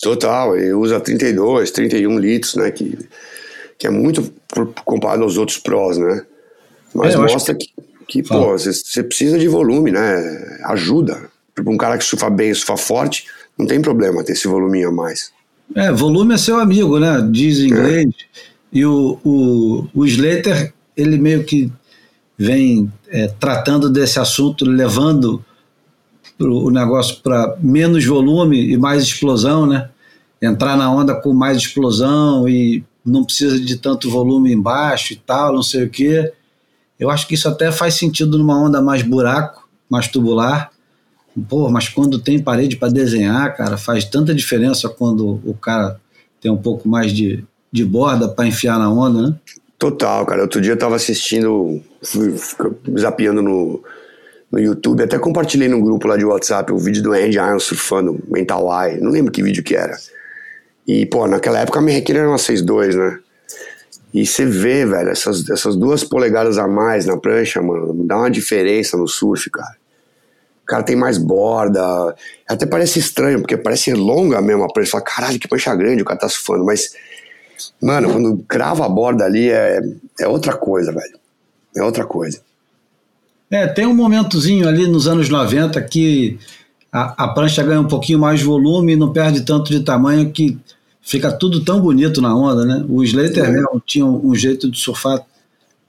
Total, 0.00 0.56
ele 0.56 0.72
usa 0.72 0.98
32, 0.98 1.70
31 1.70 2.18
litros, 2.18 2.54
né? 2.54 2.70
Que, 2.70 2.98
que 3.78 3.86
é 3.86 3.90
muito 3.90 4.32
comparado 4.84 5.22
aos 5.22 5.36
outros 5.36 5.58
prós, 5.58 5.98
né? 5.98 6.24
Mas 6.94 7.14
É, 7.14 7.18
mostra 7.18 7.54
que, 7.54 7.68
que 8.08 8.22
Fala. 8.24 8.46
pô, 8.46 8.58
você 8.58 9.02
precisa 9.02 9.38
de 9.38 9.46
volume, 9.46 9.90
né? 9.90 10.58
Ajuda. 10.64 11.28
Para 11.54 11.70
um 11.70 11.76
cara 11.76 11.98
que 11.98 12.04
surfa 12.04 12.30
bem, 12.30 12.52
surfa 12.54 12.76
forte, 12.76 13.26
não 13.58 13.66
tem 13.66 13.80
problema 13.80 14.24
ter 14.24 14.32
esse 14.32 14.48
voluminho 14.48 14.88
a 14.88 14.92
mais. 14.92 15.32
É, 15.74 15.92
volume 15.92 16.34
é 16.34 16.38
seu 16.38 16.58
amigo, 16.58 16.98
né? 16.98 17.26
Diz 17.30 17.58
em 17.60 17.66
inglês. 17.66 18.08
E 18.72 18.84
o, 18.84 19.18
o, 19.24 19.86
o 19.94 20.06
Slater, 20.06 20.72
ele 20.96 21.18
meio 21.18 21.44
que 21.44 21.70
vem 22.38 22.90
é, 23.08 23.28
tratando 23.28 23.90
desse 23.90 24.18
assunto, 24.18 24.64
levando 24.64 25.44
o 26.40 26.70
negócio 26.70 27.20
para 27.22 27.56
menos 27.60 28.04
volume 28.04 28.70
e 28.70 28.76
mais 28.76 29.02
explosão, 29.02 29.66
né? 29.66 29.90
Entrar 30.40 30.76
na 30.76 30.90
onda 30.92 31.14
com 31.14 31.32
mais 31.32 31.58
explosão 31.58 32.48
e 32.48 32.82
não 33.04 33.24
precisa 33.24 33.58
de 33.58 33.76
tanto 33.76 34.10
volume 34.10 34.52
embaixo 34.52 35.12
e 35.12 35.16
tal, 35.16 35.52
não 35.52 35.62
sei 35.62 35.84
o 35.84 35.90
quê. 35.90 36.32
Eu 36.98 37.10
acho 37.10 37.26
que 37.26 37.34
isso 37.34 37.48
até 37.48 37.70
faz 37.72 37.94
sentido 37.94 38.38
numa 38.38 38.58
onda 38.58 38.80
mais 38.80 39.02
buraco, 39.02 39.68
mais 39.88 40.08
tubular. 40.08 40.70
Pô, 41.48 41.68
mas 41.70 41.88
quando 41.88 42.18
tem 42.18 42.38
parede 42.38 42.76
para 42.76 42.92
desenhar, 42.92 43.56
cara, 43.56 43.76
faz 43.76 44.04
tanta 44.04 44.34
diferença 44.34 44.88
quando 44.88 45.40
o 45.44 45.54
cara 45.54 46.00
tem 46.40 46.50
um 46.50 46.56
pouco 46.56 46.88
mais 46.88 47.12
de, 47.12 47.44
de 47.70 47.84
borda 47.84 48.28
para 48.28 48.46
enfiar 48.46 48.78
na 48.78 48.90
onda, 48.90 49.28
né? 49.28 49.34
Total, 49.78 50.26
cara. 50.26 50.42
Outro 50.42 50.60
dia 50.60 50.72
eu 50.72 50.78
tava 50.78 50.96
assistindo, 50.96 51.80
zapeando 52.98 53.40
no, 53.40 53.82
no 54.50 54.58
YouTube, 54.58 55.02
até 55.02 55.18
compartilhei 55.18 55.68
no 55.68 55.80
grupo 55.80 56.08
lá 56.08 56.16
de 56.16 56.24
WhatsApp 56.24 56.72
o 56.72 56.78
vídeo 56.78 57.02
do 57.02 57.12
Andy 57.12 57.36
Iron 57.36 57.60
surfando 57.60 58.20
Mental 58.28 58.66
Eye. 58.66 59.00
Não 59.00 59.10
lembro 59.10 59.30
que 59.30 59.42
vídeo 59.42 59.62
que 59.62 59.76
era. 59.76 59.96
E, 60.86 61.06
pô, 61.06 61.26
naquela 61.26 61.60
época 61.60 61.78
a 61.78 61.82
minha 61.82 61.94
requeira 61.94 62.20
era 62.20 62.28
uma 62.28 62.36
6.2, 62.36 62.96
né? 62.96 63.18
E 64.12 64.26
você 64.26 64.44
vê, 64.44 64.84
velho, 64.84 65.08
essas, 65.08 65.48
essas 65.48 65.76
duas 65.76 66.02
polegadas 66.02 66.58
a 66.58 66.66
mais 66.66 67.06
na 67.06 67.16
prancha, 67.16 67.62
mano, 67.62 67.94
dá 68.04 68.16
uma 68.16 68.30
diferença 68.30 68.96
no 68.96 69.06
surf, 69.06 69.48
cara. 69.50 69.76
O 70.64 70.66
cara 70.66 70.82
tem 70.82 70.96
mais 70.96 71.16
borda. 71.16 71.82
Até 72.48 72.66
parece 72.66 72.98
estranho, 72.98 73.38
porque 73.38 73.56
parece 73.56 73.92
longa 73.92 74.40
mesmo 74.40 74.64
a 74.64 74.68
prancha. 74.68 74.90
Você 74.90 74.92
Fala, 74.92 75.04
caralho, 75.04 75.38
que 75.38 75.46
prancha 75.46 75.74
grande 75.76 76.02
o 76.02 76.04
cara 76.04 76.18
tá 76.18 76.28
surfando. 76.28 76.64
Mas, 76.64 76.92
mano, 77.80 78.10
quando 78.10 78.44
crava 78.48 78.84
a 78.84 78.88
borda 78.88 79.24
ali 79.24 79.48
é, 79.48 79.80
é 80.18 80.26
outra 80.26 80.56
coisa, 80.56 80.92
velho. 80.92 81.18
É 81.76 81.82
outra 81.84 82.04
coisa. 82.04 82.40
É, 83.50 83.66
tem 83.66 83.86
um 83.86 83.94
momentozinho 83.94 84.68
ali 84.68 84.86
nos 84.86 85.08
anos 85.08 85.28
90 85.28 85.80
que 85.82 86.38
a, 86.92 87.24
a 87.24 87.28
prancha 87.28 87.62
ganha 87.62 87.80
um 87.80 87.88
pouquinho 87.88 88.18
mais 88.18 88.40
volume 88.42 88.92
e 88.92 88.96
não 88.96 89.12
perde 89.12 89.40
tanto 89.42 89.70
de 89.70 89.80
tamanho 89.80 90.30
que 90.30 90.56
fica 91.02 91.32
tudo 91.32 91.64
tão 91.64 91.80
bonito 91.80 92.22
na 92.22 92.34
onda, 92.34 92.64
né? 92.64 92.84
O 92.88 93.02
Slater 93.02 93.44
É. 93.44 93.50
mesmo 93.50 93.82
tinha 93.84 94.06
um, 94.06 94.30
um 94.30 94.34
jeito 94.34 94.70
de 94.70 94.78
surfar 94.78 95.20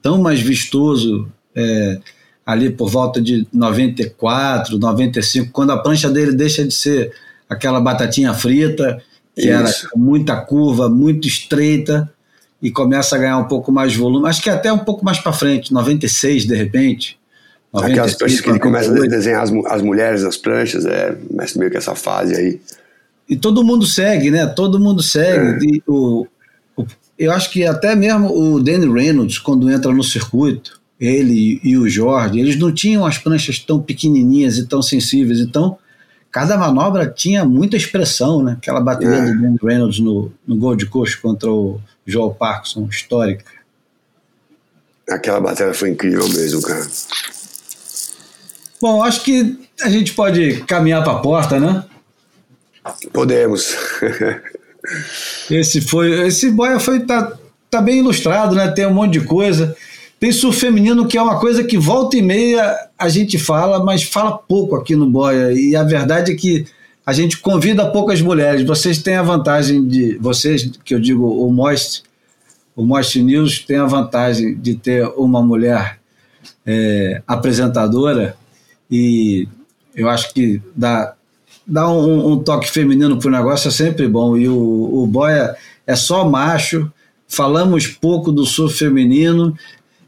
tão 0.00 0.20
mais 0.20 0.40
vistoso 0.40 1.28
é, 1.54 2.00
ali 2.44 2.70
por 2.70 2.90
volta 2.90 3.20
de 3.20 3.46
94, 3.52 4.78
95, 4.78 5.52
quando 5.52 5.70
a 5.70 5.78
prancha 5.78 6.10
dele 6.10 6.32
deixa 6.32 6.64
de 6.64 6.74
ser 6.74 7.12
aquela 7.48 7.80
batatinha 7.80 8.34
frita, 8.34 9.00
que 9.34 9.48
era 9.48 9.68
Isso. 9.68 9.88
com 9.90 9.98
muita 9.98 10.36
curva, 10.36 10.88
muito 10.88 11.28
estreita, 11.28 12.12
e 12.60 12.70
começa 12.70 13.14
a 13.16 13.18
ganhar 13.18 13.38
um 13.38 13.44
pouco 13.44 13.70
mais 13.70 13.92
de 13.92 13.98
volume. 13.98 14.28
Acho 14.28 14.42
que 14.42 14.50
até 14.50 14.72
um 14.72 14.78
pouco 14.78 15.04
mais 15.04 15.18
para 15.18 15.32
frente, 15.32 15.72
96 15.72 16.46
de 16.46 16.54
repente. 16.54 17.18
Aquelas 17.74 18.12
95, 18.12 18.18
pranchas 18.18 18.40
que 18.40 18.50
ele 18.50 18.58
começa 18.58 18.86
a 18.86 18.94
98. 18.94 19.10
desenhar 19.10 19.42
as, 19.42 19.50
as 19.72 19.82
mulheres 19.82 20.22
nas 20.22 20.36
pranchas, 20.36 20.84
é 20.84 21.12
começa 21.28 21.58
meio 21.58 21.70
que 21.70 21.76
essa 21.76 21.94
fase 21.94 22.34
aí. 22.36 22.60
E 23.28 23.36
todo 23.36 23.64
mundo 23.64 23.86
segue, 23.86 24.30
né? 24.30 24.46
Todo 24.46 24.78
mundo 24.78 25.02
segue. 25.02 25.76
E 25.76 25.82
o, 25.86 26.26
o- 26.76 26.86
eu 27.18 27.32
acho 27.32 27.50
que 27.50 27.64
até 27.64 27.94
mesmo 27.94 28.28
o 28.30 28.60
Danny 28.62 28.92
Reynolds, 28.92 29.38
quando 29.38 29.70
entra 29.70 29.90
no 29.92 30.02
circuito, 30.04 30.80
ele 31.00 31.60
e 31.64 31.76
o 31.78 31.88
Jorge, 31.88 32.38
eles 32.38 32.56
não 32.56 32.72
tinham 32.72 33.06
as 33.06 33.16
pranchas 33.18 33.58
tão 33.58 33.80
pequenininhas 33.80 34.58
e 34.58 34.66
tão 34.66 34.82
sensíveis. 34.82 35.40
Então, 35.40 35.78
cada 36.30 36.56
manobra 36.58 37.06
tinha 37.06 37.44
muita 37.44 37.76
expressão, 37.76 38.42
né? 38.42 38.52
Aquela 38.58 38.80
bateria 38.80 39.14
É. 39.16 39.32
do 39.32 39.40
Danny 39.40 39.58
Reynolds 39.62 39.98
no, 39.98 40.30
no 40.46 40.56
Gold 40.56 40.84
Coast 40.86 41.16
contra 41.20 41.50
o 41.50 41.80
Joel 42.06 42.30
Parkinson, 42.32 42.86
histórica. 42.90 43.44
Aquela 45.08 45.40
batalha 45.40 45.74
foi 45.74 45.90
incrível 45.90 46.28
mesmo, 46.28 46.60
cara. 46.62 46.86
Bom, 48.82 49.00
acho 49.00 49.22
que 49.22 49.56
a 49.80 49.88
gente 49.88 50.12
pode 50.12 50.56
caminhar 50.64 51.04
para 51.04 51.12
a 51.12 51.20
porta, 51.20 51.60
né? 51.60 51.84
Podemos. 53.12 53.76
Esse 55.48 55.80
foi, 55.80 56.26
esse 56.26 56.50
boia 56.50 56.80
foi 56.80 56.98
tá, 56.98 57.38
tá 57.70 57.80
bem 57.80 58.00
ilustrado, 58.00 58.56
né? 58.56 58.66
Tem 58.72 58.84
um 58.84 58.92
monte 58.92 59.12
de 59.12 59.20
coisa. 59.20 59.76
Tem 60.18 60.32
surf 60.32 60.58
feminino 60.58 61.06
que 61.06 61.16
é 61.16 61.22
uma 61.22 61.38
coisa 61.38 61.62
que 61.62 61.78
volta 61.78 62.16
e 62.16 62.22
meia 62.22 62.76
a 62.98 63.08
gente 63.08 63.38
fala, 63.38 63.84
mas 63.84 64.02
fala 64.02 64.36
pouco 64.36 64.74
aqui 64.74 64.96
no 64.96 65.08
boia. 65.08 65.52
E 65.52 65.76
a 65.76 65.84
verdade 65.84 66.32
é 66.32 66.34
que 66.34 66.66
a 67.06 67.12
gente 67.12 67.38
convida 67.38 67.88
poucas 67.88 68.20
mulheres. 68.20 68.66
Vocês 68.66 68.98
têm 68.98 69.14
a 69.14 69.22
vantagem 69.22 69.86
de, 69.86 70.18
vocês 70.18 70.68
que 70.84 70.92
eu 70.92 70.98
digo 70.98 71.24
o 71.24 71.52
Moist, 71.52 72.02
o 72.74 72.84
Moist 72.84 73.22
News 73.22 73.60
tem 73.60 73.76
a 73.76 73.86
vantagem 73.86 74.56
de 74.56 74.74
ter 74.74 75.06
uma 75.16 75.40
mulher 75.40 76.00
é, 76.66 77.22
apresentadora 77.28 78.41
e 78.92 79.48
eu 79.96 80.10
acho 80.10 80.34
que 80.34 80.60
dá 80.76 81.14
dar 81.66 81.90
um, 81.90 82.32
um 82.32 82.38
toque 82.38 82.70
feminino 82.70 83.18
pro 83.18 83.30
negócio 83.30 83.68
é 83.68 83.70
sempre 83.70 84.06
bom. 84.06 84.36
E 84.36 84.46
o, 84.48 84.54
o 84.54 85.06
Boia 85.06 85.56
é 85.86 85.96
só 85.96 86.28
macho, 86.28 86.92
falamos 87.26 87.86
pouco 87.86 88.30
do 88.30 88.44
surf 88.44 88.76
feminino, 88.76 89.56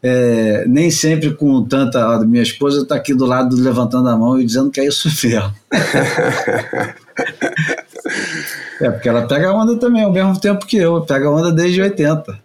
é, 0.03 0.65
nem 0.67 0.91
sempre 0.91 1.33
com 1.33 1.65
tanta. 1.65 2.19
Minha 2.21 2.43
esposa 2.43 2.83
está 2.83 2.97
aqui 2.97 3.15
do 3.15 3.25
lado 3.25 3.57
levantando 3.57 4.11
a 4.11 4.17
mão 4.17 4.39
e 4.39 4.45
dizendo 4.45 4.71
que 4.71 4.81
é 4.81 4.87
isso 4.87 5.09
mesmo. 5.27 5.51
é, 8.83 8.91
porque 8.91 9.09
ela 9.09 9.27
pega 9.27 9.49
a 9.49 9.55
onda 9.55 9.79
também, 9.79 10.03
ao 10.03 10.13
mesmo 10.13 10.39
tempo 10.39 10.67
que 10.67 10.77
eu, 10.77 11.01
pega 11.01 11.27
a 11.27 11.31
onda 11.31 11.51
desde 11.51 11.81
80. 11.81 12.39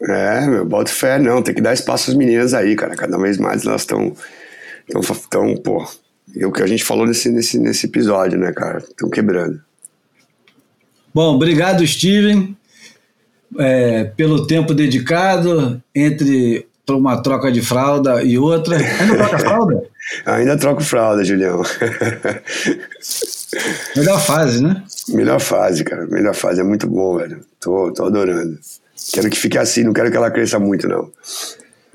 É, 0.00 0.46
meu, 0.46 0.64
bota 0.64 0.90
fé, 0.90 1.18
não. 1.18 1.42
Tem 1.42 1.54
que 1.54 1.60
dar 1.60 1.74
espaço 1.74 2.10
às 2.10 2.16
meninas 2.16 2.54
aí, 2.54 2.74
cara. 2.74 2.96
Cada 2.96 3.18
vez 3.18 3.36
mais 3.38 3.66
elas 3.66 3.82
estão. 3.82 4.14
Estão, 4.88 5.16
tão, 5.30 5.56
pô. 5.56 5.86
É 6.36 6.46
o 6.46 6.52
que 6.52 6.62
a 6.62 6.66
gente 6.66 6.84
falou 6.84 7.06
nesse, 7.06 7.28
nesse, 7.28 7.58
nesse 7.58 7.86
episódio, 7.86 8.38
né, 8.38 8.52
cara? 8.52 8.78
Estão 8.78 9.08
quebrando. 9.08 9.60
Bom, 11.14 11.34
obrigado, 11.34 11.86
Steven, 11.86 12.56
é, 13.58 14.04
pelo 14.04 14.46
tempo 14.46 14.74
dedicado 14.74 15.82
entre 15.94 16.66
uma 16.90 17.22
troca 17.22 17.50
de 17.50 17.62
fralda 17.62 18.22
e 18.22 18.36
outra. 18.36 18.76
Ainda 18.76 19.16
troca 19.16 19.38
fralda? 19.38 19.82
Ainda 20.26 20.58
troco 20.58 20.82
fralda, 20.82 21.24
Julião. 21.24 21.62
Melhor 23.96 24.20
fase, 24.20 24.62
né? 24.62 24.82
Melhor 25.08 25.40
fase, 25.40 25.84
cara. 25.84 26.06
Melhor 26.06 26.34
fase. 26.34 26.60
É 26.60 26.64
muito 26.64 26.86
bom, 26.86 27.16
velho. 27.16 27.40
Tô, 27.60 27.92
tô 27.92 28.04
adorando. 28.04 28.58
Quero 29.12 29.30
que 29.30 29.38
fique 29.38 29.56
assim, 29.56 29.84
não 29.84 29.92
quero 29.92 30.10
que 30.10 30.16
ela 30.16 30.30
cresça 30.30 30.58
muito, 30.58 30.88
não. 30.88 31.10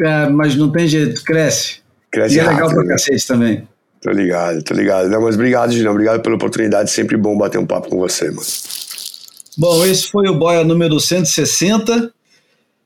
É, 0.02 0.30
mas 0.30 0.56
não 0.56 0.72
tem 0.72 0.88
jeito, 0.88 1.24
cresce. 1.24 1.79
Cresce 2.12 2.36
e 2.36 2.40
é 2.40 2.44
legal 2.44 2.56
rápido, 2.56 2.76
pra 2.76 2.84
né? 2.84 2.90
cacete 2.92 3.28
também. 3.28 3.68
Tô 4.02 4.12
ligado, 4.12 4.64
tô 4.64 4.74
ligado. 4.74 5.10
Não, 5.10 5.22
mas 5.22 5.36
obrigado, 5.36 5.72
Julião. 5.72 5.92
Obrigado 5.92 6.22
pela 6.22 6.36
oportunidade. 6.36 6.90
Sempre 6.90 7.18
bom 7.18 7.38
bater 7.38 7.58
um 7.58 7.66
papo 7.66 7.90
com 7.90 7.98
você, 7.98 8.30
mano. 8.32 8.48
Bom, 9.58 9.86
esse 9.86 10.10
foi 10.10 10.30
o 10.30 10.36
Boia 10.36 10.64
número 10.64 11.00
160. 11.00 12.14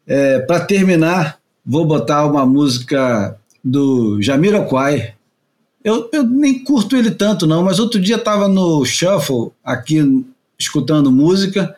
É, 0.08 0.40
para 0.40 0.62
terminar, 0.62 1.40
vou 1.66 1.86
botar 1.86 2.26
uma 2.26 2.46
música 2.46 3.38
do 3.64 4.22
Jamiroquai. 4.22 5.14
Eu, 5.84 6.10
eu 6.12 6.24
nem 6.24 6.64
curto 6.64 6.96
ele 6.96 7.12
tanto, 7.12 7.46
não, 7.46 7.64
mas 7.64 7.80
outro 7.80 8.00
dia 8.00 8.16
estava 8.16 8.48
no 8.48 8.84
Shuffle, 8.86 9.52
aqui, 9.64 10.26
escutando 10.58 11.12
música, 11.12 11.76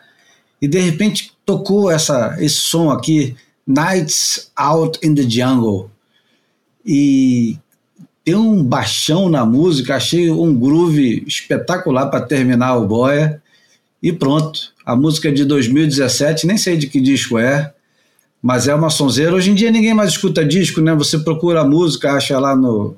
e 0.62 0.68
de 0.68 0.78
repente 0.78 1.32
tocou 1.44 1.90
essa, 1.90 2.36
esse 2.38 2.56
som 2.56 2.90
aqui, 2.90 3.36
Nights 3.66 4.50
Out 4.56 5.00
in 5.04 5.14
the 5.14 5.28
Jungle. 5.28 5.90
E 6.86 7.58
tem 8.24 8.34
um 8.34 8.62
baixão 8.62 9.28
na 9.28 9.44
música, 9.44 9.96
achei 9.96 10.30
um 10.30 10.54
groove 10.58 11.24
espetacular 11.26 12.06
para 12.06 12.24
terminar 12.24 12.76
o 12.76 12.86
Boia. 12.86 13.42
E 14.02 14.12
pronto, 14.12 14.72
a 14.84 14.94
música 14.94 15.28
é 15.28 15.32
de 15.32 15.44
2017, 15.44 16.46
nem 16.46 16.56
sei 16.56 16.76
de 16.76 16.86
que 16.86 17.00
disco 17.00 17.38
é, 17.38 17.72
mas 18.40 18.68
é 18.68 18.74
uma 18.74 18.90
sonzeira. 18.90 19.34
Hoje 19.34 19.50
em 19.50 19.54
dia 19.54 19.70
ninguém 19.70 19.94
mais 19.94 20.10
escuta 20.10 20.44
disco, 20.44 20.80
né? 20.80 20.94
Você 20.94 21.18
procura 21.18 21.62
a 21.62 21.64
música, 21.64 22.12
acha 22.12 22.38
lá 22.38 22.54
no 22.54 22.96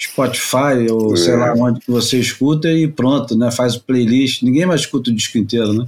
Spotify 0.00 0.90
ou 0.90 1.14
é. 1.14 1.16
sei 1.16 1.36
lá 1.36 1.52
onde 1.54 1.80
que 1.80 1.90
você 1.90 2.18
escuta 2.18 2.70
e 2.70 2.88
pronto, 2.88 3.36
né? 3.36 3.50
Faz 3.50 3.74
o 3.74 3.82
playlist. 3.82 4.42
Ninguém 4.42 4.66
mais 4.66 4.82
escuta 4.82 5.10
o 5.10 5.14
disco 5.14 5.38
inteiro, 5.38 5.72
né? 5.72 5.86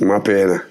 Uma 0.00 0.20
pena. 0.20 0.64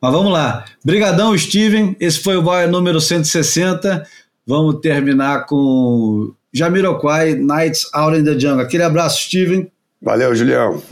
Mas 0.00 0.12
vamos 0.12 0.32
lá. 0.32 0.64
Brigadão, 0.84 1.36
Steven. 1.38 1.96
Esse 2.00 2.18
foi 2.20 2.36
o 2.36 2.42
Boia 2.42 2.66
número 2.66 3.00
160. 3.00 4.04
Vamos 4.46 4.80
terminar 4.80 5.46
com 5.46 6.34
Jamiroquai, 6.52 7.34
Nights 7.34 7.88
Out 7.94 8.18
in 8.18 8.24
the 8.24 8.38
Jungle. 8.38 8.62
Aquele 8.62 8.82
abraço, 8.82 9.22
Steven. 9.22 9.70
Valeu, 10.00 10.34
Julião. 10.34 10.82